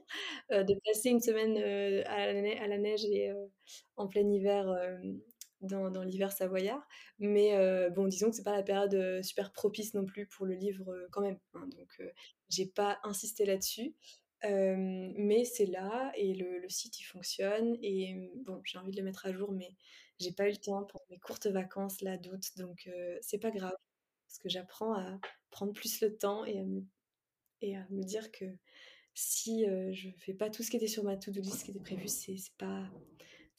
de 0.52 0.76
passer 0.86 1.10
une 1.10 1.22
semaine, 1.22 1.58
à 2.08 2.32
la 2.34 2.64
à 2.64 2.68
la 2.68 2.78
neige 2.78 3.06
et 3.06 3.32
en 3.98 4.08
plein 4.08 4.30
hiver, 4.30 4.68
dans 5.62 6.04
l'hiver 6.04 6.32
savoyard. 6.32 6.88
Mais 7.20 7.56
heu, 7.58 7.90
bon, 7.92 8.08
disons 8.08 8.30
que 8.30 8.36
c'est 8.36 8.44
pas 8.44 8.56
la 8.56 8.64
période, 8.64 8.94
heu, 8.94 9.24
super 9.24 9.52
propice 9.52 9.94
non 9.94 10.06
plus 10.06 10.28
pour 10.28 10.46
le 10.46 10.54
livre, 10.56 10.92
heu, 10.94 11.08
quand 11.12 11.22
même, 11.22 11.40
hein. 11.54 11.68
Donc 11.78 12.02
j'ai 12.50 12.66
pas 12.68 13.00
insisté 13.04 13.46
là-dessus. 13.46 13.96
Mais 14.44 15.46
c'est 15.46 15.68
là 15.68 16.12
et 16.16 16.34
le 16.34 16.68
site, 16.70 17.00
il 17.00 17.04
fonctionne 17.04 17.78
et 17.82 18.14
mmh, 18.16 18.44
bon, 18.44 18.62
j'ai 18.66 18.78
envie 18.80 18.92
de 18.92 18.98
le 18.98 19.04
mettre 19.04 19.26
à 19.28 19.32
jour, 19.34 19.52
mais 19.52 19.76
j'ai 20.20 20.32
pas 20.32 20.48
eu 20.48 20.52
le 20.52 20.58
temps 20.58 20.84
pour 20.84 21.02
mes 21.10 21.20
courtes 21.20 21.48
vacances 21.48 22.02
là 22.02 22.18
d'août, 22.18 22.42
donc 22.58 22.88
heu, 22.88 23.18
c'est 23.22 23.40
pas 23.40 23.52
grave. 23.52 23.76
Parce 24.28 24.40
que 24.40 24.50
j'apprends 24.50 24.94
à 24.96 25.20
prendre 25.52 25.74
plus 25.74 26.02
le 26.02 26.18
temps 26.18 26.46
et 26.46 26.60
à 27.76 27.86
me 27.90 28.04
dire 28.04 28.32
que 28.32 28.46
si, 29.14 29.66
heu, 29.66 29.92
je 29.94 30.10
fais 30.20 30.34
pas 30.34 30.50
tout 30.50 30.64
ce 30.64 30.72
qui 30.72 30.78
était 30.78 30.88
sur 30.88 31.04
ma 31.04 31.18
to 31.18 31.32
do 31.32 31.42
list 31.42 31.64
qui 31.64 31.72
était 31.72 31.80
prévu, 31.80 32.08
c'est 32.08 32.38
pas 32.58 32.92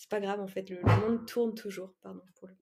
c'est 0.02 0.10
pas 0.10 0.20
grave 0.20 0.40
en 0.40 0.48
fait, 0.48 0.68
le 0.68 0.82
monde 0.82 1.24
tourne 1.28 1.54
toujours, 1.54 1.94
pardon 2.02 2.22
pour 2.34 2.48
le 2.48 2.54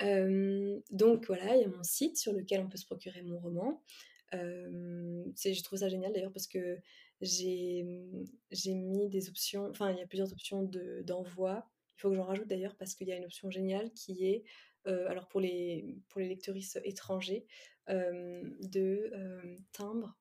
donc 0.90 1.26
voilà, 1.26 1.54
il 1.54 1.62
y 1.62 1.64
a 1.64 1.68
mon 1.68 1.84
site 1.84 2.16
sur 2.16 2.32
lequel 2.32 2.60
on 2.60 2.68
peut 2.68 2.76
se 2.76 2.86
procurer 2.86 3.22
mon 3.22 3.38
roman. 3.38 3.84
C'est 4.32 5.54
je 5.54 5.62
trouve 5.62 5.78
ça 5.78 5.88
génial 5.88 6.12
d'ailleurs 6.12 6.32
parce 6.32 6.48
que 6.48 6.80
j'ai, 7.20 7.84
mmh, 7.84 8.24
j'ai 8.50 8.74
mis 8.74 9.08
des 9.10 9.28
options 9.28 9.68
enfin, 9.70 9.92
il 9.92 9.98
y 9.98 10.02
a 10.02 10.06
plusieurs 10.08 10.32
options 10.32 10.64
de 10.64 11.02
d'envoi. 11.02 11.70
Il 11.96 12.00
faut 12.00 12.10
que 12.10 12.16
j'en 12.16 12.24
rajoute 12.24 12.48
d'ailleurs 12.48 12.74
parce 12.74 12.94
qu'il 12.94 13.06
y 13.06 13.12
a 13.12 13.16
une 13.16 13.24
option 13.24 13.48
géniale 13.48 13.92
qui 13.92 14.26
est, 14.26 14.42
alors 14.86 15.28
pour 15.28 15.40
les 15.40 15.98
pour 16.08 16.20
les 16.20 16.36
étrangers, 16.82 17.46
de, 17.86 19.10
hem, 19.14 19.56
timbres. 19.70 20.18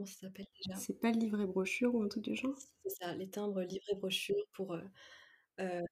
Comment 0.00 0.06
ça 0.06 0.20
s'appelle 0.20 0.46
déjà? 0.56 0.82
C'est 0.82 0.98
pas 0.98 1.12
livret 1.12 1.46
brochure 1.46 1.94
ou 1.94 2.02
un 2.02 2.08
truc 2.08 2.24
du 2.24 2.34
genre? 2.34 2.56
C'est 2.84 2.90
ça, 3.04 3.14
les 3.14 3.28
timbres 3.28 3.62
livrets 3.62 3.94
brochures 3.96 4.46
pour, 4.52 4.74
heu 4.74 4.82
heu, 5.60 5.82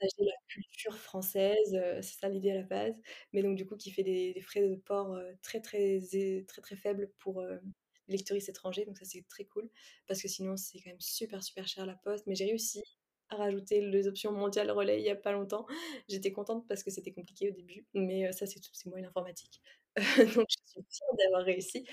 partager 0.00 0.24
la 0.26 0.32
culture 0.48 0.98
française, 0.98 1.74
heu, 1.74 2.02
c'est 2.02 2.18
ça 2.20 2.28
l'idée 2.28 2.52
à 2.52 2.56
la 2.56 2.62
base. 2.64 2.94
Mais 3.32 3.42
donc 3.42 3.56
du 3.56 3.66
coup, 3.66 3.76
qui 3.76 3.90
fait 3.92 4.04
des 4.04 4.34
des 4.34 4.42
frais 4.42 4.68
de 4.68 4.76
port, 4.76 5.18
très, 5.42 5.60
très 5.60 6.00
très, 6.48 6.62
très 6.62 6.76
faibles 6.76 7.10
pour, 7.20 7.42
les 7.42 8.18
lectrices 8.18 8.48
étrangers. 8.50 8.86
Donc 8.86 8.98
ça, 8.98 9.04
c'est 9.06 9.26
très 9.28 9.44
cool 9.46 9.70
parce 10.08 10.22
que 10.22 10.28
sinon, 10.28 10.56
c'est 10.58 10.80
quand 10.80 10.90
même 10.90 11.00
super, 11.00 11.42
super 11.44 11.68
cher 11.68 11.86
la 11.86 11.96
poste. 11.96 12.26
Mais 12.28 12.34
j'ai 12.36 12.46
réussi 12.46 12.82
à 13.30 13.36
rajouter 13.36 13.82
les 13.82 14.08
options 14.08 14.32
mondial 14.32 14.70
relais 14.72 15.00
il 15.00 15.06
y 15.06 15.10
a 15.10 15.16
pas 15.16 15.32
longtemps. 15.32 15.66
J'étais 16.08 16.32
contente 16.32 16.66
parce 16.68 16.82
que 16.84 16.90
c'était 16.92 17.12
compliqué 17.12 17.50
au 17.50 17.54
début, 17.54 17.86
mais 17.94 18.32
ça, 18.32 18.46
c'est 18.46 18.60
tout 18.60 18.70
c'est 18.74 18.88
moi 18.90 19.00
l'informatique. 19.00 19.62
Donc 20.36 20.46
je 20.48 20.56
suis 20.66 20.82
fière 20.88 21.08
d'avoir 21.18 21.42
réussi. 21.44 21.84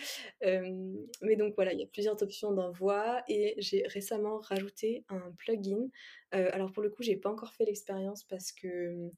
Mais 1.21 1.35
donc 1.35 1.53
voilà, 1.55 1.73
il 1.73 1.79
y 1.79 1.83
a 1.83 1.87
plusieurs 1.87 2.21
options 2.21 2.51
d'envoi 2.51 3.23
et 3.27 3.55
j'ai 3.57 3.83
récemment 3.87 4.39
rajouté 4.39 5.03
un 5.09 5.31
plugin. 5.37 5.89
Alors 6.31 6.71
pour 6.71 6.83
le 6.83 6.89
coup, 6.89 7.03
j'ai 7.03 7.17
pas 7.17 7.29
encore 7.31 7.53
fait 7.53 7.65
l'expérience 7.65 8.23
parce 8.23 8.51
que, 8.51 8.67
mmh 8.93 9.11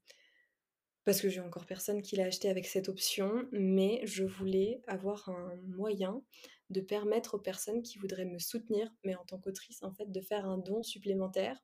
parce 1.05 1.21
que 1.21 1.29
j'ai 1.29 1.39
encore 1.41 1.65
personne 1.65 2.01
qui 2.01 2.15
l'a 2.15 2.25
acheté 2.25 2.49
avec 2.49 2.65
cette 2.67 2.89
option, 2.89 3.47
mais 3.51 4.01
je 4.05 4.23
voulais 4.23 4.81
avoir 4.87 5.29
un 5.29 5.55
moyen 5.67 6.21
de 6.69 6.81
permettre 6.81 7.35
aux 7.35 7.39
personnes 7.39 7.81
qui 7.81 7.97
voudraient 7.97 8.25
me 8.25 8.37
soutenir, 8.39 8.91
mais 9.03 9.15
en 9.15 9.25
tant 9.25 9.39
qu'autrice, 9.39 9.81
en 9.83 9.91
fait, 9.93 10.11
de 10.11 10.21
faire 10.21 10.45
un 10.45 10.57
don 10.59 10.83
supplémentaire. 10.83 11.57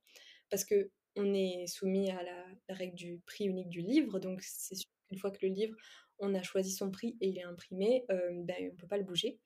Parce 0.50 0.66
qu'on 0.66 1.34
est 1.34 1.68
soumis 1.68 2.10
à 2.12 2.24
la 2.24 2.46
la 2.70 2.76
règle 2.76 2.96
du 2.96 3.20
prix 3.26 3.46
unique 3.46 3.70
du 3.70 3.82
livre, 3.82 4.20
donc 4.20 4.42
c'est 4.44 4.76
sûr 4.76 4.90
qu'une 5.10 5.20
fois 5.20 5.32
que 5.32 5.46
le 5.46 5.52
livre, 5.54 5.76
on 6.20 6.34
a 6.36 6.44
choisi 6.44 6.72
son 6.72 6.92
prix 6.92 7.18
et 7.22 7.30
il 7.30 7.38
est 7.38 7.44
imprimé, 7.44 8.06
hem, 8.10 8.46
ben, 8.46 8.72
on 8.74 8.76
peut 8.76 8.88
pas 8.88 8.98
le 8.98 9.04
bouger 9.04 9.40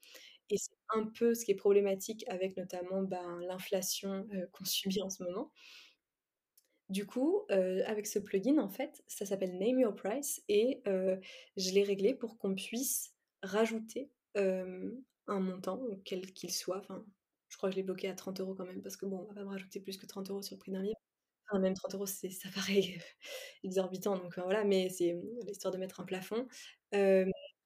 et 0.50 0.58
c'est 0.58 0.76
un 0.96 1.06
peu 1.08 1.34
ce 1.36 1.46
qui 1.46 1.52
est 1.52 1.56
problématique 1.56 2.26
avec 2.30 2.58
notamment, 2.58 3.04
ben, 3.04 3.40
l'inflation, 3.48 4.28
heu, 4.34 4.50
qu'on 4.54 4.66
subit 4.66 5.02
en 5.04 5.10
ce 5.10 5.24
moment. 5.24 5.52
Du 6.90 7.06
coup, 7.06 7.44
heu, 7.52 7.84
avec 7.86 8.08
ce 8.08 8.18
plugin, 8.18 8.58
en 8.58 8.70
fait, 8.70 9.04
ça 9.08 9.26
s'appelle 9.26 9.58
Name 9.60 9.80
Your 9.80 9.96
Price 9.96 10.42
et 10.48 10.82
je 10.86 11.72
l'ai 11.74 11.84
réglé 11.84 12.16
pour 12.16 12.38
qu'on 12.38 12.56
puisse 12.56 13.14
rajouter, 13.44 14.12
un 15.28 15.40
montant, 15.40 15.82
quel 16.06 16.34
qu'il 16.34 16.52
soit. 16.52 16.78
Enfin, 16.80 17.06
je 17.50 17.58
crois 17.58 17.70
que 17.70 17.74
je 17.74 17.78
l'ai 17.78 17.84
bloqué 17.84 18.10
à 18.10 18.16
30 18.16 18.54
€ 18.54 18.56
quand 18.58 18.66
même 18.66 18.82
parce 18.82 18.98
que 18.98 19.06
bon, 19.06 19.20
on 19.20 19.26
va 19.26 19.34
pas 19.36 19.44
me 19.44 19.50
rajouter 19.50 19.80
plus 19.80 19.98
que 19.98 20.06
30 20.08 20.40
€ 20.40 20.42
sur 20.42 20.56
le 20.56 20.60
prix 20.60 20.72
d'un 20.72 20.82
livre. 20.84 21.00
Enfin 21.50 21.60
même 21.60 21.74
30 21.74 21.96
€, 21.96 22.06
c'est 22.08 22.30
ça 22.30 22.50
paraît 22.54 22.98
exorbitant 23.64 24.18
donc 24.18 24.38
voilà, 24.40 24.64
mais 24.66 24.90
c'est, 24.90 25.14
mmh, 25.14 25.50
histoire 25.50 25.74
de 25.74 25.80
mettre 25.80 26.00
un 26.02 26.06
plafond, 26.06 26.48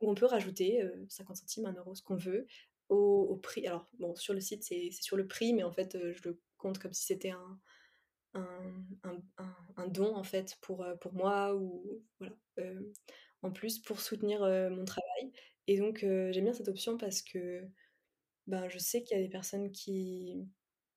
où 0.01 0.09
on 0.11 0.15
peut 0.15 0.25
rajouter, 0.25 0.81
heu, 0.83 1.05
50 1.09 1.37
centimes, 1.37 1.65
1 1.65 1.73
€, 1.93 1.95
ce 1.95 2.03
qu'on 2.03 2.15
veut 2.17 2.45
au 2.89 3.37
prix. 3.37 3.65
Alors 3.67 3.89
bon, 3.99 4.15
sur 4.15 4.33
le 4.35 4.39
site, 4.41 4.63
c'est 4.63 4.91
sur 4.91 5.17
le 5.17 5.27
prix, 5.27 5.53
mais 5.53 5.63
en 5.63 5.71
fait, 5.71 5.97
je 6.13 6.21
le 6.29 6.39
compte 6.57 6.77
comme 6.79 6.93
si 6.93 7.05
c'était 7.05 7.31
un 7.31 7.59
un, 8.35 9.87
don 9.87 10.15
en 10.15 10.23
fait 10.23 10.57
pour, 10.61 10.85
pour 11.01 11.13
moi 11.13 11.55
ou 11.55 12.03
voilà, 12.19 12.35
en 13.41 13.51
plus 13.51 13.79
pour 13.79 13.99
soutenir, 14.01 14.41
mon 14.71 14.85
travail. 14.85 15.31
Et 15.67 15.77
donc 15.79 15.99
j'aime 16.01 16.43
bien 16.45 16.53
cette 16.53 16.67
option 16.67 16.97
parce 16.97 17.21
que, 17.21 17.67
ben, 18.47 18.69
je 18.69 18.79
sais 18.79 19.03
qu'il 19.03 19.17
y 19.17 19.21
a 19.21 19.23
des 19.23 19.29
personnes 19.29 19.71
qui 19.71 20.47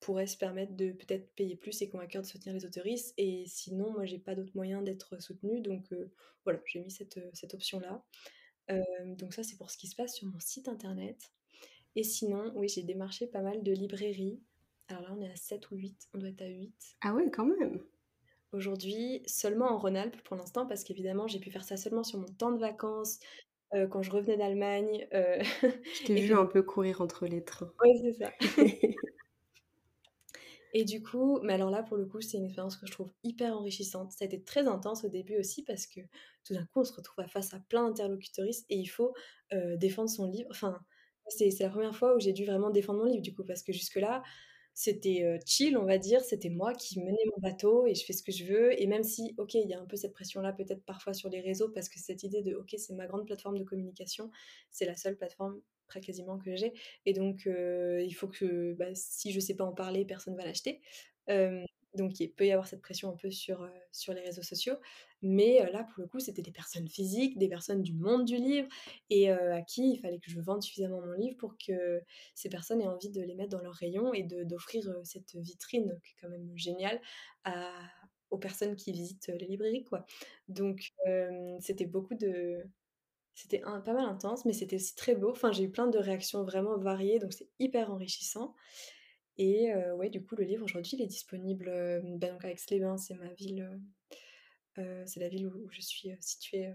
pourraient 0.07 0.27
se 0.27 0.37
permettre 0.37 0.75
de 0.75 0.93
peut-être 0.93 1.35
payer 1.35 1.57
plus 1.57 1.83
et 1.83 1.91
cœur 1.91 2.23
de 2.23 2.27
soutenir 2.27 2.55
les 2.55 2.65
autoristes 2.65 3.13
et 3.19 3.45
sinon 3.47 3.91
moi 3.91 4.05
j'ai 4.05 4.19
pas 4.19 4.35
d'autres 4.35 4.55
moyens 4.55 4.85
d'être 4.85 5.21
soutenue 5.21 5.61
donc 5.61 5.93
voilà, 6.45 6.61
j'ai 6.65 6.79
mis 6.79 6.91
cette, 6.91 7.19
cette 7.35 7.55
option-là. 7.55 8.05
donc 9.19 9.35
ça 9.35 9.43
c'est 9.43 9.57
pour 9.57 9.71
ce 9.71 9.77
qui 9.77 9.89
se 9.89 9.97
passe 9.97 10.15
sur 10.15 10.29
mon 10.29 10.39
site 10.39 10.69
internet 10.69 11.33
et 11.97 12.03
sinon, 12.03 12.53
oui, 12.55 12.69
j'ai 12.69 12.83
démarché 12.83 13.27
pas 13.27 13.41
mal 13.41 13.63
de 13.63 13.73
librairies. 13.73 14.39
Alors 14.89 15.03
là, 15.03 15.09
on 15.17 15.21
est 15.23 15.31
à 15.31 15.35
7 15.35 15.71
ou 15.71 15.77
8, 15.77 16.09
on 16.13 16.19
doit 16.19 16.29
être 16.29 16.43
à 16.43 16.47
8. 16.47 16.73
Ah 17.01 17.15
ouais, 17.15 17.31
quand 17.31 17.47
même 17.47 17.81
Aujourd'hui, 18.53 19.23
seulement 19.27 19.71
en 19.71 19.79
Rhône-Alpes 19.79 20.21
pour 20.23 20.37
l'instant, 20.37 20.67
parce 20.67 20.85
qu'évidemment, 20.85 21.27
j'ai 21.27 21.41
pu 21.41 21.51
faire 21.51 21.65
ça 21.65 21.77
seulement 21.77 22.05
sur 22.05 22.19
mon 22.19 22.29
temps 22.29 22.53
de 22.53 22.61
vacances, 22.61 23.19
quand 23.91 24.03
je 24.03 24.11
revenais 24.11 24.37
d'Allemagne. 24.37 25.09
je 25.11 26.05
t'ai 26.05 26.15
vu 26.21 26.35
un 26.35 26.47
peu 26.47 26.63
courir 26.63 27.01
entre 27.01 27.27
les 27.27 27.43
trains. 27.43 27.73
Oui, 27.83 27.91
c'est 28.01 28.13
ça. 28.13 28.33
Et 30.73 30.85
du 30.85 31.03
coup, 31.03 31.41
mais 31.43 31.55
alors 31.55 31.71
là, 31.71 31.83
pour 31.83 31.97
le 31.97 32.07
coup, 32.07 32.21
c'est 32.21 32.37
une 32.37 32.45
expérience 32.45 32.77
que 32.77 32.87
je 32.87 32.93
trouve 32.93 33.11
hyper 33.25 33.57
enrichissante. 33.57 34.13
Ça 34.13 34.25
a 34.25 34.27
été 34.27 34.43
très 34.43 34.67
intense 34.69 35.05
au 35.05 35.09
début 35.09 35.39
aussi 35.39 35.63
parce 35.65 35.87
que 35.87 36.01
tout 36.45 36.55
d'un 36.55 36.65
coup, 36.67 36.81
on 36.81 36.85
se 36.85 36.93
retrouve 36.93 37.25
face 37.27 37.55
à 37.55 37.61
plein 37.69 37.89
d'interlocuteuristes 37.89 38.67
et 38.69 38.77
il 38.77 38.87
faut 38.87 39.15
défendre 39.79 40.11
son 40.11 40.27
livre. 40.27 40.49
Enfin, 40.51 40.79
c'est 41.29 41.59
la 41.61 41.71
première 41.71 41.95
fois 41.97 42.15
où 42.15 42.21
j'ai 42.21 42.33
dû 42.33 42.45
vraiment 42.45 42.71
défendre 42.71 43.01
mon 43.01 43.07
livre, 43.07 43.23
du 43.23 43.35
coup, 43.35 43.45
parce 43.45 43.63
que 43.63 43.73
jusque-là, 43.73 44.23
c'était 44.75 45.39
chill, 45.47 45.79
on 45.79 45.87
va 45.87 45.97
dire. 45.99 46.21
C'était 46.21 46.51
moi 46.51 46.75
qui 46.75 47.01
menais 47.01 47.17
mon 47.35 47.41
bateau 47.41 47.87
et 47.87 47.95
je 47.95 48.05
fais 48.05 48.13
ce 48.13 48.23
que 48.23 48.33
je 48.33 48.45
veux. 48.45 48.81
Et 48.81 48.87
même 48.87 49.03
si, 49.03 49.35
ok, 49.39 49.55
il 49.55 49.69
y 49.69 49.75
a 49.75 49.81
un 49.81 49.87
peu 49.87 49.97
cette 49.97 50.13
pression-là, 50.13 50.53
peut-être 50.53 50.85
parfois 50.85 51.15
sur 51.15 51.31
les 51.31 51.41
réseaux, 51.41 51.71
parce 51.71 51.89
que 51.89 51.99
cette 51.99 52.23
idée 52.23 52.43
de, 52.43 52.55
ok, 52.55 52.75
c'est 52.77 52.93
ma 52.93 53.07
grande 53.07 53.25
plateforme 53.25 53.59
de 53.59 53.65
communication, 53.65 54.31
c'est 54.71 54.85
la 54.85 54.97
seule 54.97 55.17
plateforme 55.17 55.61
très 55.87 56.01
quasiment 56.01 56.39
que 56.39 56.57
j'ai. 56.57 56.73
Et 57.05 57.13
donc, 57.13 57.47
il 57.47 58.13
faut 58.13 58.29
que, 58.29 58.75
bah, 58.75 58.95
si 58.95 59.33
je 59.33 59.41
sais 59.41 59.55
pas 59.55 59.65
en 59.65 59.73
parler, 59.73 60.05
personne 60.05 60.37
va 60.37 60.45
l'acheter. 60.45 60.81
donc, 61.95 62.21
il 62.21 62.31
peut 62.31 62.47
y 62.47 62.53
avoir 62.53 62.67
cette 62.67 62.83
pression 62.83 63.09
un 63.11 63.17
peu 63.17 63.31
sur, 63.31 63.69
sur 63.91 64.13
les 64.13 64.21
réseaux 64.21 64.43
sociaux. 64.43 64.75
Mais 65.23 65.61
là, 65.73 65.83
pour 65.85 66.03
le 66.03 66.07
coup, 66.07 66.21
c'était 66.21 66.43
des 66.43 66.53
personnes 66.53 66.89
physiques, 66.89 67.39
des 67.39 67.49
personnes 67.49 67.83
du 67.83 67.95
monde 67.95 68.27
du 68.27 68.37
livre, 68.37 68.69
et 69.09 69.31
à 69.31 69.63
qui 69.63 69.93
il 69.95 69.99
fallait 69.99 70.19
que 70.19 70.31
je 70.31 70.41
vende 70.41 70.63
suffisamment 70.63 71.01
mon 71.01 71.13
livre 71.13 71.37
pour 71.39 71.57
que 71.57 72.03
ces 72.35 72.51
personnes 72.51 72.83
aient 72.83 72.87
envie 72.87 73.11
de 73.11 73.23
les 73.23 73.35
mettre 73.35 73.51
dans 73.51 73.63
leur 73.63 73.75
rayon 73.75 74.13
et 74.13 74.25
d'offrir 74.25 74.85
cette 75.05 75.35
vitrine, 75.37 75.99
qui 76.05 76.13
est 76.13 76.17
quand 76.21 76.29
même 76.29 76.51
géniale, 76.55 77.01
aux 78.31 78.39
personnes 78.39 78.77
qui 78.77 78.93
visitent 78.93 79.29
les 79.29 79.47
librairies. 79.47 79.85
Quoi. 79.85 80.05
Donc, 80.49 80.93
c'était 81.61 81.87
beaucoup 81.87 82.15
de 82.15 82.63
c'était 83.37 83.61
pas 83.61 83.93
mal 83.93 84.07
intense, 84.07 84.45
mais 84.45 84.53
c'était 84.53 84.77
aussi 84.77 84.97
très 84.97 85.15
beau. 85.15 85.31
Enfin, 85.31 85.53
j'ai 85.53 85.63
eu 85.63 85.71
plein 85.71 85.87
de 85.87 85.99
réactions 85.99 86.43
vraiment 86.43 86.77
variées, 86.79 87.21
donc 87.21 87.33
c'est 87.33 87.49
hyper 87.61 87.93
enrichissant. 87.93 88.57
Et 89.37 89.73
ouais, 89.95 90.09
du 90.11 90.25
coup, 90.25 90.35
le 90.35 90.45
livre 90.45 90.65
aujourd'hui, 90.65 90.97
il 90.97 91.03
est 91.03 91.07
disponible 91.07 91.71
bah, 92.19 92.31
donc 92.31 92.45
à 92.45 92.51
Aix-les-Bains, 92.51 92.97
c'est 92.97 93.15
ma 93.15 93.33
ville, 93.35 93.71
c'est 94.77 95.21
la 95.21 95.29
ville 95.29 95.47
où, 95.47 95.71
je 95.71 95.81
suis 95.83 96.11
située 96.21 96.75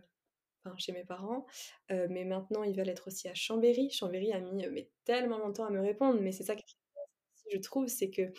chez 0.78 0.91
mes 0.91 1.03
parents. 1.03 1.47
mais 1.89 2.24
maintenant, 2.24 2.64
ils 2.64 2.78
veulent 2.78 2.89
être 2.89 3.07
aussi 3.07 3.28
à 3.28 3.34
Chambéry. 3.34 3.89
Chambéry 3.89 4.32
a 4.32 4.39
mis 4.39 4.88
tellement 5.03 5.39
longtemps 5.39 5.66
à 5.66 5.72
me 5.72 5.82
répondre, 5.82 6.22
mais 6.22 6.32
c'est 6.32 6.43
ça 6.43 6.55
qui 6.55 6.78
je 7.52 7.58
trouve, 7.60 7.88
c'est 7.88 8.10
que 8.10 8.32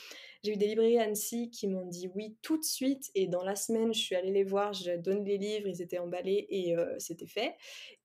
j'ai 0.42 0.52
eu 0.52 0.56
des 0.56 0.66
librairies 0.66 0.98
à 0.98 1.02
Annecy 1.04 1.50
qui 1.50 1.68
m'ont 1.68 1.86
dit 1.86 2.08
oui 2.14 2.36
tout 2.42 2.58
de 2.58 2.64
suite. 2.64 3.10
Et 3.14 3.26
dans 3.28 3.44
la 3.44 3.56
semaine, 3.56 3.92
je 3.94 4.00
suis 4.00 4.14
allée 4.16 4.32
les 4.32 4.44
voir, 4.44 4.72
je 4.72 4.92
donne 4.96 5.24
les 5.24 5.38
livres, 5.38 5.68
ils 5.68 5.82
étaient 5.82 5.98
emballés 5.98 6.46
et 6.50 6.74
c'était 6.98 7.26
fait. 7.26 7.54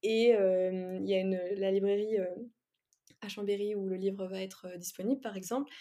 Et 0.03 0.29
il 0.29 1.07
y 1.07 1.15
a 1.15 1.23
la 1.55 1.71
librairie 1.71 2.17
à 3.21 3.29
Chambéry 3.29 3.75
où 3.75 3.87
le 3.87 3.95
livre 3.95 4.27
va 4.27 4.41
être 4.41 4.77
disponible, 4.77 5.21
par 5.21 5.35
exemple, 5.37 5.71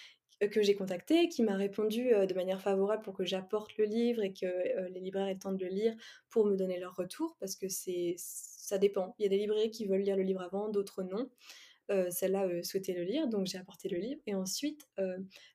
que 0.51 0.63
j'ai 0.63 0.75
contacté, 0.75 1.29
qui 1.29 1.43
m'a 1.43 1.57
répondu 1.57 2.11
de 2.11 2.35
manière 2.35 2.61
favorable 2.61 3.03
pour 3.03 3.15
que 3.15 3.25
j'apporte 3.25 3.77
le 3.79 3.85
livre 3.85 4.23
et 4.23 4.33
que 4.33 4.89
les 4.89 5.01
libraires 5.01 5.29
aient 5.29 5.35
le 5.35 5.39
temps 5.39 5.53
de 5.53 5.65
le 5.65 5.71
lire 5.71 5.95
pour 6.31 6.47
me 6.47 6.57
donner 6.57 6.79
leur 6.79 6.95
retour, 6.95 7.37
parce 7.41 7.57
que 7.57 7.69
c'est 7.69 8.15
ça 8.19 8.79
dépend. 8.79 9.15
Il 9.19 9.23
y 9.23 9.27
a 9.27 9.29
des 9.29 9.39
librairies 9.39 9.71
qui 9.71 9.87
veulent 9.87 10.03
lire 10.03 10.17
le 10.17 10.25
livre 10.25 10.43
avant, 10.43 10.69
d'autres 10.69 11.03
non. 11.03 11.31
Celle-là 12.11 12.63
souhaitait 12.63 12.95
le 12.95 13.03
lire, 13.05 13.29
donc 13.29 13.47
j'ai 13.47 13.59
apporté 13.59 13.89
le 13.89 13.99
livre. 13.99 14.21
Et 14.27 14.35
ensuite, 14.35 14.89
bah, 14.97 15.05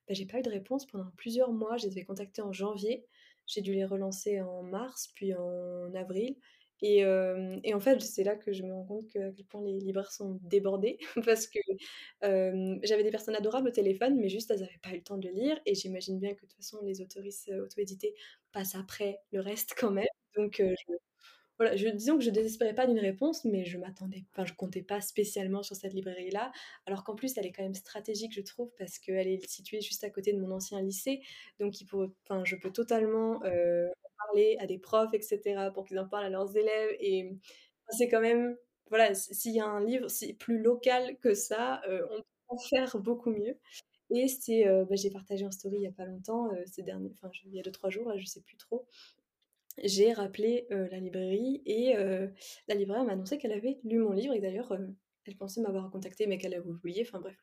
j'ai 0.08 0.26
pas 0.26 0.38
eu 0.38 0.42
de 0.42 0.50
réponse 0.50 0.86
pendant 0.86 1.10
plusieurs 1.16 1.52
mois. 1.52 1.76
Je 1.76 1.86
les 1.86 1.98
ai 1.98 2.04
contactés 2.04 2.42
en 2.42 2.52
janvier. 2.52 3.04
J'ai 3.46 3.60
dû 3.60 3.72
les 3.74 3.84
relancer 3.84 4.40
en 4.40 4.62
mars, 4.62 5.10
puis 5.14 5.34
en 5.34 5.94
avril. 5.94 6.36
Et, 6.84 6.98
et, 7.64 7.74
en 7.74 7.80
fait, 7.80 8.00
c'est 8.00 8.24
là 8.24 8.34
que 8.36 8.52
je 8.52 8.62
me 8.64 8.72
rends 8.72 8.84
compte 8.84 9.08
que, 9.08 9.18
à 9.20 9.30
quel 9.32 9.46
point 9.46 9.62
les 9.62 9.78
libraires 9.78 10.10
sont 10.10 10.38
débordés, 10.42 10.98
parce 11.24 11.46
que 11.46 11.60
j'avais 12.22 13.04
des 13.04 13.10
personnes 13.10 13.36
adorables 13.36 13.68
au 13.68 13.72
téléphone, 13.72 14.16
mais 14.18 14.28
juste 14.28 14.50
elles 14.50 14.60
n'avaient 14.60 14.80
pas 14.82 14.90
eu 14.90 14.96
le 14.96 15.02
temps 15.02 15.18
de 15.18 15.28
le 15.28 15.34
lire. 15.34 15.58
Et 15.66 15.74
j'imagine 15.74 16.18
bien 16.18 16.30
que 16.34 16.42
de 16.42 16.46
toute 16.46 16.54
façon, 16.54 16.78
les 16.82 17.00
autoristes 17.00 17.50
auto-édités 17.52 18.14
passent 18.52 18.74
après 18.74 19.18
le 19.32 19.40
reste 19.40 19.74
quand 19.78 19.90
même. 19.90 20.06
Donc, 20.36 20.60
disons 21.94 22.18
que 22.18 22.24
je 22.24 22.30
désespérais 22.30 22.74
pas 22.74 22.86
d'une 22.86 22.98
réponse, 22.98 23.44
mais 23.44 23.64
je 23.64 23.78
m'attendais, 23.78 24.24
enfin, 24.32 24.44
je 24.44 24.54
comptais 24.54 24.82
pas 24.82 25.00
spécialement 25.00 25.62
sur 25.62 25.76
cette 25.76 25.92
librairie-là, 25.92 26.52
alors 26.86 27.04
qu'en 27.04 27.14
plus, 27.14 27.36
elle 27.36 27.46
est 27.46 27.52
quand 27.52 27.62
même 27.62 27.74
stratégique, 27.74 28.32
je 28.34 28.40
trouve, 28.40 28.70
parce 28.78 28.98
qu'elle 28.98 29.28
est 29.28 29.46
située 29.48 29.80
juste 29.80 30.04
à 30.04 30.10
côté 30.10 30.32
de 30.32 30.40
mon 30.40 30.50
ancien 30.50 30.80
lycée, 30.80 31.20
donc 31.60 31.74
je 31.74 32.56
peux 32.56 32.70
totalement 32.72 33.42
euh, 33.44 33.88
parler 34.18 34.56
à 34.60 34.66
des 34.66 34.78
profs, 34.78 35.14
etc., 35.14 35.70
pour 35.74 35.84
qu'ils 35.86 35.98
en 35.98 36.08
parlent 36.08 36.26
à 36.26 36.30
leurs 36.30 36.56
élèves, 36.56 36.96
et 37.00 37.30
c'est 37.90 38.08
quand 38.08 38.20
même, 38.20 38.56
voilà, 38.88 39.14
s'il 39.14 39.54
y 39.54 39.60
a 39.60 39.66
un 39.66 39.84
livre 39.84 40.08
plus 40.38 40.62
local 40.62 41.18
que 41.20 41.34
ça, 41.34 41.82
euh, 41.88 42.06
on 42.48 42.56
peut 42.56 42.62
faire 42.70 42.98
beaucoup 42.98 43.30
mieux. 43.30 43.58
Et 44.10 44.28
c'est, 44.28 44.68
euh, 44.68 44.84
bah, 44.84 44.94
j'ai 44.96 45.10
partagé 45.10 45.46
en 45.46 45.50
story 45.50 45.76
il 45.78 45.82
y 45.82 45.86
a 45.86 45.92
pas 45.92 46.04
longtemps, 46.04 46.50
ces 46.66 46.82
derniers, 46.82 47.10
enfin, 47.14 47.30
il 47.46 47.54
y 47.54 47.60
a 47.60 47.62
deux 47.62 47.70
trois 47.72 47.90
jours, 47.90 48.08
là, 48.08 48.16
je 48.18 48.26
sais 48.26 48.42
plus 48.42 48.56
trop, 48.56 48.86
j'ai 49.82 50.12
rappelé 50.12 50.66
la 50.70 50.98
librairie 50.98 51.62
et 51.66 51.94
la 52.68 52.74
libraire 52.74 53.04
m'a 53.04 53.12
annoncé 53.12 53.38
qu'elle 53.38 53.52
avait 53.52 53.78
lu 53.84 53.98
mon 53.98 54.12
livre 54.12 54.34
et 54.34 54.40
d'ailleurs 54.40 54.76
elle 55.24 55.36
pensait 55.36 55.60
m'avoir 55.60 55.90
contacté 55.90 56.26
mais 56.26 56.38
qu'elle 56.38 56.54
avait 56.54 56.68
oublié, 56.68 57.02
enfin 57.06 57.20
bref, 57.20 57.36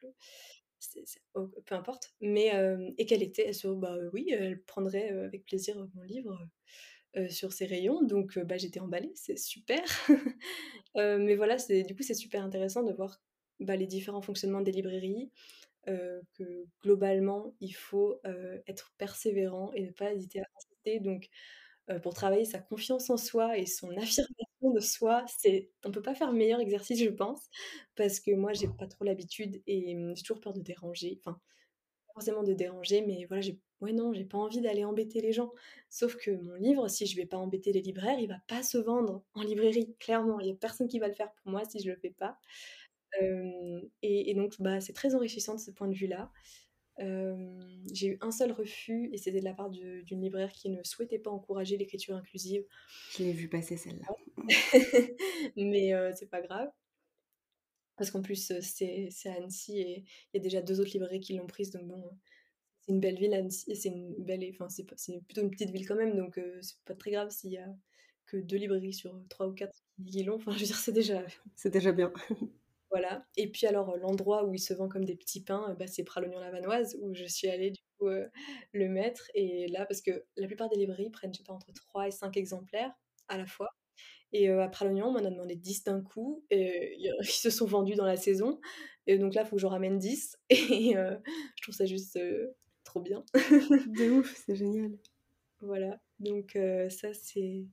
peu 1.66 1.76
importe, 1.76 2.14
mais 2.22 2.52
et 2.98 3.06
qu'elle 3.06 3.24
était 3.24 3.54
sur 3.54 3.76
bah 3.76 3.98
oui, 4.14 4.30
elle 4.32 4.62
prendrait 4.64 5.10
avec 5.10 5.46
plaisir 5.46 5.88
mon 5.96 6.04
livre 6.04 6.38
sur 7.30 7.54
ses 7.54 7.66
rayons, 7.66 8.04
donc 8.04 8.38
bah, 8.40 8.58
j'étais 8.58 8.80
emballée, 8.80 9.12
c'est 9.16 9.38
super. 9.38 9.82
mais 10.96 11.36
voilà, 11.36 11.58
du 11.58 11.96
coup 11.96 12.04
c'est 12.04 12.14
super 12.14 12.44
intéressant 12.44 12.84
de 12.84 12.94
voir 12.94 13.22
bah, 13.60 13.76
les 13.76 13.88
différents 13.88 14.22
fonctionnements 14.22 14.62
des 14.62 14.72
librairies, 14.72 15.32
que 15.86 16.66
globalement 16.82 17.56
il 17.60 17.72
faut 17.74 18.22
être 18.68 18.94
persévérant 18.98 19.72
et 19.74 19.82
ne 19.82 19.92
pas 19.92 20.14
hésiter 20.14 20.40
à 20.40 20.46
insister, 20.56 21.00
donc 21.00 21.30
euh, 21.90 22.00
pour 22.00 22.14
travailler 22.14 22.46
sa 22.46 22.60
confiance 22.60 23.10
en 23.10 23.18
soi 23.18 23.58
et 23.58 23.66
son 23.66 23.90
affirmation 23.98 24.72
de 24.74 24.80
soi, 24.80 25.26
c'est 25.28 25.72
on 25.86 25.92
peut 25.92 26.02
pas 26.02 26.16
faire 26.16 26.32
meilleur 26.34 26.60
exercice, 26.60 27.00
je 27.00 27.10
pense, 27.10 27.42
parce 27.96 28.20
que 28.20 28.32
moi 28.32 28.54
j'ai 28.54 28.68
pas 28.68 28.88
trop 28.88 29.06
l'habitude 29.06 29.62
et 29.68 29.96
mmh, 29.96 30.16
j'ai 30.16 30.24
toujours 30.24 30.42
peur 30.42 30.54
de 30.54 30.62
déranger. 30.62 31.20
Enfin, 31.20 31.40
forcément 32.14 32.44
de 32.44 32.54
déranger, 32.54 33.02
mais 33.02 33.26
voilà, 33.26 33.42
j'ai 33.42 33.60
ouais 33.82 33.94
non, 33.94 34.14
j'ai 34.14 34.26
pas 34.26 34.38
envie 34.38 34.62
d'aller 34.62 34.84
embêter 34.86 35.22
les 35.22 35.32
gens. 35.32 35.52
Sauf 35.90 36.16
que 36.18 36.32
mon 36.32 36.56
livre, 36.56 36.88
si 36.90 37.06
je 37.06 37.16
vais 37.16 37.26
pas 37.26 37.38
embêter 37.38 37.72
les 37.72 37.82
libraires, 37.82 38.20
il 38.20 38.28
va 38.28 38.40
pas 38.48 38.64
se 38.64 38.78
vendre 38.78 39.24
en 39.34 39.42
librairie, 39.42 39.96
clairement. 40.00 40.40
Il 40.40 40.48
y 40.48 40.52
a 40.52 40.56
personne 40.56 40.88
qui 40.88 41.00
va 41.00 41.08
le 41.08 41.14
faire 41.14 41.32
pour 41.42 41.52
moi 41.52 41.64
si 41.66 41.80
je 41.80 41.90
le 41.90 41.96
fais 41.98 42.12
pas. 42.12 42.38
et, 44.02 44.30
et, 44.32 44.34
donc, 44.36 44.56
bah, 44.60 44.82
c'est 44.82 44.94
très 44.94 45.16
enrichissant 45.16 45.56
de 45.56 45.60
ce 45.60 45.72
point 45.72 45.88
de 45.88 45.96
vue-là 45.96 46.32
j'ai 47.94 48.08
eu 48.08 48.18
un 48.22 48.32
seul 48.32 48.52
refus 48.52 49.10
et 49.14 49.18
c'était 49.18 49.40
de 49.40 49.46
la 49.46 49.54
part 49.54 49.70
d'une 49.70 50.22
libraire 50.22 50.52
qui 50.52 50.70
ne 50.70 50.84
souhaitait 50.84 51.20
pas 51.20 51.32
encourager 51.32 51.78
l'écriture 51.78 52.16
inclusive. 52.16 52.66
Je 53.12 53.24
l'ai 53.24 53.34
vu 53.34 53.48
passer 53.48 53.78
celle-là. 53.78 54.08
Mais 55.56 55.94
c'est 56.16 56.30
pas 56.30 56.42
grave. 56.42 56.70
Parce 57.98 58.12
qu'en 58.12 58.22
plus, 58.22 58.54
c'est 58.62 59.10
à 59.26 59.34
Annecy 59.34 59.80
et 59.80 60.06
il 60.34 60.38
y 60.38 60.38
a 60.38 60.42
déjà 60.42 60.62
deux 60.62 60.80
autres 60.80 60.92
librairies 60.92 61.20
qui 61.20 61.34
l'ont 61.34 61.48
prise. 61.48 61.72
Donc 61.72 61.88
bon, 61.88 62.04
c'est 62.82 62.94
une 62.94 63.00
belle 63.00 63.18
ville, 63.18 63.34
Annecy. 63.34 63.76
C'est 63.76 63.90
une 63.90 64.16
belle, 64.24 64.46
enfin, 64.52 64.70
c'est 64.70 64.86
plutôt 64.86 65.42
une 65.42 65.52
petite 65.52 65.72
ville 65.72 65.88
quand 65.88 65.96
même. 65.96 66.16
Donc 66.16 66.40
c'est 66.62 66.80
pas 66.86 66.96
très 66.96 67.12
grave 67.12 67.30
s'il 67.30 67.52
y 67.52 67.58
a 67.58 67.68
que 68.30 68.38
deux 68.38 68.58
librairies 68.58 68.94
sur 68.94 69.22
trois 69.30 69.48
ou 69.48 69.54
quatre 69.54 69.84
qui 70.06 70.24
l'ont. 70.24 70.36
Enfin, 70.36 70.52
je 70.54 70.60
veux 70.60 70.66
dire, 70.66 70.78
c'est 70.78 70.92
déjà. 70.92 71.24
C'est 71.56 71.72
déjà 71.72 71.92
bien. 71.92 72.14
Voilà. 72.92 73.26
Et 73.38 73.52
puis 73.52 73.68
alors 73.68 73.98
l'endroit 73.98 74.46
où 74.46 74.54
il 74.54 74.60
se 74.60 74.74
vend 74.74 74.90
comme 74.90 75.06
des 75.06 75.16
petits 75.16 75.44
pains, 75.44 75.76
bah, 75.80 75.88
c'est 75.88 76.04
Pralognon 76.04 76.40
Lavanoise 76.40 76.98
où 77.02 77.14
je 77.14 77.26
suis 77.26 77.48
allée 77.48 77.72
du 77.72 77.82
coup 77.98 78.08
le 78.74 78.90
mettre. 78.90 79.30
Et 79.36 79.68
là, 79.68 79.86
parce 79.86 80.02
que 80.02 80.26
la 80.38 80.48
plupart 80.48 80.70
des 80.70 80.78
librairies 80.78 81.10
prennent, 81.10 81.34
je 81.34 81.40
sais 81.40 81.44
pas, 81.44 81.54
entre 81.54 81.72
3 81.74 82.08
et 82.08 82.12
5 82.12 82.36
exemplaires 82.38 82.92
à 83.28 83.38
la 83.38 83.46
fois. 83.46 83.70
Et 84.32 84.50
à 84.50 84.68
Pralognon, 84.70 85.08
on 85.08 85.12
m'en 85.12 85.20
a 85.20 85.30
demandé 85.30 85.56
10 85.56 85.84
d'un 85.86 86.02
coup. 86.02 86.44
Et 86.50 86.98
ils 87.22 87.26
se 87.26 87.50
sont 87.50 87.66
vendus 87.66 87.96
dans 87.96 88.06
la 88.06 88.18
saison. 88.18 88.60
Et 89.08 89.18
donc 89.18 89.34
là, 89.36 89.44
il 89.44 89.48
faut 89.48 89.56
que 89.56 89.62
j'en 89.62 89.70
ramène 89.70 90.00
10. 90.00 90.38
Et 90.50 90.94
je 90.94 91.62
trouve 91.62 91.76
ça 91.76 91.86
juste 91.86 92.18
trop 92.84 93.02
bien. 93.02 93.24
De 93.34 94.12
ouf, 94.12 94.36
c'est 94.46 94.56
génial. 94.56 94.92
Voilà, 95.62 96.00
donc 96.20 96.58
ça 96.90 97.14
c'est 97.14 97.66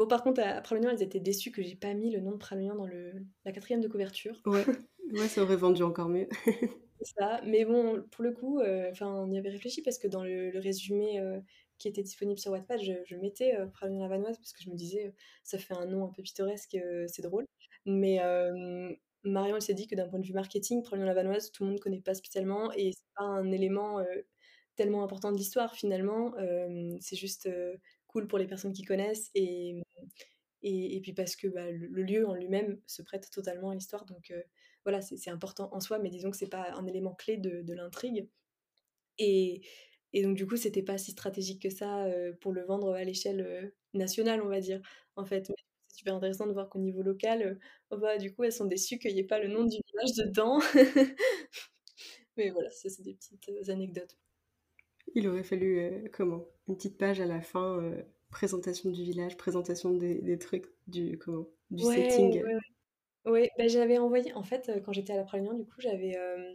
bon 0.00 0.08
par 0.08 0.22
contre 0.24 0.40
à 0.42 0.60
Pralognan, 0.62 0.90
ils 0.90 1.02
étaient 1.02 1.20
déçus 1.20 1.52
que 1.52 1.62
j'ai 1.62 1.76
pas 1.76 1.94
mis 1.94 2.10
le 2.10 2.20
nom 2.20 2.32
de 2.32 2.36
Pralognan 2.38 2.74
dans 2.76 2.86
le 2.86 3.12
la 3.44 3.52
4e 3.52 3.80
de 3.80 3.88
couverture. 3.88 4.44
Ouais, 4.46 4.64
ouais, 5.12 5.28
ça 5.28 5.42
aurait 5.42 5.56
vendu 5.56 5.82
encore 5.82 6.08
mieux. 6.08 6.28
C'est 7.02 7.14
ça, 7.18 7.40
mais 7.46 7.64
bon, 7.64 8.02
pour 8.10 8.22
le 8.24 8.32
coup, 8.32 8.60
heu, 8.60 8.88
enfin 8.90 9.06
on 9.08 9.30
y 9.32 9.38
avait 9.38 9.48
réfléchi 9.50 9.80
parce 9.82 9.98
que 9.98 10.06
dans 10.08 10.22
le 10.22 10.50
le 10.50 10.58
résumé, 10.60 11.18
heu, 11.20 11.42
qui 11.78 11.88
était 11.88 12.02
disponible 12.02 12.38
sur 12.38 12.52
Wattpad, 12.52 12.80
je 12.82 12.92
je 13.06 13.16
mettais, 13.16 13.56
heu, 13.58 13.70
Pralognan 13.70 14.00
la 14.02 14.08
Vanoise 14.08 14.36
parce 14.36 14.52
que 14.52 14.62
je 14.62 14.68
me 14.70 14.74
disais, 14.76 15.06
heu: 15.08 15.12
«Ça 15.42 15.58
fait 15.58 15.72
un 15.74 15.86
nom 15.86 16.04
un 16.06 16.10
peu 16.12 16.22
pittoresque, 16.22 16.76
c'est 17.08 17.22
drôle». 17.22 17.46
Mais 17.86 18.18
Marion, 19.24 19.56
elle 19.56 19.62
s'est 19.62 19.74
dit 19.74 19.86
que 19.86 19.94
d'un 19.94 20.08
point 20.08 20.18
de 20.18 20.26
vue 20.26 20.32
marketing, 20.34 20.82
Pralognan 20.82 21.06
la 21.06 21.14
Vanoise, 21.14 21.52
tout 21.52 21.64
le 21.64 21.70
monde 21.70 21.80
connaît 21.80 22.00
pas 22.00 22.14
spécialement 22.14 22.72
et 22.72 22.92
c'est 22.92 23.04
pas 23.16 23.24
un 23.24 23.50
élément, 23.52 24.02
tellement 24.76 25.02
important 25.04 25.32
de 25.32 25.36
l'histoire 25.38 25.74
finalement. 25.74 26.32
C'est 27.00 27.16
juste, 27.16 27.48
cool 28.06 28.26
pour 28.28 28.38
les 28.38 28.46
personnes 28.46 28.72
qui 28.72 28.82
connaissent 28.84 29.30
et 29.34 29.82
et 30.62 31.00
puis 31.02 31.12
parce 31.12 31.36
que, 31.36 31.48
bah, 31.48 31.70
le 31.70 32.02
lieu 32.02 32.26
en 32.26 32.34
lui-même 32.34 32.80
se 32.86 33.02
prête 33.02 33.30
totalement 33.30 33.70
à 33.70 33.74
l'histoire 33.74 34.04
donc 34.04 34.32
voilà, 34.84 35.00
c'est 35.00 35.30
important 35.30 35.68
en 35.72 35.80
soi, 35.80 35.98
mais 35.98 36.10
disons 36.10 36.30
que 36.30 36.36
c'est 36.36 36.48
pas 36.48 36.72
un 36.72 36.86
élément 36.86 37.14
clé 37.14 37.36
de 37.36 37.72
l'intrigue 37.74 38.28
et 39.18 40.22
donc 40.22 40.36
du 40.36 40.46
coup, 40.46 40.56
c'était 40.56 40.82
pas 40.82 40.98
si 40.98 41.12
stratégique 41.12 41.62
que 41.62 41.70
ça, 41.70 42.06
pour 42.40 42.52
le 42.52 42.64
vendre 42.64 42.92
à 42.92 43.04
l'échelle, 43.04 43.72
nationale, 43.94 44.42
on 44.42 44.48
va 44.48 44.60
dire, 44.60 44.80
en 45.16 45.24
fait. 45.24 45.46
C'est 45.88 45.96
super 45.96 46.14
intéressant 46.14 46.46
de 46.46 46.52
voir 46.52 46.68
qu'au 46.68 46.78
niveau 46.78 47.02
local, 47.02 47.58
oh 47.90 47.98
bah, 47.98 48.16
du 48.16 48.32
coup, 48.32 48.44
elles 48.44 48.52
sont 48.52 48.64
déçues 48.64 48.98
qu'il 48.98 49.10
y 49.10 49.18
ait 49.18 49.24
pas 49.24 49.40
le 49.40 49.48
nom 49.48 49.64
du 49.64 49.76
village 49.86 50.14
dedans. 50.16 50.60
Mais 52.36 52.50
voilà, 52.50 52.70
ça 52.70 52.88
c'est 52.88 53.02
des 53.02 53.14
petites, 53.14 53.68
anecdotes. 53.68 54.16
Il 55.14 55.28
aurait 55.28 55.42
fallu, 55.42 56.08
comment? 56.12 56.46
Une 56.68 56.76
petite 56.76 56.96
page 56.96 57.20
à 57.20 57.26
la 57.26 57.40
fin, 57.40 57.92
présentation 58.30 58.90
du 58.90 59.02
village, 59.04 59.36
présentation 59.36 59.94
des 59.94 60.20
des 60.22 60.38
trucs, 60.38 60.66
du 60.86 61.18
comment? 61.18 61.48
Du 61.70 61.82
Ouais, 61.82 61.84
setting. 61.84 62.44
ouais. 62.44 62.54
Ouais, 63.26 63.50
bah, 63.58 63.68
j'avais 63.68 63.98
envoyé 63.98 64.32
en 64.34 64.44
fait, 64.44 64.68
heu, 64.70 64.80
quand 64.80 64.92
j'étais 64.92 65.12
à 65.14 65.16
la 65.16 65.24
Pralognan, 65.24 65.54
du 65.54 65.64
coup, 65.66 65.80
j'avais, 65.80 66.10
hem, 66.12 66.52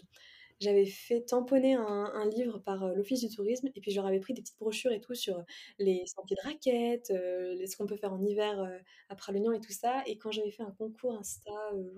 j'avais 0.62 0.86
fait 0.88 1.22
tamponner 1.26 1.76
un 1.76 1.84
un 1.84 2.30
livre 2.30 2.60
par, 2.60 2.86
heu, 2.88 2.96
l'office 2.96 3.22
du 3.22 3.30
tourisme 3.36 3.70
et 3.76 3.82
puis 3.82 3.92
je 3.92 3.98
leur 3.98 4.08
avais 4.08 4.20
pris 4.22 4.34
des 4.34 4.42
petites 4.44 4.60
brochures 4.60 4.92
et 4.94 5.02
tout 5.02 5.16
sur, 5.16 5.44
les 5.80 6.06
sentiers 6.08 6.38
de 6.44 6.48
raquettes, 6.50 7.10
les 7.12 7.68
ce 7.68 7.78
qu'on 7.78 7.88
peut 7.88 7.98
faire 7.98 8.14
en 8.14 8.22
hiver, 8.24 8.82
à 9.10 9.16
Pralognan 9.16 9.54
et 9.54 9.62
tout 9.62 9.74
ça 9.74 10.04
et 10.08 10.18
quand 10.18 10.32
j'avais 10.32 10.52
fait 10.52 10.64
un 10.64 10.72
concours 10.72 11.16
Insta, 11.18 11.52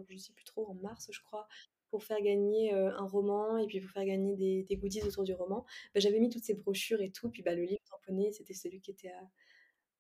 je 0.09 0.17
sais 0.17 0.33
plus 0.33 0.45
trop, 0.45 0.67
en 0.69 0.75
mars, 0.75 1.09
je 1.11 1.21
crois, 1.21 1.47
pour 1.91 2.03
faire 2.05 2.21
gagner, 2.21 2.73
un 2.73 3.05
roman 3.07 3.57
et 3.59 3.67
puis 3.67 3.81
pour 3.81 3.91
faire 3.91 4.05
gagner 4.05 4.35
des 4.37 4.63
des 4.65 4.77
goodies 4.77 5.03
autour 5.03 5.23
du 5.25 5.33
roman, 5.33 5.65
bah, 5.95 6.01
j'avais 6.01 6.19
mis 6.19 6.29
toutes 6.29 6.43
ces 6.45 6.55
brochures 6.55 7.01
et 7.01 7.11
tout, 7.11 7.29
puis, 7.31 7.43
bah, 7.43 7.55
le 7.55 7.63
livre 7.63 7.81
tamponné, 7.89 8.31
c'était 8.33 8.53
celui 8.55 8.81
qui 8.81 8.91
était 8.91 9.09
à 9.11 9.21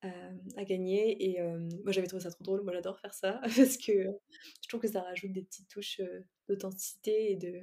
Hem, 0.03 0.39
à 0.57 0.63
gagner 0.63 1.11
et 1.31 1.37
hem, 1.39 1.69
moi 1.83 1.91
j'avais 1.91 2.05
trouvé 2.07 2.21
ça 2.23 2.29
trop 2.29 2.43
drôle, 2.43 2.61
moi 2.63 2.71
j'adore 2.73 2.99
faire 2.99 3.13
ça 3.15 3.41
parce 3.73 3.77
que 3.77 3.93
je 4.61 4.67
trouve 4.67 4.79
que 4.81 4.87
ça 4.87 5.01
rajoute 5.01 5.31
des 5.31 5.41
petites 5.43 5.67
touches, 5.69 6.01
d'authenticité 6.47 7.31
et 7.31 7.35
de 7.35 7.61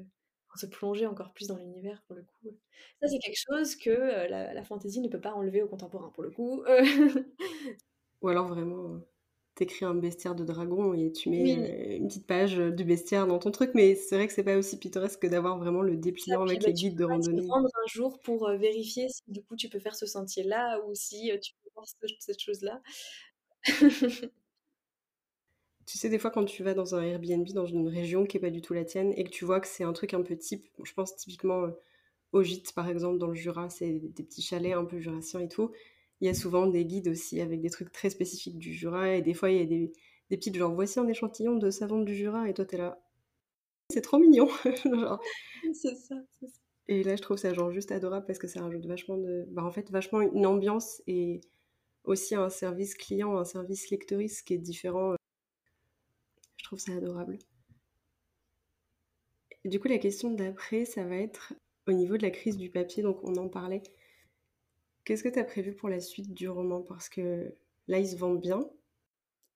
se 0.56 0.66
plonger 0.66 1.06
encore 1.06 1.32
plus 1.32 1.48
dans 1.48 1.56
l'univers 1.56 2.02
pour 2.06 2.14
le 2.16 2.22
coup, 2.24 2.56
ça 3.02 3.08
c'est 3.08 3.18
quelque 3.18 3.38
chose 3.48 3.76
que, 3.76 3.90
la 3.90 4.52
la 4.54 4.64
fantaisie 4.64 5.00
ne 5.00 5.08
peut 5.08 5.20
pas 5.20 5.32
enlever 5.34 5.62
au 5.62 5.68
contemporain 5.68 6.10
pour 6.10 6.22
le 6.24 6.30
coup, 6.30 6.64
Ou 8.22 8.28
alors 8.28 8.48
vraiment, 8.48 9.00
tu 9.62 9.84
un 9.84 9.94
bestiaire 9.94 10.34
de 10.34 10.44
dragon 10.44 10.92
et 10.94 11.12
tu 11.12 11.30
mets, 11.30 11.38
Oui, 11.38 11.74
heu, 11.94 11.96
une 11.96 12.08
petite 12.08 12.26
page, 12.26 12.58
heu, 12.58 12.72
du 12.72 12.84
bestiaire 12.84 13.26
dans 13.28 13.38
ton 13.38 13.50
truc, 13.52 13.70
mais 13.74 13.94
c'est 13.94 14.16
vrai 14.16 14.26
que 14.26 14.32
c'est 14.32 14.42
pas 14.44 14.56
aussi 14.56 14.78
pittoresque 14.78 15.20
que 15.22 15.26
d'avoir 15.28 15.58
vraiment 15.58 15.82
le 15.82 15.96
dépliant 15.96 16.42
avec 16.44 16.62
bah, 16.62 16.66
les 16.66 16.74
tu 16.74 16.84
guides 16.90 16.96
de 16.96 17.04
randonnée. 17.04 17.54
rendre 17.54 17.68
un 17.84 17.86
jour 17.88 18.20
pour, 18.20 18.48
heu, 18.48 18.56
vérifier 18.56 19.08
si 19.08 19.22
du 19.28 19.42
coup 19.44 19.56
tu 19.56 19.68
peux 19.68 19.78
faire 19.80 19.94
ce 19.96 20.06
sentier-là 20.06 20.80
ou 20.86 20.94
si, 20.94 21.30
tu 21.42 21.52
peux 21.62 21.70
voir 21.74 21.86
ce 21.88 21.94
cette 22.20 22.40
chose-là. 22.40 22.80
Tu 25.86 25.98
sais, 25.98 26.08
des 26.08 26.18
fois, 26.18 26.30
quand 26.30 26.44
tu 26.46 26.62
vas 26.62 26.72
dans 26.74 26.94
un 26.94 27.02
Airbnb 27.02 27.46
dans 27.52 27.66
une 27.66 27.88
région 27.88 28.24
qui 28.24 28.38
est 28.38 28.40
pas 28.40 28.50
du 28.50 28.62
tout 28.62 28.72
la 28.72 28.84
tienne 28.84 29.12
et 29.16 29.24
que 29.24 29.28
tu 29.30 29.44
vois 29.44 29.60
que 29.60 29.66
c'est 29.66 29.84
un 29.84 29.92
truc 29.92 30.14
un 30.14 30.22
peu 30.22 30.36
type, 30.36 30.66
je 30.82 30.92
pense 30.94 31.14
typiquement, 31.16 31.66
heu, 31.66 31.76
au 32.32 32.42
gîte, 32.44 32.74
par 32.74 32.88
exemple, 32.88 33.18
dans 33.18 33.28
le 33.28 33.34
Jura, 33.34 33.70
c'est 33.70 33.92
des 34.00 34.24
petits 34.24 34.42
chalets 34.42 34.74
un 34.74 34.84
peu 34.86 35.00
jurassiens 35.00 35.40
et 35.40 35.48
tout. 35.48 35.72
Il 36.20 36.26
y 36.26 36.30
a 36.30 36.34
souvent 36.34 36.66
des 36.66 36.84
guides 36.84 37.08
aussi 37.08 37.40
avec 37.40 37.60
des 37.60 37.70
trucs 37.70 37.92
très 37.92 38.10
spécifiques 38.10 38.58
du 38.58 38.72
Jura 38.74 39.10
et 39.16 39.22
des 39.22 39.34
fois, 39.34 39.50
il 39.50 39.58
y 39.58 39.62
a 39.62 39.66
des 39.66 39.92
des 40.30 40.36
petites 40.38 40.56
genre: 40.56 40.74
«Voici 40.74 40.98
un 41.00 41.06
échantillon 41.08 41.56
de 41.56 41.70
savon 41.70 42.00
du 42.02 42.14
Jura» 42.16 42.48
et 42.48 42.54
toi, 42.54 42.64
tu 42.64 42.76
es 42.76 42.78
là: 42.78 42.98
«C'est 43.90 44.02
trop 44.02 44.18
mignon!» 44.18 44.48
genre 44.84 45.20
C'est 45.74 45.96
ça, 45.96 46.16
c'est 46.40 46.48
ça. 46.48 46.60
et 46.88 47.02
là, 47.04 47.16
je 47.16 47.22
trouve 47.22 47.38
ça 47.38 47.54
genre 47.54 47.70
juste 47.72 47.92
adorable 47.92 48.26
parce 48.26 48.38
que 48.38 48.48
ça 48.48 48.62
rajoute 48.62 48.86
vachement 48.86 49.18
de 49.18 49.46
bah, 49.50 49.64
en 49.64 49.70
fait, 49.72 49.90
vachement 49.90 50.20
une 50.22 50.46
ambiance 50.46 51.02
et 51.06 51.40
aussi 52.04 52.34
un 52.36 52.50
service 52.50 52.94
client, 52.96 53.36
un 53.38 53.44
service 53.46 53.90
lectrice 53.90 54.42
qui 54.42 54.54
est 54.54 54.58
différent, 54.58 55.12
heu, 55.14 55.16
je 56.56 56.64
trouve 56.64 56.80
ça 56.80 56.94
adorable. 56.96 57.38
Et 59.64 59.68
du 59.68 59.80
coup, 59.80 59.88
la 59.88 59.98
question 59.98 60.30
d'après, 60.30 60.84
ça 60.84 61.04
va 61.04 61.16
être 61.16 61.54
au 61.88 61.92
niveau 61.92 62.16
de 62.16 62.22
la 62.22 62.30
crise 62.30 62.56
du 62.56 62.70
papier, 62.70 63.02
donc 63.02 63.18
on 63.24 63.34
en 63.36 63.48
parlait. 63.48 63.82
Qu'est-ce 65.04 65.22
que 65.22 65.28
tu 65.30 65.38
as 65.38 65.44
prévu 65.44 65.74
pour 65.74 65.88
la 65.88 65.98
suite 66.00 66.34
du 66.34 66.46
roman? 66.48 66.82
Parce 66.82 67.08
que 67.08 67.56
là, 67.88 67.98
il 67.98 68.06
se 68.08 68.16
vend 68.16 68.34
bien. 68.34 68.70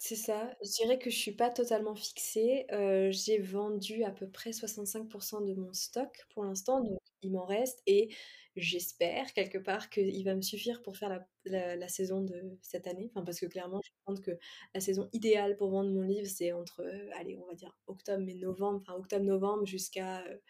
C'est 0.00 0.14
ça, 0.14 0.56
je 0.62 0.70
dirais 0.70 0.98
que 1.00 1.10
je 1.10 1.16
suis 1.16 1.32
pas 1.34 1.50
totalement 1.50 1.96
fixée, 1.96 2.66
heu, 2.72 3.10
j'ai 3.10 3.38
vendu 3.40 4.04
à 4.04 4.12
peu 4.12 4.30
près 4.30 4.52
65% 4.52 5.40
de 5.40 5.54
mon 5.54 5.72
stock 5.72 6.24
pour 6.32 6.44
l'instant, 6.44 6.80
donc 6.84 7.00
il 7.22 7.32
m'en 7.32 7.44
reste 7.44 7.82
et 7.86 8.14
j'espère 8.54 9.32
quelque 9.34 9.58
part 9.58 9.90
qu'il 9.90 10.24
va 10.24 10.36
me 10.36 10.40
suffire 10.42 10.82
pour 10.82 10.96
faire 10.96 11.24
la 11.44 11.88
saison 11.88 12.22
de 12.22 12.56
cette 12.62 12.86
année. 12.86 13.10
Enfin, 13.12 13.24
parce 13.24 13.40
que 13.40 13.46
clairement, 13.46 13.80
je 13.84 13.90
pense 14.04 14.20
que 14.20 14.38
la 14.72 14.80
saison 14.80 15.08
idéale 15.12 15.56
pour 15.56 15.70
vendre 15.70 15.90
mon 15.90 16.02
livre, 16.02 16.28
c'est 16.28 16.52
entre, 16.52 16.82
heu, 16.82 17.10
allez, 17.14 17.36
on 17.36 17.46
va 17.46 17.54
dire 17.54 17.76
octobre 17.88 18.22
et 18.28 18.34
novembre, 18.34 18.78
enfin 18.82 18.94
octobre-novembre 18.94 19.66
jusqu'à, 19.66 20.24
heu, 20.28 20.40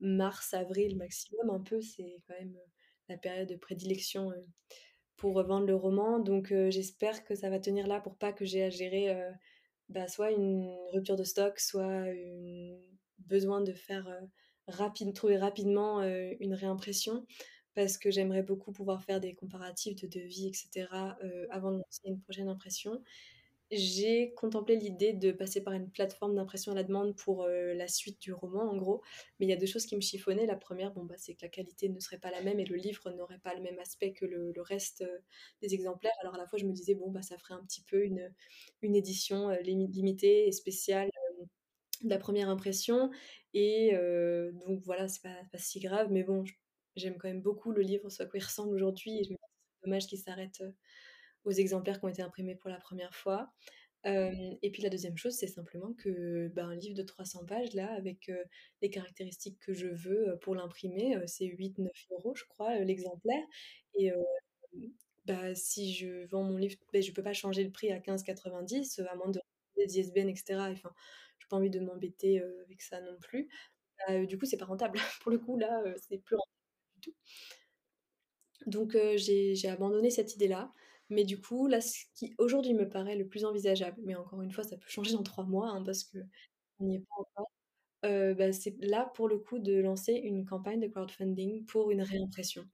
mars-avril 0.00 0.96
maximum 0.96 1.50
un 1.50 1.60
peu, 1.60 1.80
c'est 1.80 2.22
quand 2.26 2.34
même, 2.34 2.56
la 3.08 3.18
période 3.18 3.48
de 3.48 3.56
prédilection, 3.56 4.30
heu 4.32 4.46
pour 5.16 5.34
revendre 5.34 5.66
le 5.66 5.74
roman. 5.76 6.18
Donc 6.20 6.52
heu, 6.52 6.70
j'espère 6.70 7.24
que 7.24 7.34
ça 7.34 7.50
va 7.50 7.58
tenir 7.60 7.86
là 7.86 8.00
pour 8.00 8.16
pas 8.18 8.32
que 8.32 8.44
j'ai 8.44 8.62
à 8.64 8.70
gérer, 8.70 9.10
heu, 9.14 9.32
bah, 9.90 10.08
soit 10.08 10.32
une 10.32 10.76
rupture 10.92 11.16
de 11.16 11.24
stock, 11.24 11.58
soit 11.60 12.10
une 12.10 12.80
besoin 13.18 13.60
de 13.62 13.72
faire, 13.74 14.08
rapide 14.68 15.14
trouver 15.14 15.38
rapidement, 15.38 16.02
une 16.04 16.54
réimpression. 16.54 17.26
Parce 17.74 17.98
que 17.98 18.10
j'aimerais 18.10 18.42
beaucoup 18.42 18.72
pouvoir 18.72 19.02
faire 19.04 19.20
des 19.20 19.34
comparatifs 19.36 19.96
de 20.02 20.08
devis 20.08 20.48
et 20.48 20.54
cetera, 20.54 21.16
heu, 21.24 21.46
avant 21.50 21.70
de 21.72 21.78
lancer 21.78 22.02
une 22.06 22.20
prochaine 22.22 22.48
impression. 22.48 23.02
J'ai 23.70 24.32
contemplé 24.34 24.76
l'idée 24.76 25.12
de 25.12 25.30
passer 25.30 25.62
par 25.62 25.74
une 25.74 25.90
plateforme 25.90 26.34
d'impression 26.34 26.72
à 26.72 26.74
la 26.74 26.84
demande 26.84 27.14
pour, 27.16 27.44
heu, 27.44 27.74
la 27.74 27.86
suite 27.86 28.18
du 28.22 28.32
roman, 28.32 28.62
en 28.62 28.76
gros. 28.78 29.02
Mais 29.38 29.44
il 29.46 29.50
y 29.50 29.52
a 29.52 29.56
2 29.56 29.66
choses 29.66 29.84
qui 29.84 29.94
me 29.94 30.00
chiffonnaient. 30.00 30.46
La 30.46 30.56
première, 30.56 30.90
bon, 30.94 31.04
bah, 31.04 31.16
c'est 31.18 31.34
que 31.34 31.42
la 31.42 31.50
qualité 31.50 31.90
ne 31.90 32.00
serait 32.00 32.18
pas 32.18 32.30
la 32.30 32.40
même 32.42 32.58
et 32.60 32.64
le 32.64 32.76
livre 32.76 33.10
n'aurait 33.10 33.38
pas 33.40 33.54
le 33.54 33.60
même 33.60 33.78
aspect 33.78 34.12
que 34.14 34.24
le 34.24 34.54
reste, 34.62 35.02
heu, 35.02 35.20
des 35.60 35.74
exemplaires. 35.74 36.12
Alors 36.22 36.34
à 36.34 36.38
la 36.38 36.46
fois, 36.46 36.58
je 36.58 36.64
me 36.64 36.72
disais: 36.72 36.94
«Bon, 36.94 37.10
bah, 37.10 37.20
ça 37.22 37.36
ferait 37.36 37.54
un 37.54 37.62
petit 37.64 37.82
peu 37.82 38.02
une, 38.04 38.32
une 38.80 38.96
édition, 38.96 39.50
limi 39.62 39.86
limitée 39.88 40.46
et 40.48 40.52
spéciale, 40.52 41.10
de 42.04 42.10
la 42.10 42.18
première 42.18 42.48
impression» 42.48 43.10
et 43.54 43.92
donc 44.66 44.82
voilà, 44.84 45.08
c'est 45.08 45.22
pas 45.22 45.36
pas 45.52 45.58
si 45.58 45.80
grave. 45.80 46.08
Mais 46.12 46.22
bon, 46.24 46.44
j'aime 46.96 47.16
quand 47.18 47.28
même 47.28 47.42
beaucoup 47.42 47.72
le 47.72 47.82
livre, 47.82 48.08
à 48.20 48.26
quoi 48.26 48.38
il 48.40 48.44
ressemble 48.44 48.74
aujourd'hui 48.74 49.20
et 49.20 49.24
je 49.24 49.30
me 49.30 49.36
dis: 49.36 49.40
«C'est 49.82 49.86
dommage 49.86 50.06
qu'il 50.06 50.18
s'arrête, 50.18 50.62
aux 51.48 51.52
exemplaires 51.52 51.98
qui 52.00 52.06
ont 52.06 52.08
été 52.10 52.22
imprimés 52.22 52.56
pour 52.56 52.70
la 52.70 52.78
première 52.78 53.14
fois». 53.14 53.50
Hem 54.04 54.34
et 54.62 54.70
puis 54.72 54.82
la 54.82 54.90
deuxième 54.90 55.16
chose, 55.18 55.34
c'est 55.34 55.48
simplement 55.48 55.92
que, 55.94 56.48
ben, 56.54 56.68
un 56.70 56.76
livre 56.76 56.96
de 56.96 57.02
300 57.04 57.44
pages 57.46 57.74
là, 57.74 57.92
avec, 57.94 58.30
les 58.82 58.90
caractéristiques 58.90 59.58
que 59.60 59.74
je 59.74 59.88
veux, 59.88 60.38
pour 60.42 60.54
l'imprimer, 60.56 61.18
c'est 61.26 61.46
8-9 61.46 62.06
euros 62.12 62.34
je 62.36 62.44
crois, 62.46 62.78
l'exemplaire 62.80 63.44
et 63.96 64.12
bah, 65.26 65.54
si 65.54 65.94
je 65.94 66.26
vends 66.28 66.42
mon 66.44 66.56
livre, 66.56 66.76
beh, 66.92 67.02
je 67.02 67.12
peux 67.12 67.22
pas 67.22 67.32
changer 67.34 67.64
le 67.64 67.70
prix 67.72 67.90
à 67.92 68.00
15,90, 68.00 69.00
heu, 69.00 69.06
à 69.10 69.14
moins 69.16 69.30
de 69.30 69.40
des 69.76 69.98
ISBN 70.00 70.28
et 70.28 70.36
cetera. 70.36 70.70
Enfin, 70.70 70.92
j'ai 71.40 71.46
pas 71.48 71.56
envie 71.56 71.70
de 71.70 71.80
m'embêter, 71.80 72.40
avec 72.66 72.82
ça 72.82 73.00
non 73.02 73.16
plus. 73.20 73.48
Bah, 74.08 74.24
du 74.26 74.38
coup, 74.38 74.46
c'est 74.46 74.58
pas 74.58 74.66
rentable. 74.66 74.98
Pour 75.22 75.32
le 75.32 75.38
coup, 75.38 75.58
là, 75.58 75.82
c'est 76.08 76.18
plus 76.24 76.36
rentable 76.36 76.52
du 76.96 77.12
tout. 77.12 77.14
Donc 78.66 78.96
j'ai 79.16 79.68
abandonné 79.68 80.10
cette 80.10 80.34
idée-là, 80.34 80.72
mais 81.10 81.24
du 81.24 81.40
coup, 81.40 81.66
là, 81.68 81.80
ce 81.80 82.04
qui 82.14 82.34
aujourd'hui 82.38 82.74
me 82.74 82.88
paraît 82.88 83.16
le 83.16 83.26
plus 83.28 83.44
envisageable, 83.44 84.00
mais 84.04 84.14
encore 84.16 84.42
une 84.42 84.52
fois, 84.52 84.64
ça 84.64 84.76
peut 84.76 84.88
changer 84.88 85.12
dans 85.14 85.22
3 85.22 85.44
mois, 85.44 85.68
hein, 85.70 85.82
parce 85.84 86.04
qu'on 86.04 86.46
n'y 86.86 86.96
est 86.96 87.00
pas 87.00 87.16
encore, 87.20 87.52
heu, 88.06 88.34
bah, 88.34 88.52
c'est 88.52 88.76
là, 88.82 89.10
pour 89.16 89.28
le 89.28 89.38
coup, 89.38 89.58
de 89.60 89.74
lancer 89.80 90.14
une 90.14 90.46
campagne 90.46 90.80
de 90.80 90.88
crowdfunding 90.88 91.66
pour 91.66 91.90
une 91.92 92.02
réimpression. 92.02 92.64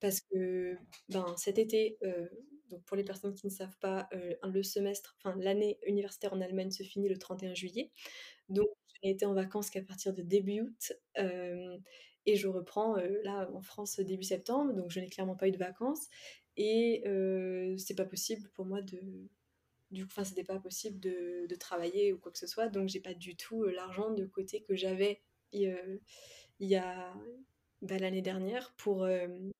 Parce 0.00 0.20
que, 0.20 0.76
ben, 1.10 1.34
cet 1.38 1.58
été, 1.58 1.98
heu, 2.04 2.30
donc 2.70 2.84
pour 2.84 2.96
les 2.96 3.04
personnes 3.04 3.34
qui 3.34 3.46
ne 3.46 3.52
savent 3.52 3.78
pas, 3.80 4.08
heu, 4.14 4.36
le 4.44 4.62
semestre, 4.62 5.16
enfin 5.18 5.36
l'année 5.40 5.78
universitaire 5.86 6.32
en 6.34 6.40
Allemagne 6.42 6.70
se 6.72 6.82
finit 6.84 7.08
le 7.08 7.18
31 7.18 7.54
juillet, 7.54 7.92
donc 8.50 8.68
je 8.94 9.08
n'ai 9.08 9.12
été 9.14 9.26
en 9.26 9.34
vacances 9.34 9.70
qu'à 9.70 9.82
partir 9.82 10.14
de 10.14 10.22
début 10.22 10.62
août, 10.62 10.92
et 12.26 12.36
je 12.36 12.48
reprends, 12.48 12.96
là, 13.24 13.50
en 13.54 13.60
France, 13.62 14.00
début 14.00 14.24
septembre, 14.24 14.72
donc 14.74 14.90
je 14.90 15.00
n'ai 15.00 15.08
clairement 15.08 15.36
pas 15.36 15.48
eu 15.48 15.52
de 15.52 15.58
vacances 15.58 16.08
et 16.56 17.02
heu, 17.06 17.76
c'est 17.78 17.94
pas 17.96 18.04
possible 18.06 18.48
pour 18.54 18.66
moi 18.66 18.82
de 18.82 19.00
du 19.92 20.04
coup 20.04 20.10
enfin, 20.12 20.24
c'était 20.24 20.44
pas 20.44 20.60
possible 20.60 21.00
de 21.00 21.56
travailler 21.56 22.12
ou 22.12 22.18
quoi 22.20 22.32
que 22.32 22.38
ce 22.38 22.46
soit, 22.48 22.68
donc 22.68 22.88
j'ai 22.90 23.00
pas 23.00 23.14
du 23.14 23.36
tout, 23.36 23.64
heu, 23.64 23.70
l'argent 23.72 24.10
de 24.12 24.26
côté 24.26 24.62
que 24.64 24.74
j'avais 24.76 25.22
heu, 25.56 26.00
il 26.60 26.68
y 26.68 26.76
a, 26.76 27.14
bah, 27.82 27.98
l'année 27.98 28.22
dernière 28.22 28.74
pour, 28.78 29.08
hem, 29.08 29.52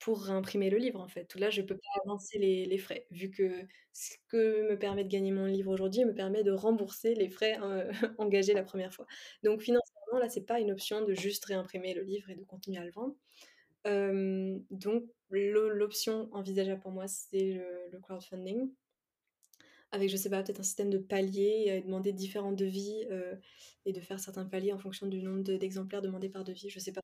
pour 0.00 0.22
réimprimer 0.24 0.70
le 0.70 0.78
livre, 0.78 1.00
en 1.00 1.08
fait. 1.08 1.34
Là, 1.36 1.50
je 1.50 1.62
peux 1.62 1.76
pas 1.76 2.00
avancer 2.06 2.38
les 2.38 2.66
les 2.66 2.78
frais, 2.78 3.06
vu 3.12 3.30
que 3.30 3.66
ce 3.94 4.16
que 4.28 4.70
me 4.70 4.78
permet 4.78 5.04
de 5.04 5.08
gagner 5.10 5.32
mon 5.32 5.46
livre 5.46 5.72
aujourd'hui 5.72 6.04
me 6.06 6.14
permet 6.14 6.44
de 6.44 6.52
rembourser 6.52 7.14
les 7.16 7.30
frais, 7.30 7.58
heu, 7.62 7.90
engagés 8.20 8.54
la 8.54 8.64
1re 8.64 8.94
fois. 8.94 9.06
Donc 9.44 9.62
financièrement, 9.62 10.18
là, 10.20 10.28
c'est 10.30 10.46
pas 10.46 10.60
une 10.60 10.72
option 10.72 11.04
de 11.04 11.14
juste 11.14 11.44
réimprimer 11.46 11.94
le 11.94 12.02
livre 12.04 12.30
et 12.30 12.36
de 12.36 12.44
continuer 12.44 12.78
à 12.80 12.84
le 12.86 12.92
vendre. 12.92 13.16
Donc 13.84 15.04
l'o 15.30 15.68
l'option 15.68 16.28
envisageable 16.32 16.80
pour 16.80 16.90
moi, 16.90 17.06
c'est 17.08 17.60
le 17.92 17.98
crowdfunding 18.00 18.70
avec, 19.92 20.08
je 20.08 20.16
sais 20.16 20.30
pas, 20.30 20.40
peut-être 20.42 20.60
un 20.60 20.62
système 20.62 20.88
de 20.88 20.98
paliers 20.98 21.82
demander 21.84 22.12
différents 22.12 22.52
devis, 22.52 23.04
et 23.86 23.92
de 23.92 24.00
faire 24.00 24.20
certains 24.20 24.44
paliers 24.44 24.72
en 24.72 24.78
fonction 24.78 25.06
du 25.08 25.22
nombre 25.22 25.42
de 25.42 25.56
d'exemplaires 25.56 26.02
demandés 26.02 26.28
par 26.28 26.44
devis, 26.44 26.70
je 26.70 26.78
sais 26.78 26.92
pas. 26.92 27.00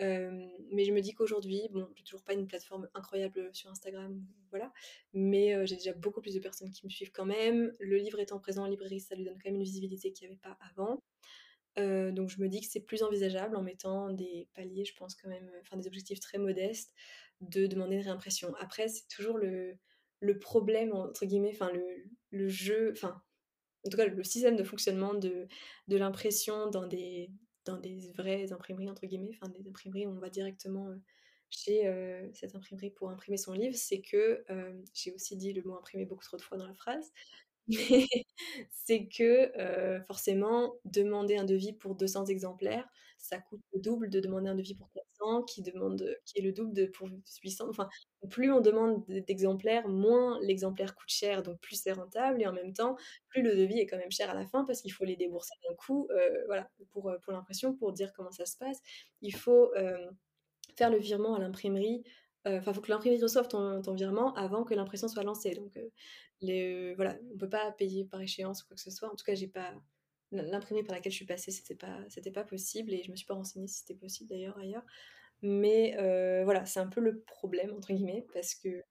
Mais 0.00 0.84
je 0.84 0.92
me 0.92 1.00
dis 1.00 1.12
qu'aujourd'hui, 1.12 1.62
bon, 1.70 1.88
j'ai 1.96 2.04
toujours 2.04 2.22
pas 2.22 2.32
une 2.32 2.46
plateforme 2.46 2.88
incroyable 2.94 3.50
sur 3.52 3.68
Instagram, 3.70 4.24
voilà, 4.50 4.72
mais 5.12 5.66
j'ai 5.66 5.76
déjà 5.76 5.92
beaucoup 5.92 6.20
plus 6.22 6.34
de 6.34 6.40
personnes 6.40 6.70
qui 6.70 6.86
me 6.86 6.90
suivent 6.90 7.12
quand 7.12 7.26
même. 7.26 7.74
Le 7.78 7.96
livre 7.98 8.20
étant 8.20 8.38
présent 8.38 8.62
en 8.64 8.68
librairie, 8.68 9.00
ça 9.00 9.14
lui 9.14 9.24
donne 9.24 9.34
quand 9.34 9.50
même 9.50 9.56
une 9.56 9.64
visibilité 9.64 10.12
qu'il 10.12 10.28
y 10.28 10.30
avait 10.30 10.40
pas 10.40 10.56
avant. 10.70 11.02
Heu, 11.76 12.12
donc 12.12 12.28
je 12.30 12.40
me 12.40 12.48
dis 12.48 12.60
que 12.60 12.66
c'est 12.70 12.80
plus 12.80 13.02
envisageable 13.02 13.56
en 13.56 13.62
mettant 13.62 14.10
des 14.10 14.48
paliers, 14.54 14.84
je 14.84 14.94
pense 14.94 15.14
quand 15.14 15.28
même, 15.28 15.50
enfin 15.60 15.76
des 15.76 15.86
objectifs 15.86 16.20
très 16.20 16.38
modestes, 16.38 16.94
de 17.40 17.66
demander 17.66 17.96
une 17.96 18.02
réimpression. 18.02 18.54
Après, 18.60 18.88
c'est 18.88 19.06
toujours 19.08 19.38
le 19.38 20.38
«problème» 20.40 20.92
entre 20.92 21.26
guillemets, 21.26 21.52
enfin 21.52 21.70
le 22.30 22.48
jeu, 22.48 22.92
enfin, 22.92 23.22
en 23.86 23.90
tout 23.90 23.96
cas 23.96 24.06
le 24.06 24.24
système 24.24 24.56
de 24.56 24.64
fonctionnement 24.64 25.14
de 25.14 25.48
l'impression 25.88 26.70
dans 26.70 26.86
des 26.86 27.30
«vraies 28.16 28.52
imprimeries» 28.52 28.90
entre 28.90 29.06
guillemets, 29.06 29.30
enfin 29.34 29.48
des 29.50 29.68
imprimeries 29.68 30.06
où 30.06 30.10
on 30.10 30.20
va 30.20 30.30
directement, 30.30 30.90
heu, 30.90 31.02
chez, 31.50 31.82
cette 32.34 32.54
imprimerie 32.56 32.90
pour 32.90 33.10
imprimer 33.10 33.36
son 33.38 33.52
livre, 33.54 33.76
c'est 33.76 34.00
que, 34.02 34.44
j'ai 34.94 35.12
aussi 35.12 35.36
dit 35.36 35.52
le 35.52 35.62
mot 35.62 35.76
«imprimer» 35.76 36.06
beaucoup 36.06 36.24
trop 36.24 36.36
de 36.38 36.42
fois 36.42 36.58
dans 36.58 36.66
la 36.66 36.74
phrase, 36.74 37.12
c'est 38.70 39.06
que, 39.08 39.52
forcément 40.06 40.74
demander 40.84 41.36
un 41.36 41.44
devis 41.44 41.72
pour 41.72 41.94
200 41.94 42.26
exemplaires, 42.26 42.88
ça 43.18 43.38
coûte 43.38 43.60
le 43.72 43.80
double 43.80 44.10
de 44.10 44.20
demander 44.20 44.48
un 44.48 44.54
devis 44.54 44.74
pour 44.74 44.90
400 44.92 45.42
qui 45.42 45.62
demande, 45.62 46.16
qui 46.24 46.38
est 46.38 46.42
le 46.42 46.52
double 46.52 46.72
de 46.72 46.86
pour 46.86 47.08
800, 47.42 47.68
enfin, 47.68 47.88
plus 48.30 48.52
on 48.52 48.60
demande 48.60 49.04
d'exemplaires, 49.08 49.88
moins 49.88 50.38
l'exemplaire 50.40 50.94
coûte 50.94 51.08
cher, 51.10 51.42
donc 51.42 51.60
plus 51.60 51.76
c'est 51.82 51.92
rentable 51.92 52.40
et 52.42 52.46
en 52.46 52.52
même 52.52 52.72
temps, 52.72 52.96
plus 53.28 53.42
le 53.42 53.56
devis 53.56 53.80
est 53.80 53.86
quand 53.86 53.98
même 53.98 54.12
cher 54.12 54.30
à 54.30 54.34
la 54.34 54.46
fin 54.46 54.64
parce 54.64 54.80
qu'il 54.80 54.92
faut 54.92 55.04
les 55.04 55.16
débourser 55.16 55.54
d'un 55.68 55.74
coup, 55.74 56.08
voilà, 56.46 56.70
pour, 56.92 57.10
l'impression, 57.28 57.74
pour 57.74 57.92
dire 57.92 58.12
comment 58.14 58.30
ça 58.30 58.46
se 58.46 58.56
passe. 58.56 58.78
Il 59.20 59.34
faut, 59.34 59.72
faire 60.76 60.90
le 60.90 60.98
virement 60.98 61.34
à 61.34 61.40
l'imprimerie, 61.40 62.04
enfin, 62.46 62.70
il 62.72 62.74
faut 62.74 62.80
que 62.80 62.90
l'imprimerie 62.90 63.20
reçoive 63.22 63.48
ton 63.48 63.80
virement 63.94 64.34
avant 64.34 64.64
que 64.64 64.74
l'impression 64.74 65.08
soit 65.08 65.22
lancée, 65.24 65.54
donc 65.54 65.76
heu, 65.76 65.90
les 66.40 66.94
voilà, 66.94 67.18
on 67.34 67.36
peut 67.38 67.48
pas 67.48 67.72
payer 67.72 68.04
par 68.04 68.20
échéance 68.20 68.62
ou 68.62 68.66
quoi 68.68 68.76
que 68.76 68.82
ce 68.82 68.90
soit. 68.90 69.10
En 69.12 69.16
tout 69.16 69.24
cas, 69.24 69.34
j'ai 69.34 69.48
pas 69.48 69.72
l'im 70.32 70.42
l'imprimerie 70.44 70.84
par 70.84 70.94
laquelle 70.94 71.12
je 71.12 71.16
suis 71.16 71.26
passée, 71.26 71.50
c'était 71.50 71.74
pas 71.76 71.98
c'était 72.10 72.30
pas 72.32 72.44
possible 72.44 72.92
et 72.94 73.02
je 73.02 73.10
me 73.10 73.16
suis 73.16 73.26
pas 73.26 73.34
renseignée 73.34 73.66
si 73.68 73.80
c'était 73.80 73.94
possible 73.94 74.28
d'ailleurs 74.30 74.58
ailleurs. 74.58 74.84
Mais 75.42 75.94
voilà, 76.44 76.66
c'est 76.66 76.80
un 76.80 76.88
peu 76.88 77.00
«le 77.02 77.20
problème» 77.22 77.72
entre 77.74 77.92
guillemets 77.94 78.26
parce 78.34 78.54
que, 78.56 78.84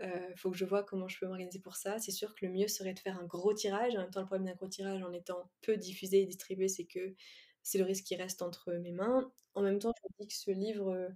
heu, 0.00 0.34
faut 0.36 0.50
que 0.50 0.56
je 0.56 0.64
vois 0.64 0.84
comment 0.84 1.08
je 1.08 1.18
peux 1.18 1.26
m'organiser 1.26 1.60
pour 1.60 1.76
ça. 1.76 1.98
C'est 1.98 2.10
sûr 2.12 2.34
que 2.34 2.46
le 2.46 2.52
mieux 2.52 2.68
serait 2.68 2.94
de 2.94 2.98
faire 3.00 3.18
un 3.18 3.24
gros 3.26 3.54
tirage. 3.54 3.94
En 3.96 4.00
même 4.02 4.10
temps, 4.10 4.20
le 4.20 4.26
problème 4.26 4.46
d'un 4.46 4.54
gros 4.54 4.68
tirage 4.68 5.02
en 5.02 5.12
étant 5.12 5.50
peu 5.62 5.76
diffusé 5.76 6.22
et 6.22 6.26
distribué, 6.26 6.68
c'est 6.68 6.84
que 6.86 7.14
c'est 7.62 7.78
le 7.78 7.84
risque 7.84 8.04
qui 8.04 8.16
reste 8.16 8.42
entre 8.42 8.72
mes 8.74 8.92
mains. 8.92 9.32
En 9.54 9.62
même 9.62 9.78
temps, 9.78 9.92
je 9.96 10.08
me 10.08 10.22
dis 10.24 10.28
que 10.28 10.34
ce 10.34 10.50
livre, 10.52 11.08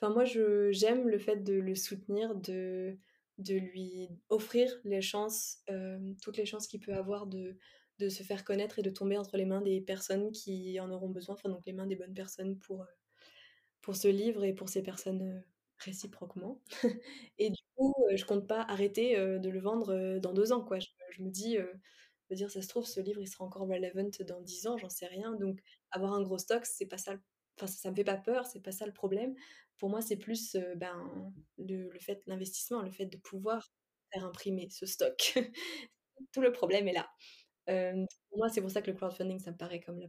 enfin 0.00 0.12
moi 0.12 0.24
j'aime 0.24 1.08
le 1.08 1.18
fait 1.18 1.36
de 1.44 1.54
le 1.54 1.74
soutenir, 1.74 2.34
de 2.36 2.98
de 3.38 3.54
lui 3.54 4.10
offrir 4.28 4.70
les 4.84 5.00
chances, 5.02 5.58
hem, 5.68 6.14
toutes 6.22 6.36
les 6.36 6.44
chances 6.46 6.66
qu'il 6.66 6.80
peut 6.80 6.94
avoir 6.94 7.26
de 7.26 7.56
de 7.98 8.08
se 8.08 8.22
faire 8.22 8.44
connaître 8.44 8.78
et 8.78 8.82
de 8.82 8.90
tomber 8.90 9.18
entre 9.18 9.36
les 9.36 9.44
mains 9.46 9.60
des 9.62 9.80
personnes 9.82 10.32
qui 10.32 10.80
en 10.80 10.90
auront 10.90 11.10
besoin, 11.10 11.34
enfin 11.34 11.50
donc 11.50 11.62
les 11.66 11.72
mains 11.74 11.86
des 11.86 11.96
bonnes 11.96 12.14
personnes 12.14 12.58
pour, 12.58 12.82
heu, 12.82 12.86
pour 13.82 13.96
ce 13.96 14.08
livre 14.08 14.44
et 14.44 14.52
pour 14.54 14.68
ces 14.68 14.82
personnes, 14.82 15.22
heu, 15.22 15.42
réciproquement 15.78 16.60
et 17.38 17.50
du 17.50 17.62
coup, 17.76 17.94
je 18.14 18.24
compte 18.24 18.46
pas 18.46 18.62
arrêter, 18.62 19.16
de 19.16 19.48
le 19.50 19.60
vendre, 19.60 20.18
dans 20.20 20.34
2 20.34 20.52
ans, 20.52 20.62
quoi. 20.64 20.78
Je 20.80 21.22
me 21.22 21.30
dis, 21.30 21.56
je 21.56 21.62
veux 22.30 22.36
dire, 22.36 22.50
ça 22.50 22.62
se 22.62 22.68
trouve, 22.68 22.86
ce 22.86 23.00
livre, 23.00 23.20
il 23.20 23.28
sera 23.28 23.44
encore 23.44 23.66
relevant 23.68 24.10
dans 24.28 24.40
10 24.42 24.66
ans, 24.66 24.76
j'en 24.78 24.90
sais 24.90 25.06
rien, 25.06 25.34
donc 25.36 25.60
avoir 25.90 26.12
un 26.14 26.22
gros 26.22 26.38
stock, 26.38 26.66
c'est 26.66 26.86
pas 26.86 26.98
ça 26.98 27.16
enfin 27.58 27.66
ça 27.66 27.90
me 27.90 27.96
fait 27.96 28.04
pas 28.04 28.16
peur, 28.18 28.46
c'est 28.46 28.60
pas 28.62 28.72
ça 28.72 28.86
le 28.86 28.92
problème. 28.92 29.34
Pour 29.80 29.90
moi, 29.90 30.02
c'est 30.02 30.18
plus, 30.18 30.56
ben, 30.76 31.32
le 31.58 31.90
fait 32.00 32.22
l'investissement, 32.28 32.82
le 32.82 32.92
fait 32.92 33.06
de 33.06 33.18
pouvoir 33.18 33.68
faire 34.14 34.24
imprimer 34.26 34.68
ce 34.70 34.86
stock. 34.86 35.34
Tout 36.32 36.42
le 36.42 36.52
problème 36.52 36.88
est 36.88 36.94
là. 36.94 37.10
Pour 38.28 38.38
moi, 38.38 38.48
c'est 38.48 38.60
pour 38.60 38.70
ça 38.70 38.82
que 38.82 38.90
le 38.90 38.96
crowdfunding, 38.96 39.38
ça 39.40 39.52
me 39.52 39.56
paraît 39.56 39.80
comme 39.80 40.00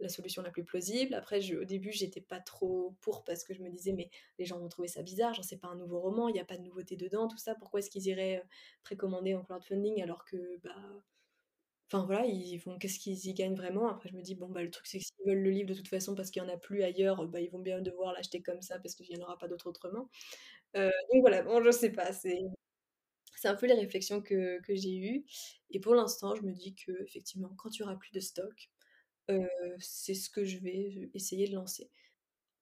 la 0.00 0.08
solution 0.08 0.42
la 0.42 0.50
plus 0.50 0.64
plausible. 0.64 1.14
Après 1.14 1.40
je 1.40 1.56
au 1.56 1.64
début, 1.64 1.92
j'étais 1.92 2.20
pas 2.20 2.40
trop 2.40 2.96
pour 3.00 3.24
parce 3.24 3.44
que 3.44 3.54
je 3.54 3.62
me 3.62 3.70
disais: 3.70 3.92
«Mais 3.92 4.10
les 4.38 4.44
gens 4.44 4.58
vont 4.60 4.68
trouver 4.68 4.88
ça 4.88 5.02
bizarre, 5.02 5.34
genre 5.34 5.44
c'est 5.44 5.58
pas 5.60 5.68
un 5.68 5.76
nouveau 5.76 6.00
roman, 6.00 6.28
il 6.28 6.36
y 6.36 6.40
a 6.40 6.44
pas 6.44 6.58
de 6.58 6.62
nouveauté 6.62 6.96
dedans, 6.96 7.28
tout 7.28 7.38
ça. 7.38 7.54
Pourquoi 7.56 7.80
est-ce 7.80 7.90
qu'ils 7.90 8.06
iraient, 8.08 8.42
précommander 8.84 9.34
en 9.34 9.42
crowdfunding 9.44 10.02
alors 10.02 10.24
que, 10.26 10.58
bah, 10.64 10.74
enfin 11.90 12.04
voilà, 12.06 12.26
ils 12.26 12.58
vont 12.58 12.78
qu'est-ce 12.78 12.98
qu'ils 13.00 13.26
y 13.26 13.34
gagnent 13.34 13.54
vraiment?» 13.56 13.88
après 13.88 14.08
je 14.10 14.14
me 14.16 14.22
dis: 14.22 14.34
«Bon, 14.34 14.48
bah, 14.50 14.62
le 14.62 14.70
truc, 14.70 14.86
c'est 14.86 14.98
que 14.98 15.04
s'ils 15.04 15.26
veulent 15.26 15.42
le 15.42 15.50
livre 15.50 15.68
de 15.70 15.74
toute 15.74 15.88
façon 15.88 16.14
parce 16.14 16.30
qu'il 16.30 16.42
y 16.42 16.46
en 16.46 16.48
a 16.48 16.56
plus 16.58 16.82
ailleurs, 16.82 17.26
bah, 17.28 17.40
ils 17.40 17.50
vont 17.50 17.60
bien 17.60 17.80
devoir 17.82 18.12
l'acheter 18.14 18.42
comme 18.42 18.62
ça 18.62 18.78
parce 18.80 18.94
qu'il 18.94 19.06
y 19.10 19.16
en 19.18 19.22
aura 19.24 19.38
pas 19.38 19.48
d'autres 19.48 19.68
autrement». 19.68 20.10
Heu, 20.76 20.90
donc 21.12 21.22
voilà, 21.22 21.42
bon 21.42 21.62
je 21.64 21.70
sais 21.72 21.92
pas, 21.92 22.12
c'est 22.12 22.40
c'est 23.36 23.48
un 23.48 23.54
peu 23.56 23.66
les 23.66 23.74
réflexions 23.74 24.22
que 24.22 24.60
que 24.62 24.74
j'ai 24.76 24.96
eues 24.98 25.24
et 25.70 25.80
pour 25.80 25.94
l'instant, 25.94 26.34
je 26.36 26.42
me 26.42 26.52
dis 26.52 26.74
qu'effectivement, 26.74 27.50
quand 27.58 27.76
il 27.76 27.80
y 27.80 27.82
aura 27.84 27.98
plus 27.98 28.12
de 28.12 28.20
stock, 28.20 28.70
heu, 29.30 29.48
c'est 29.80 30.14
ce 30.14 30.30
que 30.30 30.44
je 30.44 30.58
vais 30.58 31.10
essayer 31.14 31.48
de 31.48 31.54
lancer. 31.56 31.90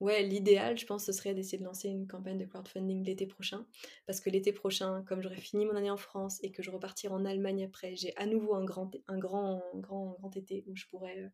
Ouais, 0.04 0.22
l'idéal, 0.22 0.76
je 0.78 0.84
pense, 0.86 1.04
ce 1.06 1.12
serait 1.12 1.34
d'essayer 1.34 1.56
de 1.58 1.64
lancer 1.64 1.88
une 1.88 2.06
campagne 2.06 2.36
de 2.38 2.44
crowdfunding 2.44 3.04
l'été 3.04 3.26
prochain 3.26 3.66
parce 4.06 4.20
que 4.20 4.28
l'été 4.28 4.52
prochain, 4.52 5.02
comme 5.04 5.22
j'aurai 5.22 5.36
fini 5.40 5.64
mon 5.64 5.76
année 5.76 5.90
en 5.90 5.96
France 5.96 6.38
et 6.42 6.50
que 6.52 6.62
je 6.62 6.70
repartirai 6.70 7.14
en 7.14 7.24
Allemagne 7.24 7.64
après, 7.64 7.96
j'ai 7.96 8.14
à 8.16 8.26
nouveau 8.26 8.54
un 8.54 8.64
grand 8.64 8.90
un 9.06 9.18
grand 9.18 9.62
grand 9.76 10.16
grand 10.20 10.36
été 10.36 10.64
où 10.66 10.76
je 10.76 10.86
pourrais, 10.86 11.18
heu, 11.20 11.30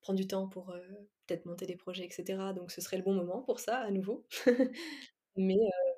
prendre 0.00 0.18
du 0.18 0.26
temps 0.26 0.48
pour, 0.48 0.70
heu, 0.72 0.82
peut-être 1.26 1.46
monter 1.46 1.66
des 1.66 1.76
projets 1.76 2.06
et 2.06 2.10
cetera, 2.10 2.52
donc 2.54 2.70
ce 2.72 2.80
serait 2.80 2.96
le 2.98 3.02
bon 3.04 3.14
moment 3.14 3.42
pour 3.42 3.60
ça, 3.60 3.78
à 3.80 3.90
nouveau. 3.90 4.26
Mais 5.36 5.56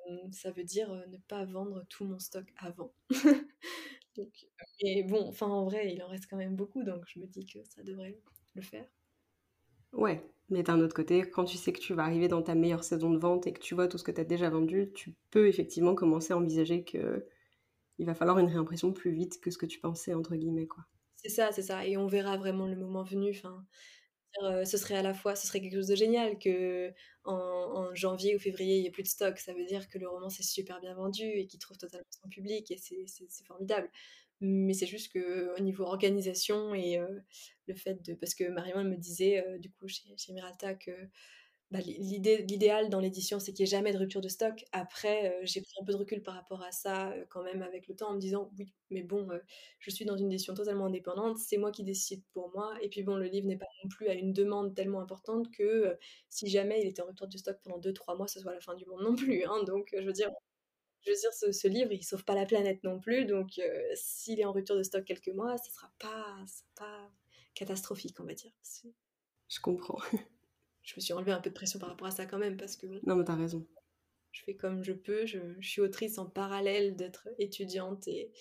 hem, 0.09 0.31
ça 0.33 0.51
veut 0.51 0.63
dire, 0.65 0.93
ne 1.09 1.17
pas 1.17 1.45
vendre 1.45 1.85
tout 1.89 2.05
mon 2.05 2.19
stock 2.19 2.47
avant. 2.57 2.93
Donc 4.17 4.47
bon, 5.07 5.27
enfin, 5.27 5.47
en 5.47 5.65
vrai, 5.65 5.93
il 5.93 6.03
en 6.03 6.07
reste 6.07 6.27
quand 6.29 6.37
même 6.37 6.55
beaucoup, 6.55 6.83
donc 6.83 7.05
je 7.07 7.19
me 7.19 7.27
dis 7.27 7.45
que 7.45 7.63
ça 7.65 7.83
devrait 7.83 8.19
le 8.55 8.61
faire. 8.61 8.87
Ouais, 9.93 10.21
mais 10.49 10.63
d'un 10.63 10.79
autre 10.81 10.95
côté, 10.95 11.29
quand 11.29 11.45
tu 11.45 11.57
sais 11.57 11.73
que 11.73 11.79
tu 11.79 11.93
vas 11.93 12.03
arriver 12.03 12.27
dans 12.27 12.41
ta 12.43 12.55
meilleure 12.55 12.83
saison 12.83 13.11
de 13.11 13.17
vente 13.19 13.47
et 13.47 13.53
que 13.53 13.59
tu 13.61 13.75
vois 13.75 13.87
tout 13.87 13.97
ce 13.97 14.03
que 14.03 14.11
tu 14.11 14.21
as 14.21 14.25
déjà 14.25 14.49
vendu, 14.49 14.91
tu 14.93 15.15
peux 15.31 15.47
effectivement 15.47 15.95
commencer 15.95 16.33
à 16.33 16.37
envisager 16.37 16.83
qu'il 16.85 17.23
va 18.05 18.13
falloir 18.15 18.39
une 18.39 18.47
réimpression 18.49 18.93
«plus 18.93 19.11
vite 19.11 19.41
que 19.41 19.51
ce 19.51 19.57
que 19.57 19.65
tu 19.65 19.79
pensais» 19.79 20.13
entre 20.13 20.35
guillemets, 20.35 20.67
quoi. 20.67 20.85
C'est 21.15 21.29
ça, 21.29 21.51
c'est 21.51 21.61
ça 21.63 21.85
et 21.87 21.95
on 21.97 22.07
verra 22.07 22.37
vraiment 22.37 22.67
le 22.67 22.75
moment 22.75 23.03
venu, 23.03 23.33
heu, 24.43 24.65
ce 24.65 24.77
serait 24.77 24.95
à 24.97 25.01
la 25.03 25.13
fois 25.13 25.35
ce 25.35 25.47
serait 25.47 25.61
quelque 25.61 25.75
chose 25.75 25.87
de 25.87 25.95
génial 25.95 26.37
qu'en 26.39 26.91
en 27.33 27.95
janvier 27.95 28.35
ou 28.35 28.39
février, 28.39 28.77
il 28.77 28.83
y 28.83 28.87
ait 28.87 28.91
plus 28.91 29.03
de 29.03 29.07
stock. 29.07 29.37
Ça 29.39 29.53
veut 29.53 29.65
dire 29.65 29.89
que 29.89 29.97
le 29.99 30.07
roman 30.09 30.29
s'est 30.29 30.43
super 30.43 30.79
bien 30.81 30.95
vendu 30.95 31.23
et 31.25 31.47
qu'il 31.47 31.59
trouve 31.59 31.77
totalement 31.77 32.05
son 32.21 32.29
public 32.29 32.71
et 32.71 32.77
c'est 32.77 33.05
formidable. 33.45 33.89
Mais 34.41 34.73
c'est 34.73 34.85
juste 34.87 35.13
qu'au 35.13 35.59
niveau 35.61 35.83
organisation 35.85 36.73
et 36.75 36.99
le 37.67 37.75
fait 37.75 38.01
de 38.03 38.13
parce 38.15 38.35
que 38.35 38.45
Marion, 38.49 38.83
me 38.83 38.95
disait, 38.97 39.43
du 39.59 39.71
coup 39.71 39.87
chez 39.87 40.03
chez 40.17 40.33
Miralta 40.33 40.75
que, 40.75 40.91
bah, 41.71 41.79
l'idéal 41.81 42.89
dans 42.89 42.99
l'édition, 43.01 43.39
c'est 43.39 43.53
qu'il 43.53 43.61
y 43.65 43.69
ait 43.69 43.71
jamais 43.71 43.93
de 43.93 43.97
rupture 43.99 44.21
de 44.21 44.29
stock. 44.29 44.65
Après, 44.73 45.39
j'ai 45.43 45.61
pris 45.61 45.73
un 45.81 45.85
peu 45.85 45.93
de 45.93 45.97
recul 45.99 46.23
par 46.23 46.35
rapport 46.35 46.63
à 46.63 46.71
ça, 46.71 47.13
quand 47.29 47.43
même 47.43 47.61
avec 47.63 47.87
le 47.89 47.95
temps 47.95 48.09
en 48.11 48.15
me 48.15 48.19
disant: 48.19 48.51
«Oui, 48.59 48.73
mais 48.91 49.03
bon, 49.03 49.27
je 49.79 49.91
suis 49.91 50.05
dans 50.05 50.17
une 50.17 50.31
édition 50.31 50.53
totalement 50.55 50.85
indépendante, 50.87 51.37
c'est 51.39 51.57
moi 51.57 51.71
qui 51.71 51.83
décide 51.83 52.23
pour 52.33 52.51
moi 52.55 52.75
et 52.81 52.89
puis 52.89 53.03
bon, 53.03 53.17
le 53.17 53.27
livre 53.27 53.47
n'est 53.47 53.57
pas 53.57 53.67
non 53.83 53.89
plus 53.89 54.07
à 54.09 54.13
une 54.15 54.33
demande 54.33 54.75
tellement 54.75 55.01
importante 55.01 55.51
que, 55.51 55.97
si 56.29 56.49
jamais 56.49 56.81
il 56.81 56.87
était 56.89 57.01
en 57.03 57.07
rupture 57.07 57.27
de 57.29 57.37
stock 57.37 57.57
pendant 57.63 57.79
2-3 57.79 58.15
mois, 58.17 58.27
ce 58.29 58.39
soit 58.41 58.53
la 58.53 58.61
fin 58.61 58.75
du 58.75 58.85
monde 58.87 59.01
non 59.03 59.15
plus, 59.15 59.43
hein». 59.45 59.63
Donc 59.67 59.89
je 59.99 60.05
veux 60.05 60.13
dire 60.13 60.29
je 61.05 61.11
veux 61.11 61.17
dire 61.17 61.33
ce 61.33 61.51
ce 61.51 61.67
livre, 61.67 61.91
il 61.91 62.03
sauve 62.03 62.23
pas 62.25 62.35
la 62.35 62.45
planète 62.45 62.83
non 62.83 62.99
plus, 62.99 63.25
donc 63.25 63.59
heu, 63.59 63.83
s'il 63.95 64.39
est 64.39 64.45
en 64.45 64.51
rupture 64.53 64.77
de 64.77 64.83
stock 64.83 65.05
quelques 65.05 65.29
mois, 65.29 65.57
ce 65.57 65.71
sera 65.71 65.91
pas 65.99 66.37
ce 66.47 66.59
sera 66.59 66.67
pas 66.75 67.11
catastrophique, 67.55 68.19
on 68.19 68.25
va 68.25 68.33
dire. 68.33 68.51
Je 69.47 69.59
comprends. 69.61 69.99
je 70.83 70.93
me 70.95 71.01
suis 71.01 71.13
enlevé 71.13 71.31
un 71.31 71.41
peu 71.41 71.49
de 71.49 71.55
pression 71.55 71.79
par 71.79 71.89
rapport 71.89 72.07
à 72.07 72.11
ça 72.11 72.25
quand 72.25 72.37
même, 72.37 72.57
parce 72.57 72.75
que 72.77 72.85
bon, 72.87 73.01
Non, 73.03 73.15
mais 73.15 73.23
t'as 73.23 73.35
raison. 73.35 73.67
je 74.31 74.41
fais 74.43 74.55
comme 74.55 74.83
je 74.83 74.93
peux, 74.93 75.25
je, 75.25 75.39
je 75.59 75.69
suis 75.69 75.81
autrice 75.81 76.17
en 76.17 76.25
parallèle 76.29 76.95
d'être 76.95 77.29
étudiante 77.39 78.07
et, 78.07 78.31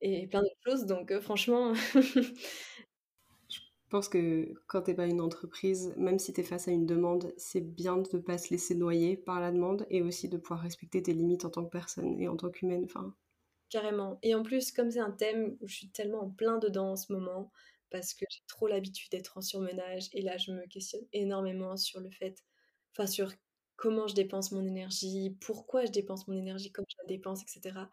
et 0.00 0.26
plein 0.28 0.42
d'autres 0.42 0.56
choses, 0.66 0.86
donc 0.86 1.10
euh, 1.12 1.20
franchement, 1.20 1.74
Je 3.88 3.96
pense 3.96 4.10
que 4.10 4.52
quand 4.66 4.82
t'es 4.82 4.92
pas 4.92 5.06
une 5.06 5.22
entreprise, 5.22 5.94
même 5.96 6.18
si 6.18 6.34
t'es 6.34 6.42
face 6.42 6.68
à 6.68 6.72
une 6.72 6.84
demande, 6.84 7.32
c'est 7.38 7.62
bien 7.62 7.96
de 7.96 8.06
ne 8.12 8.18
pas 8.20 8.36
se 8.36 8.50
laisser 8.50 8.74
noyer 8.74 9.16
par 9.16 9.40
la 9.40 9.50
demande 9.50 9.86
et 9.88 10.02
aussi 10.02 10.28
de 10.28 10.36
pouvoir 10.36 10.60
respecter 10.60 11.02
tes 11.02 11.14
limites 11.14 11.46
en 11.46 11.50
tant 11.50 11.64
que 11.64 11.70
personne 11.70 12.20
et 12.20 12.28
en 12.28 12.36
tant 12.36 12.50
qu'humaine. 12.50 12.84
Enfin, 12.84 13.14
carrément. 13.70 14.18
Et 14.22 14.34
en 14.34 14.42
plus, 14.42 14.72
comme 14.72 14.90
c'est 14.90 15.00
un 15.00 15.10
thème 15.10 15.56
où 15.60 15.68
je 15.68 15.74
suis 15.74 15.90
tellement 15.90 16.22
en 16.24 16.30
plein 16.30 16.58
dedans 16.58 16.92
en 16.92 16.96
ce 16.96 17.12
moment, 17.12 17.50
parce 17.90 18.12
que 18.14 18.24
j'ai 18.30 18.42
trop 18.46 18.66
l'habitude 18.68 19.10
d'être 19.10 19.38
en 19.38 19.42
surmenage, 19.42 20.08
et 20.12 20.22
là, 20.22 20.36
je 20.36 20.52
me 20.52 20.66
questionne 20.66 21.06
énormément 21.12 21.76
sur 21.76 22.00
le 22.00 22.10
fait, 22.10 22.44
enfin, 22.92 23.06
sur 23.06 23.32
comment 23.76 24.06
je 24.06 24.14
dépense 24.14 24.52
mon 24.52 24.66
énergie, 24.66 25.36
pourquoi 25.40 25.86
je 25.86 25.92
dépense 25.92 26.28
mon 26.28 26.36
énergie, 26.36 26.72
comme 26.72 26.84
je 26.90 26.96
la 26.98 27.06
dépense, 27.06 27.42
etc. 27.42 27.88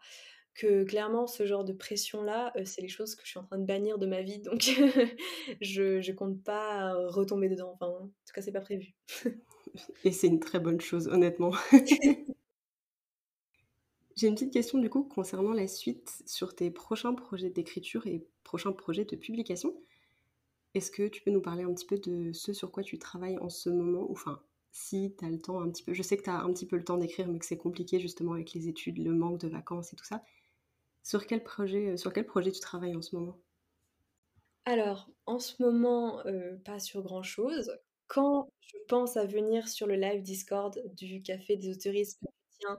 que 0.56 0.84
clairement, 0.84 1.26
ce 1.26 1.46
genre 1.46 1.64
de 1.64 1.72
pression-là, 1.72 2.52
heu, 2.58 2.64
c'est 2.64 2.82
les 2.82 2.88
choses 2.88 3.14
que 3.14 3.22
je 3.24 3.30
suis 3.30 3.38
en 3.38 3.44
train 3.44 3.58
de 3.58 3.64
bannir 3.66 3.98
de 3.98 4.06
ma 4.06 4.22
vie, 4.22 4.40
donc 4.40 4.60
je 5.60 6.00
je 6.00 6.12
compte 6.12 6.42
pas, 6.44 6.94
heu, 6.94 7.08
retomber 7.08 7.48
dedans. 7.48 7.72
Enfin, 7.74 7.86
en 7.88 8.06
tout 8.08 8.32
cas, 8.34 8.42
c'est 8.42 8.52
pas 8.52 8.60
prévu. 8.60 8.94
et 10.04 10.12
c'est 10.12 10.26
une 10.28 10.40
très 10.40 10.60
bonne 10.60 10.80
chose, 10.80 11.08
honnêtement. 11.08 11.52
J'ai 14.16 14.26
une 14.26 14.34
petite 14.34 14.52
question 14.52 14.78
du 14.78 14.90
coup 14.90 15.04
concernant 15.04 15.52
la 15.52 15.68
suite 15.68 16.22
sur 16.26 16.56
tes 16.56 16.70
prochains 16.72 17.14
projets 17.14 17.50
d'écriture 17.50 18.06
et 18.08 18.26
prochains 18.42 18.72
projets 18.72 19.04
de 19.04 19.14
publication. 19.14 19.76
Est-ce 20.74 20.90
que 20.92 21.08
tu 21.08 21.22
peux 21.22 21.30
nous 21.32 21.40
parler 21.40 21.64
un 21.64 21.74
petit 21.74 21.86
peu 21.86 21.98
de 21.98 22.32
ce 22.32 22.52
sur 22.52 22.70
quoi 22.70 22.82
tu 22.84 22.98
travailles 22.98 23.38
en 23.38 23.48
ce 23.48 23.70
moment? 23.70 24.06
Enfin, 24.10 24.40
si 24.72 25.14
tu 25.18 25.24
as 25.24 25.30
le 25.30 25.38
temps 25.40 25.60
un 25.60 25.70
petit 25.70 25.82
peu. 25.82 25.94
Je 25.94 26.02
sais 26.02 26.16
que 26.16 26.22
tu 26.24 26.30
as 26.30 26.40
un 26.42 26.52
petit 26.52 26.66
peu 26.66 26.76
le 26.76 26.84
temps 26.84 26.98
d'écrire, 26.98 27.28
mais 27.28 27.38
que 27.38 27.46
c'est 27.46 27.56
compliqué 27.56 27.98
justement 28.00 28.32
avec 28.34 28.52
les 28.54 28.68
études, 28.68 28.98
le 28.98 29.12
manque 29.12 29.38
de 29.40 29.48
vacances 29.48 29.92
et 29.92 29.96
tout 29.96 30.04
ça. 30.04 30.22
Sur 31.06 31.26
quel 31.26 31.42
projet, 31.42 31.92
euh, 31.92 31.96
sur 31.96 32.12
quel 32.12 32.26
projet 32.26 32.52
tu 32.52 32.60
travailles 32.60 32.96
en 32.96 33.00
ce 33.00 33.16
moment? 33.16 33.40
Alors, 34.64 35.10
en 35.26 35.38
ce 35.38 35.62
moment, 35.62 36.24
heu, 36.26 36.60
pas 36.64 36.78
sur 36.78 37.02
grand-chose. 37.02 37.72
Quand 38.08 38.48
je 38.60 38.76
pense 38.88 39.16
à 39.16 39.24
venir 39.24 39.68
sur 39.68 39.86
le 39.86 39.94
live 39.96 40.22
Discord 40.22 40.80
du 40.94 41.22
Café 41.22 41.56
des 41.56 41.70
autoristes 41.70 42.20
tiens, 42.60 42.78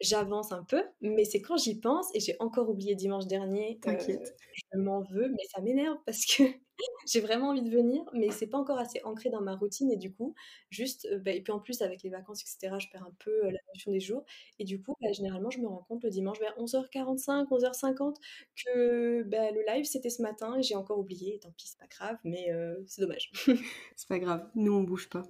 j'avance 0.00 0.52
un 0.52 0.64
peu, 0.64 0.84
mais 1.00 1.24
c'est 1.24 1.40
quand 1.42 1.56
j'y 1.56 1.80
pense 1.80 2.14
et 2.14 2.20
j'ai 2.20 2.36
encore 2.40 2.68
oublié 2.68 2.94
dimanche 2.94 3.26
dernier, 3.26 3.80
heu, 3.86 3.86
T'inquiète. 3.86 4.36
je 4.52 4.78
m'en 4.78 5.02
veux, 5.02 5.28
mais 5.30 5.44
ça 5.54 5.62
m'énerve 5.62 5.98
parce 6.06 6.24
que 6.26 6.42
j'ai 7.08 7.20
vraiment 7.20 7.48
envie 7.50 7.62
de 7.62 7.70
venir, 7.70 8.02
mais 8.12 8.30
c'est 8.30 8.46
pas 8.48 8.58
encore 8.58 8.78
assez 8.78 9.00
ancré 9.04 9.30
dans 9.30 9.40
ma 9.40 9.56
routine 9.56 9.90
et 9.90 9.96
du 9.96 10.12
coup, 10.14 10.34
juste, 10.70 11.06
heu, 11.10 11.18
bah 11.18 11.32
et 11.32 11.42
puis 11.42 11.52
en 11.52 11.60
plus 11.60 11.80
avec 11.82 12.02
les 12.02 12.10
vacances 12.10 12.42
et 12.42 12.46
cetera, 12.46 12.78
je 12.78 12.88
perds 12.90 13.04
un 13.04 13.14
peu, 13.18 13.30
heu, 13.46 13.50
la 13.50 13.58
notion 13.74 13.90
des 13.92 14.00
jours 14.00 14.24
et 14.58 14.64
du 14.64 14.82
coup, 14.82 14.94
bah, 15.00 15.12
généralement, 15.12 15.50
je 15.50 15.60
me 15.60 15.66
rends 15.68 15.84
compte 15.88 16.04
le 16.04 16.10
dimanche 16.10 16.38
vers 16.40 16.54
11:45-11:50 16.58 18.18
que, 18.64 19.22
bah, 19.24 19.50
le 19.50 19.62
live 19.66 19.84
c'était 19.84 20.10
ce 20.10 20.22
matin 20.22 20.56
et 20.58 20.62
j'ai 20.62 20.74
encore 20.76 20.98
oublié, 20.98 21.38
tant 21.40 21.52
pis, 21.52 21.68
c'est 21.68 21.78
pas 21.78 21.86
grave, 21.88 22.18
mais 22.24 22.48
c'est 22.86 23.00
dommage. 23.02 23.30
C'est 23.96 24.08
pas 24.08 24.18
grave, 24.18 24.50
nous 24.54 24.72
on 24.72 24.82
bouge 24.82 25.08
pas. 25.08 25.22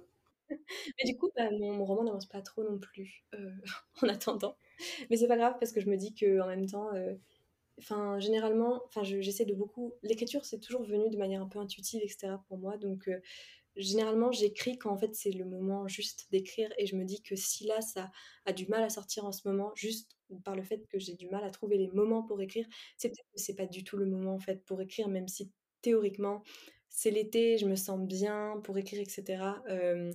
Mais 0.49 1.09
du 1.11 1.17
coup, 1.17 1.29
bah, 1.35 1.49
mon 1.51 1.85
roman 1.85 2.03
n'avance 2.03 2.25
pas 2.27 2.41
trop 2.41 2.63
non 2.63 2.77
plus, 2.79 3.25
heu, 3.35 3.51
en 4.03 4.09
attendant. 4.09 4.57
Mais 5.09 5.17
c'est 5.17 5.27
pas 5.27 5.37
grave 5.37 5.55
parce 5.59 5.71
que 5.71 5.81
je 5.81 5.89
me 5.89 5.97
dis 5.97 6.13
qu'en 6.15 6.47
même 6.47 6.67
temps, 6.67 6.93
heu, 6.95 7.19
enfin, 7.79 8.19
généralement, 8.19 8.81
enfin, 8.87 9.03
je 9.03 9.21
j'essaie 9.21 9.45
de 9.45 9.53
beaucoup 9.55 9.93
l'écriture, 10.03 10.45
c'est 10.45 10.59
toujours 10.59 10.83
venu 10.83 11.09
de 11.09 11.17
manière 11.17 11.41
un 11.41 11.47
peu 11.49 11.59
intuitive 11.59 12.01
et 12.03 12.07
cetera 12.09 12.43
pour 12.47 12.57
moi, 12.59 12.77
donc 12.77 13.07
heu, 13.09 13.21
généralement, 13.77 14.31
j'écris 14.31 14.77
quand, 14.77 14.91
en 14.91 14.97
fait, 14.97 15.15
c'est 15.15 15.31
le 15.31 15.45
moment 15.45 15.87
juste 15.87 16.27
d'écrire 16.31 16.69
et 16.77 16.87
je 16.87 16.95
me 16.97 17.05
dis 17.05 17.21
que 17.23 17.35
si 17.35 17.65
là, 17.67 17.81
ça 17.81 18.11
a 18.45 18.53
du 18.53 18.67
mal 18.67 18.83
à 18.83 18.89
sortir 18.89 19.25
en 19.25 19.31
ce 19.31 19.47
moment, 19.47 19.71
juste 19.75 20.17
par 20.45 20.55
le 20.55 20.63
fait 20.63 20.85
que 20.89 20.99
j'ai 20.99 21.15
du 21.15 21.29
mal 21.29 21.43
à 21.45 21.51
trouver 21.51 21.77
les 21.77 21.89
moments 21.89 22.23
pour 22.23 22.41
écrire, 22.41 22.67
c'est 22.97 23.09
peut-être 23.09 23.29
que 23.33 23.39
c'est 23.41 23.55
pas 23.55 23.67
du 23.67 23.83
tout 23.83 23.97
le 23.97 24.05
moment, 24.07 24.33
en 24.35 24.39
fait, 24.39 24.63
pour 24.65 24.81
écrire, 24.81 25.07
même 25.09 25.27
si 25.27 25.51
théoriquement, 25.81 26.43
c'est 26.97 27.11
l'été, 27.11 27.57
je 27.59 27.67
me 27.67 27.75
sens 27.77 27.99
bien 28.07 28.59
pour 28.65 28.77
écrire 28.79 29.01
et 29.01 29.05
cetera, 29.09 29.63
hem 29.69 30.13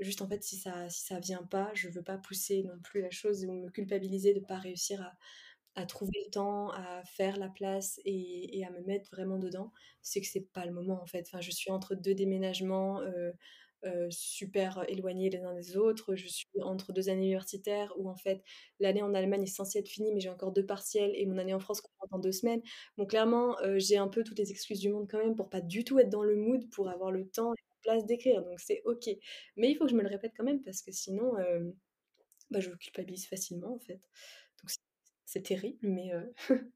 Juste 0.00 0.22
en 0.22 0.28
fait, 0.28 0.42
si 0.44 0.56
ça 0.56 0.88
si 0.90 1.02
ça 1.06 1.20
vient 1.20 1.44
pas, 1.44 1.70
je 1.74 1.88
veux 1.88 2.02
pas 2.02 2.18
pousser 2.18 2.64
non 2.64 2.78
plus 2.82 3.02
la 3.02 3.10
chose 3.12 3.44
ou 3.46 3.52
me 3.52 3.70
culpabiliser 3.70 4.34
de 4.34 4.40
pas 4.40 4.58
réussir 4.58 5.14
à 5.74 5.86
trouver 5.86 6.12
le 6.26 6.30
temps, 6.30 6.70
à 6.72 7.02
faire 7.06 7.38
la 7.38 7.48
place 7.48 8.00
et 8.04 8.64
à 8.66 8.70
me 8.70 8.82
mettre 8.82 9.10
vraiment 9.10 9.38
dedans. 9.38 9.72
C'est 10.02 10.20
que 10.20 10.26
c'est 10.26 10.52
pas 10.52 10.66
le 10.66 10.72
moment 10.72 11.00
en 11.02 11.06
fait. 11.06 11.24
Enfin, 11.28 11.40
je 11.40 11.50
suis 11.50 11.70
entre 11.70 11.94
2 11.94 12.14
déménagements, 12.14 13.00
heu, 13.84 14.08
super 14.10 14.84
éloignés 14.88 15.30
les 15.30 15.40
uns 15.42 15.54
des 15.54 15.76
autres. 15.76 16.14
Je 16.14 16.26
suis 16.28 16.46
entre 16.62 16.92
2 16.92 17.08
années 17.08 17.22
universitaires 17.26 17.92
où 17.98 18.08
en 18.08 18.16
fait, 18.16 18.42
l'année 18.80 19.02
en 19.02 19.14
Allemagne 19.14 19.42
est 19.42 19.46
censée 19.46 19.78
être 19.80 19.88
finie, 19.88 20.12
mais 20.12 20.20
j'ai 20.20 20.28
encore 20.30 20.52
2 20.52 20.64
partiels 20.66 21.12
et 21.14 21.26
mon 21.26 21.38
année 21.38 21.54
en 21.54 21.60
France 21.60 21.80
commence 21.80 22.10
dans 22.10 22.18
2 22.18 22.32
semaines. 22.32 22.62
Donc 22.98 23.10
clairement, 23.10 23.56
heu, 23.62 23.78
j'ai 23.78 23.96
un 23.98 24.08
peu 24.08 24.24
toutes 24.24 24.38
les 24.38 24.50
excuses 24.50 24.80
du 24.80 24.88
monde 24.90 25.08
quand 25.10 25.18
même 25.18 25.36
pour 25.36 25.48
pas 25.50 25.60
du 25.60 25.84
tout 25.84 25.98
être 25.98 26.10
dans 26.10 26.22
le 26.22 26.36
mood 26.36 26.68
pour 26.70 26.88
avoir 26.88 27.10
le 27.12 27.28
temps 27.28 27.52
et 27.54 27.56
la 27.86 27.92
place 27.94 28.06
d'écrire, 28.06 28.42
donc 28.44 28.60
c'est 28.60 28.82
OK. 28.84 29.08
Mais 29.56 29.70
il 29.70 29.74
faut 29.76 29.84
que 29.84 29.90
je 29.90 29.96
me 29.96 30.02
le 30.02 30.08
répète 30.08 30.32
quand 30.36 30.44
même 30.44 30.62
parce 30.62 30.82
que 30.82 30.92
sinon, 30.92 31.36
hem, 31.38 31.74
bah, 32.50 32.60
je 32.60 32.70
culpabilise 32.72 33.26
facilement 33.28 33.74
en 33.74 33.80
fait. 33.80 33.94
Donc 34.62 34.70
c'est 35.26 35.42
terrible, 35.42 35.78
mais 35.82 36.12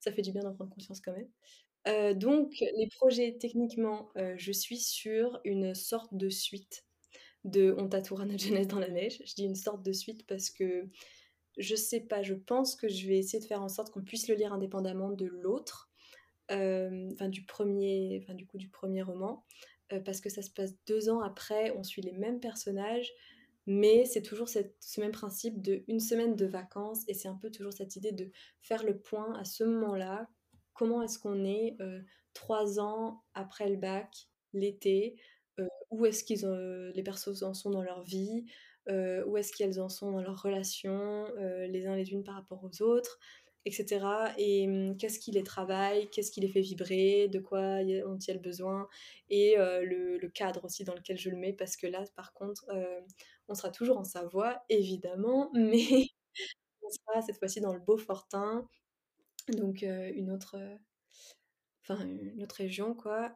ça 0.00 0.12
fait 0.12 0.22
du 0.22 0.32
bien 0.32 0.42
d'en 0.42 0.54
prendre 0.54 0.72
conscience 0.74 1.00
quand 1.00 1.12
même. 1.14 1.30
Heu, 1.86 2.14
donc 2.14 2.52
les 2.60 2.88
projets 2.88 3.36
techniquement, 3.38 4.08
heu, 4.16 4.34
je 4.36 4.52
suis 4.52 4.78
sur 4.78 5.40
une 5.44 5.74
sorte 5.74 6.14
de 6.14 6.28
suite 6.28 6.84
de 7.44 7.74
On 7.78 7.88
tatoue 7.88 8.18
notre 8.24 8.42
jeunesse 8.44 8.68
dans 8.68 8.80
la 8.80 8.88
neige. 8.90 9.20
Je 9.26 9.34
dis 9.34 9.44
une 9.44 9.56
sorte 9.56 9.82
de 9.84 9.92
suite 9.92 10.26
parce 10.26 10.50
que 10.50 10.88
je 11.58 11.76
sais 11.76 12.00
pas, 12.00 12.22
je 12.22 12.34
pense 12.34 12.76
que 12.76 12.88
je 12.88 13.08
vais 13.08 13.18
essayer 13.18 13.40
de 13.40 13.46
faire 13.48 13.62
en 13.62 13.68
sorte 13.68 13.90
qu'on 13.92 14.02
puisse 14.04 14.28
le 14.28 14.36
lire 14.36 14.52
indépendamment 14.52 15.10
de 15.10 15.26
l'autre, 15.26 15.90
enfin 16.50 17.28
du 17.28 17.44
premier, 17.44 18.20
enfin 18.22 18.34
du 18.34 18.46
coup 18.46 18.58
du 18.58 18.68
premier 18.70 19.02
roman, 19.02 19.44
parce 20.04 20.20
que 20.20 20.30
ça 20.30 20.42
se 20.42 20.50
passe 20.50 20.74
2 20.86 21.08
ans 21.10 21.20
après, 21.20 21.72
on 21.78 21.82
suit 21.84 22.02
les 22.02 22.12
mêmes 22.12 22.40
personnages, 22.40 23.12
mais 23.66 24.04
c'est 24.06 24.22
toujours 24.22 24.48
ce 24.48 24.60
même 25.00 25.12
principe 25.12 25.62
de 25.62 25.84
une 25.88 26.00
semaine 26.00 26.36
de 26.36 26.46
vacances 26.46 27.04
et 27.08 27.14
c'est 27.14 27.28
un 27.28 27.36
peu 27.36 27.50
toujours 27.50 27.72
cette 27.72 27.96
idée 27.96 28.12
de 28.12 28.30
faire 28.62 28.84
le 28.84 28.98
point 28.98 29.34
à 29.38 29.44
ce 29.44 29.64
moment-là. 29.64 30.28
Comment 30.76 31.02
est-ce 31.02 31.18
qu'on 31.18 31.44
est, 31.44 31.76
heu, 31.80 32.04
3 32.34 32.80
ans 32.80 33.22
après 33.34 33.68
le 33.70 33.76
bac, 33.76 34.28
l'été? 34.52 35.16
Heu, 35.58 35.68
où 35.90 36.06
est-ce 36.06 36.24
qu'ils 36.24 36.46
ont 36.46 36.90
les 36.94 37.02
persos 37.02 37.42
en 37.42 37.54
sont 37.54 37.70
dans 37.70 37.82
leur 37.82 38.02
vie? 38.02 38.44
Où 38.88 39.36
est-ce 39.36 39.52
qu'elles 39.52 39.80
en 39.80 39.88
sont 39.88 40.12
dans 40.12 40.20
leurs 40.22 40.40
relations, 40.42 41.26
les 41.38 41.86
uns 41.86 41.96
les 41.96 42.12
unes 42.12 42.22
par 42.24 42.34
rapport 42.36 42.62
aux 42.64 42.82
autres? 42.82 43.18
Et 43.64 43.72
cetera 43.72 44.32
et 44.38 44.66
mmh, 44.68 44.96
qu'est-ce 44.96 45.18
qui 45.18 45.32
les 45.32 45.42
travaille? 45.42 46.08
Qu'est-ce 46.10 46.30
qui 46.30 46.40
les 46.40 46.46
fait 46.48 46.60
vibrer? 46.60 47.26
De 47.28 47.40
quoi 47.40 47.82
y 47.82 48.00
ont-elles 48.04 48.40
besoin? 48.40 48.88
Et 49.28 49.56
le 49.58 50.28
cadre 50.28 50.64
aussi 50.64 50.84
dans 50.84 50.94
lequel 50.94 51.18
je 51.18 51.30
le 51.30 51.36
mets 51.36 51.52
parce 51.52 51.76
que 51.76 51.86
là, 51.88 52.04
par 52.14 52.32
contre, 52.32 52.64
on 53.48 53.54
sera 53.54 53.70
toujours 53.70 53.98
en 53.98 54.04
Savoie, 54.04 54.62
évidemment, 54.68 55.50
mais 55.54 56.06
on 56.82 56.88
sera 56.90 57.22
cette 57.22 57.38
fois-ci 57.38 57.60
dans 57.60 57.72
le 57.74 57.80
Beaufortin, 57.80 58.66
donc 59.52 59.82
une 59.82 60.30
autre, 60.30 60.56
enfin 61.82 62.04
une 62.06 62.42
autre 62.42 62.56
région 62.56 62.94
quoi, 62.94 63.34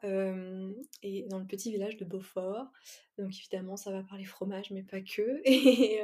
et 1.02 1.26
dans 1.28 1.38
le 1.38 1.46
petit 1.46 1.70
village 1.70 1.96
de 1.96 2.04
Beaufort. 2.04 2.66
Donc 3.18 3.30
évidemment, 3.36 3.76
ça 3.76 3.92
va 3.92 4.02
parler 4.02 4.24
fromage, 4.24 4.70
mais 4.70 4.82
pas 4.82 5.00
que 5.00 5.40
et 5.44 6.00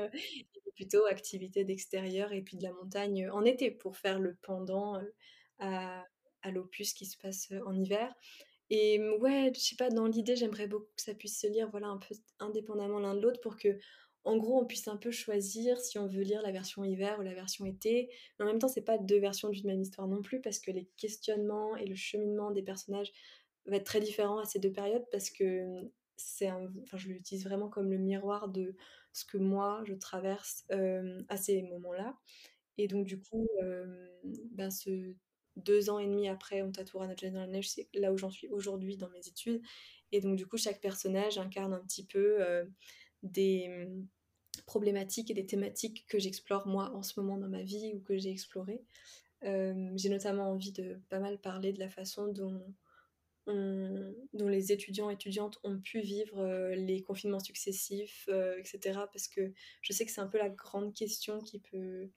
plutôt 0.74 1.06
activités 1.06 1.64
d'extérieur 1.64 2.32
et 2.32 2.42
puis 2.42 2.56
de 2.56 2.62
la 2.62 2.72
montagne, 2.72 3.30
en 3.30 3.44
été 3.44 3.70
pour 3.70 3.96
faire 3.96 4.18
le 4.18 4.36
pendant, 4.42 5.00
à 5.58 6.04
à 6.46 6.50
l'opus 6.50 6.94
qui 6.94 7.06
se 7.06 7.16
passe, 7.18 7.52
en 7.66 7.74
hiver. 7.74 8.14
Et 8.70 8.98
mmh, 8.98 9.20
ouais, 9.20 9.52
je 9.54 9.60
sais 9.60 9.76
pas, 9.76 9.90
dans 9.90 10.06
l'idée, 10.06 10.36
j'aimerais 10.36 10.66
beaucoup 10.66 10.90
que 10.96 11.02
ça 11.02 11.14
puisse 11.14 11.40
se 11.40 11.46
lire, 11.46 11.68
voilà, 11.70 11.88
un 11.88 11.98
peu 11.98 12.14
indépendamment 12.38 12.98
l'un 12.98 13.14
de 13.14 13.20
l'autre 13.20 13.40
pour 13.40 13.56
que, 13.56 13.78
en 14.26 14.36
gros, 14.38 14.60
on 14.60 14.66
puisse 14.66 14.88
un 14.88 14.96
peu 14.98 15.10
choisir 15.12 15.80
si 15.80 15.98
on 15.98 16.08
veut 16.08 16.22
lire 16.22 16.42
la 16.42 16.52
version 16.52 16.84
hiver 16.84 17.18
ou 17.20 17.22
la 17.22 17.34
version 17.34 17.64
été. 17.66 18.10
Mais 18.38 18.44
en 18.44 18.48
même 18.48 18.58
temps, 18.60 18.68
c'est 18.68 18.82
pas 18.84 18.98
2 18.98 19.18
versions 19.20 19.50
d'une 19.50 19.66
même 19.68 19.82
histoire 19.82 20.08
non 20.08 20.22
plus 20.22 20.40
parce 20.42 20.58
que 20.60 20.70
les 20.72 20.86
questionnements 20.98 21.76
et 21.76 21.86
le 21.86 21.96
cheminement 21.96 22.50
des 22.52 22.62
personnages 22.62 23.12
va 23.66 23.76
être 23.76 23.84
très 23.86 24.00
différent 24.00 24.38
à 24.38 24.44
ces 24.44 24.58
2 24.60 24.72
périodes 24.72 25.06
parce 25.12 25.30
que, 25.30 25.64
mmh, 25.84 25.90
c'est 26.16 26.50
je 26.94 27.08
l'utilise 27.08 27.44
vraiment 27.44 27.68
comme 27.68 27.90
le 27.90 27.98
miroir 27.98 28.48
de 28.48 28.74
ce 29.12 29.24
que 29.24 29.38
moi 29.38 29.82
je 29.86 29.94
traverse, 29.94 30.64
hem, 30.70 31.24
à 31.28 31.36
ces 31.36 31.62
moments-là. 31.62 32.16
Et 32.78 32.88
donc 32.88 33.06
du 33.06 33.20
coup, 33.20 33.48
hem, 33.62 34.08
ben, 34.52 34.70
ce 34.70 35.14
2 35.56 35.88
ans 35.90 35.98
et 35.98 36.06
demi 36.06 36.28
après 36.28 36.60
On 36.62 36.70
tatouera 36.72 37.06
notre 37.08 37.20
jeunesse 37.20 37.34
dans 37.34 37.40
la 37.40 37.46
neige, 37.46 37.70
c'est 37.70 37.88
là 37.94 38.12
où 38.12 38.18
j'en 38.18 38.30
suis 38.30 38.48
aujourd'hui 38.48 38.96
dans 38.98 39.08
mes 39.10 39.26
études 39.26 39.62
et 40.12 40.20
donc 40.20 40.36
du 40.36 40.46
coup, 40.46 40.56
chaque 40.58 40.80
personnage 40.80 41.38
incarne 41.38 41.72
un 41.74 41.80
petit 41.80 42.06
peu, 42.06 42.40
heu, 42.42 42.72
des, 43.22 43.68
mmh, 43.68 44.06
problématiques 44.62 45.30
et 45.30 45.34
des 45.34 45.46
thématiques 45.46 46.06
que 46.08 46.18
j'explore 46.18 46.66
moi 46.66 46.90
en 46.94 47.02
ce 47.02 47.18
moment 47.20 47.36
dans 47.38 47.48
ma 47.48 47.62
vie 47.62 47.92
ou 47.94 48.00
que 48.00 48.16
j'ai 48.16 48.30
explorées. 48.30 48.82
Hem, 49.42 49.98
j'ai 49.98 50.08
notamment 50.08 50.50
envie 50.50 50.72
de 50.72 51.00
pas 51.08 51.18
mal 51.20 51.38
parler 51.38 51.72
de 51.72 51.78
la 51.78 51.90
façon 51.90 52.28
dont 52.28 52.74
on 53.46 54.14
dont 54.32 54.48
les 54.48 54.72
étudiants, 54.72 55.08
étudiantes 55.10 55.58
ont 55.62 55.78
pu 55.78 56.00
vivre, 56.00 56.40
heu, 56.40 56.74
les 56.74 57.02
confinements 57.02 57.38
successifs, 57.40 58.26
heu, 58.28 58.58
et 58.58 58.64
cetera. 58.64 59.06
Parce 59.08 59.28
que 59.28 59.52
je 59.82 59.92
sais 59.92 60.04
que 60.04 60.10
c'est 60.10 60.20
un 60.20 60.26
peu 60.26 60.38
la 60.38 60.48
grande 60.50 60.94
question 60.94 61.40
qui 61.40 61.60
peut, 61.60 62.10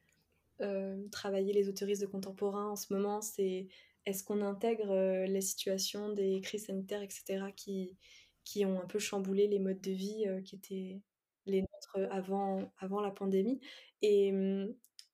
travailler 1.11 1.53
les 1.53 1.69
autoristes 1.69 2.01
de 2.01 2.07
contemporain 2.07 2.69
en 2.71 2.75
ce 2.75 2.91
moment, 2.93 3.21
c'est 3.21 3.67
est-ce 4.05 4.23
qu'on 4.23 4.41
intègre, 4.41 4.93
les 5.25 5.41
situations 5.41 6.11
des 6.13 6.41
crises 6.41 6.65
sanitaires, 6.65 7.01
et 7.01 7.09
cetera, 7.09 7.51
qui 7.51 7.97
qui 8.43 8.65
ont 8.65 8.81
un 8.81 8.87
peu 8.87 8.97
chamboulé 8.99 9.47
les 9.47 9.59
modes 9.59 9.81
de 9.81 9.91
vie, 9.91 10.25
qui 10.43 10.55
étaient 10.55 11.01
avant 12.11 12.71
avant 12.77 13.01
la 13.01 13.11
pandémie? 13.11 13.59
Et 14.01 14.31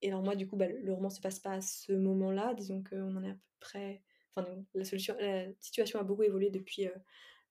alors 0.04 0.24
moi, 0.24 0.36
du 0.36 0.48
coup, 0.48 0.56
bah, 0.58 0.68
le 0.68 0.94
roman 0.94 1.10
se 1.10 1.22
passe 1.22 1.40
pas 1.40 1.54
à 1.54 1.62
ce 1.62 1.94
moment-là. 1.94 2.54
Disons 2.54 2.84
qu'on 2.84 3.16
en 3.16 3.24
est 3.24 3.32
à 3.32 3.34
peu 3.34 3.40
près 3.60 4.04
enfin 4.36 4.48
la 4.74 4.84
solution 4.86 5.16
la 5.20 5.48
situation 5.62 6.00
a 6.00 6.04
beaucoup 6.04 6.24
évolué 6.24 6.50
depuis, 6.50 6.88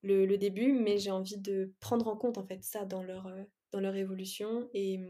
le 0.03 0.37
début, 0.37 0.73
mais 0.73 0.99
j'ai 0.99 1.11
envie 1.11 1.39
de 1.39 1.75
prendre 1.81 2.09
en 2.09 2.17
compte, 2.17 2.39
en 2.39 2.47
fait, 2.47 2.63
ça 2.63 2.85
dans 2.85 3.03
leur, 3.03 3.31
dans 3.73 3.81
leur 3.81 3.97
évolution 3.97 4.69
et 4.75 5.01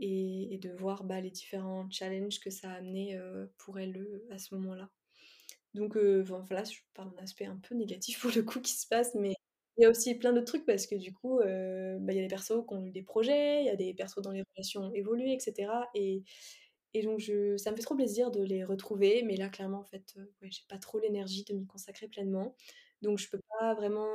et 0.00 0.58
de 0.58 0.70
voir, 0.72 1.04
bah, 1.04 1.20
les 1.20 1.30
différents 1.30 1.88
challenges 1.90 2.40
que 2.40 2.50
ça 2.50 2.70
a 2.70 2.74
amené, 2.76 3.18
pour 3.58 3.78
elles, 3.78 3.96
heu, 3.96 4.26
à 4.30 4.38
ce 4.38 4.54
moment-là. 4.56 4.90
Donc 5.74 5.96
voilà, 5.96 6.64
je 6.64 6.78
parle 6.94 7.14
d'un 7.14 7.22
aspect 7.22 7.46
un 7.46 7.58
peu 7.58 7.74
négatif 7.74 8.20
pour 8.20 8.30
le 8.34 8.42
coup 8.42 8.60
qui 8.60 8.72
se 8.72 8.86
passe, 8.88 9.14
mais 9.14 9.34
il 9.78 9.82
y 9.82 9.86
a 9.86 9.90
aussi 9.90 10.14
plein 10.16 10.32
d'autres 10.32 10.46
trucs 10.46 10.66
parce 10.66 10.86
que 10.86 10.94
du 10.96 11.12
coup, 11.12 11.40
heu, 11.40 11.98
bah, 12.00 12.12
il 12.12 12.16
y 12.16 12.18
a 12.20 12.22
des 12.22 12.28
persos 12.28 12.64
qui 12.66 12.74
ont 12.74 12.84
eu 12.86 12.90
des 12.90 13.02
projets, 13.02 13.62
il 13.62 13.66
y 13.66 13.70
a 13.70 13.76
des 13.76 13.94
persos 13.94 14.22
dont 14.22 14.30
les 14.32 14.42
relations 14.56 14.82
ont 14.84 14.92
évolué 14.94 15.36
et 15.94 16.22
et 16.94 17.02
donc 17.02 17.20
je 17.20 17.56
ça 17.58 17.70
me 17.72 17.76
fait 17.76 17.82
trop 17.82 17.94
plaisir 17.96 18.30
de 18.30 18.42
les 18.42 18.64
retrouver, 18.64 19.22
mais 19.24 19.36
là 19.36 19.48
clairement 19.50 19.80
en 19.80 19.84
fait, 19.84 20.14
ouais, 20.42 20.48
j'ai 20.50 20.62
pas 20.68 20.78
trop 20.78 20.98
l'énergie 20.98 21.44
de 21.44 21.54
m'y 21.54 21.66
consacrer 21.66 22.08
pleinement. 22.08 22.56
Donc 23.02 23.18
je 23.18 23.28
peux 23.30 23.40
pas 23.60 23.74
vraiment 23.74 24.08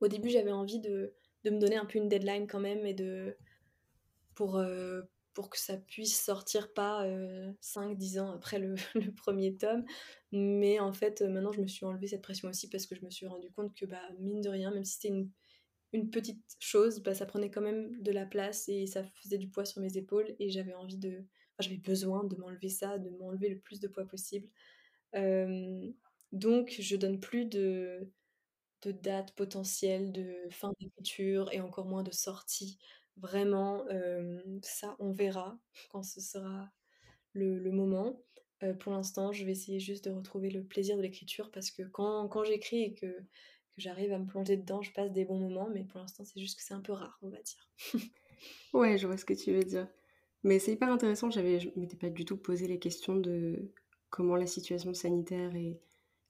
au 0.00 0.08
début 0.08 0.28
j'avais 0.30 0.52
envie 0.52 0.80
de 0.80 1.14
de 1.44 1.50
me 1.50 1.58
donner 1.58 1.76
un 1.76 1.86
peu 1.86 1.98
une 1.98 2.08
deadline 2.08 2.46
quand 2.46 2.60
même 2.60 2.86
et 2.86 2.94
de 2.94 3.36
pour, 4.34 4.58
heu, 4.58 5.08
pour 5.34 5.50
que 5.50 5.58
ça 5.58 5.76
puisse 5.78 6.20
sortir 6.22 6.72
pas, 6.74 7.06
heu, 7.08 7.54
5-10 7.60 8.18
ans 8.20 8.32
après 8.32 8.58
le 8.58 8.74
1er 9.16 9.56
tome. 9.56 9.84
Mais 10.32 10.80
en 10.80 10.92
fait, 10.92 11.22
heu, 11.22 11.28
maintenant 11.28 11.52
je 11.52 11.60
me 11.62 11.66
suis 11.68 11.86
enlevé 11.86 12.06
cette 12.08 12.22
pression 12.22 12.48
aussi 12.48 12.68
parce 12.70 12.86
que 12.86 12.94
je 12.96 13.04
me 13.04 13.10
suis 13.10 13.26
rendu 13.26 13.50
compte 13.52 13.74
que, 13.76 13.86
bah, 13.86 14.02
mine 14.20 14.40
de 14.42 14.48
rien, 14.50 14.70
même 14.72 14.84
si 14.84 14.94
c'était 15.00 15.14
une 15.94 16.10
petite 16.10 16.42
chose, 16.60 17.00
bah, 17.02 17.14
ça 17.14 17.26
prenait 17.26 17.50
quand 17.50 17.62
même 17.62 18.00
de 18.02 18.12
la 18.12 18.26
place 18.26 18.68
et 18.68 18.86
ça 18.86 19.04
faisait 19.04 19.38
du 19.38 19.48
poids 19.48 19.64
sur 19.66 19.82
mes 19.82 19.96
épaules 19.98 20.34
et 20.40 20.50
j'avais 20.50 20.74
envie 20.74 20.98
de 20.98 21.24
j'avais 21.60 21.78
besoin 21.78 22.24
de 22.24 22.36
m'enlever 22.36 22.68
ça, 22.70 22.98
de 22.98 23.10
m'enlever 23.10 23.48
le 23.50 23.58
plus 23.60 23.80
de 23.80 23.88
poids 23.88 24.06
possible. 24.06 24.48
Donc 26.32 26.74
je 26.80 26.96
donne 26.96 27.20
plus 27.20 27.46
de 27.46 28.10
de 28.82 28.92
date 28.92 29.34
potentielle 29.36 30.12
de 30.12 30.34
fin 30.50 30.72
d'écriture 30.80 31.50
et 31.52 31.60
encore 31.60 31.86
moins 31.86 32.02
de 32.04 32.12
sortie. 32.12 32.78
Vraiment, 33.16 33.86
hem, 33.88 34.60
ça 34.62 34.96
on 34.98 35.12
verra 35.12 35.58
quand 35.90 36.02
ce 36.02 36.20
sera 36.20 36.70
le 37.34 37.70
moment. 37.70 38.22
Heu, 38.62 38.76
pour 38.78 38.92
l'instant, 38.92 39.32
je 39.32 39.44
vais 39.44 39.52
essayer 39.52 39.80
juste 39.80 40.06
de 40.08 40.12
retrouver 40.14 40.50
le 40.50 40.64
plaisir 40.64 40.96
de 40.96 41.02
l'écriture 41.02 41.50
parce 41.52 41.70
que 41.70 41.82
quand 41.84 42.28
quand 42.28 42.44
j'écris 42.44 42.82
et 42.82 42.94
que 42.94 43.06
que 43.74 43.80
j'arrive 43.80 44.12
à 44.12 44.18
me 44.18 44.26
plonger 44.26 44.56
dedans, 44.58 44.82
je 44.82 44.92
passe 44.92 45.12
des 45.12 45.24
bons 45.24 45.38
moments, 45.38 45.68
mais 45.70 45.84
pour 45.84 46.00
l'instant, 46.00 46.24
c'est 46.24 46.40
juste 46.40 46.58
que 46.58 46.64
c'est 46.64 46.74
un 46.74 46.82
peu 46.82 46.92
rare, 46.92 47.18
on 47.22 47.30
va 47.30 47.40
dire. 47.42 47.70
Ouais, 48.72 48.96
je 48.98 49.06
vois 49.06 49.16
ce 49.16 49.24
que 49.24 49.34
tu 49.34 49.52
veux 49.52 49.64
dire. 49.64 49.88
Mais 50.44 50.58
c'est 50.58 50.72
hyper 50.72 50.90
intéressant, 50.90 51.30
je 51.30 51.40
m'étais 51.78 51.96
pas 51.96 52.10
du 52.10 52.24
tout 52.24 52.36
posé 52.36 52.66
les 52.66 52.78
questions 52.78 53.16
de 53.16 53.70
comment 54.10 54.36
la 54.36 54.46
situation 54.46 54.92
sanitaire 54.94 55.54
et 55.54 55.78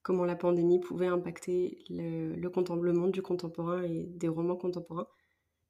comment 0.02 0.24
la 0.24 0.36
pandémie 0.36 0.80
pouvait 0.80 1.06
impacter 1.06 1.78
le 1.88 2.34
le 2.36 2.50
le 2.50 3.10
du 3.10 3.22
contemporain 3.22 3.82
et 3.82 4.04
des 4.16 4.28
romans 4.28 4.56
contemporains. 4.56 5.08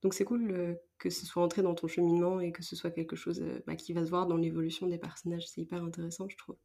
Donc 0.03 0.15
c'est 0.15 0.25
cool, 0.25 0.51
heu, 0.53 0.79
que 1.03 1.11
ce 1.11 1.27
soit 1.27 1.43
entré 1.45 1.63
dans 1.63 1.75
ton 1.75 1.89
cheminement 1.89 2.41
et 2.41 2.53
que 2.53 2.63
ce 2.63 2.77
soit 2.77 2.93
quelque 2.93 3.17
chose, 3.17 3.41
heu, 3.43 3.63
bah, 3.67 3.77
qui 3.77 3.93
va 3.93 4.05
se 4.05 4.11
voir 4.11 4.27
dans 4.29 4.37
l'évolution 4.39 4.87
des 4.89 4.99
personnages. 4.99 5.49
C'est 5.49 5.61
hyper 5.63 5.83
intéressant, 5.85 6.29
je 6.29 6.37
trouve. 6.39 6.57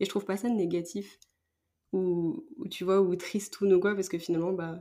Et 0.00 0.04
je 0.06 0.10
trouve 0.10 0.24
pas 0.26 0.36
ça 0.38 0.48
négatif 0.50 1.18
ou 1.92 2.46
ou 2.58 2.68
tu 2.68 2.84
vois, 2.84 3.00
ou 3.02 3.16
tristoun 3.16 3.72
ou 3.74 3.80
quoi, 3.80 3.94
parce 3.96 4.08
que 4.10 4.18
finalement, 4.18 4.52
bah, 4.54 4.80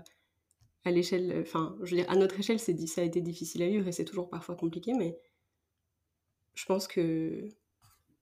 à 0.86 0.91
l'échelle, 0.91 1.32
heu, 1.34 1.41
enfin, 1.41 1.77
je 1.84 1.91
veux 1.95 2.02
dire, 2.03 2.11
à 2.11 2.15
notre 2.18 2.40
échelle, 2.40 2.60
c'est 2.60 2.77
ça 2.88 3.02
a 3.02 3.06
été 3.06 3.22
difficile 3.22 3.64
à 3.64 3.69
vivre 3.69 3.88
et 3.88 3.91
c'est 3.94 4.06
toujours 4.06 4.30
parfois 4.30 4.56
compliqué, 4.56 4.94
mais 4.95 5.19
je 6.53 6.65
pense 6.65 6.88
que 6.88 7.48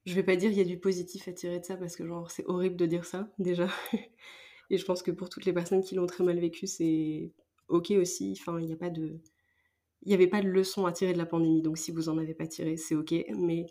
je 0.05 0.15
vais 0.15 0.23
pas 0.23 0.35
dire 0.35 0.51
il 0.51 0.57
y 0.57 0.61
a 0.61 0.65
du 0.65 0.79
positif 0.79 1.27
à 1.27 1.33
tirer 1.33 1.59
de 1.59 1.65
ça 1.65 1.77
parce 1.77 1.95
que 1.95 2.05
genre 2.07 2.31
c'est 2.31 2.45
horrible 2.47 2.77
de 2.77 2.85
dire 2.87 3.05
ça, 3.05 3.29
déjà. 3.39 3.69
Et 4.71 4.77
je 4.79 4.85
pense 4.85 5.03
que 5.03 5.11
pour 5.11 5.29
toutes 5.29 5.45
les 5.45 5.53
personnes 5.53 5.83
qui 5.83 5.95
l'ont 5.95 6.07
très 6.07 6.23
mal 6.23 6.39
vécu, 6.39 6.67
c'est 6.67 7.31
OK 7.69 7.91
aussi. 7.91 8.37
Enfin, 8.39 8.59
il 8.59 8.69
y 8.69 8.73
a 8.73 8.77
pas 8.77 8.89
de 8.89 9.19
il 10.05 10.11
y 10.11 10.15
avait 10.15 10.27
pas 10.27 10.41
de 10.41 10.47
leçon 10.49 10.85
à 10.85 10.91
tirer 10.91 11.13
de 11.13 11.17
la 11.17 11.25
pandémie, 11.25 11.61
donc 11.61 11.77
si 11.77 11.91
vous 11.91 12.09
en 12.09 12.17
avez 12.17 12.33
pas 12.35 12.47
tiré, 12.47 12.77
c'est 12.77 12.95
OK. 12.95 13.13
Mais 13.37 13.65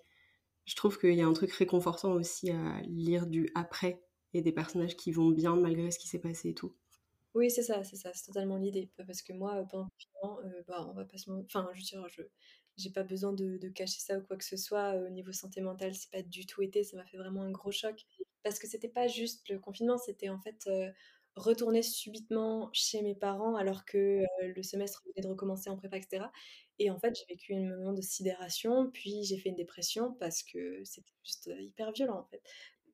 je 0.66 0.76
trouve 0.76 0.98
qu'il 0.98 1.14
y 1.14 1.22
a 1.22 1.26
un 1.28 1.32
truc 1.34 1.52
réconfortant 1.52 2.12
aussi 2.14 2.50
à 2.50 2.82
lire 2.82 3.26
du 3.28 3.50
après 3.54 4.02
et 4.34 4.42
des 4.42 4.52
personnages 4.52 4.96
qui 4.96 5.12
vont 5.12 5.30
bien 5.30 5.56
malgré 5.56 5.90
ce 5.92 5.98
qui 6.00 6.08
s'est 6.08 6.20
passé 6.20 6.50
et 6.50 6.54
tout. 6.54 6.74
Oui, 7.34 7.50
c'est 7.50 7.62
ça, 7.62 7.82
c'est 7.82 7.96
ça, 7.96 8.12
c'est 8.12 8.26
totalement 8.26 8.58
l'idée. 8.58 8.90
Parce 9.06 9.22
que 9.22 9.32
moi, 9.32 9.60
heu, 9.62 9.66
pendant 9.70 9.88
le 10.44 10.48
heu, 10.58 10.64
bah, 10.68 10.86
on 10.88 10.92
va 10.92 11.04
pas 11.06 11.16
se 11.16 11.30
enfin, 11.30 11.68
je 11.72 11.78
veux 11.80 11.84
dire, 11.84 12.08
je 12.08 12.22
j'ai 12.76 12.90
pas 12.90 13.04
besoin 13.04 13.32
de 13.32 13.68
cacher 13.68 14.00
ça 14.00 14.18
ou 14.18 14.22
quoi 14.22 14.36
que 14.36 14.44
ce 14.44 14.56
soit, 14.56 14.94
heu, 14.96 15.06
au 15.06 15.10
niveau 15.10 15.32
santé 15.32 15.60
mentale, 15.62 15.94
c'est 15.94 16.10
pas 16.10 16.22
du 16.22 16.46
tout 16.46 16.62
été, 16.62 16.84
ça 16.84 16.96
m'a 16.96 17.04
fait 17.06 17.16
vraiment 17.16 17.42
un 17.42 17.50
gros 17.50 17.70
choc. 17.72 18.04
Parce 18.42 18.58
que 18.58 18.66
c'était 18.66 18.88
pas 18.88 19.06
juste 19.08 19.48
le 19.48 19.58
confinement, 19.58 19.96
c'était 19.98 20.28
en 20.28 20.38
fait, 20.40 20.66
heu, 20.68 20.92
retourner 21.36 21.82
subitement 21.82 22.70
chez 22.72 23.02
mes 23.02 23.14
parents 23.14 23.56
alors 23.56 23.84
que, 23.84 24.22
heu, 24.22 24.52
le 24.54 24.62
semestre 24.62 25.02
venait 25.06 25.22
de 25.26 25.28
recommencer 25.30 25.70
en 25.70 25.76
prépa 25.76 25.98
et 25.98 26.02
cetera. 26.02 26.32
Et 26.78 26.90
en 26.90 26.98
fait, 26.98 27.14
j'ai 27.16 27.26
vécu 27.34 27.54
un 27.54 27.76
moment 27.76 27.92
de 27.92 28.02
sidération, 28.02 28.90
puis 28.92 29.24
j'ai 29.24 29.38
fait 29.38 29.48
une 29.50 29.56
dépression 29.56 30.14
parce 30.20 30.42
que 30.42 30.82
c'était 30.84 31.12
juste, 31.24 31.50
hyper 31.60 31.92
violent, 31.92 32.18
en 32.20 32.24
fait. 32.24 32.42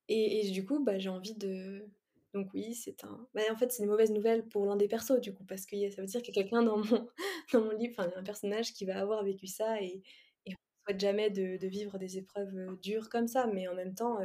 Et 0.09 0.47
et 0.47 0.51
du 0.51 0.65
coup, 0.65 0.83
bah, 0.85 0.99
j'ai 0.99 1.09
envie 1.09 1.35
de 1.35 1.87
donc 2.35 2.53
oui, 2.55 2.75
c'est 2.75 3.05
un 3.05 3.27
bah, 3.35 3.43
en 3.51 3.57
fait, 3.57 3.73
c'est 3.73 3.83
une 3.83 3.89
mauvaise 3.91 4.11
nouvelle 4.13 4.47
pour 4.49 4.67
l'un 4.67 4.77
des 4.77 4.89
persos, 4.89 5.21
du 5.21 5.35
coup, 5.35 5.45
parce 5.45 5.65
a 5.73 5.91
ça 5.91 6.03
veut 6.03 6.07
dire 6.09 6.23
qu'il 6.23 6.35
y 6.37 6.39
a 6.39 6.43
quelqu'un 6.43 6.63
dans 6.63 6.79
mon 6.79 7.09
dans 7.53 7.63
mon 7.65 7.71
livre, 7.73 7.95
enfin, 7.99 8.11
un 8.17 8.23
personnage 8.23 8.73
qui 8.75 8.85
va 8.85 8.99
avoir 9.01 9.25
vécu 9.25 9.47
ça 9.47 9.81
et 9.83 10.03
et 10.47 10.53
on 10.55 10.57
souhaite 10.93 11.01
jamais 11.01 11.31
de 11.31 11.57
de 11.59 11.67
vivre 11.69 11.99
des 11.99 12.19
épreuves, 12.19 12.79
dures 12.83 13.09
comme 13.11 13.29
ça. 13.29 13.47
Mais 13.47 13.69
en 13.69 13.75
même 13.75 13.95
temps, 13.95 14.19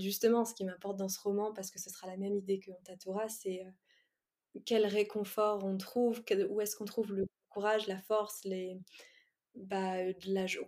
justement, 0.00 0.44
ce 0.44 0.54
qui 0.54 0.64
m'importe 0.64 0.98
dans 0.98 1.08
ce 1.08 1.20
roman, 1.20 1.52
parce 1.54 1.70
que 1.70 1.78
ce 1.80 1.90
sera 1.90 2.06
la 2.08 2.16
même 2.16 2.36
idée 2.36 2.58
que 2.60 2.70
Ontatouras, 2.72 3.28
c'est, 3.30 3.64
heu, 3.64 3.72
quel 4.66 4.86
réconfort 4.86 5.64
on 5.64 5.76
trouve, 5.78 6.22
où 6.50 6.60
est-ce 6.60 6.76
qu'on 6.76 6.84
trouve 6.84 7.12
le 7.14 7.26
courage, 7.50 7.86
la 7.88 7.98
force, 7.98 8.44
les 8.44 8.78
bah, 9.56 9.96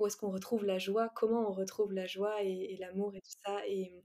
où 0.01 0.07
est-ce 0.07 0.17
qu'on 0.19 0.31
retrouve 0.33 0.65
la 0.67 0.79
joie, 0.79 1.11
comment 1.17 1.49
on 1.51 1.53
retrouve 1.53 1.93
la 1.95 2.07
joie 2.07 2.43
et 2.43 2.77
l'amour 2.81 3.15
et 3.17 3.21
tout 3.23 3.33
ça 3.47 3.61
et 3.69 4.05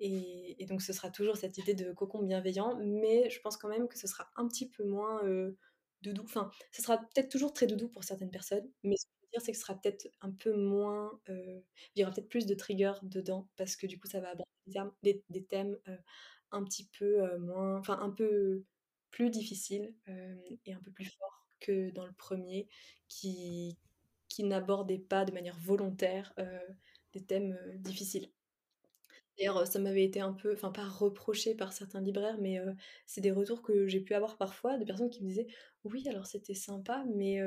et 0.00 0.66
donc 0.66 0.82
ce 0.82 0.92
sera 0.92 1.10
toujours 1.10 1.36
cette 1.36 1.58
idée 1.58 1.74
de 1.74 1.92
cocon 1.92 2.22
bienveillant, 2.22 2.76
mais 2.80 3.28
je 3.30 3.40
pense 3.40 3.56
quand 3.56 3.68
même 3.68 3.88
que 3.88 3.98
ce 3.98 4.06
sera 4.06 4.28
un 4.36 4.46
petit 4.48 4.68
peu 4.68 4.84
moins, 4.84 5.24
heu, 5.24 5.56
doudou. 6.02 6.22
Enfin, 6.24 6.50
ce 6.72 6.82
sera 6.82 6.98
peut-être 6.98 7.28
toujours 7.30 7.52
très 7.52 7.66
doudou 7.66 7.88
pour 7.88 8.04
certaines 8.04 8.30
personnes, 8.30 8.68
mais 8.84 8.96
dire, 9.32 9.40
c'est 9.42 9.52
que 9.52 9.58
ce 9.58 9.62
sera 9.64 9.74
peut-être 9.80 10.08
un 10.22 10.30
peu 10.32 10.54
moins, 10.54 11.20
heu, 11.28 11.64
il 11.94 12.00
y 12.00 12.04
aura 12.04 12.12
peut-être 12.14 12.28
plus 12.30 12.46
de 12.46 12.54
triggers 12.54 12.94
dedans 13.02 13.48
parce 13.56 13.76
que 13.76 13.86
du 13.86 13.98
coup, 14.00 14.08
ça 14.08 14.20
va 14.20 14.30
aborder 14.30 15.24
des 15.30 15.44
thèmes, 15.46 15.78
heu, 15.88 15.98
un 16.52 16.64
petit 16.64 16.88
peu, 16.98 17.22
heu, 17.24 17.38
moins 17.38 17.78
enfin, 17.78 17.98
un 18.00 18.10
peu 18.10 18.64
plus 19.10 19.30
difficiles, 19.30 19.94
et 20.66 20.72
un 20.74 20.80
peu 20.82 20.90
plus 20.92 21.06
forts 21.06 21.46
que 21.60 21.90
dans 21.92 22.06
le 22.06 22.12
1er 22.14 22.68
qui 23.08 23.78
qui 24.28 24.44
n'abordait 24.44 24.98
pas 24.98 25.24
de 25.24 25.32
manière 25.32 25.58
volontaire, 25.58 26.34
des 27.14 27.24
thèmes, 27.24 27.58
difficiles. 27.78 28.30
D'ailleurs, 29.38 29.66
ça 29.68 29.78
m'avait 29.78 30.04
été 30.04 30.20
un 30.20 30.32
peu 30.32 30.52
enfin, 30.52 30.72
pas 30.72 30.84
reproché 30.88 31.54
par 31.54 31.72
certains 31.72 32.00
libraires, 32.00 32.38
mais 32.40 32.58
c'est 33.06 33.20
des 33.20 33.30
retours 33.30 33.62
que 33.62 33.86
j'ai 33.86 34.00
pu 34.00 34.14
avoir 34.14 34.36
parfois 34.36 34.78
de 34.78 34.84
personnes 34.84 35.10
qui 35.10 35.22
me 35.22 35.28
disaient: 35.28 35.46
«Oui, 35.84 36.08
alors 36.08 36.26
c'était 36.26 36.54
sympa, 36.54 37.04
mais 37.14 37.40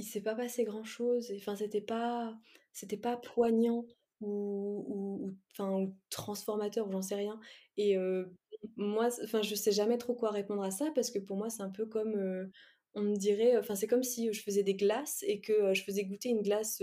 il 0.00 0.04
s'est 0.04 0.22
pas 0.22 0.34
passé 0.36 0.64
grand-chose 0.64 1.30
et 1.30 1.38
enfin, 1.38 1.56
c'était 1.56 1.80
pas 1.82 2.36
c'était 2.72 2.96
pas 2.98 3.16
poignant 3.18 3.86
ou 4.22 5.32
enfin, 5.52 5.70
ou 5.82 5.96
transformateur» 6.10 6.88
ou 6.88 6.92
j'en 6.92 7.02
sais 7.02 7.14
rien 7.16 7.40
et 7.78 7.96
heu, 7.98 8.34
moi, 8.76 9.08
enfin, 9.24 9.42
je 9.42 9.54
sais 9.54 9.72
jamais 9.72 9.98
trop 9.98 10.14
quoi 10.14 10.30
répondre 10.30 10.62
à 10.64 10.70
ça 10.72 10.90
parce 10.94 11.10
que 11.10 11.18
pour 11.20 11.36
moi, 11.38 11.50
c'est 11.50 11.62
un 11.62 11.70
peu 11.70 11.86
comme, 11.86 12.50
on 12.94 13.02
me 13.02 13.16
dirait 13.16 13.56
enfin, 13.58 13.74
c'est 13.76 13.86
comme 13.88 14.02
si, 14.04 14.32
je 14.32 14.42
faisais 14.42 14.62
des 14.64 14.74
glaces 14.76 15.24
et 15.26 15.40
que, 15.40 15.74
je 15.74 15.84
faisais 15.84 16.04
goûter 16.04 16.30
une 16.30 16.42
glace, 16.42 16.82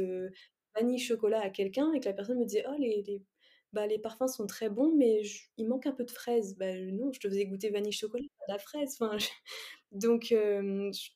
vanille 0.75 0.99
chocolat 0.99 1.41
à 1.41 1.49
quelqu'un 1.51 1.93
et 1.93 1.99
que 2.01 2.05
la 2.07 2.13
personne 2.13 2.39
me 2.39 2.45
disait: 2.45 2.65
«Oh 2.69 2.75
les 2.79 3.03
les 3.07 3.23
bah, 3.73 3.87
les 3.87 3.99
parfums 3.99 4.27
sont 4.29 4.47
très 4.47 4.69
bons, 4.69 4.95
mais 4.95 5.23
j 5.23 5.41
il 5.57 5.67
manque 5.67 5.85
un 5.87 5.91
peu 5.93 6.05
de 6.05 6.11
fraise». 6.11 6.55
Bah, 6.57 6.73
non, 6.93 7.11
je 7.13 7.19
te 7.19 7.29
faisais 7.29 7.45
goûter 7.47 7.69
vanille 7.71 7.91
chocolat, 7.93 8.23
pas 8.47 8.53
la 8.53 8.59
fraise, 8.59 8.97
je 9.19 9.27
donc 9.91 10.31
hem, 10.31 10.91
je 10.93 11.09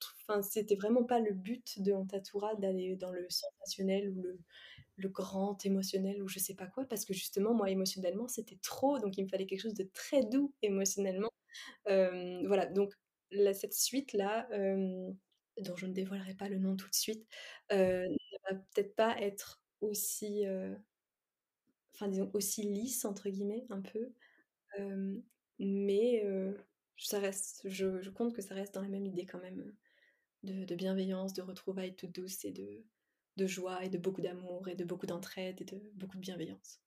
c'était 0.43 0.75
vraiment 0.75 1.03
pas 1.03 1.19
le 1.19 1.33
but 1.33 1.81
de 1.81 1.91
Ontatouras 1.93 2.55
d'aller 2.55 2.95
dans 2.95 3.11
le 3.11 3.27
sensationnel 3.29 4.09
ou 4.11 4.21
le 4.21 4.39
le 4.97 5.09
grand 5.09 5.65
émotionnel 5.65 6.21
ou 6.23 6.27
je 6.29 6.39
sais 6.39 6.55
pas 6.55 6.67
quoi, 6.67 6.85
parce 6.85 7.05
que 7.05 7.13
justement, 7.13 7.53
moi, 7.55 7.69
émotionnellement, 7.71 8.27
c'était 8.29 8.59
trop, 8.63 8.99
donc 8.99 9.17
il 9.17 9.23
me 9.25 9.29
fallait 9.29 9.47
quelque 9.47 9.61
chose 9.61 9.73
de 9.75 9.89
très 9.93 10.23
doux 10.25 10.53
émotionnellement. 10.63 11.31
Voilà, 11.87 12.65
donc 12.67 12.93
cette 13.53 13.73
suite-là, 13.73 14.47
dont 15.59 15.75
je 15.77 15.85
ne 15.85 15.93
dévoilerai 15.93 16.35
pas 16.35 16.49
le 16.49 16.57
nom 16.59 16.75
tout 16.75 16.89
de 16.89 16.95
suite, 16.95 17.27
ne 17.71 18.07
va 18.49 18.55
peut-être 18.55 18.95
pas 18.95 19.19
être 19.21 19.63
aussi, 19.81 20.45
enfin 21.95 22.07
disons 22.09 22.29
«aussi 22.33 22.63
lisse» 22.63 23.05
entre 23.05 23.29
guillemets 23.29 23.65
un 23.69 23.81
peu, 23.81 24.13
mais 25.59 26.23
ça 27.07 27.19
reste 27.19 27.61
je 27.65 28.01
je 28.01 28.09
compte 28.09 28.33
que 28.33 28.41
ça 28.41 28.55
reste 28.55 28.73
dans 28.75 28.81
la 28.81 28.89
même 28.89 29.05
idée 29.05 29.25
quand 29.25 29.39
même, 29.41 29.73
de 30.43 30.65
de 30.65 30.75
bienveillance, 30.75 31.33
de 31.33 31.41
retrouvailles 31.41 31.95
toutes 31.95 32.13
douces 32.15 32.45
et 32.45 32.51
de 32.51 32.83
de 33.37 33.47
joie 33.47 33.83
et 33.83 33.89
de 33.89 33.97
beaucoup 33.97 34.21
d'amour 34.21 34.67
et 34.67 34.75
de 34.75 34.83
beaucoup 34.83 35.05
d'entraide 35.05 35.61
et 35.61 35.65
de 35.65 35.81
beaucoup 35.95 36.17
de 36.17 36.21
bienveillance. 36.21 36.79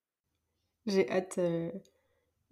J'ai 0.86 1.11
hâte, 1.11 1.39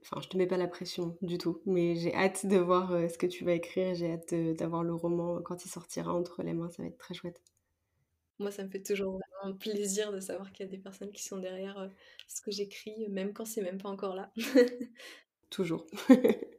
enfin 0.00 0.20
je 0.22 0.28
te 0.28 0.36
mets 0.36 0.46
pas 0.46 0.56
la 0.56 0.68
pression 0.68 1.16
du 1.20 1.38
tout, 1.38 1.60
mais 1.66 1.96
j'ai 1.96 2.14
hâte 2.14 2.46
de 2.46 2.56
voir, 2.56 2.90
ce 3.10 3.18
que 3.18 3.26
tu 3.26 3.44
vas 3.44 3.52
écrire, 3.52 3.94
j'ai 3.94 4.12
hâte 4.12 4.34
d'avoir 4.56 4.82
le 4.82 4.94
roman 4.94 5.42
quand 5.42 5.64
il 5.64 5.68
sortira 5.68 6.14
entre 6.14 6.42
les 6.42 6.54
mains, 6.54 6.70
ça 6.70 6.82
va 6.82 6.88
être 6.88 6.98
très 6.98 7.14
chouette. 7.14 7.42
Moi, 8.38 8.50
ça 8.50 8.64
me 8.64 8.70
fait 8.70 8.82
toujours 8.82 9.20
vraiment 9.42 9.56
plaisir 9.56 10.10
de 10.12 10.18
savoir 10.18 10.52
qu'il 10.52 10.66
y 10.66 10.68
a 10.68 10.72
des 10.72 10.78
personnes 10.78 11.12
qui 11.12 11.22
sont 11.22 11.38
derrière, 11.38 11.90
ce 12.26 12.40
que 12.40 12.50
j'écris, 12.50 13.08
même 13.08 13.32
quand 13.32 13.44
c'est 13.44 13.62
même 13.62 13.78
pas 13.78 13.88
encore 13.88 14.14
là. 14.16 14.32
Toujours. 15.50 15.86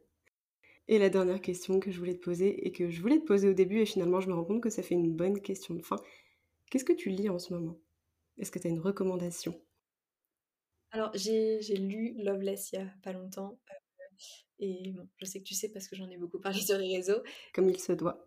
Et 0.86 0.98
la 0.98 1.08
dernière 1.08 1.40
question 1.40 1.80
que 1.80 1.90
je 1.90 1.98
voulais 1.98 2.14
te 2.14 2.22
poser 2.24 2.66
et 2.66 2.72
que 2.72 2.90
je 2.90 3.00
voulais 3.00 3.18
te 3.18 3.24
poser 3.24 3.48
au 3.48 3.54
début 3.54 3.80
et 3.80 3.86
finalement 3.86 4.20
je 4.20 4.28
me 4.28 4.34
rends 4.34 4.44
compte 4.44 4.62
que 4.62 4.70
ça 4.70 4.82
fait 4.82 4.94
une 4.94 5.14
bonne 5.14 5.40
question 5.40 5.74
de 5.74 5.82
fin. 5.82 5.96
Qu'est-ce 6.70 6.84
que 6.84 6.92
tu 6.92 7.08
lis 7.08 7.30
en 7.30 7.38
ce 7.38 7.54
moment? 7.54 7.78
Est-ce 8.38 8.50
que 8.50 8.58
tu 8.58 8.66
as 8.66 8.70
une 8.70 8.80
recommandation? 8.80 9.58
Alors 10.90 11.10
j'ai 11.14 11.60
j'ai 11.62 11.76
lu 11.76 12.14
Loveless 12.22 12.72
il 12.72 12.76
y 12.76 12.82
a 12.82 12.86
pas 13.02 13.12
longtemps, 13.12 13.58
et 14.58 14.92
bon, 14.92 15.08
je 15.16 15.24
sais 15.24 15.40
que 15.40 15.44
tu 15.44 15.54
sais 15.54 15.68
parce 15.68 15.88
que 15.88 15.96
j'en 15.96 16.08
ai 16.10 16.16
beaucoup 16.16 16.40
parlé 16.40 16.60
sur 16.60 16.78
les 16.78 16.96
réseaux. 16.96 17.22
Comme 17.54 17.68
il 17.68 17.78
se 17.78 17.92
doit. 17.92 18.26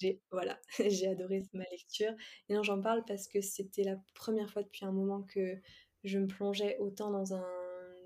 J'ai 0.00 0.20
voilà, 0.30 0.58
j'ai 0.78 1.06
adoré 1.06 1.42
ma 1.52 1.64
lecture 1.70 2.12
et 2.48 2.54
non, 2.54 2.62
j'en 2.62 2.80
parle 2.80 3.04
parce 3.06 3.28
que 3.28 3.40
c'était 3.40 3.84
la 3.84 3.96
première 4.14 4.50
fois 4.50 4.62
depuis 4.62 4.84
un 4.84 4.92
moment 4.92 5.22
que 5.22 5.56
je 6.04 6.18
me 6.18 6.26
plongeais 6.26 6.76
autant 6.78 7.10
dans 7.10 7.34
un 7.34 7.46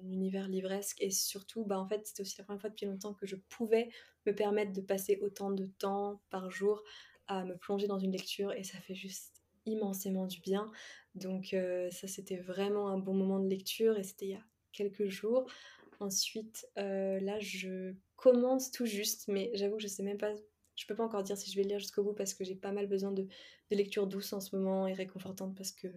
univers 0.08 0.48
livresque 0.48 1.00
et 1.00 1.10
surtout, 1.10 1.64
bah, 1.64 1.78
en 1.78 1.86
fait, 1.86 2.06
c'était 2.06 2.22
aussi 2.22 2.36
la 2.38 2.44
première 2.44 2.60
fois 2.60 2.70
depuis 2.70 2.86
longtemps 2.86 3.14
que 3.14 3.26
je 3.26 3.36
pouvais 3.36 3.90
me 4.26 4.34
permettre 4.34 4.72
de 4.72 4.80
passer 4.80 5.18
autant 5.22 5.50
de 5.50 5.66
temps 5.66 6.20
par 6.30 6.50
jour 6.50 6.82
à 7.26 7.44
me 7.44 7.56
plonger 7.56 7.86
dans 7.86 7.98
une 7.98 8.12
lecture 8.12 8.52
et 8.52 8.64
ça 8.64 8.78
fait 8.78 8.94
juste 8.94 9.42
immensément 9.66 10.26
du 10.26 10.40
bien. 10.40 10.70
Donc 11.14 11.54
ça, 11.90 12.08
c'était 12.08 12.36
vraiment 12.38 12.88
un 12.88 12.98
bon 12.98 13.14
moment 13.14 13.38
de 13.38 13.48
lecture 13.48 13.98
et 13.98 14.02
c'était 14.02 14.26
il 14.26 14.32
y 14.32 14.34
a 14.34 14.44
quelques 14.72 15.06
jours. 15.08 15.46
Ensuite, 16.00 16.66
là, 16.76 17.38
je 17.38 17.94
commence 18.16 18.70
tout 18.70 18.86
juste, 18.86 19.28
mais 19.28 19.50
j'avoue 19.54 19.76
que 19.76 19.82
je 19.82 19.88
sais 19.88 20.02
même 20.02 20.18
pas, 20.18 20.34
je 20.76 20.86
peux 20.86 20.94
pas 20.94 21.04
encore 21.04 21.22
dire 21.22 21.36
si 21.36 21.50
je 21.50 21.56
vais 21.56 21.62
lire 21.62 21.78
jusqu'au 21.78 22.02
bout 22.02 22.14
parce 22.14 22.34
que 22.34 22.44
j'ai 22.44 22.56
pas 22.56 22.72
mal 22.72 22.86
besoin 22.86 23.12
de, 23.12 23.22
de 23.22 23.76
lecture 23.76 24.06
douce 24.06 24.32
en 24.32 24.40
ce 24.40 24.56
moment 24.56 24.86
et 24.86 24.92
réconfortante 24.92 25.54
parce 25.56 25.72
que 25.72 25.88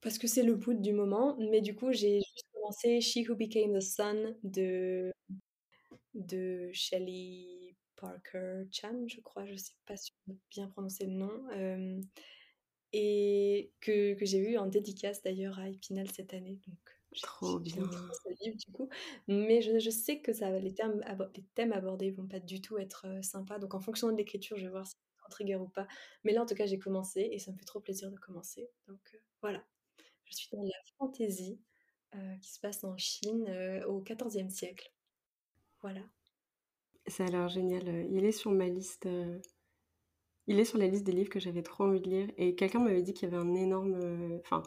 parce 0.00 0.18
que 0.18 0.26
c'est 0.26 0.42
le 0.42 0.54
bout 0.54 0.74
du 0.74 0.92
moment. 0.92 1.36
Mais 1.38 1.60
du 1.60 1.74
coup, 1.74 1.92
j'ai 1.92 2.20
commencé 2.62 3.00
She 3.00 3.28
Who 3.28 3.34
Became 3.34 3.76
the 3.76 3.80
Sun 3.80 4.36
de, 4.42 5.12
de 6.14 6.70
Shelley 6.72 7.76
Parker 7.96 8.64
Chan, 8.70 9.06
je 9.06 9.20
crois, 9.20 9.44
je 9.46 9.56
sais 9.56 9.74
pas 9.86 9.96
si 9.96 10.12
je 10.28 10.34
bien 10.50 10.68
prononcer 10.68 11.06
le 11.06 11.12
nom. 11.12 12.00
et 12.92 13.72
que, 13.80 14.14
que 14.14 14.24
j'ai 14.24 14.38
eu 14.38 14.58
en 14.58 14.66
dédicace 14.66 15.22
d'ailleurs 15.22 15.58
à 15.58 15.68
Épinal 15.68 16.10
cette 16.10 16.34
année. 16.34 16.60
Donc, 16.66 16.78
Trop 17.20 17.58
bien. 17.58 17.90
Ce 18.24 18.44
livre, 18.44 18.56
du 18.56 18.72
coup. 18.72 18.88
Mais 19.28 19.60
je, 19.60 19.78
je, 19.78 19.90
sais 19.90 20.20
que 20.20 20.32
ça, 20.32 20.50
les, 20.58 20.74
thèmes, 20.74 21.04
les 21.36 21.44
thèmes 21.54 21.72
abordés 21.72 22.10
vont 22.10 22.26
pas 22.26 22.40
du 22.40 22.60
tout 22.60 22.78
être 22.78 23.06
sympas. 23.22 23.58
Donc, 23.58 23.74
en 23.74 23.80
fonction 23.80 24.10
de 24.10 24.16
l'écriture, 24.16 24.56
je 24.56 24.64
vais 24.64 24.70
voir 24.70 24.86
si 24.86 24.94
c'est 24.94 25.26
un 25.26 25.28
trigger 25.28 25.56
ou 25.56 25.68
pas. 25.68 25.86
Mais 26.24 26.32
là, 26.32 26.42
en 26.42 26.46
tout 26.46 26.54
cas, 26.54 26.66
j'ai 26.66 26.78
commencé 26.78 27.28
et 27.30 27.38
ça 27.38 27.52
me 27.52 27.58
fait 27.58 27.66
trop 27.66 27.80
plaisir 27.80 28.10
de 28.10 28.16
commencer. 28.16 28.70
Donc, 28.88 29.20
voilà. 29.42 29.62
Je 30.24 30.34
suis 30.36 30.48
dans 30.52 30.62
la 30.62 30.70
fantaisie 30.98 31.60
qui 32.40 32.52
se 32.52 32.60
passe 32.60 32.84
en 32.84 32.96
Chine 32.96 33.46
au 33.86 34.00
XIVe 34.00 34.50
siècle. 34.50 34.92
Voilà. 35.80 36.00
Ça 37.06 37.24
a 37.24 37.28
l'air 37.28 37.48
génial. 37.48 38.06
Il 38.10 38.24
est 38.24 38.32
sur 38.32 38.52
ma 38.52 38.66
liste. 38.66 39.08
Il 40.46 40.58
est 40.58 40.64
sur 40.64 40.78
la 40.78 40.86
liste 40.86 41.04
des 41.04 41.12
livres 41.12 41.30
que 41.30 41.40
j'avais 41.40 41.62
trop 41.62 41.84
envie 41.84 42.00
de 42.00 42.08
lire. 42.08 42.30
Et 42.36 42.54
quelqu'un 42.54 42.80
m'avait 42.80 43.02
dit 43.02 43.14
qu'il 43.14 43.28
y 43.28 43.32
avait 43.32 43.42
un 43.42 43.54
énorme. 43.54 44.40
Enfin, 44.40 44.62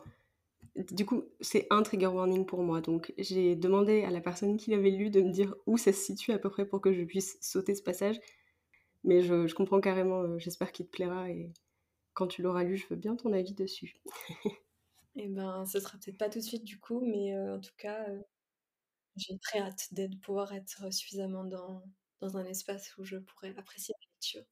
du 0.75 1.05
coup, 1.05 1.23
c'est 1.39 1.67
un 1.69 1.83
trigger 1.83 2.07
warning 2.07 2.45
pour 2.45 2.61
moi. 2.61 2.81
Donc, 2.81 3.13
j'ai 3.17 3.55
demandé 3.55 4.03
à 4.03 4.11
la 4.11 4.19
personne 4.19 4.57
qui 4.57 4.71
l'avait 4.71 4.89
lu 4.91 5.09
de 5.09 5.21
me 5.21 5.31
dire 5.31 5.55
où 5.65 5.77
ça 5.77 5.93
se 5.93 6.01
situe 6.01 6.31
à 6.31 6.39
peu 6.39 6.49
près 6.49 6.65
pour 6.65 6.81
que 6.81 6.93
je 6.93 7.03
puisse 7.03 7.37
sauter 7.41 7.75
ce 7.75 7.83
passage. 7.83 8.19
Mais 9.03 9.21
je, 9.21 9.47
je 9.47 9.55
comprends 9.55 9.79
carrément. 9.79 10.37
J'espère 10.37 10.71
qu'il 10.71 10.87
te 10.87 10.91
plaira. 10.91 11.29
Et 11.29 11.49
quand 12.13 12.27
tu 12.27 12.41
l'auras 12.41 12.63
lu, 12.63 12.77
je 12.77 12.87
veux 12.87 12.97
bien 12.97 13.15
ton 13.15 13.31
avis 13.33 13.53
dessus. 13.53 13.95
Et 15.15 15.27
ben, 15.27 15.65
ce 15.65 15.79
sera 15.79 15.97
peut-être 15.97 16.17
pas 16.17 16.29
tout 16.29 16.39
de 16.39 16.43
suite 16.43 16.63
du 16.63 16.79
coup, 16.79 17.01
mais 17.01 17.37
en 17.37 17.59
tout 17.59 17.73
cas, 17.77 18.05
j'ai 19.17 19.37
très 19.39 19.59
hâte 19.59 19.93
de 19.93 20.07
pouvoir 20.17 20.53
être 20.53 20.93
suffisamment 20.93 21.43
dans, 21.43 21.83
dans 22.21 22.37
un 22.37 22.45
espace 22.45 22.95
où 22.97 23.03
je 23.03 23.17
pourrais 23.17 23.53
apprécier 23.57 23.93
la 23.99 24.07
lecture. 24.13 24.43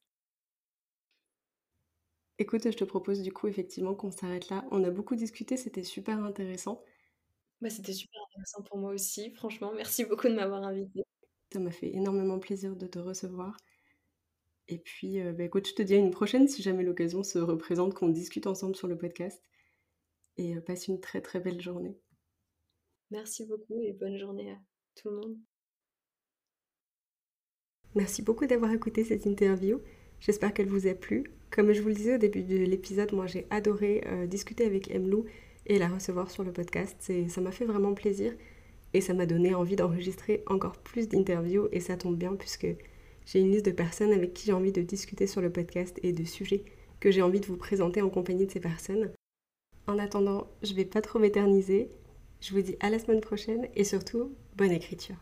Écoute, 2.40 2.64
je 2.64 2.78
te 2.78 2.84
propose 2.84 3.22
du 3.22 3.32
coup 3.32 3.48
effectivement 3.48 3.94
qu'on 3.96 4.12
s'arrête 4.12 4.50
là. 4.50 4.66
On 4.72 4.84
a 4.84 4.90
beaucoup 4.90 5.16
discuté, 5.16 5.56
c'était 5.56 5.84
super 5.84 6.24
intéressant. 6.24 6.84
Bah, 7.62 7.70
c'était 7.70 7.94
super 7.94 8.22
intéressant 8.30 8.64
pour 8.64 8.78
moi 8.78 8.92
aussi, 8.92 9.32
franchement. 9.32 9.72
Merci 9.76 10.06
beaucoup 10.06 10.28
de 10.28 10.34
m'avoir 10.34 10.64
invité. 10.64 11.04
Ça 11.52 11.60
m'a 11.60 11.72
fait 11.72 11.94
énormément 11.94 12.40
plaisir 12.40 12.76
de 12.76 12.88
te 12.88 13.00
recevoir. 13.00 13.58
Et 14.68 14.80
puis, 14.80 15.20
bah, 15.34 15.44
écoute, 15.44 15.68
je 15.68 15.74
te 15.74 15.82
dis 15.82 15.94
à 15.94 15.98
une 15.98 16.12
prochaine 16.12 16.48
si 16.48 16.62
jamais 16.62 16.84
l'occasion 16.84 17.24
se 17.24 17.38
représente 17.40 17.94
qu'on 17.94 18.10
discute 18.10 18.48
ensemble 18.48 18.76
sur 18.76 18.88
le 18.88 18.98
podcast 18.98 19.44
et 20.38 20.56
passe 20.62 20.88
une 20.88 21.00
très 21.00 21.22
très 21.22 21.40
belle 21.40 21.62
journée. 21.62 21.98
Merci 23.12 23.46
beaucoup 23.46 23.82
et 23.82 23.94
bonne 23.94 24.18
journée 24.18 24.52
à 24.52 24.58
tout 24.96 25.10
le 25.10 25.16
monde. 25.18 25.38
Merci 27.96 28.22
beaucoup 28.22 28.48
d'avoir 28.48 28.72
écouté 28.72 29.04
cette 29.04 29.26
interview. 29.26 29.80
J'espère 30.20 30.54
qu'elle 30.54 30.70
vous 30.70 30.88
a 30.88 30.94
plu. 30.94 31.32
Comme 31.52 31.74
je 31.74 31.82
vous 31.82 31.90
le 31.90 31.94
disais 31.94 32.16
au 32.16 32.18
début 32.18 32.44
de 32.44 32.58
l'épisode, 32.58 33.14
moi 33.14 33.28
j'ai 33.28 33.46
adoré 33.52 34.04
discuter 34.28 34.66
avec 34.66 34.90
Emlou 34.90 35.26
et 35.68 35.78
la 35.78 35.88
recevoir 35.88 36.32
sur 36.32 36.44
le 36.44 36.52
podcast. 36.52 37.12
Ça 37.30 37.42
m'a 37.42 37.52
fait 37.52 37.66
vraiment 37.66 37.94
plaisir 37.94 38.34
et 38.94 39.02
ça 39.02 39.14
m'a 39.14 39.26
donné 39.26 39.54
envie 39.54 39.76
d'enregistrer 39.76 40.44
encore 40.48 40.78
plus 40.78 41.08
d'interviews 41.08 41.68
et 41.72 41.80
ça 41.80 41.98
tombe 41.98 42.18
bien 42.18 42.36
puisque 42.36 42.68
j'ai 43.26 43.40
une 43.40 43.52
liste 43.52 43.66
de 43.66 43.72
personnes 43.72 44.12
avec 44.12 44.34
qui 44.34 44.48
j'ai 44.48 44.54
envie 44.54 44.72
de 44.72 44.82
discuter 44.82 45.28
sur 45.28 45.42
le 45.42 45.52
podcast 45.52 46.00
et 46.04 46.14
de 46.14 46.24
sujets 46.24 46.64
que 47.00 47.12
j'ai 47.12 47.22
envie 47.22 47.40
de 47.40 47.46
vous 47.46 47.58
présenter 47.58 48.02
en 48.02 48.10
compagnie 48.10 48.46
de 48.46 48.52
ces 48.52 48.60
personnes. 48.60 49.12
En 49.88 50.00
attendant, 50.00 50.48
je 50.62 50.74
vais 50.74 50.86
pas 50.86 51.02
trop 51.02 51.20
m'éterniser. 51.20 51.92
Je 52.42 52.54
vous 52.54 52.62
dis 52.62 52.76
à 52.80 52.90
la 52.90 53.00
semaine 53.00 53.22
prochaine 53.22 53.68
et 53.76 53.84
surtout, 53.84 54.34
bonne 54.56 54.72
écriture. 54.72 55.16